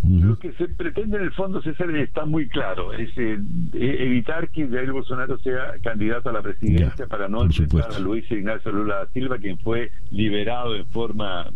Lo 0.04 0.40
que 0.40 0.52
se 0.54 0.68
pretende 0.68 1.18
en 1.18 1.24
el 1.24 1.32
fondo, 1.32 1.62
César, 1.62 1.90
está 1.96 2.26
muy 2.26 2.48
claro, 2.48 2.92
es 2.92 3.16
eh, 3.18 3.38
e-, 3.74 4.04
evitar 4.04 4.50
que 4.50 4.68
Jair 4.68 4.92
Bolsonaro 4.92 5.38
sea 5.40 5.76
candidato 5.84 6.30
a 6.30 6.34
la 6.34 6.42
presidencia 6.42 7.06
para 7.06 7.28
no 7.28 7.44
enfrentar 7.44 7.94
a 7.94 8.00
Luis 8.00 8.30
Ignacio 8.32 8.72
Lula 8.72 8.96
da 8.96 9.08
Silva, 9.08 9.38
quien 9.38 9.60
fue 9.60 9.92
liberado 10.10 10.76
en 10.76 10.88
forma 10.88 11.48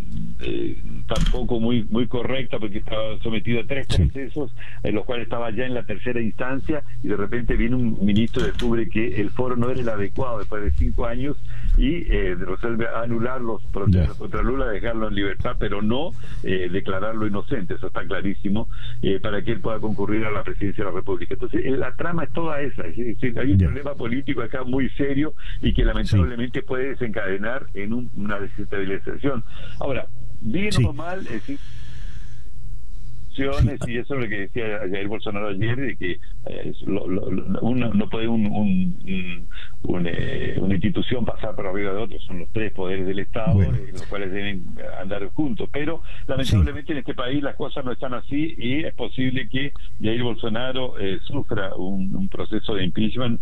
eh, 0.41 0.77
tampoco 1.07 1.59
muy 1.59 1.87
muy 1.89 2.07
correcta 2.07 2.59
porque 2.59 2.77
estaba 2.77 3.17
sometido 3.23 3.61
a 3.61 3.65
tres 3.65 3.87
procesos, 3.87 4.51
en 4.83 4.93
los 4.93 5.05
cuales 5.05 5.23
estaba 5.23 5.49
ya 5.49 5.65
en 5.65 5.73
la 5.73 5.83
tercera 5.83 6.21
instancia 6.21 6.83
y 7.01 7.07
de 7.07 7.17
repente 7.17 7.55
viene 7.55 7.75
un 7.75 7.97
ministro 8.05 8.43
y 8.43 8.45
descubre 8.45 8.89
que 8.89 9.21
el 9.21 9.31
foro 9.31 9.55
no 9.55 9.71
era 9.71 9.81
el 9.81 9.89
adecuado 9.89 10.39
después 10.39 10.63
de 10.63 10.71
cinco 10.71 11.07
años 11.07 11.35
y 11.77 12.05
eh, 12.11 12.35
resuelve 12.35 12.87
anular 12.87 13.41
los 13.41 13.63
procesos 13.67 14.17
contra 14.17 14.41
Lula, 14.41 14.67
dejarlo 14.67 15.07
en 15.07 15.15
libertad, 15.15 15.55
pero 15.59 15.81
no 15.81 16.11
eh, 16.43 16.69
declararlo 16.71 17.27
inocente, 17.27 17.75
eso 17.75 17.87
está 17.87 18.05
clarísimo 18.05 18.69
eh, 19.01 19.19
para 19.19 19.41
que 19.41 19.51
él 19.51 19.59
pueda 19.59 19.79
concurrir 19.79 20.25
a 20.25 20.31
la 20.31 20.43
presidencia 20.43 20.83
de 20.83 20.91
la 20.91 20.95
República. 20.95 21.33
Entonces, 21.33 21.65
eh, 21.65 21.71
la 21.71 21.95
trama 21.95 22.23
es 22.23 22.33
toda 22.33 22.61
esa. 22.61 22.83
Es 22.83 22.95
decir, 22.95 23.37
hay 23.39 23.51
un 23.51 23.57
problema 23.57 23.95
político 23.95 24.41
acá 24.41 24.63
muy 24.63 24.89
serio 24.91 25.33
y 25.61 25.73
que 25.73 25.83
lamentablemente 25.83 26.61
puede 26.61 26.89
desencadenar 26.89 27.67
en 27.73 27.93
una 27.93 28.39
desestabilización. 28.39 29.43
Ahora, 29.79 30.07
bien 30.41 30.71
o 30.85 30.93
mal, 30.93 31.19
es 31.19 31.33
decir, 31.33 31.59
y 33.37 33.97
eso 33.97 34.15
es 34.15 34.21
lo 34.21 34.29
que 34.29 34.39
decía 34.41 34.79
Jair 34.89 35.07
Bolsonaro 35.07 35.49
ayer, 35.49 35.75
de 35.75 35.95
que 35.95 36.19
eh, 36.45 36.73
no 36.85 38.09
puede 38.09 38.27
un, 38.27 38.97
eh, 40.05 40.57
una 40.59 40.73
institución 40.73 41.25
pasar 41.25 41.55
por 41.55 41.67
arriba 41.67 41.93
de 41.93 41.97
otros, 41.97 42.23
son 42.23 42.39
los 42.39 42.49
tres 42.51 42.71
poderes 42.71 43.05
del 43.07 43.19
Estado, 43.19 43.61
eh, 43.63 43.89
los 43.91 44.03
cuales 44.03 44.31
deben 44.31 44.65
andar 45.01 45.27
juntos. 45.33 45.69
Pero 45.71 46.01
lamentablemente 46.27 46.93
en 46.93 46.99
este 46.99 47.13
país 47.13 47.43
las 47.43 47.55
cosas 47.55 47.83
no 47.83 47.91
están 47.91 48.13
así 48.13 48.55
y 48.57 48.83
es 48.83 48.93
posible 48.93 49.49
que 49.49 49.73
Jair 50.01 50.23
Bolsonaro 50.23 50.95
sufra 51.25 51.75
un, 51.75 52.29
proceso 52.29 52.73
de 52.75 52.83
impeachment 52.83 53.39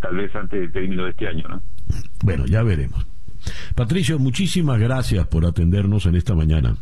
tal 0.00 0.16
vez 0.16 0.34
antes 0.34 0.60
del 0.60 0.72
término 0.72 1.04
de 1.04 1.10
este 1.10 1.28
año. 1.28 1.44
¿no? 1.48 1.62
Bueno, 2.22 2.46
ya 2.46 2.62
veremos. 2.62 3.06
Patricio, 3.74 4.18
muchísimas 4.18 4.78
gracias 4.78 5.26
por 5.26 5.46
atendernos 5.46 6.06
en 6.06 6.14
esta 6.16 6.34
mañana. 6.34 6.76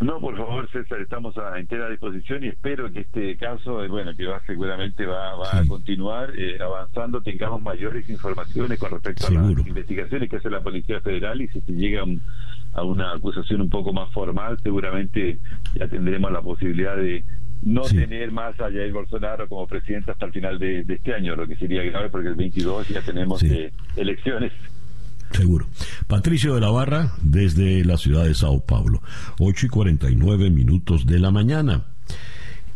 No, 0.00 0.20
por 0.20 0.36
favor, 0.36 0.70
César, 0.70 1.00
estamos 1.00 1.36
a 1.38 1.58
entera 1.58 1.90
disposición 1.90 2.44
y 2.44 2.48
espero 2.48 2.90
que 2.92 3.00
este 3.00 3.36
caso, 3.36 3.82
eh, 3.82 3.88
bueno, 3.88 4.14
que 4.14 4.26
va 4.26 4.40
seguramente 4.46 5.04
va, 5.04 5.32
a 5.32 5.66
continuar 5.66 6.30
eh, 6.38 6.56
avanzando, 6.62 7.20
tengamos 7.20 7.60
mayores 7.60 8.08
informaciones 8.08 8.78
con 8.78 8.92
respecto 8.92 9.26
a 9.26 9.30
las 9.32 9.66
investigaciones 9.66 10.30
que 10.30 10.36
hace 10.36 10.50
la 10.50 10.60
Policía 10.60 11.00
Federal 11.00 11.42
y 11.42 11.48
si 11.48 11.60
se 11.62 11.72
llega 11.72 12.04
a 12.74 12.82
una 12.84 13.12
acusación 13.12 13.60
un 13.60 13.70
poco 13.70 13.92
más 13.92 14.12
formal, 14.12 14.56
seguramente 14.62 15.40
ya 15.74 15.88
tendremos 15.88 16.30
la 16.30 16.42
posibilidad 16.42 16.96
de 16.96 17.24
no 17.62 17.82
tener 17.82 18.30
más 18.30 18.54
a 18.60 18.70
Jair 18.70 18.92
Bolsonaro 18.92 19.48
como 19.48 19.66
presidente 19.66 20.12
hasta 20.12 20.26
el 20.26 20.32
final 20.32 20.60
de, 20.60 20.84
este 20.88 21.12
año, 21.12 21.34
lo 21.34 21.44
que 21.48 21.56
sería 21.56 21.82
grave 21.82 22.08
porque 22.08 22.28
el 22.28 22.36
22 22.36 22.88
ya 22.88 23.02
tenemos 23.02 23.42
eh, 23.42 23.72
elecciones 23.96 24.52
Seguro. 25.32 25.66
Patricio 26.06 26.54
de 26.54 26.60
la 26.60 26.70
Barra, 26.70 27.12
desde 27.20 27.84
la 27.84 27.96
ciudad 27.96 28.24
de 28.24 28.34
Sao 28.34 28.60
Paulo, 28.60 29.02
8 29.38 29.66
y 29.66 29.68
49 29.68 30.50
minutos 30.50 31.06
de 31.06 31.18
la 31.18 31.30
mañana. 31.30 31.84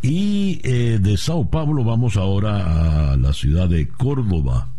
Y 0.03 0.61
eh, 0.65 0.99
de 1.01 1.17
Sao 1.17 1.49
Paulo 1.49 1.85
vamos 1.85 2.17
ahora 2.17 3.13
a 3.13 3.17
la 3.17 3.33
ciudad 3.33 3.69
de 3.69 3.89
Córdoba, 3.89 4.75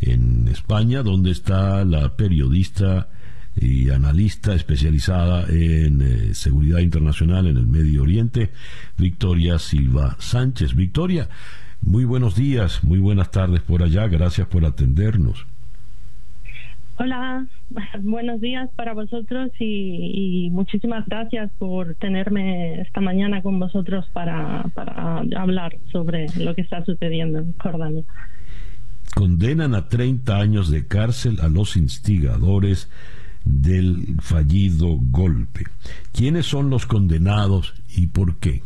en 0.00 0.48
España, 0.48 1.02
donde 1.02 1.30
está 1.30 1.84
la 1.84 2.14
periodista 2.16 3.08
y 3.56 3.90
analista 3.90 4.54
especializada 4.54 5.46
en 5.48 6.02
eh, 6.02 6.34
seguridad 6.34 6.80
internacional 6.80 7.46
en 7.46 7.56
el 7.56 7.66
Medio 7.66 8.02
Oriente, 8.02 8.50
Victoria 8.98 9.58
Silva 9.58 10.16
Sánchez. 10.18 10.74
Victoria, 10.74 11.28
muy 11.80 12.04
buenos 12.04 12.34
días, 12.34 12.82
muy 12.82 12.98
buenas 12.98 13.30
tardes 13.30 13.62
por 13.62 13.82
allá, 13.82 14.08
gracias 14.08 14.46
por 14.48 14.64
atendernos. 14.64 15.46
Hola, 16.96 17.46
buenos 18.02 18.40
días 18.40 18.70
para 18.76 18.94
vosotros 18.94 19.50
y, 19.58 20.48
muchísimas 20.52 21.04
gracias 21.06 21.50
por 21.58 21.94
tenerme 21.96 22.80
esta 22.80 23.00
mañana 23.00 23.42
con 23.42 23.58
vosotros 23.58 24.06
para, 24.12 24.64
hablar 25.36 25.76
sobre 25.90 26.26
lo 26.38 26.54
que 26.54 26.62
está 26.62 26.84
sucediendo 26.84 27.40
en 27.40 27.54
Jordania. 27.58 28.04
Condenan 29.14 29.74
a 29.74 29.88
30 29.88 30.36
años 30.36 30.70
de 30.70 30.86
cárcel 30.86 31.38
a 31.40 31.48
los 31.48 31.76
instigadores 31.76 32.90
del 33.44 34.16
fallido 34.20 34.96
golpe. 35.10 35.64
¿Quiénes 36.12 36.46
son 36.46 36.70
los 36.70 36.86
condenados 36.86 37.74
y 37.96 38.06
por 38.06 38.38
qué? 38.38 38.62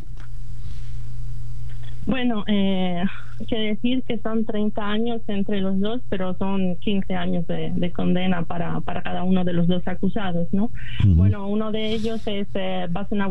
Bueno, 2.05 2.43
eh, 2.47 3.03
que 3.47 3.57
decir 3.57 4.03
que 4.03 4.17
son 4.19 4.45
30 4.45 4.81
años 4.85 5.21
entre 5.27 5.61
los 5.61 5.79
dos, 5.79 6.01
pero 6.09 6.35
son 6.37 6.75
15 6.77 7.15
años 7.15 7.45
de, 7.47 7.91
condena 7.91 8.43
para, 8.43 8.79
para 8.81 9.01
cada 9.01 9.23
uno 9.23 9.43
de 9.43 9.53
los 9.53 9.67
dos 9.67 9.87
acusados, 9.87 10.47
¿no? 10.51 10.71
Bueno, 11.05 11.47
uno 11.47 11.71
de 11.71 11.93
ellos 11.93 12.25
es 12.27 12.47
eh, 12.53 12.87
Basen 12.89 13.21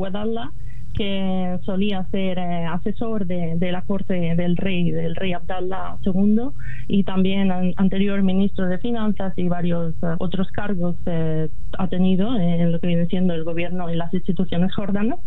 que 0.95 1.59
solía 1.65 2.05
ser 2.11 2.39
eh, 2.39 2.67
asesor 2.67 3.27
de, 3.27 3.57
la 3.71 3.83
corte 3.83 4.35
del 4.35 4.57
rey, 4.57 4.91
del 4.91 5.15
rey 5.15 5.33
Abdallah 5.33 5.99
II, 6.05 6.51
y 6.89 7.05
también 7.05 7.53
anterior 7.77 8.23
ministro 8.23 8.67
de 8.67 8.79
Finanzas 8.79 9.35
y 9.37 9.47
varios 9.47 9.95
eh, 10.03 10.17
otros 10.19 10.51
cargos 10.51 10.97
eh, 11.05 11.49
ha 11.79 11.89
tenido 11.89 12.35
en 12.35 12.73
lo 12.73 12.81
que 12.81 12.87
viene 12.87 13.07
siendo 13.07 13.35
el 13.35 13.45
gobierno 13.45 13.91
y 13.91 13.95
las 13.95 14.13
instituciones 14.15 14.75
jordanas 14.75 15.19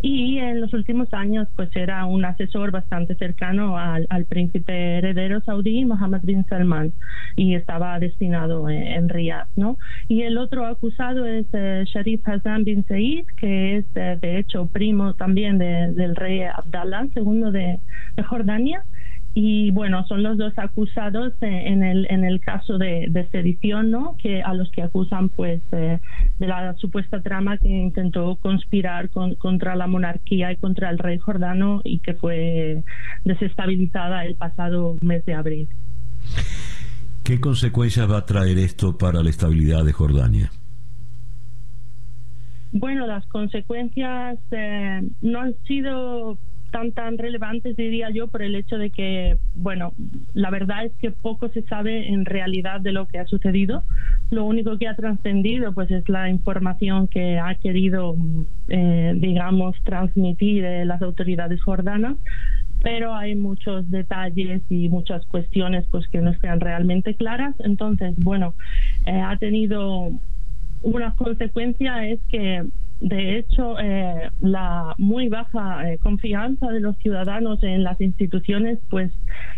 y 0.00 0.38
en 0.38 0.60
los 0.60 0.72
últimos 0.72 1.12
años 1.12 1.48
pues 1.56 1.74
era 1.74 2.06
un 2.06 2.24
asesor 2.24 2.70
bastante 2.70 3.16
cercano 3.16 3.76
al, 3.76 4.06
príncipe 4.28 4.98
heredero 4.98 5.40
saudí 5.40 5.84
Mohammed 5.84 6.20
bin 6.22 6.44
Salman 6.48 6.92
y 7.34 7.54
estaba 7.54 7.98
destinado 7.98 8.68
en, 8.68 9.08
Riyadh, 9.08 9.48
¿no? 9.56 9.78
Y 10.06 10.22
el 10.22 10.38
otro 10.38 10.66
acusado 10.66 11.26
es 11.26 11.46
Sharif 11.52 12.26
Hassan 12.28 12.64
bin 12.64 12.84
Said, 12.86 13.26
que 13.36 13.78
es 13.78 13.94
de 13.94 14.38
hecho 14.38 14.66
primo 14.66 15.14
también 15.14 15.58
del 15.58 16.14
rey 16.14 16.42
Abdallah 16.42 17.06
II 17.16 17.50
de, 17.52 17.80
Jordania 18.28 18.82
y 19.34 19.70
bueno 19.70 20.06
son 20.06 20.22
los 20.22 20.36
dos 20.38 20.52
acusados 20.56 21.32
en 21.42 21.82
el 21.82 22.06
en 22.10 22.24
el 22.24 22.40
caso 22.40 22.78
de, 22.78 23.28
sedición 23.30 23.90
no 23.90 24.16
que 24.20 24.42
a 24.42 24.54
los 24.54 24.70
que 24.70 24.82
acusan 24.82 25.28
pues 25.28 25.60
de 25.70 26.00
la 26.38 26.74
supuesta 26.74 27.22
trama 27.22 27.58
que 27.58 27.68
intentó 27.68 28.36
conspirar 28.36 29.10
contra 29.10 29.76
la 29.76 29.86
monarquía 29.86 30.52
y 30.52 30.56
contra 30.56 30.90
el 30.90 30.98
rey 30.98 31.18
jordano 31.18 31.80
y 31.84 31.98
que 31.98 32.14
fue 32.14 32.82
desestabilizada 33.24 34.24
el 34.24 34.34
pasado 34.34 34.96
mes 35.02 35.24
de 35.26 35.34
abril 35.34 35.68
¿Qué 37.28 37.40
consecuencias 37.40 38.10
va 38.10 38.18
a 38.18 38.24
traer 38.24 38.56
esto 38.56 38.96
para 38.96 39.22
la 39.22 39.28
estabilidad 39.28 39.84
de 39.84 39.92
Jordania? 39.92 40.50
Bueno, 42.72 43.06
las 43.06 43.26
consecuencias 43.26 44.38
eh, 44.50 45.02
no 45.20 45.40
han 45.40 45.54
sido 45.66 46.38
tan 46.70 46.92
tan 46.92 47.18
relevantes 47.18 47.76
diría 47.76 48.10
yo 48.10 48.28
por 48.28 48.42
el 48.42 48.54
hecho 48.54 48.76
de 48.78 48.90
que 48.90 49.38
bueno 49.54 49.92
la 50.34 50.50
verdad 50.50 50.84
es 50.84 50.92
que 51.00 51.10
poco 51.10 51.48
se 51.48 51.62
sabe 51.62 52.08
en 52.08 52.24
realidad 52.24 52.80
de 52.80 52.92
lo 52.92 53.06
que 53.06 53.18
ha 53.18 53.26
sucedido. 53.26 53.82
Lo 54.30 54.44
único 54.44 54.78
que 54.78 54.88
ha 54.88 54.94
trascendido 54.94 55.72
pues 55.72 55.90
es 55.90 56.08
la 56.08 56.28
información 56.28 57.08
que 57.08 57.38
ha 57.38 57.54
querido 57.54 58.16
eh, 58.68 59.14
digamos 59.16 59.76
transmitir 59.84 60.64
eh, 60.64 60.84
las 60.84 61.02
autoridades 61.02 61.62
jordanas 61.62 62.16
pero 62.80 63.12
hay 63.12 63.34
muchos 63.34 63.90
detalles 63.90 64.62
y 64.68 64.88
muchas 64.88 65.26
cuestiones 65.26 65.84
pues 65.90 66.06
que 66.08 66.20
no 66.20 66.30
están 66.30 66.60
realmente 66.60 67.14
claras. 67.14 67.54
Entonces 67.58 68.14
bueno 68.18 68.54
ha 69.06 69.36
tenido 69.38 70.12
una 70.82 71.14
consecuencia 71.16 72.06
es 72.06 72.20
que 72.30 72.64
de 73.00 73.38
hecho, 73.38 73.78
eh, 73.78 74.28
la 74.40 74.94
muy 74.98 75.28
baja 75.28 75.88
eh, 75.88 75.98
confianza 75.98 76.66
de 76.66 76.80
los 76.80 76.96
ciudadanos 76.96 77.62
en 77.62 77.84
las 77.84 78.00
instituciones, 78.00 78.80
pues 78.90 79.12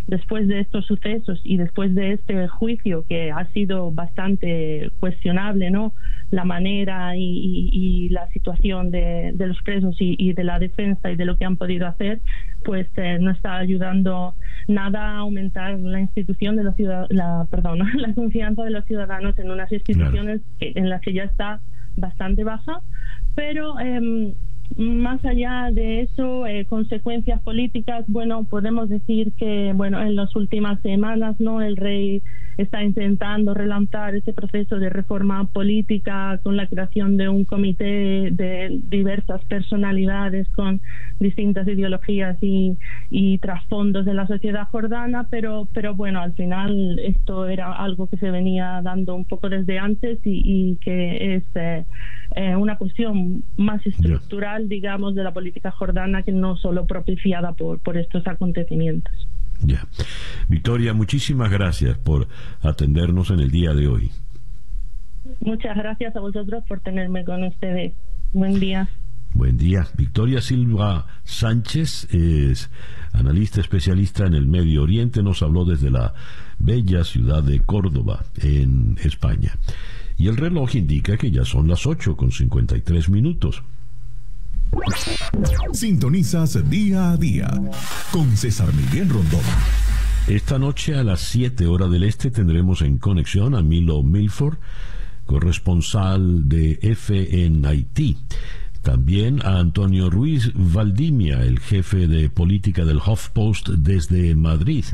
después 0.06 0.46
de 0.46 0.60
estos 0.60 0.84
sucesos 0.84 1.40
y 1.42 1.56
después 1.56 1.94
de 1.94 2.12
este 2.12 2.48
juicio 2.48 3.06
que 3.08 3.30
ha 3.30 3.46
sido 3.52 3.92
bastante 3.92 4.90
cuestionable, 5.00 5.70
¿no? 5.70 5.94
La 6.30 6.44
manera 6.44 7.16
y, 7.16 8.08
la 8.10 8.28
situación 8.28 8.90
de, 8.90 9.32
los 9.38 9.62
presos 9.62 9.96
y, 10.00 10.32
de 10.34 10.44
la 10.44 10.58
defensa 10.58 11.10
y 11.10 11.16
de 11.16 11.24
lo 11.24 11.36
que 11.38 11.46
han 11.46 11.56
podido 11.56 11.86
hacer, 11.86 12.20
pues 12.64 12.88
eh, 12.96 13.18
no 13.20 13.30
está 13.30 13.56
ayudando 13.56 14.34
nada 14.68 15.12
a 15.12 15.18
aumentar 15.18 15.78
la 15.78 16.00
institución 16.00 16.56
de 16.56 16.64
la, 17.08 17.46
perdón, 17.50 17.78
la 17.96 18.12
confianza 18.12 18.64
de 18.64 18.70
los 18.70 18.84
ciudadanos 18.84 19.38
en 19.38 19.50
unas 19.50 19.72
instituciones 19.72 20.42
en 20.60 20.90
las 20.90 21.00
que 21.00 21.14
ya 21.14 21.24
está 21.24 21.60
bastante 21.96 22.44
baja, 22.44 22.80
pero 23.34 23.78
eh, 23.78 24.34
más 24.76 25.24
allá 25.24 25.70
de 25.72 26.02
eso, 26.02 26.46
eh, 26.46 26.64
consecuencias 26.66 27.40
políticas, 27.42 28.04
bueno, 28.08 28.44
podemos 28.44 28.88
decir 28.88 29.32
que, 29.32 29.72
bueno, 29.74 30.00
en 30.00 30.16
las 30.16 30.34
últimas 30.36 30.80
semanas, 30.80 31.36
¿no? 31.40 31.60
El 31.60 31.76
rey 31.76 32.22
está 32.56 32.82
intentando 32.82 33.54
relanzar 33.54 34.14
ese 34.14 34.32
proceso 34.32 34.78
de 34.78 34.90
reforma 34.90 35.46
política 35.46 36.38
con 36.42 36.56
la 36.56 36.66
creación 36.66 37.16
de 37.16 37.28
un 37.28 37.44
comité 37.44 38.30
de 38.30 38.80
diversas 38.88 39.44
personalidades 39.46 40.48
con 40.50 40.80
distintas 41.18 41.66
ideologías 41.66 42.36
y, 42.40 42.76
y 43.10 43.38
trasfondos 43.38 44.04
de 44.04 44.14
la 44.14 44.26
sociedad 44.26 44.68
jordana, 44.70 45.26
pero, 45.30 45.68
pero 45.72 45.94
bueno, 45.94 46.20
al 46.20 46.34
final 46.34 46.98
esto 47.00 47.48
era 47.48 47.72
algo 47.72 48.06
que 48.06 48.18
se 48.18 48.30
venía 48.30 48.80
dando 48.82 49.14
un 49.14 49.24
poco 49.24 49.48
desde 49.48 49.78
antes 49.78 50.18
y, 50.24 50.76
que 50.82 51.36
es 51.36 51.44
eh, 51.54 51.84
eh, 52.36 52.54
una 52.54 52.78
cuestión 52.78 53.44
más 53.56 53.84
estructural, 53.86 54.68
digamos, 54.68 55.14
de 55.14 55.24
la 55.24 55.32
política 55.32 55.70
jordana 55.70 56.22
que 56.22 56.32
no 56.32 56.56
solo 56.56 56.86
propiciada 56.86 57.52
por, 57.52 57.80
por 57.80 57.96
estos 57.96 58.26
acontecimientos. 58.26 59.28
Ya. 59.62 59.86
Victoria, 60.48 60.94
muchísimas 60.94 61.50
gracias 61.50 61.98
por 61.98 62.28
atendernos 62.62 63.30
en 63.30 63.40
el 63.40 63.50
día 63.50 63.74
de 63.74 63.88
hoy. 63.88 64.10
Muchas 65.40 65.76
gracias 65.76 66.16
a 66.16 66.20
vosotros 66.20 66.64
por 66.66 66.80
tenerme 66.80 67.24
con 67.24 67.44
ustedes. 67.44 67.92
Buen 68.32 68.58
día. 68.58 68.88
Buen 69.32 69.56
día. 69.56 69.86
Victoria 69.96 70.40
Silva 70.40 71.06
Sánchez 71.24 72.12
es 72.12 72.70
analista 73.12 73.60
especialista 73.60 74.26
en 74.26 74.34
el 74.34 74.46
Medio 74.46 74.82
Oriente. 74.82 75.22
Nos 75.22 75.42
habló 75.42 75.64
desde 75.64 75.90
la 75.90 76.14
bella 76.58 77.04
ciudad 77.04 77.42
de 77.42 77.60
Córdoba, 77.60 78.24
en 78.42 78.96
España. 79.02 79.54
Y 80.20 80.28
el 80.28 80.36
reloj 80.36 80.74
indica 80.74 81.16
que 81.16 81.30
ya 81.30 81.46
son 81.46 81.66
las 81.66 81.86
8 81.86 82.14
con 82.14 82.30
53 82.30 83.08
minutos. 83.08 83.62
Sintonizas 85.72 86.68
día 86.68 87.12
a 87.12 87.16
día 87.16 87.48
con 88.10 88.36
César 88.36 88.68
Miguel 88.74 89.08
Rondón. 89.08 89.40
Esta 90.28 90.58
noche 90.58 90.94
a 90.94 91.04
las 91.04 91.20
7 91.20 91.66
horas 91.66 91.90
del 91.90 92.02
este 92.02 92.30
tendremos 92.30 92.82
en 92.82 92.98
conexión 92.98 93.54
a 93.54 93.62
Milo 93.62 94.02
Milford, 94.02 94.58
corresponsal 95.24 96.50
de 96.50 96.78
F 96.82 97.42
en 97.42 97.64
Haití. 97.64 98.18
También 98.82 99.40
a 99.44 99.58
Antonio 99.58 100.08
Ruiz 100.08 100.52
Valdimia, 100.54 101.42
el 101.42 101.58
jefe 101.58 102.08
de 102.08 102.30
política 102.30 102.84
del 102.86 102.96
HuffPost 102.96 103.68
desde 103.68 104.34
Madrid. 104.34 104.86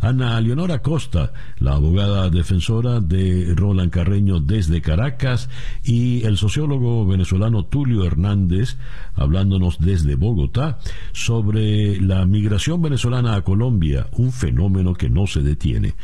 Ana 0.00 0.40
Leonora 0.40 0.82
Costa, 0.82 1.32
la 1.58 1.74
abogada 1.74 2.28
defensora 2.28 3.00
de 3.00 3.54
Roland 3.54 3.92
Carreño 3.92 4.40
desde 4.40 4.82
Caracas. 4.82 5.48
Y 5.84 6.24
el 6.24 6.38
sociólogo 6.38 7.06
venezolano 7.06 7.66
Tulio 7.66 8.04
Hernández, 8.04 8.78
hablándonos 9.14 9.78
desde 9.78 10.16
Bogotá 10.16 10.78
sobre 11.12 12.00
la 12.00 12.26
migración 12.26 12.82
venezolana 12.82 13.36
a 13.36 13.42
Colombia, 13.42 14.08
un 14.12 14.32
fenómeno 14.32 14.94
que 14.94 15.08
no 15.08 15.28
se 15.28 15.40
detiene 15.40 15.94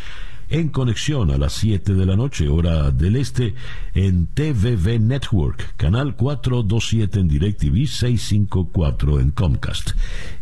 en 0.48 0.68
conexión 0.68 1.30
a 1.30 1.38
las 1.38 1.54
7 1.54 1.94
de 1.94 2.06
la 2.06 2.16
noche, 2.16 2.48
hora 2.48 2.90
del 2.90 3.16
este, 3.16 3.54
en 3.94 4.26
TVV 4.26 5.00
Network, 5.00 5.74
canal 5.76 6.14
427 6.14 7.20
en 7.20 7.28
DirecTV, 7.28 7.86
654 7.86 9.20
en 9.20 9.30
Comcast. 9.30 9.90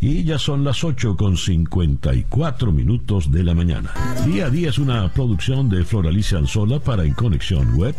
Y 0.01 0.25
ya 0.25 0.39
son 0.39 0.65
las 0.65 0.85
8 0.85 1.17
con 1.17 1.37
54 1.37 2.73
minutos 2.73 3.31
de 3.31 3.43
la 3.43 3.55
mañana. 3.55 3.93
Día 4.27 4.47
a 4.47 4.51
día 4.51 4.69
es 4.69 4.79
una 4.79 5.11
producción 5.13 5.69
de 5.69 5.85
Floralicia 5.85 6.39
Anzola 6.39 6.81
para 6.81 7.05
En 7.05 7.15
Conexión 7.15 7.75
Web, 7.75 7.95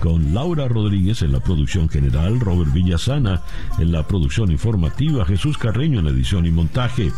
con 0.00 0.32
Laura 0.32 0.68
Rodríguez 0.68 1.22
en 1.22 1.32
la 1.32 1.40
producción 1.40 1.88
general, 1.88 2.38
Robert 2.38 2.72
Villasana 2.72 3.42
en 3.78 3.90
la 3.90 4.06
producción 4.06 4.52
informativa, 4.52 5.24
Jesús 5.24 5.58
Carreño 5.58 5.98
en 5.98 6.04
la 6.04 6.12
edición 6.12 6.46
y 6.46 6.52
montaje, 6.52 7.10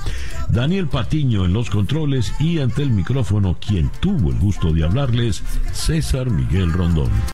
Daniel 0.48 0.88
Patiño 0.88 1.44
en 1.44 1.52
los 1.52 1.68
controles 1.68 2.32
y 2.40 2.58
ante 2.58 2.82
el 2.82 2.90
micrófono 2.90 3.58
quien 3.60 3.90
tuvo 4.00 4.29
el 4.30 4.38
gusto 4.38 4.72
de 4.72 4.84
hablarles, 4.84 5.42
César 5.72 6.30
Miguel 6.30 6.72
Rondón. 6.72 7.10